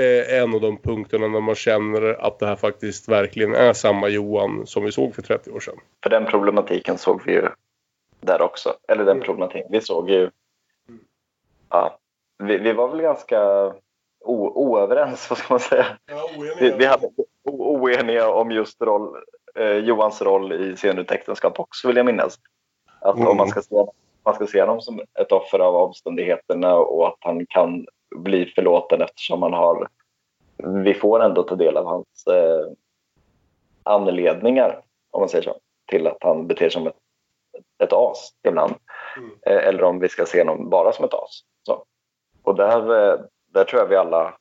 eh, 0.03 0.41
en 0.41 0.53
av 0.53 0.61
de 0.61 0.77
punkterna 0.77 1.27
när 1.27 1.41
man 1.41 1.55
känner 1.55 2.01
att 2.01 2.39
det 2.39 2.45
här 2.45 2.55
faktiskt 2.55 3.09
verkligen 3.09 3.55
är 3.55 3.73
samma 3.73 4.09
Johan 4.09 4.67
som 4.67 4.84
vi 4.84 4.91
såg 4.91 5.15
för 5.15 5.22
30 5.22 5.51
år 5.51 5.59
sedan. 5.59 5.77
För 6.03 6.09
den 6.09 6.26
problematiken 6.26 6.97
såg 6.97 7.22
vi 7.26 7.31
ju 7.31 7.47
där 8.22 8.41
också. 8.41 8.73
Eller 8.88 9.05
den 9.05 9.22
problematiken. 9.22 9.72
Vi 9.72 9.81
såg 9.81 10.09
ju... 10.09 10.30
Ja, 11.69 11.99
vi, 12.38 12.57
vi 12.57 12.73
var 12.73 12.88
väl 12.88 13.01
ganska 13.01 13.39
o, 14.26 14.52
oöverens, 14.56 15.30
vad 15.30 15.39
ska 15.39 15.53
man 15.53 15.60
säga. 15.60 15.85
Ja, 16.06 16.30
Vi, 16.60 16.72
vi 16.72 16.85
hade 16.85 17.07
o, 17.43 17.77
oeniga 17.77 18.30
om 18.30 18.52
just 18.52 18.81
roll, 18.81 19.18
eh, 19.56 19.77
Johans 19.77 20.22
roll 20.22 20.53
i 20.53 20.77
Senut 20.77 21.11
äktenskap 21.11 21.60
också, 21.60 21.88
vill 21.88 21.97
jag 21.97 22.06
minnas. 22.06 22.39
Att 22.99 23.27
om 23.27 23.38
man 23.38 23.47
ska, 23.47 23.61
se, 23.61 23.76
man 24.23 24.35
ska 24.35 24.47
se 24.47 24.61
honom 24.61 24.81
som 24.81 24.99
ett 25.19 25.31
offer 25.31 25.60
av 25.60 25.76
omständigheterna 25.76 26.76
och 26.76 27.07
att 27.07 27.18
han 27.19 27.45
kan 27.45 27.85
bli 28.15 28.45
förlåten 28.45 29.02
eftersom 29.02 29.41
han 29.43 29.53
har... 29.53 29.88
Vi 30.57 30.93
får 30.93 31.23
ändå 31.23 31.43
ta 31.43 31.56
del 31.56 31.77
av 31.77 31.85
hans 31.85 32.27
eh, 32.27 32.72
anledningar, 33.84 34.81
om 35.11 35.19
man 35.19 35.30
säger 35.30 35.43
så, 35.43 35.57
till 35.85 36.07
att 36.07 36.18
han 36.19 36.47
beter 36.47 36.69
sig 36.69 36.72
som 36.72 36.88
ett, 36.88 36.95
ett 37.84 37.93
as 37.93 38.30
ibland. 38.47 38.73
Eh, 39.45 39.68
eller 39.68 39.84
om 39.84 39.99
vi 39.99 40.10
ska 40.10 40.26
se 40.26 40.39
honom 40.43 40.69
bara 40.69 40.91
som 40.91 41.06
ett 41.06 41.14
as. 41.14 41.41
Så. 41.64 41.85
Och 42.43 42.56
där, 42.56 43.10
eh, 43.14 43.19
där 43.56 43.64
tror 43.64 43.82
jag 43.82 43.88
vi 43.88 43.95
alla 43.95 44.38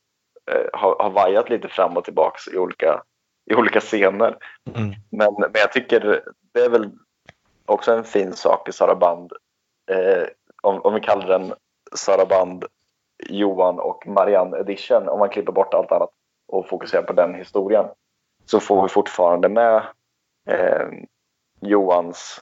eh, 0.51 0.65
har, 0.73 0.95
har 0.99 1.09
vajat 1.09 1.49
lite 1.49 1.67
fram 1.67 1.97
och 1.97 2.03
tillbaks 2.03 2.47
i 2.47 2.57
olika, 2.57 3.03
i 3.51 3.55
olika 3.55 3.79
scener. 3.79 4.37
Men, 5.09 5.33
men 5.39 5.51
jag 5.53 5.71
tycker 5.71 6.21
det 6.53 6.59
är 6.59 6.69
väl 6.69 6.91
också 7.65 7.91
en 7.91 8.03
fin 8.03 8.33
sak 8.33 8.69
i 8.69 8.71
Saraband. 8.71 9.31
Eh, 9.91 10.27
om, 10.63 10.81
om 10.81 10.93
vi 10.93 10.99
kallar 11.01 11.27
den 11.27 11.53
Saraband, 11.95 12.65
Johan 13.29 13.79
och 13.79 14.07
Marianne 14.07 14.57
edition. 14.57 15.09
Om 15.09 15.19
man 15.19 15.29
klipper 15.29 15.51
bort 15.51 15.73
allt 15.73 15.91
annat 15.91 16.11
och 16.47 16.67
fokuserar 16.67 17.03
på 17.03 17.13
den 17.13 17.35
historien. 17.35 17.85
Så 18.45 18.59
får 18.59 18.83
vi 18.83 18.89
fortfarande 18.89 19.49
med 19.49 19.83
eh, 20.49 20.87
Johans 21.61 22.41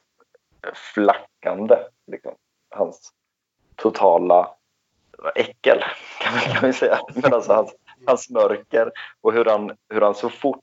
flackande. 0.74 1.78
Liksom. 2.12 2.36
Hans 2.76 3.12
totala 3.76 4.56
äckel 5.36 5.84
kan 6.20 6.34
man, 6.34 6.42
kan 6.42 6.68
vi 6.68 6.74
säga. 6.74 7.00
Men 7.16 7.34
alltså 7.34 7.54
hans, 7.54 7.74
hans 8.06 8.30
mörker 8.30 8.92
och 9.22 9.34
hur 9.34 9.46
han, 9.46 9.72
hur 9.90 10.02
han 10.02 10.16
så 10.16 10.30
fort 10.30 10.60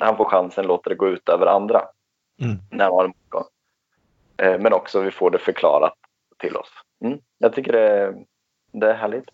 han 0.00 0.16
får 0.16 0.24
chansen 0.24 0.66
låter 0.66 0.90
det 0.90 0.96
gå 0.96 1.08
ut 1.08 1.28
över 1.28 1.46
andra. 1.46 1.82
Mm. 2.42 2.58
När 2.70 2.84
han 2.84 2.92
har 2.92 3.04
en 3.04 3.12
motgång. 3.22 3.44
Eh, 4.36 4.60
Men 4.60 4.72
också 4.72 5.00
vi 5.00 5.10
får 5.10 5.30
det 5.30 5.38
förklarat 5.38 5.94
till 6.38 6.56
oss. 6.56 6.68
Mm. 7.04 7.18
Jag 7.38 7.54
tycker 7.54 7.72
det, 7.72 8.14
det 8.72 8.90
är 8.90 8.94
härligt. 8.94 9.24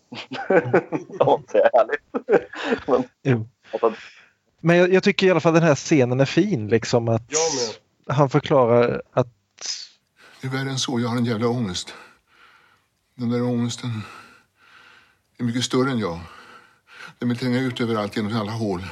Jag 1.19 1.25
måste 1.25 1.51
säga 1.51 1.69
härligt. 1.73 2.01
Men, 2.87 3.49
alltså, 3.71 3.93
Men 4.61 4.77
jag, 4.77 4.93
jag 4.93 5.03
tycker 5.03 5.27
i 5.27 5.31
alla 5.31 5.39
fall 5.39 5.53
den 5.53 5.63
här 5.63 5.75
scenen 5.75 6.19
är 6.19 6.25
fin. 6.25 6.67
Liksom 6.67 7.07
att 7.09 7.31
han 8.07 8.29
förklarar 8.29 9.01
att 9.11 9.27
Det 10.41 10.47
är 10.47 10.51
värre 10.51 10.69
än 10.69 10.77
så. 10.77 10.99
Jag 10.99 11.09
har 11.09 11.17
en 11.17 11.25
jävla 11.25 11.47
ångest. 11.47 11.93
Den 13.15 13.29
där 13.29 13.43
ångesten 13.43 13.89
är 15.39 15.43
mycket 15.43 15.63
större 15.63 15.91
än 15.91 15.99
jag. 15.99 16.19
Den 17.19 17.29
vill 17.29 17.37
tränga 17.37 17.59
ut 17.59 17.81
överallt 17.81 18.15
genom 18.15 18.35
alla 18.35 18.51
hål. 18.51 18.83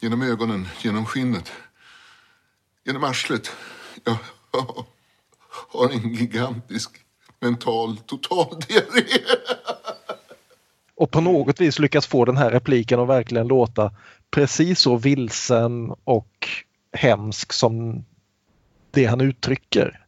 Genom 0.00 0.22
ögonen, 0.22 0.68
genom 0.80 1.06
skinnet. 1.06 1.52
Genom 2.84 3.04
arslet. 3.04 3.50
Jag 4.04 4.16
har 5.72 5.90
en 5.90 6.14
gigantisk 6.14 6.90
mental 7.40 7.96
total 7.96 8.60
diarré. 8.68 9.20
och 10.94 11.10
på 11.10 11.20
något 11.20 11.60
vis 11.60 11.78
lyckas 11.78 12.06
få 12.06 12.24
den 12.24 12.36
här 12.36 12.50
repliken 12.50 13.00
att 13.00 13.08
verkligen 13.08 13.48
låta 13.48 13.94
precis 14.30 14.80
så 14.80 14.96
vilsen 14.96 15.94
och 16.04 16.48
hemsk 16.92 17.52
som 17.52 18.04
det 18.90 19.04
han 19.04 19.20
uttrycker. 19.20 20.05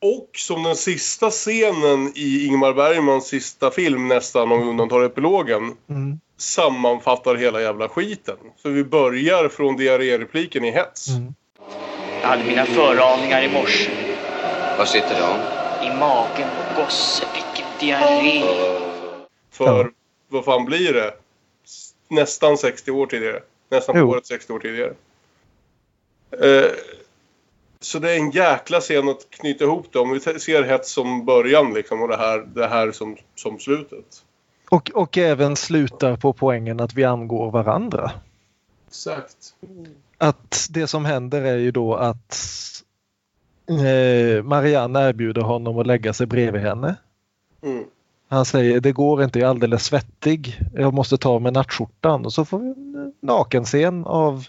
Och 0.00 0.30
som 0.36 0.62
den 0.62 0.76
sista 0.76 1.30
scenen 1.30 2.12
i 2.14 2.46
Ingmar 2.46 2.72
Bergmans 2.72 3.26
sista 3.26 3.70
film 3.70 4.08
nästan, 4.08 4.52
om 4.52 4.60
vi 4.62 4.68
undantar 4.68 5.02
epilogen, 5.04 5.76
Mm. 5.88 6.20
sammanfattar 6.36 7.34
hela 7.34 7.60
jävla 7.60 7.88
skiten. 7.88 8.36
Så 8.62 8.68
vi 8.68 8.84
börjar 8.84 9.48
från 9.48 9.76
diarrérepliken 9.76 10.64
i 10.64 10.70
hets. 10.70 11.06
Jag 12.22 12.28
hade 12.28 12.44
mina 12.44 12.66
föraningar 12.66 13.42
i 13.42 13.52
morse. 13.52 13.90
Var 14.78 14.84
sitter 14.84 15.20
de? 15.20 15.86
I 15.86 15.90
magen 15.98 16.48
på 16.74 16.82
gosse. 16.82 17.24
Vilken 17.34 17.66
diarré. 17.80 18.42
För 19.52 19.90
vad 20.28 20.44
fan 20.44 20.64
blir 20.64 20.92
det? 20.92 21.14
Nästan 22.08 22.58
60 22.58 22.90
år 22.90 23.06
tidigare. 23.06 23.40
Nästan 23.70 23.94
på 23.94 24.00
året 24.00 24.26
60 24.26 24.52
år 24.52 24.58
tidigare. 24.58 24.92
Eh, 26.42 26.70
så 27.80 27.98
det 27.98 28.12
är 28.12 28.16
en 28.16 28.30
jäkla 28.30 28.80
scen 28.80 29.08
att 29.08 29.30
knyta 29.30 29.64
ihop 29.64 29.86
det. 29.92 29.98
Om 29.98 30.10
vi 30.10 30.20
ser 30.20 30.62
hets 30.62 30.92
som 30.92 31.24
början 31.24 31.74
liksom 31.74 32.02
och 32.02 32.08
det 32.08 32.16
här, 32.16 32.38
det 32.54 32.66
här 32.66 32.92
som, 32.92 33.16
som 33.34 33.58
slutet. 33.58 34.24
Och, 34.70 34.90
och 34.94 35.18
även 35.18 35.56
slutar 35.56 36.16
på 36.16 36.32
poängen 36.32 36.80
att 36.80 36.94
vi 36.94 37.04
angår 37.04 37.50
varandra. 37.50 38.10
Exakt. 38.86 39.54
Att 40.18 40.66
det 40.70 40.86
som 40.86 41.04
händer 41.04 41.42
är 41.42 41.56
ju 41.56 41.70
då 41.70 41.94
att 41.94 42.36
eh, 43.68 44.42
Marianne 44.42 45.08
erbjuder 45.08 45.42
honom 45.42 45.78
att 45.78 45.86
lägga 45.86 46.12
sig 46.12 46.26
bredvid 46.26 46.62
henne. 46.62 46.96
Mm. 47.62 47.84
Han 48.28 48.44
säger 48.44 48.80
det 48.80 48.92
går 48.92 49.22
inte, 49.22 49.38
jag 49.38 49.46
är 49.46 49.50
alldeles 49.50 49.84
svettig. 49.84 50.60
Jag 50.74 50.94
måste 50.94 51.18
ta 51.18 51.30
av 51.30 51.42
mig 51.42 51.52
nattskjortan 51.52 52.24
och 52.24 52.32
så 52.32 52.44
får 52.44 52.58
vi 52.58 52.74
nakenscen 53.20 54.06
av 54.06 54.46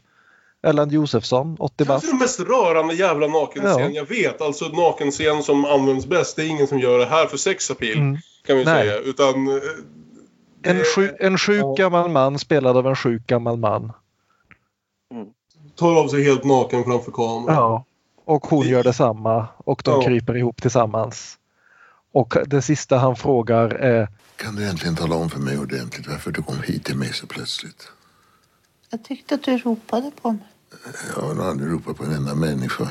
Erland 0.63 0.91
Josefsson, 0.91 1.55
80 1.59 1.73
Kanske 1.77 1.93
bast. 1.93 2.07
den 2.07 2.17
mest 2.19 2.39
rörande 2.39 2.93
jävla 2.93 3.27
nakenscen 3.27 3.79
Ja. 3.79 3.89
jag 3.89 4.05
vet. 4.05 4.41
Alltså 4.41 4.65
nakenscen 4.65 5.43
som 5.43 5.65
används 5.65 6.05
bäst. 6.05 6.35
Det 6.35 6.43
är 6.43 6.47
ingen 6.47 6.67
som 6.67 6.79
gör 6.79 6.99
det 6.99 7.05
här 7.05 7.25
för 7.27 7.37
sex 7.37 7.71
appeal. 7.71 7.97
Mm. 7.97 8.17
Kan 8.47 8.57
vi 8.57 8.65
Nej. 8.65 8.87
säga. 8.87 8.97
Utan... 8.99 9.47
eh, 9.47 9.53
En, 10.63 10.83
sju, 10.95 11.09
en 11.19 11.37
sjuk 11.37 11.63
Ja. 11.63 11.73
gammal 11.77 12.09
man 12.09 12.39
spelad 12.39 12.77
av 12.77 12.87
en 12.87 12.95
sjuk 12.95 13.27
gammal 13.27 13.57
man. 13.57 13.91
Tar 15.75 15.95
av 16.03 16.07
sig 16.07 16.23
helt 16.23 16.43
naken 16.43 16.83
framför 16.83 17.11
kameran. 17.11 17.55
Ja. 17.55 17.85
Och 18.25 18.45
hon 18.47 18.67
gör 18.67 18.83
detsamma 18.83 19.47
och 19.57 19.81
de 19.85 19.91
Ja. 20.01 20.01
kryper 20.07 20.37
ihop 20.37 20.61
tillsammans. 20.61 21.35
Och 22.11 22.35
det 22.45 22.61
sista 22.61 22.97
han 22.97 23.15
frågar 23.15 23.69
är 23.69 24.07
Kan 24.35 24.55
du 24.55 24.67
äntligen 24.69 24.95
tala 24.95 25.15
om 25.15 25.29
för 25.29 25.39
mig 25.39 25.57
ordentligt 25.57 26.07
varför 26.07 26.31
du 26.31 26.41
kom 26.41 26.61
hit 26.65 26.85
till 26.85 26.95
mig 26.97 27.13
så 27.13 27.27
plötsligt? 27.27 27.91
Jag 28.89 29.03
tyckte 29.03 29.35
att 29.35 29.43
du 29.43 29.57
ropade 29.57 30.11
på 30.21 30.31
mig. 30.31 30.47
Jag 31.15 31.21
har 31.21 31.45
aldrig 31.49 31.71
ropat 31.71 31.97
på 31.97 32.03
en 32.03 32.11
enda 32.11 32.35
människa. 32.35 32.87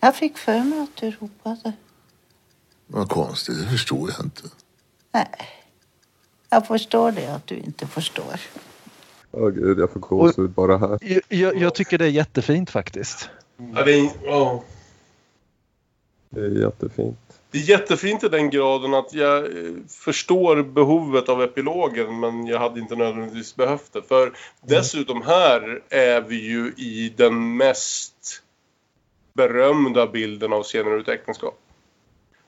Jag 0.00 0.16
fick 0.16 0.38
för 0.38 0.64
mig 0.64 0.80
att 0.80 0.96
du 0.96 1.10
ropade. 1.10 1.72
Vad 2.86 3.08
konstigt, 3.08 3.58
det 3.58 3.70
förstår 3.70 4.10
jag 4.10 4.26
inte. 4.26 4.42
Nej. 5.12 5.28
Jag 6.50 6.66
förstår 6.66 7.12
det 7.12 7.34
att 7.34 7.46
du 7.46 7.56
inte 7.56 7.86
förstår. 7.86 8.40
Åh 9.30 9.50
gud, 9.50 9.78
jag 9.78 9.90
får 9.90 10.00
gåshud 10.00 10.50
bara 10.50 10.78
här. 10.78 10.98
jag, 11.02 11.22
jag, 11.28 11.56
jag 11.56 11.74
tycker 11.74 11.98
det 11.98 12.04
är 12.04 12.10
jättefint 12.10 12.70
faktiskt. 12.70 13.28
Ja, 13.56 13.84
det, 13.84 13.92
är, 13.92 14.10
ja. 14.24 14.64
Det 16.30 16.40
är 16.40 16.60
jättefint 16.62 17.29
det 17.50 17.58
är 17.58 17.62
jättefint 17.62 18.24
i 18.24 18.28
den 18.28 18.50
graden 18.50 18.94
att 18.94 19.14
jag 19.14 19.44
eh, 19.44 19.72
förstår 19.88 20.62
behovet 20.62 21.28
av 21.28 21.42
epilogen 21.42 22.20
men 22.20 22.46
jag 22.46 22.58
hade 22.58 22.80
inte 22.80 22.96
nödvändigtvis 22.96 23.56
behövt 23.56 23.92
det. 23.92 24.02
För 24.02 24.32
dessutom 24.62 25.22
här 25.22 25.82
är 25.88 26.20
vi 26.20 26.36
ju 26.36 26.72
i 26.76 27.12
den 27.16 27.56
mest 27.56 28.42
berömda 29.32 30.06
bilden 30.06 30.52
av 30.52 30.62
scener 30.62 30.90
ur 30.90 31.00
ett 31.00 31.08
äktenskap. 31.08 31.58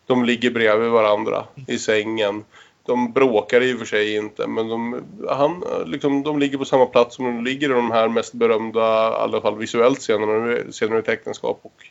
De 0.07 0.25
ligger 0.25 0.51
bredvid 0.51 0.91
varandra 0.91 1.45
i 1.67 1.79
sängen. 1.79 2.45
De 2.87 3.13
bråkar 3.13 3.61
i 3.61 3.75
och 3.75 3.79
för 3.79 3.87
sig 3.87 4.17
inte 4.17 4.47
men 4.47 4.69
de, 4.69 5.03
han, 5.29 5.65
liksom, 5.87 6.23
de 6.23 6.39
ligger 6.39 6.59
på 6.59 6.65
samma 6.65 6.87
plats 6.87 7.17
som 7.17 7.25
de 7.25 7.45
ligger 7.45 7.71
i 7.71 7.73
de 7.73 7.91
här 7.91 8.09
mest 8.09 8.33
berömda, 8.33 9.11
i 9.11 9.15
alla 9.15 9.41
fall 9.41 9.59
visuellt, 9.59 9.99
scenerna, 9.99 10.73
scener 10.73 10.97
ur 10.97 10.99
ett 10.99 11.09
äktenskap. 11.09 11.61
Och 11.63 11.87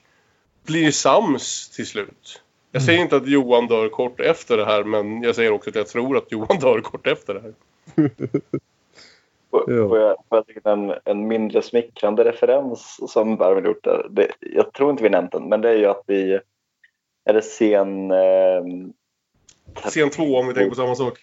blir 0.66 0.92
sams 0.92 1.70
till 1.70 1.88
slut. 1.88 2.42
Jag 2.72 2.84
säger 2.84 3.02
inte 3.02 3.16
att 3.16 3.28
Johan 3.28 3.68
dör 3.68 3.90
kort 3.90 4.20
efter 4.20 4.58
det 4.58 4.66
här 4.66 4.84
men 4.84 5.24
jag 5.24 5.36
säger 5.36 5.52
också 5.52 5.70
att 5.70 5.76
jag 5.76 5.88
tror 5.88 6.18
att 6.18 6.32
Johan 6.32 6.60
dör 6.60 6.82
kort 6.82 7.08
efter 7.08 7.34
det 7.34 7.42
här. 7.42 7.54
Får 9.52 9.72
jag, 9.72 10.16
får 10.30 10.44
jag 10.64 10.74
en, 10.74 10.94
en 11.06 11.28
mindre 11.28 11.62
smickrande 11.62 12.24
referens 12.24 13.12
som 13.12 13.38
Bergman 13.38 13.66
gjort 13.66 13.84
där? 13.84 14.08
Det, 14.10 14.32
jag 14.40 14.74
tror 14.74 14.92
inte 14.92 15.04
vi 15.04 15.10
nämnt 15.10 15.32
den, 15.32 15.50
men 15.50 15.62
det 15.62 15.70
är 15.70 15.78
ju 15.78 15.86
att 15.86 16.04
vi... 16.08 16.40
Är 17.26 17.34
det 17.34 17.42
scen... 17.42 18.12
Eh, 18.12 18.64
Scen 19.76 20.10
två 20.10 20.24
om 20.24 20.48
vi 20.48 20.54
tänker 20.54 20.70
på 20.70 20.76
samma 20.76 20.96
sak. 20.96 21.20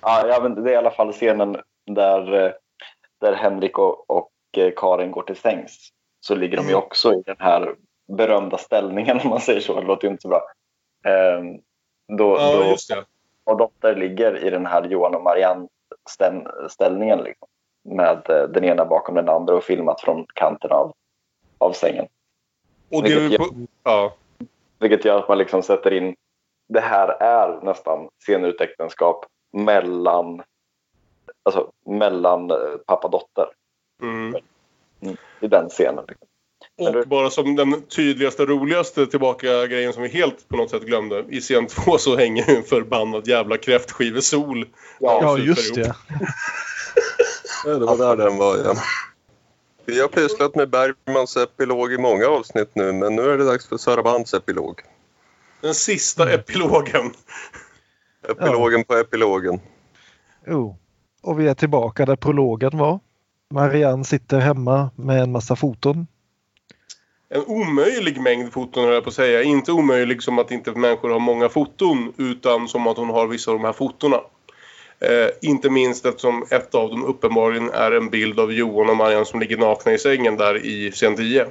ja, 0.00 0.26
ja, 0.28 0.40
men 0.42 0.64
det 0.64 0.70
är 0.70 0.74
i 0.74 0.76
alla 0.76 0.90
fall 0.90 1.12
scenen 1.12 1.56
där, 1.86 2.44
eh, 2.44 2.52
där 3.20 3.32
Henrik 3.32 3.78
och, 3.78 4.10
och 4.10 4.30
eh, 4.56 4.72
Karin 4.76 5.10
går 5.10 5.22
till 5.22 5.36
sängs. 5.36 5.88
Så 6.20 6.34
ligger 6.34 6.56
de 6.56 6.68
ju 6.68 6.74
också 6.74 7.14
i 7.14 7.22
den 7.26 7.36
här 7.38 7.74
berömda 8.16 8.58
ställningen 8.58 9.20
om 9.24 9.30
man 9.30 9.40
säger 9.40 9.60
så. 9.60 9.80
Det 9.80 9.86
låter 9.86 10.06
ju 10.06 10.12
inte 10.12 10.22
så 10.22 10.28
bra. 10.28 10.42
Eh, 11.04 11.42
då, 12.08 12.36
Ja, 12.38 12.56
då, 12.56 12.64
just 12.64 12.88
det. 12.88 13.04
och 13.44 13.56
dotter 13.56 13.96
ligger 13.96 14.44
i 14.44 14.50
den 14.50 14.66
här 14.66 14.82
Johan 14.84 15.14
och 15.14 15.22
Marianne 15.22 15.68
stäm- 16.10 16.68
ställningen 16.68 17.18
liksom, 17.18 17.48
med 17.84 18.30
eh, 18.30 18.48
den 18.48 18.64
ena 18.64 18.84
bakom 18.84 19.14
den 19.14 19.28
andra 19.28 19.54
och 19.54 19.64
filmat 19.64 20.00
från 20.00 20.26
kanten 20.34 20.70
av, 20.70 20.94
av 21.58 21.72
sängen. 21.72 22.06
Och 22.90 23.02
det 23.02 23.18
Vilket 23.20 23.38
på, 23.38 23.46
ja. 23.82 24.14
Vilket 24.78 25.04
gör 25.04 25.18
att 25.18 25.28
man 25.28 25.38
liksom 25.38 25.62
sätter 25.62 25.92
in 25.92 26.16
det 26.66 26.80
här 26.80 27.08
är 27.08 27.60
nästan 27.62 28.08
scener 28.20 28.48
ur 28.48 28.54
ett 28.54 28.60
äktenskap 28.60 29.26
mellan, 29.52 30.42
alltså, 31.42 31.72
mellan 31.86 32.50
eh, 32.50 32.56
pappa 32.86 33.06
och 33.06 33.10
dotter 33.10 33.46
mm, 34.02 34.34
i 35.40 35.46
den 35.48 35.68
scenen. 35.68 36.04
Liksom. 36.08 36.28
Och 36.78 37.08
bara 37.08 37.30
som 37.30 37.56
den 37.56 37.82
tydligaste, 37.82 38.44
roligaste 38.44 39.06
tillbaka-grejen 39.06 39.92
som 39.92 40.02
vi 40.02 40.08
helt 40.08 40.48
på 40.48 40.56
något 40.56 40.70
sätt 40.70 40.82
glömde. 40.82 41.24
I 41.28 41.40
scen 41.40 41.66
två 41.66 41.98
så 41.98 42.16
hänger 42.16 42.50
ju 42.50 42.56
en 42.56 42.62
förbannad 42.62 43.28
jävla 43.28 43.56
kräftskivesol. 43.56 44.66
Ja, 45.00 45.38
just 45.38 45.74
det. 45.74 45.94
Ja, 47.64 47.70
det 47.70 47.86
var 47.86 47.96
där 47.96 48.16
den 48.16 48.36
var 48.36 48.56
ja. 48.56 48.74
Vi 49.86 50.00
har 50.00 50.08
pysslat 50.08 50.54
med 50.54 50.70
Bergmans 50.70 51.36
epilog 51.36 51.92
i 51.92 51.98
många 51.98 52.26
avsnitt 52.26 52.70
nu 52.74 52.92
men 52.92 53.16
nu 53.16 53.22
är 53.22 53.38
det 53.38 53.44
dags 53.44 53.68
för 53.68 53.76
Sarabands 53.76 54.34
epilog. 54.34 54.80
Den 55.60 55.74
sista 55.74 56.32
epilogen. 56.32 57.12
Epilogen 58.28 58.84
på 58.84 58.94
epilogen. 58.94 59.60
Jo. 60.46 60.76
Och 61.22 61.40
vi 61.40 61.48
är 61.48 61.54
tillbaka 61.54 62.06
där 62.06 62.16
prologen 62.16 62.78
var. 62.78 63.00
Marianne 63.50 64.04
sitter 64.04 64.38
hemma 64.38 64.90
med 64.96 65.22
en 65.22 65.32
massa 65.32 65.56
foton. 65.56 66.06
En 67.34 67.44
omöjlig 67.46 68.20
mängd 68.20 68.52
foton 68.52 68.84
höll 68.84 68.94
jag 68.94 69.04
på 69.04 69.08
att 69.08 69.14
säga. 69.14 69.42
Inte 69.42 69.72
omöjlig 69.72 70.22
som 70.22 70.38
att 70.38 70.50
inte 70.50 70.72
människor 70.72 71.10
har 71.10 71.18
många 71.18 71.48
foton 71.48 72.12
utan 72.16 72.68
som 72.68 72.86
att 72.86 72.96
hon 72.96 73.10
har 73.10 73.26
vissa 73.26 73.50
av 73.50 73.58
de 73.58 73.64
här 73.64 73.72
fotona. 73.72 74.16
Eh, 75.00 75.28
inte 75.50 75.70
minst 75.70 76.06
eftersom 76.06 76.46
ett 76.50 76.74
av 76.74 76.90
dem 76.90 77.04
uppenbarligen 77.04 77.70
är 77.70 77.92
en 77.92 78.10
bild 78.10 78.40
av 78.40 78.52
Johan 78.52 78.90
och 78.90 78.96
Marianne 78.96 79.24
som 79.24 79.40
ligger 79.40 79.56
nakna 79.56 79.92
i 79.92 79.98
sängen 79.98 80.36
där 80.36 80.66
i 80.66 80.90
scen 80.90 81.16
10. 81.16 81.46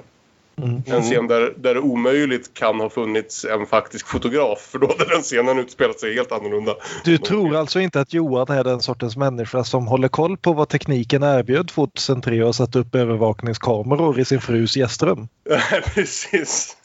En 0.85 1.01
scen 1.01 1.27
där, 1.27 1.53
där 1.57 1.73
det 1.73 1.79
omöjligt 1.79 2.53
kan 2.53 2.79
ha 2.79 2.89
funnits 2.89 3.45
en 3.45 3.65
faktisk 3.65 4.07
fotograf 4.07 4.59
för 4.59 4.79
då 4.79 4.87
hade 4.87 5.05
den 5.05 5.21
scenen 5.21 5.59
utspelat 5.59 5.99
sig 5.99 6.15
helt 6.15 6.31
annorlunda. 6.31 6.75
Du 7.03 7.17
tror 7.17 7.55
alltså 7.55 7.79
inte 7.79 8.01
att 8.01 8.13
Johan 8.13 8.57
är 8.57 8.63
den 8.63 8.81
sortens 8.81 9.17
människa 9.17 9.63
som 9.63 9.87
håller 9.87 10.07
koll 10.07 10.37
på 10.37 10.53
vad 10.53 10.69
tekniken 10.69 11.23
erbjöd 11.23 11.67
2003 11.67 12.43
och 12.43 12.55
satt 12.55 12.75
upp 12.75 12.95
övervakningskameror 12.95 14.19
i 14.19 14.25
sin 14.25 14.41
frus 14.41 14.77
gästrum? 14.77 15.27
Nej, 15.49 15.81
precis. 15.93 16.77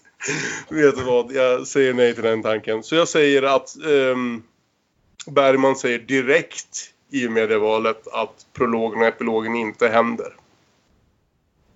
Vet 0.68 0.96
du 0.96 1.02
vad? 1.04 1.32
Jag 1.32 1.66
säger 1.66 1.94
nej 1.94 2.14
till 2.14 2.24
den 2.24 2.42
tanken. 2.42 2.82
Så 2.82 2.94
jag 2.94 3.08
säger 3.08 3.42
att 3.42 3.76
ehm, 3.76 4.42
Bergman 5.26 5.76
säger 5.76 5.98
direkt 5.98 6.94
i 7.10 7.28
och 7.28 7.32
med 7.32 7.48
det 7.48 7.58
valet 7.58 8.08
att 8.12 8.46
prologen 8.52 9.00
och 9.00 9.06
epilogen 9.06 9.54
inte 9.54 9.88
händer. 9.88 10.32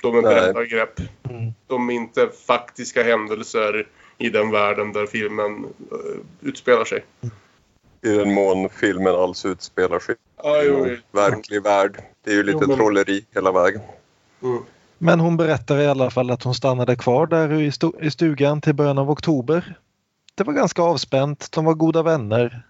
De 0.02 0.16
är 0.18 0.22
berättargrepp. 0.22 1.00
De 1.66 1.90
är 1.90 1.94
inte 1.94 2.28
faktiska 2.46 3.02
händelser 3.02 3.88
i 4.18 4.28
den 4.30 4.50
världen 4.50 4.92
där 4.92 5.06
filmen 5.06 5.64
uh, 5.92 5.98
utspelar 6.40 6.84
sig. 6.84 7.04
I 8.04 8.08
den 8.08 8.34
mån 8.34 8.68
filmen 8.68 9.14
alls 9.14 9.44
utspelar 9.44 9.98
sig 9.98 10.14
Ja, 10.42 10.62
i 10.62 10.68
en 10.68 10.98
verklig 11.12 11.62
värld. 11.62 12.02
Det 12.24 12.30
är 12.30 12.34
ju 12.34 12.42
lite 12.42 12.58
Jo, 12.62 12.68
men- 12.68 12.76
trolleri 12.76 13.24
hela 13.34 13.52
vägen. 13.52 13.80
Mm. 14.42 14.62
Men 14.98 15.20
hon 15.20 15.36
berättar 15.36 15.78
i 15.78 15.86
alla 15.86 16.10
fall 16.10 16.30
att 16.30 16.42
hon 16.42 16.54
stannade 16.54 16.96
kvar 16.96 17.26
där 17.26 17.52
i, 17.52 17.70
stu- 17.70 18.02
i 18.04 18.10
stugan 18.10 18.60
till 18.60 18.74
början 18.74 18.98
av 18.98 19.10
oktober. 19.10 19.78
Det 20.34 20.44
var 20.44 20.52
ganska 20.52 20.82
avspänt, 20.82 21.48
de 21.52 21.64
var 21.64 21.74
goda 21.74 22.02
vänner. 22.02 22.62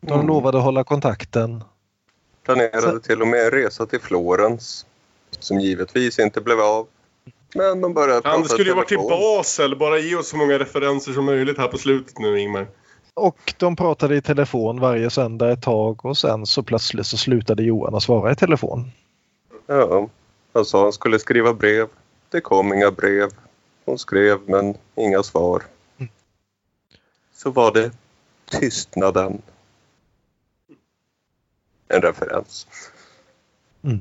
De 0.00 0.12
Mm. 0.14 0.26
lovade 0.26 0.58
hålla 0.58 0.84
kontakten. 0.84 1.64
Planerade 2.44 3.00
till 3.00 3.22
och 3.22 3.28
med 3.28 3.52
resa 3.52 3.86
till 3.86 4.00
Florens. 4.00 4.86
Som 5.38 5.60
givetvis 5.60 6.18
inte 6.18 6.40
blev 6.40 6.60
av. 6.60 6.86
Men 7.54 7.80
de 7.80 7.94
började 7.94 8.28
Han 8.28 8.44
skulle 8.44 8.70
ju 8.70 8.74
varit 8.74 8.92
i. 8.92 8.96
Basel. 8.96 9.76
Bara 9.76 9.98
ge 9.98 10.16
oss 10.16 10.28
så 10.28 10.36
många 10.36 10.58
referenser 10.58 11.12
som 11.12 11.24
möjligt 11.24 11.58
här 11.58 11.68
på 11.68 11.78
slutet 11.78 12.18
nu, 12.18 12.40
Ingmar. 12.40 12.66
Och 13.14 13.54
de 13.58 13.76
pratade 13.76 14.16
i 14.16 14.22
telefon 14.22 14.80
varje 14.80 15.10
söndag 15.10 15.50
ett 15.52 15.62
tag 15.62 16.04
och 16.04 16.18
sen 16.18 16.46
så 16.46 16.62
plötsligt 16.62 17.06
så 17.06 17.16
slutade 17.16 17.62
Johan 17.62 17.94
att 17.94 18.02
svara 18.02 18.32
i 18.32 18.36
telefon. 18.36 18.90
Ja, 19.66 20.08
han 20.52 20.64
sa 20.64 20.82
han 20.82 20.92
skulle 20.92 21.18
skriva 21.18 21.54
brev. 21.54 21.88
Det 22.30 22.40
kom 22.40 22.72
inga 22.72 22.90
brev. 22.90 23.30
Hon 23.84 23.98
skrev 23.98 24.38
men 24.46 24.74
inga 24.94 25.22
svar. 25.22 25.62
Så 27.34 27.50
var 27.50 27.72
det 27.72 27.90
tystnaden. 28.50 29.42
En 31.88 32.02
referens. 32.02 32.66
Mm. 33.84 34.00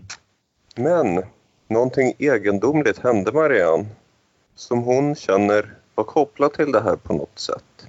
Men 0.76 1.26
någonting 1.68 2.14
egendomligt 2.18 2.98
hände 2.98 3.32
Marianne 3.32 3.86
som 4.56 4.84
hon 4.84 5.16
känner 5.16 5.74
var 5.96 6.04
kopplat 6.04 6.54
till 6.54 6.72
det 6.72 6.82
här 6.82 6.96
på 6.96 7.14
något 7.14 7.40
sätt. 7.40 7.88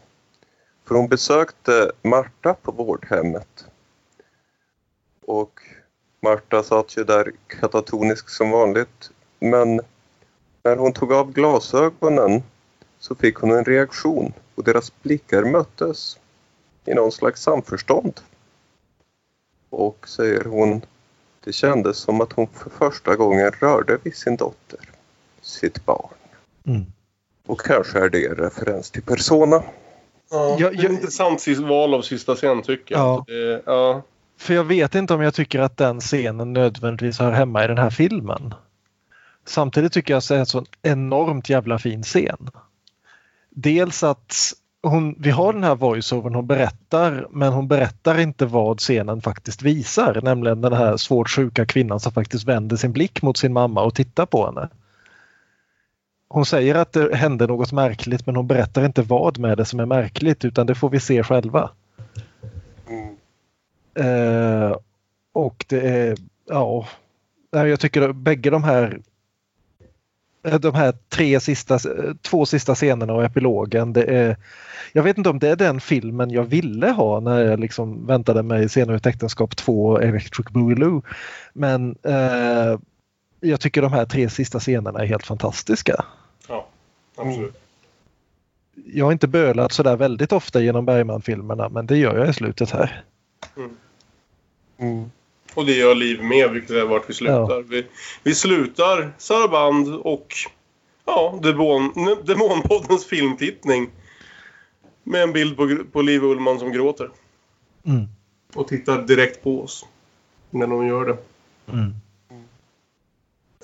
För 0.84 0.94
hon 0.94 1.08
besökte 1.08 1.92
Marta 2.02 2.54
på 2.54 2.72
vårdhemmet. 2.72 3.64
Och 5.26 5.60
Marta 6.20 6.62
satt 6.62 6.96
ju 6.96 7.04
där 7.04 7.32
katatonisk 7.46 8.28
som 8.28 8.50
vanligt. 8.50 9.10
Men 9.38 9.80
när 10.62 10.76
hon 10.76 10.92
tog 10.92 11.12
av 11.12 11.32
glasögonen 11.32 12.42
så 12.98 13.14
fick 13.14 13.36
hon 13.36 13.50
en 13.50 13.64
reaktion 13.64 14.32
och 14.54 14.64
deras 14.64 15.02
blickar 15.02 15.44
möttes 15.44 16.18
i 16.84 16.94
någon 16.94 17.12
slags 17.12 17.42
samförstånd. 17.42 18.20
Och 19.70 20.08
säger 20.08 20.44
hon, 20.44 20.82
det 21.44 21.52
kändes 21.52 21.96
som 21.96 22.20
att 22.20 22.32
hon 22.32 22.46
för 22.46 22.70
första 22.70 23.16
gången 23.16 23.50
rörde 23.50 23.98
vid 24.02 24.16
sin 24.16 24.36
dotter, 24.36 24.78
sitt 25.40 25.84
barn. 25.84 26.08
Mm. 26.66 26.84
Och 27.46 27.60
kanske 27.60 27.98
är 28.04 28.08
det 28.08 28.26
en 28.26 28.34
referens 28.34 28.90
till 28.90 29.02
Persona. 29.02 29.62
Ja, 30.30 30.56
Jag- 30.58 30.74
jag- 30.74 30.84
intressant 30.92 31.46
val 31.48 31.94
av 31.94 32.02
sista 32.02 32.34
scen 32.34 32.62
tycker 32.62 32.94
jag. 32.94 33.02
Ja. 33.02 33.24
Det, 33.26 33.62
ja. 33.66 34.02
För 34.38 34.54
jag 34.54 34.64
vet 34.64 34.94
inte 34.94 35.14
om 35.14 35.20
jag 35.20 35.34
tycker 35.34 35.60
att 35.60 35.76
den 35.76 36.00
scenen 36.00 36.52
nödvändigtvis 36.52 37.18
hör 37.18 37.32
hemma 37.32 37.64
i 37.64 37.66
den 37.66 37.78
här 37.78 37.90
filmen. 37.90 38.54
Samtidigt 39.46 39.92
tycker 39.92 40.14
jag 40.14 40.18
att 40.18 40.28
det 40.28 40.34
är 40.34 40.38
en 40.38 40.46
sån 40.46 40.66
enormt 40.82 41.48
jävla 41.48 41.78
fin 41.78 42.02
scen. 42.02 42.50
Dels 43.50 44.02
att 44.02 44.34
hon, 44.84 45.14
vi 45.18 45.30
har 45.30 45.52
den 45.52 45.64
här 45.64 45.74
voiceovern 45.74 46.34
hon 46.34 46.46
berättar 46.46 47.26
men 47.30 47.52
hon 47.52 47.68
berättar 47.68 48.20
inte 48.20 48.46
vad 48.46 48.78
scenen 48.78 49.22
faktiskt 49.22 49.62
visar. 49.62 50.20
Nämligen 50.22 50.60
den 50.60 50.72
här 50.72 50.96
svårt 50.96 51.30
sjuka 51.30 51.66
kvinnan 51.66 52.00
som 52.00 52.12
faktiskt 52.12 52.44
vänder 52.44 52.76
sin 52.76 52.92
blick 52.92 53.22
mot 53.22 53.36
sin 53.36 53.52
mamma 53.52 53.82
och 53.82 53.94
tittar 53.94 54.26
på 54.26 54.46
henne. 54.46 54.68
Hon 56.28 56.46
säger 56.46 56.74
att 56.74 56.92
det 56.92 57.16
hände 57.16 57.46
något 57.46 57.72
märkligt 57.72 58.26
men 58.26 58.36
hon 58.36 58.46
berättar 58.46 58.84
inte 58.84 59.02
vad 59.02 59.38
med 59.38 59.58
det 59.58 59.64
som 59.64 59.80
är 59.80 59.86
märkligt 59.86 60.44
utan 60.44 60.66
det 60.66 60.74
får 60.74 60.90
vi 60.90 61.00
se 61.00 61.22
själva. 61.22 61.70
Eh, 63.94 64.76
och 65.32 65.64
det 65.68 65.80
är, 65.80 66.16
ja, 66.48 66.86
jag 67.50 67.80
tycker 67.80 68.08
att 68.08 68.16
bägge 68.16 68.50
de 68.50 68.64
här 68.64 69.00
de 70.44 70.74
här 70.74 70.94
tre 71.08 71.40
sista, 71.40 71.78
två 72.22 72.46
sista 72.46 72.74
scenerna 72.74 73.12
och 73.12 73.24
epilogen, 73.24 73.92
det 73.92 74.02
är, 74.02 74.36
jag 74.92 75.02
vet 75.02 75.18
inte 75.18 75.30
om 75.30 75.38
det 75.38 75.48
är 75.48 75.56
den 75.56 75.80
filmen 75.80 76.30
jag 76.30 76.44
ville 76.44 76.90
ha 76.90 77.20
när 77.20 77.44
jag 77.44 77.60
liksom 77.60 78.06
väntade 78.06 78.42
mig 78.42 78.68
senare 78.68 78.96
ett 78.96 79.06
äktenskap 79.06 79.56
2 79.56 79.86
och 79.86 80.02
Electric 80.02 80.46
Boogaloo. 80.46 81.02
Men 81.52 81.96
eh, 82.02 82.78
jag 83.40 83.60
tycker 83.60 83.82
de 83.82 83.92
här 83.92 84.06
tre 84.06 84.30
sista 84.30 84.60
scenerna 84.60 85.00
är 85.00 85.06
helt 85.06 85.26
fantastiska. 85.26 86.04
ja, 86.48 86.66
absolut. 87.16 87.60
Jag 88.86 89.04
har 89.04 89.12
inte 89.12 89.28
bölat 89.28 89.72
sådär 89.72 89.96
väldigt 89.96 90.32
ofta 90.32 90.60
genom 90.60 90.86
Bergman-filmerna 90.86 91.68
men 91.68 91.86
det 91.86 91.96
gör 91.96 92.18
jag 92.18 92.28
i 92.28 92.32
slutet 92.32 92.70
här. 92.70 93.04
Mm. 94.78 95.10
Och 95.54 95.66
det 95.66 95.72
gör 95.72 95.94
Liv 95.94 96.22
med, 96.22 96.50
vilket 96.50 96.70
är 96.70 96.84
vart 96.84 97.10
vi 97.10 97.14
slutar. 97.14 97.62
Vi, 97.62 97.86
vi 98.22 98.34
slutar 98.34 99.12
Saraband 99.18 99.94
och 99.94 100.34
ja, 101.04 101.38
Demon, 101.42 101.92
Demonpoddens 102.24 103.06
filmtittning. 103.06 103.90
Med 105.02 105.22
en 105.22 105.32
bild 105.32 105.56
på, 105.56 105.78
på 105.92 106.02
Liv 106.02 106.24
Ullman 106.24 106.58
som 106.58 106.72
gråter. 106.72 107.10
Mm. 107.86 108.04
Och 108.54 108.68
tittar 108.68 109.02
direkt 109.02 109.42
på 109.42 109.62
oss. 109.62 109.86
När 110.50 110.66
de 110.66 110.86
gör 110.86 111.04
det. 111.06 111.16
Mm. 111.72 111.94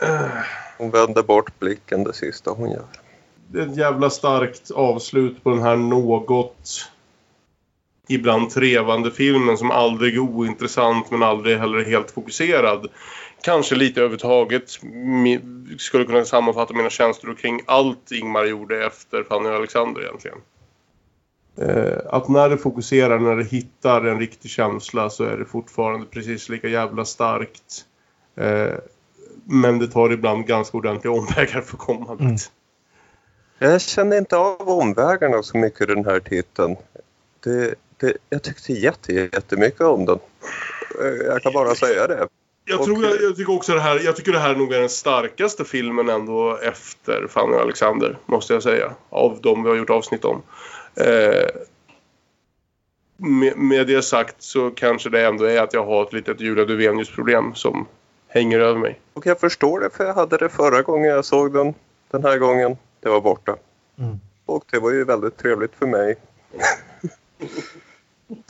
Eh, 0.02 0.30
Hon 0.78 0.90
vänder 0.90 1.22
bort 1.22 1.58
blicken 1.58 2.04
det 2.04 2.12
sista 2.12 2.50
hon 2.50 2.70
gör. 2.70 2.84
det 3.48 3.58
är 3.58 3.66
ett 3.66 3.76
jävla 3.76 4.10
starkt 4.10 4.70
avslut 4.70 5.42
på 5.44 5.50
den 5.50 5.62
här 5.62 5.76
något 5.76 6.90
ibland 8.10 8.50
trevande 8.50 9.10
filmen 9.10 9.56
som 9.56 9.70
aldrig 9.70 10.14
är 10.14 10.18
ointressant 10.18 11.10
men 11.10 11.22
aldrig 11.22 11.58
heller 11.58 11.84
helt 11.84 12.10
fokuserad. 12.10 12.86
Kanske 13.42 13.74
lite 13.74 14.00
överhuvudtaget 14.00 14.70
skulle 15.78 16.04
kunna 16.04 16.24
sammanfatta 16.24 16.74
mina 16.74 16.90
känslor 16.90 17.34
kring 17.34 17.60
allt 17.66 18.12
Ingmar 18.12 18.44
gjorde 18.44 18.86
efter 18.86 19.24
Fanny 19.24 19.48
och 19.48 19.54
Alexander 19.54 20.02
egentligen. 20.02 20.38
Eh, 21.56 21.98
att 22.06 22.28
när 22.28 22.48
det 22.48 22.58
fokuserar, 22.58 23.18
när 23.18 23.36
det 23.36 23.44
hittar 23.44 24.04
en 24.04 24.18
riktig 24.18 24.50
känsla 24.50 25.10
så 25.10 25.24
är 25.24 25.36
det 25.36 25.44
fortfarande 25.44 26.06
precis 26.06 26.48
lika 26.48 26.68
jävla 26.68 27.04
starkt. 27.04 27.84
Eh, 28.36 28.74
men 29.44 29.78
det 29.78 29.88
tar 29.88 30.12
ibland 30.12 30.46
ganska 30.46 30.76
ordentliga 30.76 31.12
omvägar 31.12 31.60
för 31.60 31.76
att 31.76 31.78
komma 31.78 32.14
dit. 32.14 32.20
Mm. 33.60 33.72
Jag 33.72 33.80
kände 33.80 34.18
inte 34.18 34.36
av 34.36 34.68
omvägarna 34.68 35.42
så 35.42 35.56
mycket 35.56 35.80
i 35.80 35.94
den 35.94 36.04
här 36.04 36.20
titeln. 36.20 36.76
Det, 37.44 37.74
det, 38.00 38.16
jag 38.30 38.42
tyckte 38.42 38.72
jätte, 38.72 39.12
jättemycket 39.12 39.80
om 39.80 40.04
den. 40.04 40.18
Eh, 41.00 41.06
Jag 41.06 41.42
kan 41.42 41.52
bara 41.52 41.74
säga 41.74 42.06
det. 42.06 42.28
Jag, 42.64 42.84
tror 42.84 43.04
jag, 43.04 43.22
jag 43.22 43.36
tycker 43.36 43.52
också 43.52 43.74
det 43.74 43.80
här, 43.80 44.00
jag 44.04 44.16
tycker 44.16 44.32
det 44.32 44.38
här 44.38 44.54
nog 44.54 44.72
är 44.72 44.80
den 44.80 44.88
starkaste 44.88 45.64
filmen 45.64 46.08
ändå 46.08 46.56
efter 46.56 47.26
Fanny 47.26 47.54
och 47.54 47.60
Alexander, 47.60 48.18
måste 48.26 48.52
jag 48.52 48.62
säga. 48.62 48.92
Av 49.08 49.38
de 49.42 49.62
vi 49.62 49.68
har 49.68 49.76
gjort 49.76 49.90
avsnitt 49.90 50.24
om. 50.24 50.42
Eh, 50.94 51.48
med, 53.16 53.56
med 53.56 53.86
det 53.86 54.02
sagt 54.02 54.42
så 54.42 54.70
kanske 54.70 55.10
det 55.10 55.26
ändå 55.26 55.44
är 55.44 55.62
att 55.62 55.74
jag 55.74 55.86
har 55.86 56.02
ett 56.02 56.12
litet 56.12 56.40
Julia 56.40 56.64
Duvenius 56.64 57.10
problem 57.10 57.54
som 57.54 57.86
hänger 58.28 58.60
över 58.60 58.80
mig. 58.80 59.00
Och 59.12 59.26
jag 59.26 59.40
förstår 59.40 59.80
det 59.80 59.90
för 59.90 60.04
jag 60.04 60.14
hade 60.14 60.36
det 60.36 60.48
förra 60.48 60.82
gången 60.82 61.10
jag 61.10 61.24
såg 61.24 61.52
den. 61.52 61.74
Den 62.10 62.24
här 62.24 62.38
gången, 62.38 62.76
det 63.00 63.08
var 63.08 63.20
borta. 63.20 63.56
Mm. 63.98 64.20
Och 64.46 64.64
det 64.70 64.78
var 64.78 64.90
ju 64.90 65.04
väldigt 65.04 65.36
trevligt 65.36 65.74
för 65.78 65.86
mig. 65.86 66.16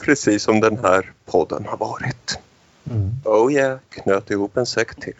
Precis 0.05 0.43
som 0.43 0.61
den 0.61 0.78
här 0.78 1.12
podden 1.24 1.66
har 1.66 1.77
varit. 1.77 2.39
Mm. 2.90 3.11
Oh 3.24 3.52
yeah, 3.52 3.78
knöt 3.89 4.31
ihop 4.31 4.57
en 4.57 4.66
säck 4.66 5.01
till. 5.01 5.15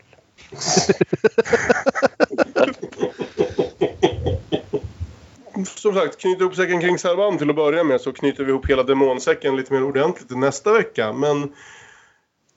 Som 5.67 5.95
sagt, 5.95 6.21
knyter 6.21 6.43
ihop 6.43 6.55
säcken 6.55 6.81
kring 6.81 6.99
Sarban 6.99 7.39
till 7.39 7.51
att 7.51 7.57
börja 7.57 7.85
med 7.85 8.01
så 8.01 8.13
knyter 8.13 8.45
vi 8.45 8.51
ihop 8.51 8.71
hela 8.71 8.83
demonsäcken 8.83 9.57
lite 9.57 9.73
mer 9.73 9.85
ordentligt 9.85 10.39
nästa 10.39 10.73
vecka. 10.73 11.13
Men 11.13 11.53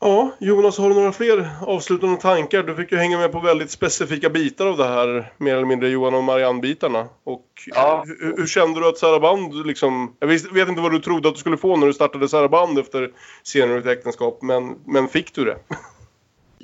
ja, 0.03 0.31
Jonas, 0.39 0.77
har 0.77 0.89
du 0.89 0.95
några 0.95 1.11
fler 1.11 1.49
avslutande 1.67 2.21
tankar? 2.21 2.63
Du 2.63 2.75
fick 2.75 2.91
ju 2.91 2.97
hänga 2.97 3.17
med 3.17 3.31
på 3.31 3.39
väldigt 3.39 3.71
specifika 3.71 4.29
bitar 4.29 4.65
av 4.67 4.77
det 4.77 4.87
här, 4.87 5.31
mer 5.37 5.55
eller 5.55 5.65
mindre 5.65 5.89
Johan 5.89 6.13
och 6.13 6.23
Marianne-bitarna. 6.23 7.07
Och 7.23 7.45
Ja. 7.75 8.03
hur, 8.07 8.37
hur 8.37 8.47
kände 8.47 8.79
du 8.79 8.87
att 8.89 8.97
Saraband 8.97 9.65
liksom... 9.65 10.15
Jag 10.19 10.27
vet 10.27 10.69
inte 10.69 10.81
vad 10.81 10.91
du 10.91 10.99
trodde 10.99 11.27
att 11.29 11.35
du 11.35 11.39
skulle 11.39 11.57
få 11.57 11.75
när 11.75 11.87
du 11.87 11.93
startade 11.93 12.29
Saraband 12.29 12.79
efter 12.79 13.11
senare 13.43 13.79
ett 13.79 13.85
äktenskap, 13.85 14.41
men, 14.41 14.75
men 14.85 15.07
fick 15.07 15.35
du 15.35 15.45
det? 15.45 15.57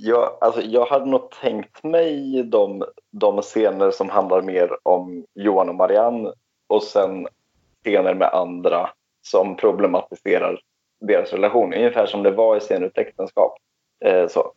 Jag, 0.02 0.38
alltså, 0.41 0.61
jag 0.61 0.86
hade 0.86 1.06
nog 1.06 1.32
tänkt 1.41 1.84
mig 1.84 2.44
de, 2.44 2.84
de 3.11 3.41
scener 3.41 3.91
som 3.91 4.10
handlar 4.10 4.41
mer 4.41 4.70
om 4.84 5.26
Johan 5.36 5.70
och 5.70 5.76
Marianne 5.76 6.34
och 6.68 6.84
sen 6.84 7.28
scener 7.84 8.14
med 8.14 8.34
andra 8.34 8.90
som 9.22 9.56
problematiserar 9.56 10.60
deras 10.99 11.34
relation. 11.34 11.73
Ungefär 11.73 12.05
som 12.05 12.23
det 12.23 12.31
var 12.31 12.55
i 12.55 12.73
ett 12.73 12.97
äktenskap. 12.97 13.57
Eh, 14.05 14.27
så. 14.27 14.53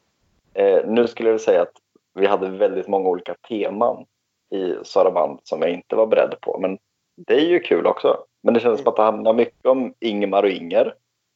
Eh, 0.55 0.87
nu 0.87 1.07
skulle 1.07 1.31
jag 1.31 1.41
säga 1.41 1.63
att 1.63 1.73
vi 2.15 2.27
hade 2.27 2.49
väldigt 2.49 2.89
många 2.89 3.09
olika 3.09 3.35
teman 3.49 4.07
i 4.51 4.75
Saraband 4.85 5.41
som 5.43 5.63
jag 5.63 5.71
inte 5.71 5.97
var 5.97 6.07
beredd 6.07 6.35
på. 6.41 6.59
Men 6.59 6.79
det 7.17 7.35
är 7.35 7.47
ju 7.47 7.61
kul 7.61 7.87
också. 7.87 8.25
Men 8.43 8.55
det 8.55 8.61
känns 8.61 8.81
som 8.81 8.89
att 8.89 8.97
det 8.97 9.03
handlar 9.03 9.33
mycket 9.33 9.67
om 9.67 9.95
Ingmar 10.01 10.43
och 10.43 10.49
Inger 10.49 10.95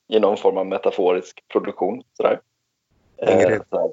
i 0.08 0.20
någon 0.20 0.36
form 0.36 0.56
av 0.56 0.66
metaforisk 0.66 1.44
produktion. 1.48 2.02
Sådär. 2.12 2.40
Ingrid. 3.22 3.52
Eh, 3.52 3.62
så 3.70 3.78
här. 3.78 3.90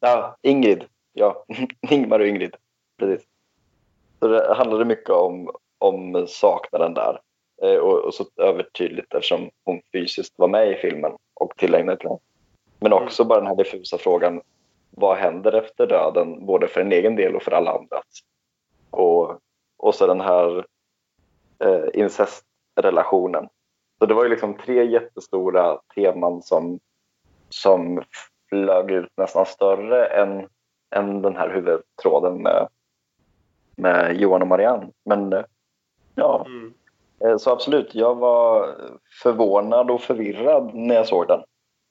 Ja, 0.00 0.36
Ingrid. 0.42 0.84
Ja, 1.12 1.44
Ingmar 1.90 2.20
och 2.20 2.26
Ingrid. 2.26 2.56
Precis. 2.98 3.26
Så 4.20 4.28
det 4.28 4.54
handlade 4.54 4.84
mycket 4.84 5.10
om, 5.10 5.50
om 5.78 6.26
saknaden 6.28 6.94
där. 6.94 7.20
Eh, 7.62 7.76
och, 7.76 8.04
och 8.04 8.14
så 8.14 8.24
övertydligt 8.36 9.14
eftersom 9.14 9.50
hon 9.64 9.80
fysiskt 9.92 10.38
var 10.38 10.48
med 10.48 10.70
i 10.70 10.74
filmen 10.74 11.12
och 11.34 11.56
tillägnade 11.56 11.98
till 11.98 12.08
den. 12.08 12.18
Men 12.80 12.92
också 12.92 13.24
bara 13.24 13.38
den 13.38 13.46
här 13.48 13.56
diffusa 13.56 13.98
frågan. 13.98 14.40
Vad 14.90 15.16
händer 15.16 15.52
efter 15.52 15.86
döden? 15.86 16.46
Både 16.46 16.68
för 16.68 16.80
en 16.80 16.92
egen 16.92 17.16
del 17.16 17.36
och 17.36 17.42
för 17.42 17.52
alla 17.52 17.70
andra. 17.70 18.02
Och, 18.90 19.40
och 19.76 19.94
så 19.94 20.06
den 20.06 20.20
här 20.20 20.66
eh, 21.58 21.84
incestrelationen. 21.94 23.48
Så 23.98 24.06
det 24.06 24.14
var 24.14 24.24
ju 24.24 24.30
liksom 24.30 24.54
tre 24.54 24.84
jättestora 24.84 25.78
teman 25.94 26.42
som, 26.42 26.80
som 27.48 28.02
flög 28.48 28.90
ut 28.90 29.12
nästan 29.16 29.46
större 29.46 30.06
än, 30.06 30.48
än 30.90 31.22
den 31.22 31.36
här 31.36 31.50
huvudtråden 31.50 32.42
med, 32.42 32.68
med 33.76 34.16
Johan 34.16 34.42
och 34.42 34.48
Marianne. 34.48 34.88
Men 35.04 35.32
eh, 35.32 35.44
ja, 36.14 36.46
Eh, 36.48 36.70
så 37.38 37.50
absolut, 37.50 37.94
jag 37.94 38.14
var 38.14 38.74
förvånad 39.22 39.90
och 39.90 40.00
förvirrad 40.00 40.74
när 40.74 40.94
jag 40.94 41.08
såg 41.08 41.28
den. 41.28 41.40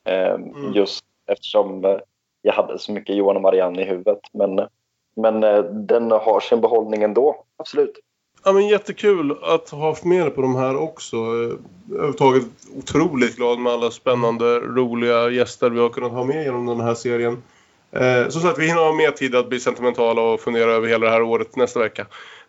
Eh, 0.07 0.38
Just 0.73 1.03
eftersom 1.27 1.85
eh, 1.85 1.97
jag 2.41 2.53
hade 2.53 2.80
så 2.80 2.91
mycket 2.91 3.15
Johan 3.15 3.35
och 3.35 3.41
Marianne 3.41 3.81
i 3.81 3.85
huvudet. 3.85 4.19
Men, 4.34 4.68
men 5.15 5.43
eh, 5.43 5.64
den 5.64 6.11
har 6.11 6.39
sin 6.39 6.61
behållning 6.61 7.03
ändå, 7.03 7.43
absolut. 7.57 7.99
Ja, 8.43 8.52
men 8.52 8.68
jättekul 8.68 9.38
att 9.43 9.69
ha 9.69 9.88
haft 9.88 10.03
med 10.03 10.22
dig 10.22 10.31
på 10.31 10.41
de 10.41 10.56
här 10.56 10.77
också. 10.77 11.15
Eh, 11.15 11.57
Överhuvudtaget 11.91 12.43
otroligt 12.77 13.35
glad 13.35 13.60
med 13.60 13.73
alla 13.73 13.91
spännande, 13.91 14.60
roliga 14.60 15.30
gäster 15.30 15.69
vi 15.69 15.80
har 15.80 15.89
kunnat 15.89 16.11
ha 16.11 16.23
med 16.23 16.43
genom 16.43 16.65
den 16.65 16.80
här 16.80 16.93
serien. 16.93 17.43
Eh, 17.91 18.30
som 18.30 18.41
sagt, 18.41 18.60
vi 18.60 18.68
hinner 18.68 18.81
ha 18.81 18.93
mer 18.93 19.11
tid 19.11 19.35
att 19.35 19.49
bli 19.49 19.60
sentimentala 19.60 20.22
och 20.22 20.39
fundera 20.39 20.72
över 20.72 20.88
hela 20.88 21.06
det 21.06 21.11
här 21.11 21.22
året 21.22 21.56
nästa 21.56 21.80
vecka. 21.80 22.06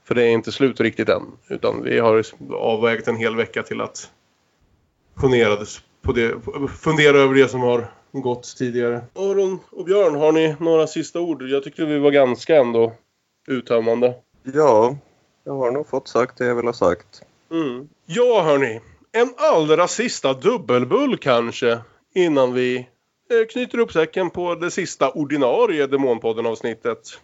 För 0.07 0.15
det 0.15 0.25
är 0.25 0.29
inte 0.31 0.53
slut 0.53 0.81
riktigt 0.81 1.09
än. 1.09 1.23
Utan 1.49 1.83
vi 1.83 1.99
har 1.99 2.25
avvägt 2.53 3.09
en 3.09 3.17
hel 3.17 3.37
vecka 3.37 3.63
till 3.63 3.81
att 3.81 4.11
fundera, 5.21 5.67
på 6.03 6.13
det, 6.13 6.35
fundera 6.83 7.17
över 7.19 7.35
det 7.35 7.49
som 7.49 7.61
har 7.61 7.91
gått 8.13 8.57
tidigare. 8.57 9.05
Aron 9.15 9.59
och 9.71 9.85
Björn, 9.85 10.15
har 10.15 10.33
ni 10.33 10.57
några 10.61 10.87
sista 10.87 11.21
ord? 11.21 11.43
Jag 11.43 11.63
tyckte 11.65 11.85
vi 11.85 11.99
var 11.99 12.11
ganska 12.11 12.57
ändå 12.57 12.93
uttömmande. 13.49 14.15
Ja, 14.43 14.97
jag 15.45 15.57
har 15.57 15.71
nog 15.71 15.89
fått 15.89 16.09
sagt 16.09 16.39
det 16.39 16.47
jag 16.47 16.55
vill 16.55 16.67
ha 16.67 16.73
sagt. 16.73 17.23
Mm. 17.51 17.89
Ja, 18.07 18.43
hörni. 18.43 18.81
En 19.13 19.35
allra 19.37 19.89
sista 19.89 20.35
dubbelbull 20.35 21.19
kanske 21.19 21.79
innan 22.15 22.53
vi 22.53 22.77
eh, 22.77 23.47
knyter 23.53 23.79
upp 23.79 23.93
säcken 23.93 24.31
på 24.31 24.55
det 24.55 24.71
sista 24.71 25.11
ordinarie 25.11 25.87
Demonpodden-avsnittet. 25.87 27.21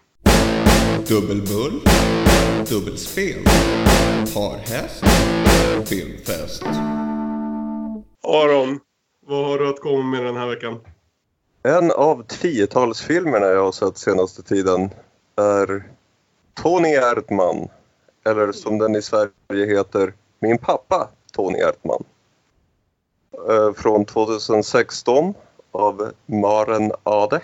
Dubbelbull, 1.09 1.81
dubbelspel, 2.69 3.45
parhäst, 4.35 5.05
filmfest. 5.89 6.63
Aron, 8.23 8.81
vad 9.27 9.47
har 9.47 9.59
du 9.59 9.69
att 9.69 9.81
komma 9.81 10.03
med 10.03 10.25
den 10.25 10.37
här 10.37 10.47
veckan? 10.47 10.81
En 11.63 11.91
av 11.91 12.25
tiotalsfilmerna 12.29 13.47
jag 13.47 13.65
har 13.65 13.73
sett 13.73 13.99
senaste 13.99 14.43
tiden 14.43 14.91
är 15.37 15.85
Tony 16.63 16.89
Erdman, 16.89 17.69
eller 18.25 18.53
som 18.53 18.79
den 18.79 18.97
i 18.97 19.03
Sverige 19.03 19.67
heter, 19.67 20.15
Min 20.41 20.59
pappa 20.59 21.09
Tony 21.33 21.59
Erdman. 21.59 22.05
Eh, 23.49 23.73
Från 23.73 24.05
2016 24.05 25.35
av 25.73 26.13
Maren 26.27 26.93
Ade. 27.03 27.41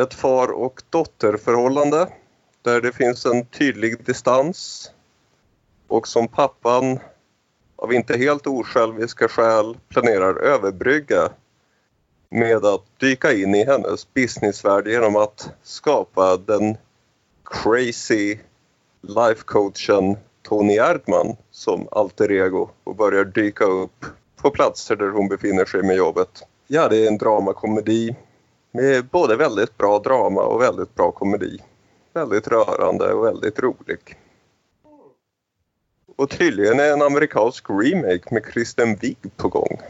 Ett 0.00 0.14
far 0.14 0.48
och 0.48 0.82
dotterförhållande 0.90 2.08
där 2.66 2.80
det 2.80 2.92
finns 2.92 3.26
en 3.26 3.44
tydlig 3.44 4.04
distans 4.04 4.90
och 5.88 6.08
som 6.08 6.28
pappan 6.28 6.98
av 7.76 7.92
inte 7.92 8.16
helt 8.16 8.46
osjälviska 8.46 9.28
skäl 9.28 9.76
planerar 9.88 10.36
överbrygga 10.36 11.28
med 12.30 12.64
att 12.64 12.84
dyka 13.00 13.32
in 13.32 13.54
i 13.54 13.64
hennes 13.64 14.14
businessvärld 14.14 14.88
genom 14.88 15.16
att 15.16 15.50
skapa 15.62 16.36
den 16.36 16.76
crazy 17.44 18.38
lifecoachen 19.00 20.16
Tony 20.42 20.74
Erdman 20.76 21.36
som 21.50 21.88
alter 21.90 22.32
ego 22.32 22.68
och 22.84 22.96
börjar 22.96 23.24
dyka 23.24 23.64
upp 23.64 24.04
på 24.36 24.50
platser 24.50 24.96
där 24.96 25.08
hon 25.08 25.28
befinner 25.28 25.64
sig 25.64 25.82
med 25.82 25.96
jobbet. 25.96 26.42
Ja, 26.66 26.88
det 26.88 27.04
är 27.04 27.08
en 27.08 27.18
dramakomedi 27.18 28.16
med 28.72 29.04
både 29.04 29.36
väldigt 29.36 29.76
bra 29.76 29.98
drama 29.98 30.42
och 30.42 30.62
väldigt 30.62 30.94
bra 30.94 31.10
komedi. 31.10 31.60
Väldigt 32.16 32.48
rörande 32.48 33.12
och 33.12 33.24
väldigt 33.26 33.58
rolig. 33.58 34.18
Och 36.16 36.30
tydligen 36.30 36.80
är 36.80 36.92
en 36.92 37.02
amerikansk 37.02 37.70
remake 37.70 38.34
med 38.34 38.44
Kristen 38.44 38.96
Wiig 38.96 39.36
på 39.36 39.48
gång. 39.48 39.80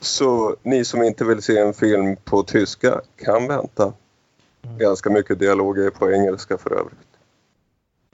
Så 0.00 0.56
ni 0.62 0.84
som 0.84 1.02
inte 1.02 1.24
vill 1.24 1.42
se 1.42 1.58
en 1.58 1.74
film 1.74 2.16
på 2.16 2.42
tyska 2.42 3.00
kan 3.16 3.48
vänta. 3.48 3.92
Ganska 4.78 5.10
mycket 5.10 5.38
dialog 5.38 5.78
är 5.78 5.90
på 5.90 6.12
engelska 6.12 6.58
för 6.58 6.72
övrigt. 6.72 7.08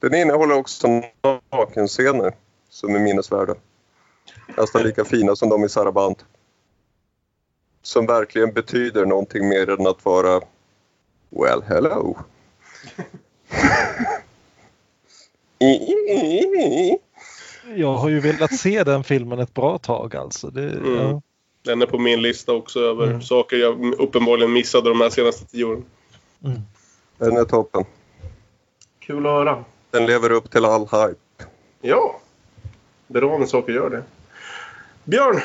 Den 0.00 0.14
innehåller 0.14 0.54
också 0.54 1.02
nakenscener 1.52 2.34
som 2.68 2.94
är 2.94 3.00
minnesvärda. 3.00 3.54
Nästan 4.56 4.82
lika 4.82 5.04
fina 5.04 5.36
som 5.36 5.48
de 5.48 5.64
i 5.64 5.68
Saraband. 5.68 6.16
Som 7.82 8.06
verkligen 8.06 8.52
betyder 8.52 9.06
någonting 9.06 9.48
mer 9.48 9.70
än 9.70 9.86
att 9.86 10.04
vara 10.04 10.40
Well, 11.30 11.62
hello. 11.62 12.16
Jag 17.76 17.94
har 17.94 18.08
ju 18.08 18.20
velat 18.20 18.54
se 18.54 18.84
den 18.84 19.04
filmen 19.04 19.38
ett 19.38 19.54
bra 19.54 19.78
tag 19.78 20.16
alltså. 20.16 20.50
Det, 20.50 20.70
Mm. 20.70 20.96
ja. 20.96 21.22
Den 21.62 21.82
är 21.82 21.86
på 21.86 21.98
min 21.98 22.22
lista 22.22 22.52
också 22.52 22.80
över 22.80 23.06
Mm. 23.06 23.22
saker 23.22 23.56
jag 23.56 23.94
uppenbarligen 23.94 24.52
missade 24.52 24.88
de 24.88 25.00
här 25.00 25.10
senaste 25.10 25.46
tio 25.46 25.64
åren. 25.64 25.84
Den 27.18 27.36
är 27.36 27.44
toppen. 27.44 27.84
Kul 28.98 29.26
att 29.26 29.32
höra. 29.32 29.64
Den 29.90 30.06
lever 30.06 30.32
upp 30.32 30.50
till 30.50 30.64
all 30.64 30.80
hype. 30.82 31.44
Ja. 31.80 32.20
Bra 33.06 33.38
när 33.38 33.46
saker 33.46 33.72
gör 33.72 33.90
det. 33.90 34.02
Björn! 35.04 35.40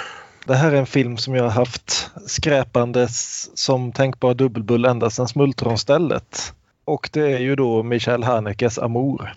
Det 0.50 0.56
här 0.56 0.72
är 0.72 0.76
en 0.76 0.86
film 0.86 1.18
som 1.18 1.36
jag 1.36 1.44
har 1.44 1.50
haft 1.50 2.12
skräpandes 2.26 3.50
som 3.58 3.92
tänkbar 3.92 4.34
dubbelbull 4.34 4.86
ända 4.86 5.10
sedan 5.10 5.28
Smultronstället. 5.28 6.54
Och 6.86 7.10
det 7.14 7.32
är 7.34 7.40
ju 7.40 7.56
då 7.56 7.84
Michael 7.84 8.24
Hanekes 8.24 8.80
Amour. 8.80 9.34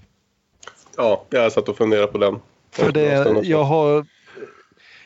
Ja, 0.97 1.25
jag 1.31 1.53
satt 1.53 1.69
och 1.69 1.77
funderade 1.77 2.07
på 2.07 2.19
den. 2.19 2.41
För 2.71 2.93
det, 2.93 3.41
jag 3.43 3.65
har, 3.65 4.07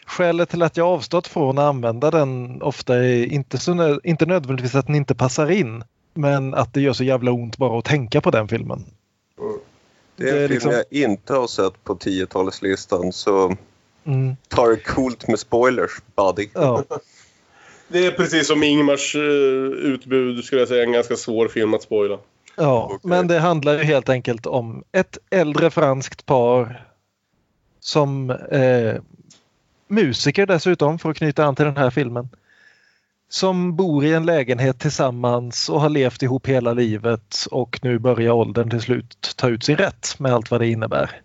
skälet 0.06 0.48
till 0.48 0.62
att 0.62 0.76
jag 0.76 0.86
avstått 0.88 1.26
från 1.26 1.58
att 1.58 1.64
använda 1.64 2.10
den 2.10 2.62
ofta 2.62 2.96
är 2.96 3.24
inte, 3.24 3.58
så, 3.58 4.00
inte 4.04 4.26
nödvändigtvis 4.26 4.74
att 4.74 4.86
den 4.86 4.96
inte 4.96 5.14
passar 5.14 5.50
in. 5.50 5.84
Men 6.14 6.54
att 6.54 6.74
det 6.74 6.80
gör 6.80 6.92
så 6.92 7.04
jävla 7.04 7.30
ont 7.30 7.56
bara 7.56 7.78
att 7.78 7.84
tänka 7.84 8.20
på 8.20 8.30
den 8.30 8.48
filmen. 8.48 8.84
Det 10.16 10.30
är 10.30 10.32
en 10.32 10.34
Det 10.34 10.44
är 10.44 10.48
film 10.48 10.50
liksom- 10.50 10.72
jag 10.72 10.84
inte 10.90 11.34
har 11.34 11.46
sett 11.46 11.84
på 11.84 11.94
10-talslistan 11.94 13.12
så 13.12 13.56
Mm. 14.06 14.36
ta 14.48 14.66
det 14.66 14.76
coolt 14.76 15.28
med 15.28 15.38
spoilers, 15.38 15.90
buddy. 16.16 16.48
Ja. 16.54 16.84
Det 17.88 18.06
är 18.06 18.10
precis 18.10 18.46
som 18.46 18.62
Ingmars 18.62 19.14
eh, 19.14 19.20
utbud 19.92 20.44
skulle 20.44 20.60
jag 20.60 20.68
säga 20.68 20.82
en 20.82 20.92
ganska 20.92 21.16
svår 21.16 21.48
film 21.48 21.74
att 21.74 21.82
spoila. 21.82 22.18
Ja, 22.56 22.98
men 23.02 23.28
det 23.28 23.38
handlar 23.38 23.78
ju 23.78 23.84
helt 23.84 24.08
enkelt 24.08 24.46
om 24.46 24.84
ett 24.92 25.18
äldre 25.30 25.70
franskt 25.70 26.26
par 26.26 26.86
som 27.80 28.30
eh, 28.30 29.02
musiker 29.88 30.46
dessutom, 30.46 30.98
för 30.98 31.10
att 31.10 31.16
knyta 31.16 31.44
an 31.44 31.56
till 31.56 31.64
den 31.64 31.76
här 31.76 31.90
filmen. 31.90 32.28
Som 33.28 33.76
bor 33.76 34.04
i 34.04 34.12
en 34.12 34.26
lägenhet 34.26 34.80
tillsammans 34.80 35.68
och 35.68 35.80
har 35.80 35.88
levt 35.88 36.22
ihop 36.22 36.46
hela 36.46 36.72
livet 36.72 37.46
och 37.50 37.78
nu 37.82 37.98
börjar 37.98 38.32
åldern 38.32 38.70
till 38.70 38.80
slut 38.80 39.34
ta 39.36 39.48
ut 39.48 39.64
sin 39.64 39.76
rätt 39.76 40.14
med 40.18 40.32
allt 40.32 40.50
vad 40.50 40.60
det 40.60 40.68
innebär. 40.68 41.20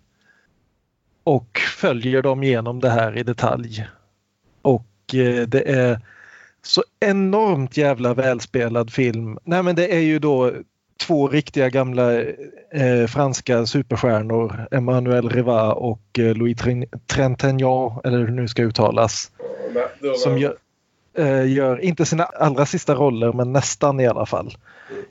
Och 1.24 1.58
följer 1.58 2.22
dem 2.22 2.42
genom 2.42 2.80
det 2.80 2.90
här 2.90 3.18
i 3.18 3.22
detalj. 3.22 3.86
Och 4.62 5.14
eh, 5.14 5.46
det 5.46 5.70
är 5.70 6.00
så 6.62 6.82
enormt 7.00 7.76
jävla 7.76 8.14
välspelad 8.14 8.92
film. 8.92 9.38
Nej 9.44 9.62
men 9.62 9.76
det 9.76 9.94
är 9.94 10.00
ju 10.00 10.18
då 10.18 10.52
två 11.06 11.28
riktiga 11.28 11.68
gamla 11.68 12.20
eh, 12.70 13.06
franska 13.08 13.66
superstjärnor, 13.66 14.68
Emmanuel 14.70 15.28
Riva 15.28 15.72
och 15.72 16.18
eh, 16.18 16.34
Louis 16.34 16.58
Trentignan, 17.06 18.00
eller 18.04 18.18
hur 18.18 18.26
det 18.26 18.32
nu 18.32 18.48
ska 18.48 18.62
uttalas. 18.62 19.30
Som 20.16 20.38
gör, 20.38 20.56
eh, 21.18 21.52
gör, 21.52 21.80
inte 21.80 22.06
sina 22.06 22.24
allra 22.24 22.66
sista 22.66 22.94
roller, 22.94 23.32
men 23.32 23.52
nästan 23.52 24.00
i 24.00 24.06
alla 24.06 24.26
fall. 24.26 24.56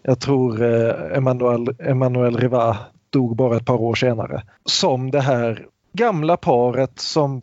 Jag 0.01 0.19
tror 0.19 0.63
eh, 0.63 1.17
Emmanuel, 1.17 1.75
Emmanuel 1.79 2.38
Riva 2.38 2.77
dog 3.09 3.35
bara 3.35 3.57
ett 3.57 3.65
par 3.65 3.81
år 3.81 3.95
senare. 3.95 4.43
Som 4.65 5.11
det 5.11 5.21
här 5.21 5.65
gamla 5.93 6.38
paret 6.38 6.99
som 6.99 7.41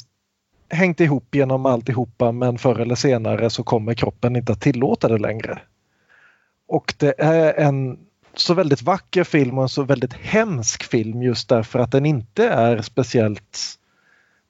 hängt 0.71 1.01
ihop 1.01 1.35
genom 1.35 1.67
alltihopa 1.67 2.33
men 2.33 2.59
förr 2.59 2.81
eller 2.81 2.95
senare 2.95 3.51
så 3.51 3.63
kommer 3.63 3.95
kroppen 3.95 4.37
inte 4.37 4.53
att 4.53 4.61
tillåta 4.61 5.09
det 5.09 5.19
längre. 5.19 5.59
Och 6.69 6.95
det 6.99 7.15
är 7.19 7.55
en 7.55 7.99
så 8.35 8.55
väldigt 8.55 8.83
vacker 8.83 9.25
film 9.25 9.59
och 9.59 9.63
en 9.63 9.69
så 9.69 9.83
väldigt 9.83 10.13
hemsk 10.13 10.83
film 10.83 11.23
just 11.23 11.49
därför 11.49 11.79
att 11.79 11.93
den 11.93 12.07
inte 12.07 12.49
är 12.49 12.83
speciellt 12.83 13.79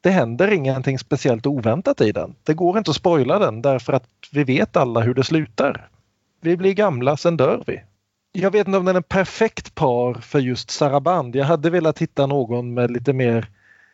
det 0.00 0.10
händer 0.10 0.52
ingenting 0.52 0.98
speciellt 0.98 1.46
oväntat 1.46 2.00
i 2.00 2.12
den. 2.12 2.34
Det 2.44 2.54
går 2.54 2.78
inte 2.78 2.90
att 2.90 2.96
spoila 2.96 3.38
den 3.38 3.62
därför 3.62 3.92
att 3.92 4.08
vi 4.32 4.44
vet 4.44 4.76
alla 4.76 5.00
hur 5.00 5.14
det 5.14 5.24
slutar. 5.24 5.88
Vi 6.40 6.56
blir 6.56 6.72
gamla, 6.72 7.16
sen 7.16 7.36
dör 7.36 7.64
vi. 7.66 7.82
Jag 8.32 8.50
vet 8.50 8.66
inte 8.66 8.78
om 8.78 8.84
den 8.84 8.96
är 8.96 9.00
en 9.00 9.02
perfekt 9.02 9.74
par 9.74 10.14
för 10.14 10.38
just 10.38 10.70
Saraband. 10.70 11.36
Jag 11.36 11.44
hade 11.44 11.70
velat 11.70 11.98
hitta 11.98 12.26
någon 12.26 12.74
med 12.74 12.90
lite 12.90 13.12
mer 13.12 13.48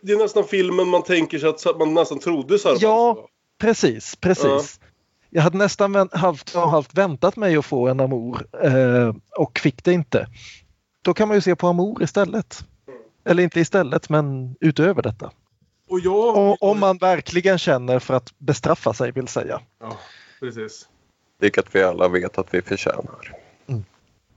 det 0.05 0.13
är 0.13 0.17
nästan 0.17 0.45
filmen 0.45 0.89
man 0.89 1.03
tänker 1.03 1.39
sig 1.39 1.49
att 1.49 1.79
man 1.79 1.95
nästan 1.95 2.19
trodde 2.19 2.59
så 2.59 2.69
här. 2.69 2.79
Ja, 2.81 3.29
precis, 3.59 4.17
precis. 4.17 4.81
Jag 5.31 5.43
hade 5.43 5.59
nästan 5.59 5.95
har 5.95 6.67
haft 6.67 6.95
väntat 6.95 7.37
mig 7.37 7.57
att 7.57 7.67
få 7.67 7.89
en 7.89 8.01
Amour 8.01 8.47
eh, 8.63 9.15
och 9.37 9.59
fick 9.59 9.85
det 9.85 9.93
inte. 9.93 10.27
Då 11.03 11.15
kan 11.15 11.29
man 11.29 11.37
ju 11.37 11.41
se 11.41 11.57
på 11.57 11.69
Amour 11.69 12.03
istället. 12.03 12.65
Eller 13.25 13.43
inte 13.43 13.61
istället, 13.61 14.09
men 14.09 14.57
utöver 14.61 15.03
detta. 15.03 15.31
Och 15.89 16.01
jag... 16.01 16.37
Och, 16.37 16.63
om 16.63 16.81
man 16.81 16.99
verkligen 16.99 17.59
känner 17.59 17.99
för 17.99 18.15
att 18.15 18.39
bestraffa 18.39 18.95
sig 18.95 19.13
vill 19.13 19.29
säga. 19.29 19.61
Ja, 19.81 19.99
precis. 20.41 20.89
Vilket 21.41 21.75
vi 21.75 21.83
alla 21.83 22.09
vet 22.09 22.39
att 22.39 22.55
vi 22.55 22.63
förtjänar. 22.63 23.37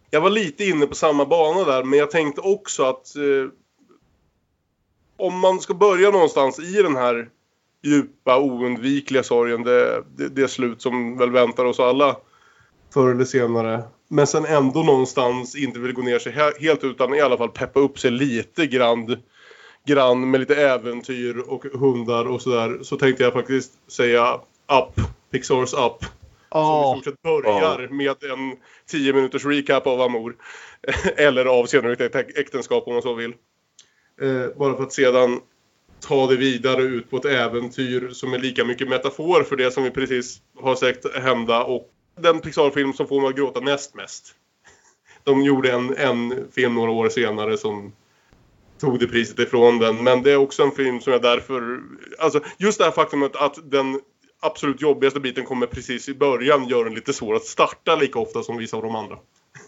Jag 0.09 0.21
var 0.21 0.29
lite 0.29 0.65
inne 0.65 0.87
på 0.87 0.95
samma 0.95 1.25
bana 1.25 1.63
där, 1.63 1.83
men 1.83 1.99
jag 1.99 2.11
tänkte 2.11 2.41
också 2.41 2.83
att 2.83 3.15
eh, 3.15 3.23
om 5.17 5.39
man 5.39 5.59
ska 5.59 5.73
börja 5.73 6.11
någonstans 6.11 6.59
i 6.59 6.81
den 6.81 6.95
här 6.95 7.29
djupa, 7.83 8.39
oundvikliga 8.39 9.23
sorgen, 9.23 9.63
det, 9.63 10.03
det, 10.17 10.29
det 10.29 10.47
slut 10.47 10.81
som 10.81 11.17
väl 11.17 11.31
väntar 11.31 11.65
oss 11.65 11.79
alla 11.79 12.17
förr 12.93 13.11
eller 13.11 13.25
senare. 13.25 13.83
Men 14.07 14.27
sen 14.27 14.45
ändå 14.45 14.83
någonstans 14.83 15.55
inte 15.55 15.79
vill 15.79 15.93
gå 15.93 16.01
ner 16.01 16.19
sig 16.19 16.31
he- 16.33 16.59
helt 16.59 16.83
utan 16.83 17.13
i 17.15 17.21
alla 17.21 17.37
fall 17.37 17.49
peppa 17.49 17.79
upp 17.79 17.99
sig 17.99 18.11
lite 18.11 18.67
grann, 18.67 19.17
grann 19.85 20.31
med 20.31 20.39
lite 20.39 20.55
äventyr 20.55 21.37
och 21.47 21.65
hundar 21.65 22.25
och 22.25 22.41
sådär. 22.41 22.79
Så 22.81 22.97
tänkte 22.97 23.23
jag 23.23 23.33
faktiskt 23.33 23.91
säga 23.91 24.33
Up 24.71 25.05
Pixars 25.31 25.73
Up. 25.73 26.05
Ja. 26.49 26.83
Som 26.93 26.99
i 26.99 27.01
stort 27.01 27.13
sett 27.13 27.21
börjar 27.21 27.87
med 27.87 28.23
en 28.31 28.55
10 28.91 29.13
minuters 29.13 29.45
recap 29.45 29.87
av 29.87 30.01
Amour. 30.01 30.35
Eller 31.17 31.45
av 31.45 31.65
senare 31.65 31.95
äk- 31.95 32.39
äktenskap 32.39 32.87
om 32.87 32.93
man 32.93 33.01
så 33.01 33.13
vill. 33.13 33.33
Eh, 34.21 34.57
bara 34.57 34.77
för 34.77 34.83
att 34.83 34.93
sedan 34.93 35.39
ta 35.99 36.27
det 36.27 36.35
vidare 36.35 36.81
ut 36.81 37.09
på 37.09 37.17
ett 37.17 37.25
äventyr 37.25 38.09
som 38.09 38.33
är 38.33 38.39
lika 38.39 38.65
mycket 38.65 38.89
metafor 38.89 39.43
för 39.43 39.55
det 39.55 39.71
som 39.71 39.83
vi 39.83 39.91
precis 39.91 40.41
har 40.59 40.75
sett 40.75 41.15
hända 41.15 41.63
och 41.63 41.89
den 42.19 42.39
Pixar-film 42.39 42.93
som 42.93 43.07
får 43.07 43.21
mig 43.21 43.29
att 43.29 43.35
gråta 43.35 43.59
näst 43.59 43.95
mest. 43.95 44.35
De 45.23 45.41
gjorde 45.41 45.71
en, 45.71 45.95
en 45.97 46.51
film 46.51 46.75
några 46.75 46.91
år 46.91 47.09
senare 47.09 47.57
som 47.57 47.93
tog 48.79 48.99
det 48.99 49.07
priset 49.07 49.39
ifrån 49.39 49.79
den. 49.79 50.03
Men 50.03 50.23
det 50.23 50.31
är 50.31 50.37
också 50.37 50.63
en 50.63 50.71
film 50.71 51.01
som 51.01 51.13
jag 51.13 51.21
därför... 51.21 51.79
Alltså 52.19 52.39
just 52.57 52.77
det 52.77 52.83
här 52.83 52.91
faktumet 52.91 53.35
att 53.35 53.71
den 53.71 54.01
absolut 54.39 54.81
jobbigaste 54.81 55.19
biten 55.19 55.45
kommer 55.45 55.67
precis 55.67 56.09
i 56.09 56.13
början 56.13 56.67
gör 56.67 56.83
den 56.83 56.95
lite 56.95 57.13
svår 57.13 57.35
att 57.35 57.45
starta 57.45 57.95
lika 57.95 58.19
ofta 58.19 58.43
som 58.43 58.57
vissa 58.57 58.77
av 58.77 58.83
de 58.83 58.95
andra. 58.95 59.17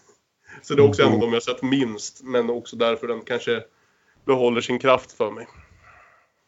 Så 0.62 0.76
det 0.76 0.82
är 0.82 0.88
också 0.88 1.04
en 1.04 1.14
av 1.14 1.20
de 1.20 1.34
jag 1.34 1.44
sett 1.44 1.62
minst. 1.62 2.24
Men 2.24 2.50
också 2.50 2.76
därför 2.76 3.08
den 3.08 3.22
kanske 3.22 3.64
behåller 4.26 4.62
sin 4.62 4.80
kraft 4.80 5.12
för 5.12 5.32
mig. 5.32 5.48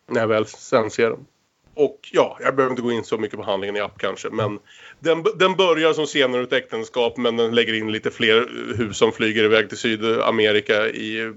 När 0.08 0.22
jag 0.22 0.28
väl 0.28 0.46
sen 0.46 0.90
ser 0.90 1.10
den. 1.10 1.26
Och 1.74 2.10
ja, 2.12 2.38
jag 2.42 2.56
behöver 2.56 2.74
inte 2.74 2.82
gå 2.82 2.92
in 2.92 3.04
så 3.04 3.18
mycket 3.18 3.38
på 3.38 3.44
handlingen 3.44 3.76
i 3.76 3.80
app 3.80 3.98
kanske. 3.98 4.30
Men 4.30 4.60
den, 5.00 5.26
den 5.36 5.56
börjar 5.56 5.94
som 5.94 6.08
senare 6.08 6.44
ett 6.44 6.54
äktenskap 6.54 7.18
men 7.18 7.38
den 7.38 7.56
lägger 7.56 7.74
in 7.74 7.92
lite 7.92 8.12
fler 8.12 8.50
hus 8.78 8.98
som 8.98 9.12
flyger 9.12 9.44
iväg 9.44 9.70
till 9.70 9.78
Sydamerika 9.78 10.88
i, 10.90 11.34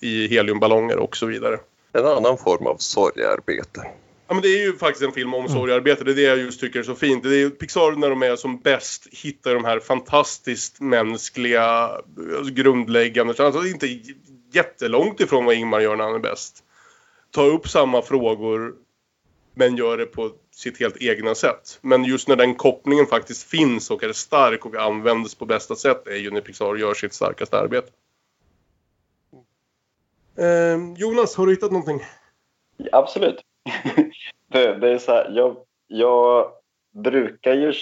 i 0.00 0.28
heliumballonger 0.28 0.96
och 0.96 1.16
så 1.16 1.26
vidare. 1.26 1.58
En 1.92 2.06
annan 2.06 2.38
form 2.38 2.66
av 2.66 2.76
sorgearbete. 2.76 3.82
Ja, 4.28 4.34
men 4.34 4.42
det 4.42 4.48
är 4.48 4.62
ju 4.66 4.76
faktiskt 4.76 5.04
en 5.04 5.12
film 5.12 5.34
om 5.34 5.48
sorgearbete. 5.48 6.04
Det 6.04 6.10
är 6.10 6.14
det 6.14 6.22
jag 6.22 6.38
just 6.38 6.60
tycker 6.60 6.78
är 6.78 6.82
så 6.82 6.94
fint. 6.94 7.22
Det 7.22 7.42
är 7.42 7.50
Pixar 7.50 7.96
när 7.96 8.10
de 8.10 8.22
är 8.22 8.36
som 8.36 8.60
bäst 8.60 9.06
hittar 9.12 9.54
de 9.54 9.64
här 9.64 9.80
fantastiskt 9.80 10.80
mänskliga, 10.80 11.64
alltså 12.36 12.52
grundläggande, 12.52 13.44
alltså 13.44 13.66
inte 13.66 13.86
jättelångt 14.52 15.20
ifrån 15.20 15.44
vad 15.44 15.54
Ingmar 15.54 15.80
gör 15.80 15.96
när 15.96 16.04
han 16.04 16.14
är 16.14 16.18
bäst. 16.18 16.64
Ta 17.30 17.42
upp 17.42 17.68
samma 17.68 18.02
frågor 18.02 18.74
men 19.54 19.76
gör 19.76 19.98
det 19.98 20.06
på 20.06 20.30
sitt 20.50 20.80
helt 20.80 20.96
egna 21.02 21.34
sätt. 21.34 21.78
Men 21.80 22.04
just 22.04 22.28
när 22.28 22.36
den 22.36 22.54
kopplingen 22.54 23.06
faktiskt 23.06 23.50
finns 23.50 23.90
och 23.90 24.02
är 24.02 24.12
stark 24.12 24.66
och 24.66 24.76
används 24.76 25.34
på 25.34 25.46
bästa 25.46 25.76
sätt 25.76 26.06
är 26.06 26.16
ju 26.16 26.30
när 26.30 26.40
Pixar 26.40 26.76
gör 26.76 26.94
sitt 26.94 27.12
starkaste 27.12 27.58
arbete. 27.58 27.90
Eh, 30.38 30.78
Jonas, 30.96 31.36
har 31.36 31.46
du 31.46 31.52
hittat 31.52 31.72
någonting? 31.72 32.00
Absolut. 32.92 33.40
det, 34.52 34.74
det 34.74 34.90
är 34.92 34.98
så 34.98 35.12
här, 35.12 35.30
jag, 35.30 35.56
jag 35.86 36.52
brukar 37.04 37.54
ju... 37.54 37.72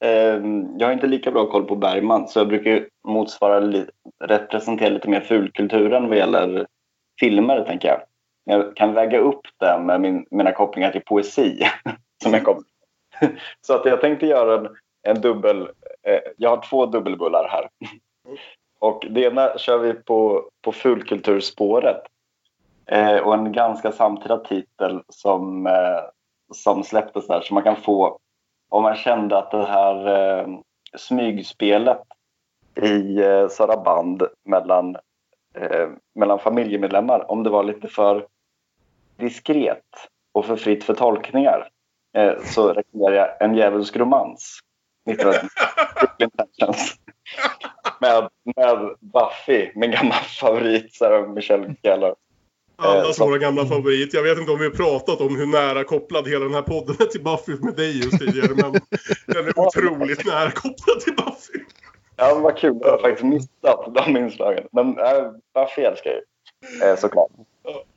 Ehm, 0.00 0.78
jag 0.78 0.86
har 0.86 0.92
inte 0.92 1.06
lika 1.06 1.30
bra 1.30 1.46
koll 1.46 1.64
på 1.64 1.76
Bergman 1.76 2.28
så 2.28 2.40
jag 2.40 2.48
brukar 2.48 2.88
motsvara, 3.08 3.84
representera 4.24 4.88
lite 4.88 5.08
mer 5.08 5.20
fulkulturen 5.20 6.08
vad 6.08 6.18
gäller 6.18 6.66
filmer, 7.20 7.64
tänker 7.64 7.88
jag. 7.88 8.00
Jag 8.44 8.76
kan 8.76 8.94
väga 8.94 9.18
upp 9.18 9.40
det 9.60 9.78
med 9.78 10.00
min, 10.00 10.26
mina 10.30 10.52
kopplingar 10.52 10.90
till 10.90 11.04
poesi 11.04 11.58
som 12.22 12.32
jag 12.32 12.44
kom. 12.44 12.64
Så 13.60 13.74
att 13.74 13.84
jag 13.84 14.00
tänkte 14.00 14.26
göra 14.26 14.58
en, 14.58 14.68
en 15.02 15.20
dubbel... 15.20 15.62
Eh, 16.02 16.20
jag 16.36 16.50
har 16.50 16.62
två 16.62 16.86
dubbelbullar 16.86 17.48
här. 17.48 17.68
Och 18.78 19.06
det 19.10 19.20
ena 19.20 19.58
kör 19.58 19.78
vi 19.78 19.94
på, 19.94 20.48
på 20.62 20.72
fulkulturspåret. 20.72 22.02
Eh, 22.86 23.16
och 23.16 23.34
en 23.34 23.52
ganska 23.52 23.92
samtida 23.92 24.38
titel 24.38 25.02
som, 25.08 25.66
eh, 25.66 26.02
som 26.54 26.84
släpptes 26.84 27.26
där. 27.26 27.40
Så 27.40 27.54
man 27.54 27.62
kan 27.62 27.76
få, 27.76 28.18
om 28.74 28.82
man 28.82 28.96
kände 28.96 29.38
att 29.38 29.50
det 29.50 29.64
här 29.64 30.08
eh, 30.08 30.46
smygspelet 30.96 32.02
i 32.82 33.22
eh, 33.22 33.48
Sara 33.48 33.76
Band 33.76 34.22
mellan, 34.44 34.96
eh, 35.54 35.88
mellan 36.14 36.38
familjemedlemmar, 36.38 37.30
om 37.30 37.42
det 37.42 37.50
var 37.50 37.64
lite 37.64 37.88
för 37.88 38.26
diskret 39.16 39.84
och 40.32 40.46
för 40.46 40.56
fritt 40.56 40.84
för 40.84 40.94
tolkningar, 40.94 41.68
eh, 42.16 42.32
så 42.44 42.72
rekommenderar 42.72 43.16
jag 43.16 43.42
En 43.42 43.54
djävulsk 43.54 43.96
romans. 43.96 44.60
med, 48.00 48.28
med 48.56 48.96
Buffy, 49.00 49.72
min 49.74 49.90
gamla 49.90 50.14
favorit, 50.14 50.94
Sarah 50.94 51.28
Michelle 51.28 51.74
Gellar. 51.82 52.14
Allas 52.84 53.20
våra 53.20 53.38
gamla 53.38 53.66
favorit. 53.66 54.14
Jag 54.14 54.22
vet 54.22 54.38
inte 54.38 54.52
om 54.52 54.58
vi 54.58 54.64
har 54.64 54.72
pratat 54.72 55.20
om 55.20 55.36
hur 55.36 55.46
nära 55.46 55.84
kopplad 55.84 56.28
hela 56.28 56.44
den 56.44 56.54
här 56.54 56.62
podden 56.62 56.96
är 56.98 57.04
till 57.04 57.24
Buffy 57.24 57.56
med 57.60 57.76
dig 57.76 58.04
just 58.04 58.18
tidigare. 58.18 58.54
Men 58.54 58.72
den 59.26 59.46
är 59.48 59.58
otroligt 59.58 60.26
nära 60.26 60.50
kopplad 60.50 61.00
till 61.00 61.14
Buffy. 61.16 61.64
Ja, 62.16 62.34
vad 62.42 62.56
kul. 62.56 62.78
Jag 62.80 62.90
har 62.90 62.98
faktiskt 62.98 63.24
missat 63.24 63.94
de 63.94 64.16
inslagen. 64.16 64.68
Men 64.72 64.98
äh, 64.98 65.30
Buffy 65.54 65.82
älskar 65.82 66.10
jag 66.10 66.20
ju, 66.20 66.90
eh, 66.90 66.96
såklart. 66.96 67.30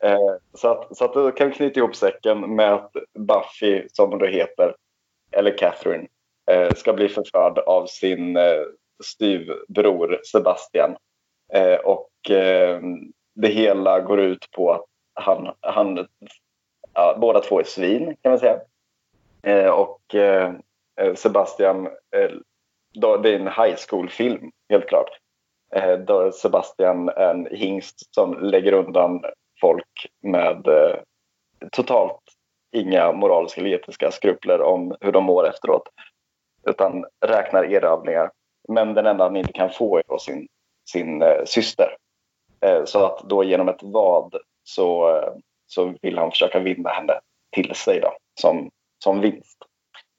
Eh, 0.03 0.35
så, 0.53 0.67
att, 0.67 0.97
så 0.97 1.05
att 1.05 1.13
då 1.13 1.31
kan 1.31 1.49
vi 1.49 1.55
knyta 1.55 1.79
ihop 1.79 1.95
säcken 1.95 2.55
med 2.55 2.73
att 2.73 2.91
Buffy, 3.13 3.87
som 3.93 4.09
hon 4.09 4.19
då 4.19 4.25
heter, 4.25 4.75
eller 5.31 5.57
Catherine, 5.57 6.07
eh, 6.51 6.73
ska 6.73 6.93
bli 6.93 7.09
förförd 7.09 7.59
av 7.59 7.85
sin 7.85 8.37
eh, 8.37 8.61
styvbror 9.03 10.19
Sebastian. 10.31 10.95
Eh, 11.53 11.75
och 11.75 12.31
eh, 12.31 12.81
det 13.41 13.47
hela 13.47 13.99
går 13.99 14.19
ut 14.19 14.51
på 14.51 14.71
att 14.71 14.85
han, 15.13 15.53
han 15.61 16.07
ja, 16.93 17.17
båda 17.21 17.39
två 17.39 17.59
är 17.59 17.63
svin, 17.63 18.15
kan 18.21 18.31
man 18.31 18.39
säga. 18.39 18.59
Eh, 19.43 19.69
och 19.69 20.15
eh, 20.15 20.53
Sebastian 21.15 21.85
eh, 21.85 22.31
då, 22.93 23.17
det 23.17 23.29
är 23.29 23.39
en 23.39 23.47
high 23.47 23.75
school-film, 23.89 24.51
helt 24.69 24.87
klart. 24.87 25.09
Eh, 25.75 25.97
då 25.97 26.31
Sebastian 26.31 27.09
är 27.09 27.33
en 27.33 27.47
hingst 27.51 28.15
som 28.15 28.33
lägger 28.39 28.73
undan 28.73 29.23
folk 29.61 30.07
med 30.23 30.67
eh, 30.67 30.95
totalt 31.71 32.21
inga 32.71 33.11
moraliska 33.11 33.61
eller 33.61 33.73
etiska 33.73 34.11
skrupler 34.11 34.61
om 34.61 34.95
hur 35.01 35.11
de 35.11 35.23
mår 35.23 35.47
efteråt. 35.47 35.89
Utan 36.63 37.05
räknar 37.25 37.63
erövringar. 37.63 38.31
Men 38.67 38.93
den 38.93 39.05
enda 39.05 39.23
han 39.23 39.35
inte 39.35 39.53
kan 39.53 39.69
få 39.69 39.97
är 39.97 40.03
då 40.07 40.19
sin, 40.19 40.47
sin 40.89 41.21
eh, 41.21 41.43
syster. 41.45 41.97
Eh, 42.61 42.83
så 42.85 43.05
att 43.05 43.23
då 43.29 43.43
genom 43.43 43.69
ett 43.69 43.83
vad 43.83 44.35
så, 44.63 45.15
eh, 45.15 45.33
så 45.67 45.93
vill 46.01 46.17
han 46.17 46.31
försöka 46.31 46.59
vinna 46.59 46.89
henne 46.89 47.13
till 47.51 47.75
sig 47.75 47.99
då, 47.99 48.13
som, 48.41 48.69
som 49.03 49.21
vinst. 49.21 49.57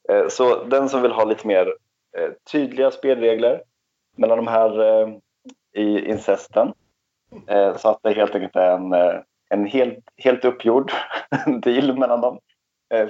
Eh, 0.09 0.27
så 0.27 0.63
den 0.63 0.89
som 0.89 1.01
vill 1.01 1.11
ha 1.11 1.23
lite 1.23 1.47
mer 1.47 1.75
tydliga 2.51 2.91
spelregler 2.91 3.63
mellan 4.17 4.37
de 4.37 4.47
här 4.47 4.71
i 5.75 6.09
incesten. 6.09 6.73
Så 7.75 7.89
att 7.89 7.99
det 8.03 8.13
helt 8.13 8.35
enkelt 8.35 8.55
är 8.55 8.71
en, 8.71 8.93
en 9.49 9.65
helt, 9.65 9.99
helt 10.17 10.45
uppgjord 10.45 10.91
deal 11.61 11.97
mellan 11.97 12.21
dem. 12.21 12.39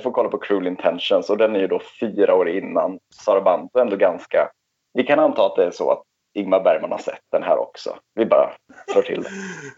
Får 0.03 0.11
kolla 0.11 0.29
på 0.29 0.37
Cruel 0.37 0.67
Intentions 0.67 1.29
och 1.29 1.37
den 1.37 1.55
är 1.55 1.59
ju 1.59 1.67
då 1.67 1.81
fyra 1.99 2.35
år 2.35 2.49
innan 2.49 2.99
Saraband. 3.13 3.69
Ändå 3.79 3.95
ganska... 3.95 4.51
Vi 4.93 5.03
kan 5.03 5.19
anta 5.19 5.45
att 5.45 5.55
det 5.55 5.65
är 5.65 5.71
så 5.71 5.91
att 5.91 6.03
Ingmar 6.39 6.59
Bergman 6.59 6.91
har 6.91 6.97
sett 6.97 7.21
den 7.31 7.43
här 7.43 7.57
också. 7.57 7.95
Vi 8.15 8.25
bara 8.25 8.51
slår 8.87 9.01
till 9.01 9.23
det. 9.23 9.29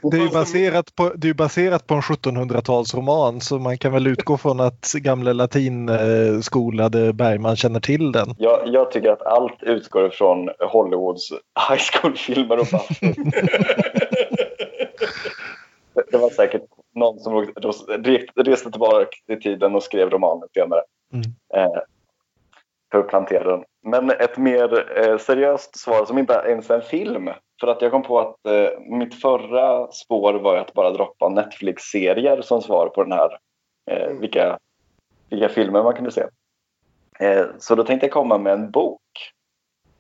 Det 0.18 0.24
är 0.24 0.34
baserat 0.34 0.96
på, 0.96 1.12
det 1.16 1.30
är 1.30 1.34
baserat 1.34 1.88
på 1.88 1.94
en 1.94 2.02
1700-talsroman 2.02 3.40
så 3.40 3.60
man 3.60 3.78
kan 3.78 3.94
väl 3.94 4.08
utgå 4.08 4.38
från 4.38 4.60
att 4.60 4.92
gamle 4.94 5.34
latinskolade 5.34 7.14
Bergman 7.14 7.56
känner 7.56 7.80
till 7.80 8.12
den. 8.12 8.36
Jag, 8.38 8.62
jag 8.66 8.92
tycker 8.92 9.10
att 9.10 9.22
allt 9.22 9.64
utgår 9.64 10.10
från 10.10 10.50
Hollywoods 10.60 11.32
high 11.70 11.82
school-filmer 11.94 12.60
och 12.60 12.68
Buffy. 12.72 13.14
det, 16.12 16.18
var 16.18 16.30
säkert 16.30 16.62
någon 16.96 17.20
som 17.20 17.34
re- 17.34 18.28
reste 18.36 18.72
tillbaka 18.72 19.08
i 19.28 19.36
tiden 19.36 19.76
och 19.76 19.84
skrev 19.84 20.10
romanen 20.10 20.50
senare. 20.54 20.82
Eh, 21.56 21.82
för 22.92 23.00
att 23.00 23.08
plantera 23.08 23.52
den. 23.52 23.64
Men 23.84 24.10
ett 24.10 24.38
mer 24.38 24.98
eh, 24.98 25.18
seriöst 25.18 25.80
svar 25.80 26.06
som 26.06 26.18
inte 26.18 26.34
ens 26.34 26.70
är 26.70 26.76
en 26.76 26.82
film. 26.82 27.30
För 27.62 27.68
att 27.68 27.82
jag 27.82 27.92
kom 27.92 28.04
på 28.04 28.20
att 28.20 28.46
eh, 28.46 28.80
mitt 28.80 29.22
förra 29.22 29.92
spår 29.92 30.34
var 30.34 30.58
att 30.58 30.74
bara 30.74 30.92
droppa 30.92 31.30
Netflix-serier 31.30 32.42
som 32.42 32.62
svar 32.62 32.90
på 32.90 33.04
den 33.04 33.12
här. 33.12 33.38
Eh, 33.92 34.10
vilka, 34.10 34.58
vilka 35.30 35.50
filmer 35.50 35.84
man 35.84 35.94
kunde 35.94 36.12
se. 36.12 36.24
Eh, 37.20 37.46
så 37.60 37.76
då 37.76 37.84
tänkte 37.84 38.06
jag 38.06 38.14
komma 38.14 38.38
med 38.38 38.54
en 38.54 38.72
bok. 38.72 39.02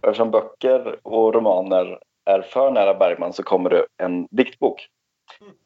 Eftersom 0.01 0.31
böcker 0.31 0.99
och 1.03 1.33
romaner 1.33 1.99
är 2.25 2.41
för 2.41 2.71
nära 2.71 2.93
Bergman 2.93 3.33
så 3.33 3.43
kommer 3.43 3.69
det 3.69 3.85
en 3.97 4.27
diktbok. 4.31 4.87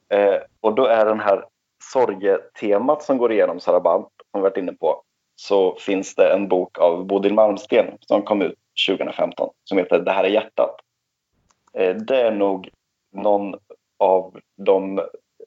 Eh, 0.10 0.38
och 0.62 0.76
då 0.76 0.86
är 0.86 1.06
den 1.06 1.20
här 1.20 1.46
sorgetemat 1.94 3.04
som 3.04 3.18
går 3.18 3.32
igenom 3.32 3.60
Saraband, 3.60 4.06
som 4.32 4.42
vi 4.42 4.42
varit 4.42 4.58
inne 4.58 4.74
på, 4.74 5.04
så 5.36 5.76
finns 5.76 6.16
det 6.16 6.34
en 6.34 6.48
bok 6.48 6.80
av 6.80 7.06
Bodil 7.06 7.34
Malmsten 7.34 7.98
som 8.00 8.22
kom 8.22 8.42
ut 8.42 8.56
2015 8.88 9.50
som 9.64 9.78
heter 9.78 10.00
Det 10.00 10.12
här 10.12 10.24
är 10.24 10.30
hjärtat. 10.30 10.76
Eh, 11.74 11.96
det 11.96 12.22
är 12.22 12.32
nog 12.32 12.70
någon 13.14 13.56
av 14.00 14.40
de, 14.58 15.02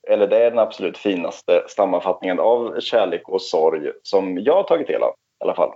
eller 0.08 0.26
det 0.26 0.36
är 0.36 0.50
den 0.50 0.58
absolut 0.58 0.98
finaste 0.98 1.64
sammanfattningen 1.68 2.38
av 2.38 2.80
kärlek 2.80 3.28
och 3.28 3.42
sorg 3.42 3.92
som 4.02 4.38
jag 4.38 4.54
har 4.54 4.62
tagit 4.62 4.86
del 4.86 5.02
av 5.02 5.10
i 5.10 5.44
alla 5.44 5.54
fall. 5.54 5.72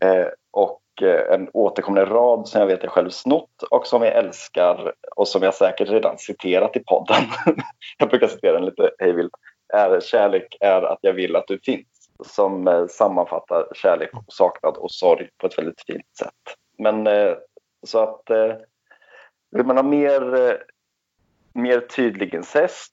Eh, 0.00 0.26
och 0.50 0.80
eh, 1.02 1.34
en 1.34 1.48
återkommande 1.52 2.04
rad 2.10 2.48
som 2.48 2.60
jag 2.60 2.66
vet 2.66 2.82
jag 2.82 2.92
själv 2.92 3.10
snott 3.10 3.62
och 3.70 3.86
som 3.86 4.02
jag 4.02 4.16
älskar 4.16 4.92
och 5.16 5.28
som 5.28 5.42
jag 5.42 5.54
säkert 5.54 5.88
redan 5.88 6.18
citerat 6.18 6.76
i 6.76 6.80
podden. 6.84 7.22
jag 7.98 8.08
brukar 8.08 8.28
citera 8.28 8.52
den 8.52 8.64
lite 8.64 8.90
hejvilt. 8.98 9.32
Är 9.74 10.00
kärlek 10.00 10.56
är 10.60 10.82
att 10.82 10.98
jag 11.00 11.12
vill 11.12 11.36
att 11.36 11.46
du 11.46 11.58
finns. 11.58 11.86
Som 12.26 12.68
eh, 12.68 12.86
sammanfattar 12.86 13.68
kärlek 13.74 14.14
och 14.14 14.24
saknad 14.28 14.76
och 14.76 14.90
sorg 14.90 15.28
på 15.36 15.46
ett 15.46 15.58
väldigt 15.58 15.82
fint 15.86 16.16
sätt. 16.18 16.56
Men 16.78 17.06
eh, 17.06 17.34
så 17.86 17.98
att 17.98 18.30
eh, 18.30 18.56
vill 19.50 19.66
man 19.66 19.76
ha 19.76 19.82
mer, 19.82 20.34
eh, 20.34 20.56
mer 21.52 21.80
tydlig 21.80 22.34
incest, 22.34 22.92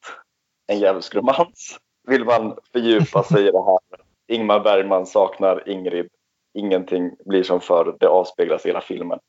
en 0.68 0.80
djävulsk 0.80 1.16
romans, 1.16 1.80
vill 2.08 2.26
man 2.26 2.58
fördjupa 2.72 3.24
sig 3.24 3.48
i 3.48 3.52
det 3.52 3.66
här. 3.66 3.80
Ingmar 4.28 4.60
Bergman 4.60 5.06
saknar 5.06 5.70
Ingrid, 5.70 6.10
ingenting 6.54 7.12
blir 7.26 7.44
som 7.44 7.62
förr, 7.62 7.98
det 8.00 8.08
avspeglas 8.08 8.66
i 8.66 8.70
hela 8.70 8.82
filmen. 8.82 9.20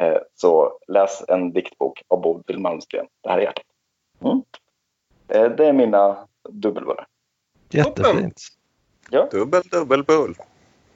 Eh, 0.00 0.18
så 0.34 0.78
läs 0.88 1.24
en 1.28 1.52
diktbok 1.52 2.02
av 2.08 2.20
Bodil 2.20 2.58
Malmsten, 2.58 3.06
Det 3.22 3.28
här 3.28 3.38
är 3.38 3.42
hjärtat. 3.42 3.64
Mm. 4.20 4.42
Eh, 5.28 5.56
det 5.56 5.66
är 5.66 5.72
mina 5.72 6.28
dubbelbullar. 6.48 7.06
Jättefint. 7.70 8.40
Ja. 9.12 9.28
Dubbel, 9.30 9.62
dubbel, 9.70 10.04
bull. 10.04 10.34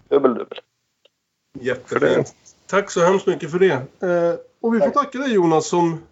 Dubbel, 0.09 0.35
dubbel. 0.35 0.59
Jättefint. 1.61 2.35
Tack 2.67 2.91
så 2.91 3.01
hemskt 3.05 3.27
mycket 3.27 3.51
för 3.51 3.59
det. 3.59 3.73
Eh, 3.73 4.35
och 4.61 4.75
vi 4.75 4.79
får 4.81 4.91
tacka 4.91 5.19
dig 5.19 5.35
Jonas 5.35 5.67
som 5.69 6.03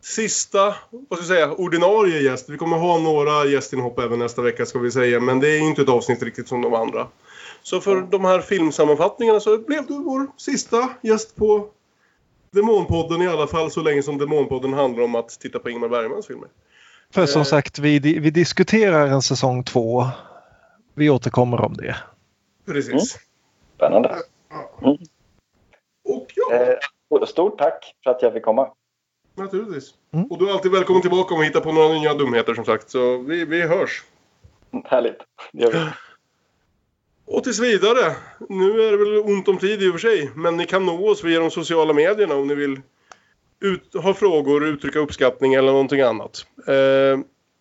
sista, 0.00 0.64
vad 0.90 1.18
ska 1.18 1.18
jag 1.18 1.24
säga, 1.26 1.52
ordinarie 1.52 2.20
gäst. 2.20 2.48
Vi 2.48 2.58
kommer 2.58 2.76
ha 2.76 2.98
några 2.98 3.44
gästinhopp 3.44 3.98
även 3.98 4.18
nästa 4.18 4.42
vecka 4.42 4.66
ska 4.66 4.78
vi 4.78 4.90
säga. 4.90 5.20
Men 5.20 5.40
det 5.40 5.48
är 5.48 5.58
inte 5.60 5.82
ett 5.82 5.88
avsnitt 5.88 6.22
riktigt 6.22 6.48
som 6.48 6.62
de 6.62 6.74
andra. 6.74 7.06
Så 7.62 7.80
för 7.80 8.00
de 8.10 8.24
här 8.24 8.40
filmsammanfattningarna 8.40 9.40
så 9.40 9.58
blev 9.58 9.86
du 9.86 9.98
vår 9.98 10.26
sista 10.36 10.88
gäst 11.02 11.36
på 11.36 11.68
Demonpodden 12.52 13.22
i 13.22 13.28
alla 13.28 13.46
fall 13.46 13.70
så 13.70 13.82
länge 13.82 14.02
som 14.02 14.18
Demonpodden 14.18 14.72
handlar 14.72 15.04
om 15.04 15.14
att 15.14 15.28
titta 15.28 15.58
på 15.58 15.70
Ingmar 15.70 15.88
Bergmans 15.88 16.26
filmer. 16.26 16.48
För 17.14 17.26
som 17.26 17.40
Eh. 17.40 17.46
sagt, 17.46 17.78
vi, 17.78 17.98
vi 17.98 18.30
diskuterar 18.30 19.06
en 19.06 19.22
säsong 19.22 19.64
två. 19.64 20.06
Vi 20.94 21.10
återkommer 21.10 21.60
om 21.60 21.74
det. 21.74 21.96
Precis. 22.66 23.18
Spännande. 23.76 24.16
Och 26.04 26.26
ja, 26.34 26.54
Eh, 26.54 27.26
stort 27.26 27.58
tack 27.58 27.94
för 28.04 28.10
att 28.10 28.22
jag 28.22 28.32
fick 28.32 28.42
komma. 28.42 28.68
naturligtvis. 29.34 29.94
Och 30.30 30.38
du 30.38 30.48
är 30.48 30.52
alltid 30.52 30.72
välkommen 30.72 31.02
tillbaka 31.02 31.34
om 31.34 31.40
vi 31.40 31.46
hittar 31.46 31.60
på 31.60 31.72
några 31.72 31.88
nya 31.88 32.14
dumheter 32.14 32.54
som 32.54 32.64
sagt. 32.64 32.90
Så 32.90 33.18
vi, 33.18 33.44
vi 33.44 33.62
hörs. 33.62 34.04
Härligt. 34.84 35.18
Det 35.52 35.62
gör 35.62 35.72
vi. 35.72 35.78
Och 37.34 37.44
tills 37.44 37.60
vidare. 37.60 38.16
Nu 38.48 38.82
är 38.82 38.90
det 38.90 38.96
väl 38.96 39.18
ont 39.18 39.48
om 39.48 39.58
tid 39.58 39.82
i 39.82 39.88
och 39.88 39.92
för 39.92 39.98
sig. 39.98 40.30
Men 40.34 40.56
ni 40.56 40.66
kan 40.66 40.86
nå 40.86 41.10
oss 41.10 41.24
via 41.24 41.40
de 41.40 41.50
sociala 41.50 41.92
medierna 41.92 42.34
om 42.34 42.46
ni 42.46 42.54
vill 42.54 42.80
ut, 43.60 43.94
ha 43.94 44.14
frågor, 44.14 44.66
uttrycka 44.66 44.98
uppskattning 44.98 45.54
eller 45.54 45.72
någonting 45.72 46.00
annat. 46.00 46.46
Eh, 46.66 47.18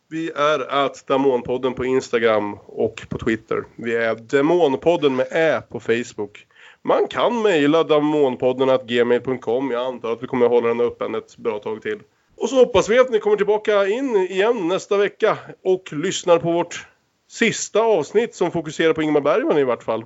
vi 0.10 0.32
är 0.36 0.86
att 0.86 1.08
Damonpodden 1.08 1.74
på 1.74 1.86
Instagram 1.86 2.54
och 2.66 3.06
på 3.10 3.18
Twitter. 3.18 3.64
Vi 3.76 3.96
är 3.96 4.16
Demonpodden 4.16 5.16
med 5.16 5.28
Ä 5.32 5.62
på 5.70 5.80
Facebook. 5.80 6.46
Man 6.82 7.08
kan 7.08 7.42
mejla 7.42 7.84
demonpodden 7.84 8.88
gmail.com. 8.88 9.72
Jag 9.72 9.86
antar 9.86 10.12
att 10.12 10.24
vi 10.24 10.28
kommer 10.28 10.46
att 10.46 10.52
hålla 10.52 10.68
den 10.68 10.82
öppen 10.82 11.16
ett 11.16 11.38
bra 11.38 11.60
tag 11.60 11.82
till. 11.82 12.00
Och 12.38 12.50
så 12.50 12.56
hoppas 12.56 12.90
vi 12.90 13.00
att 13.00 13.10
ni 13.10 13.20
kommer 13.20 13.38
tillbaka 13.38 13.88
in 13.88 14.16
igen 14.16 14.68
nästa 14.68 14.98
vecka 14.98 15.38
och 15.64 15.94
lyssnar 15.94 16.40
på 16.40 16.52
vårt 16.52 16.88
sista 17.30 17.82
avsnitt 17.82 18.36
som 18.36 18.52
fokuserar 18.52 18.94
på 18.94 19.02
Ingmar 19.02 19.22
Bergman 19.22 19.58
i 19.58 19.64
vart 19.64 19.84
fall. 19.84 20.06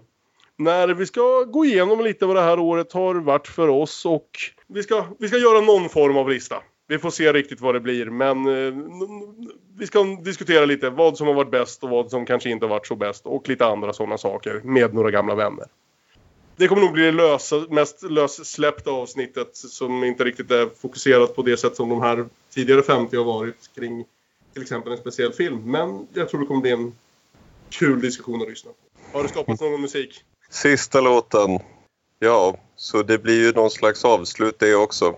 När 0.58 0.88
vi 0.88 1.06
ska 1.06 1.44
gå 1.44 1.66
igenom 1.66 2.04
lite 2.04 2.26
vad 2.26 2.36
det 2.36 2.42
här 2.42 2.60
året 2.60 2.94
har 2.94 3.16
varit 3.16 3.48
för 3.48 3.68
oss 3.68 4.06
och 4.06 4.30
vi 4.68 4.84
ska, 4.84 5.06
vi 5.20 5.28
ska 5.28 5.38
göra 5.38 5.62
någon 5.62 5.90
form 5.90 6.18
av 6.18 6.30
lista. 6.30 6.56
Vi 6.94 7.00
får 7.00 7.12
se 7.12 7.34
riktigt 7.34 7.62
vad 7.62 7.76
det 7.76 7.80
blir 7.80 8.06
men 8.06 8.38
eh, 8.38 8.74
vi 9.78 9.88
ska 9.88 10.04
diskutera 10.04 10.66
lite 10.66 10.90
vad 10.90 11.18
som 11.18 11.28
har 11.28 11.34
varit 11.34 11.52
bäst 11.52 11.84
och 11.84 11.90
vad 11.90 12.10
som 12.10 12.26
kanske 12.26 12.50
inte 12.50 12.66
har 12.66 12.70
varit 12.70 12.88
så 12.88 12.96
bäst 12.96 13.26
och 13.26 13.50
lite 13.50 13.66
andra 13.66 13.94
sådana 13.94 14.18
saker 14.18 14.62
med 14.64 14.94
några 14.94 15.12
gamla 15.12 15.36
vänner. 15.36 15.66
Det 16.56 16.68
kommer 16.68 16.82
nog 16.82 16.94
bli 16.94 17.04
det 17.04 17.12
lösa, 17.12 17.66
mest 17.70 18.04
lössläppta 18.04 18.92
avsnittet 18.92 19.56
som 19.56 20.04
inte 20.04 20.24
riktigt 20.24 20.52
är 20.52 20.70
fokuserat 20.82 21.36
på 21.36 21.42
det 21.42 21.58
sätt 21.58 21.76
som 21.76 21.90
de 21.90 22.02
här 22.02 22.26
tidigare 22.54 22.84
50 22.84 23.18
har 23.18 23.24
varit 23.24 23.70
kring 23.76 24.06
till 24.54 24.62
exempel 24.62 24.92
en 24.92 24.98
speciell 24.98 25.34
film. 25.34 25.72
Men 25.72 26.08
jag 26.14 26.30
tror 26.30 26.40
det 26.42 26.46
kommer 26.46 26.62
bli 26.62 26.72
en 26.72 26.96
kul 27.70 28.02
diskussion 28.02 28.42
att 28.42 28.50
lyssna 28.50 28.72
på. 28.72 29.18
Har 29.18 29.24
det 29.24 29.30
skapats 29.30 29.62
någon 29.62 29.82
musik? 29.82 30.24
Sista 30.50 31.02
låten. 31.02 31.60
Ja, 32.20 32.58
så 32.76 33.04
det 33.04 33.18
blir 33.18 33.46
ju 33.46 33.52
någon 33.52 33.72
slags 33.72 34.06
avslut 34.06 34.60
det 34.60 34.76
också. 34.76 35.16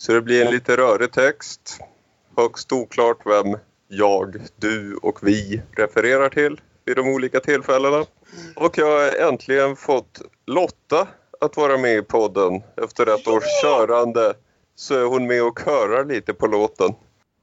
Så 0.00 0.12
det 0.12 0.20
blir 0.20 0.44
en 0.44 0.52
lite 0.52 0.76
rörig 0.76 1.12
text. 1.12 1.78
Högst 2.36 2.72
oklart 2.72 3.18
vem 3.24 3.56
jag, 3.88 4.36
du 4.56 4.96
och 4.96 5.18
vi 5.22 5.62
refererar 5.76 6.28
till 6.28 6.60
vid 6.84 6.96
de 6.96 7.08
olika 7.08 7.40
tillfällena. 7.40 8.04
Och 8.56 8.78
jag 8.78 8.86
har 8.86 9.28
äntligen 9.28 9.76
fått 9.76 10.20
Lotta 10.46 11.08
att 11.40 11.56
vara 11.56 11.78
med 11.78 11.96
i 11.96 12.02
podden. 12.02 12.62
Efter 12.76 13.14
ett 13.14 13.28
års 13.28 13.44
körande 13.62 14.34
så 14.74 14.94
är 14.94 15.04
hon 15.04 15.26
med 15.26 15.42
och 15.42 15.58
körar 15.64 16.04
lite 16.04 16.34
på 16.34 16.46
låten. 16.46 16.94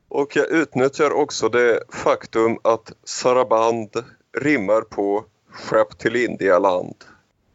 Och 0.07 0.35
jag 0.35 0.49
utnyttjar 0.49 1.11
också 1.11 1.49
det 1.49 1.83
faktum 1.89 2.59
att 2.63 2.91
Saraband 3.03 4.03
rimmar 4.37 4.81
på 4.81 5.25
skepp 5.51 5.97
till 5.97 6.15
Indialand 6.15 6.95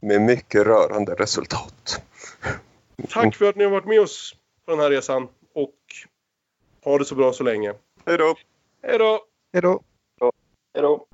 med 0.01 0.20
mycket 0.20 0.66
rörande 0.66 1.15
resultat. 1.15 2.03
Tack 3.09 3.37
för 3.37 3.49
att 3.49 3.57
ni 3.57 3.65
har 3.65 3.70
varit 3.70 3.87
med 3.87 4.01
oss 4.01 4.35
på 4.67 4.71
den 4.71 4.81
här 4.81 4.91
resan 4.91 5.29
och 5.55 5.75
ha 6.85 6.99
det 6.99 7.05
så 7.05 7.15
bra 7.15 7.33
så 7.33 7.45
länge. 7.45 7.75
Hej 8.07 8.19
då! 8.19 8.35
Hej 8.83 8.99
då! 8.99 9.21
Hej 9.53 9.63
då! 9.63 9.83
Hej 10.75 10.83
då! 10.83 11.07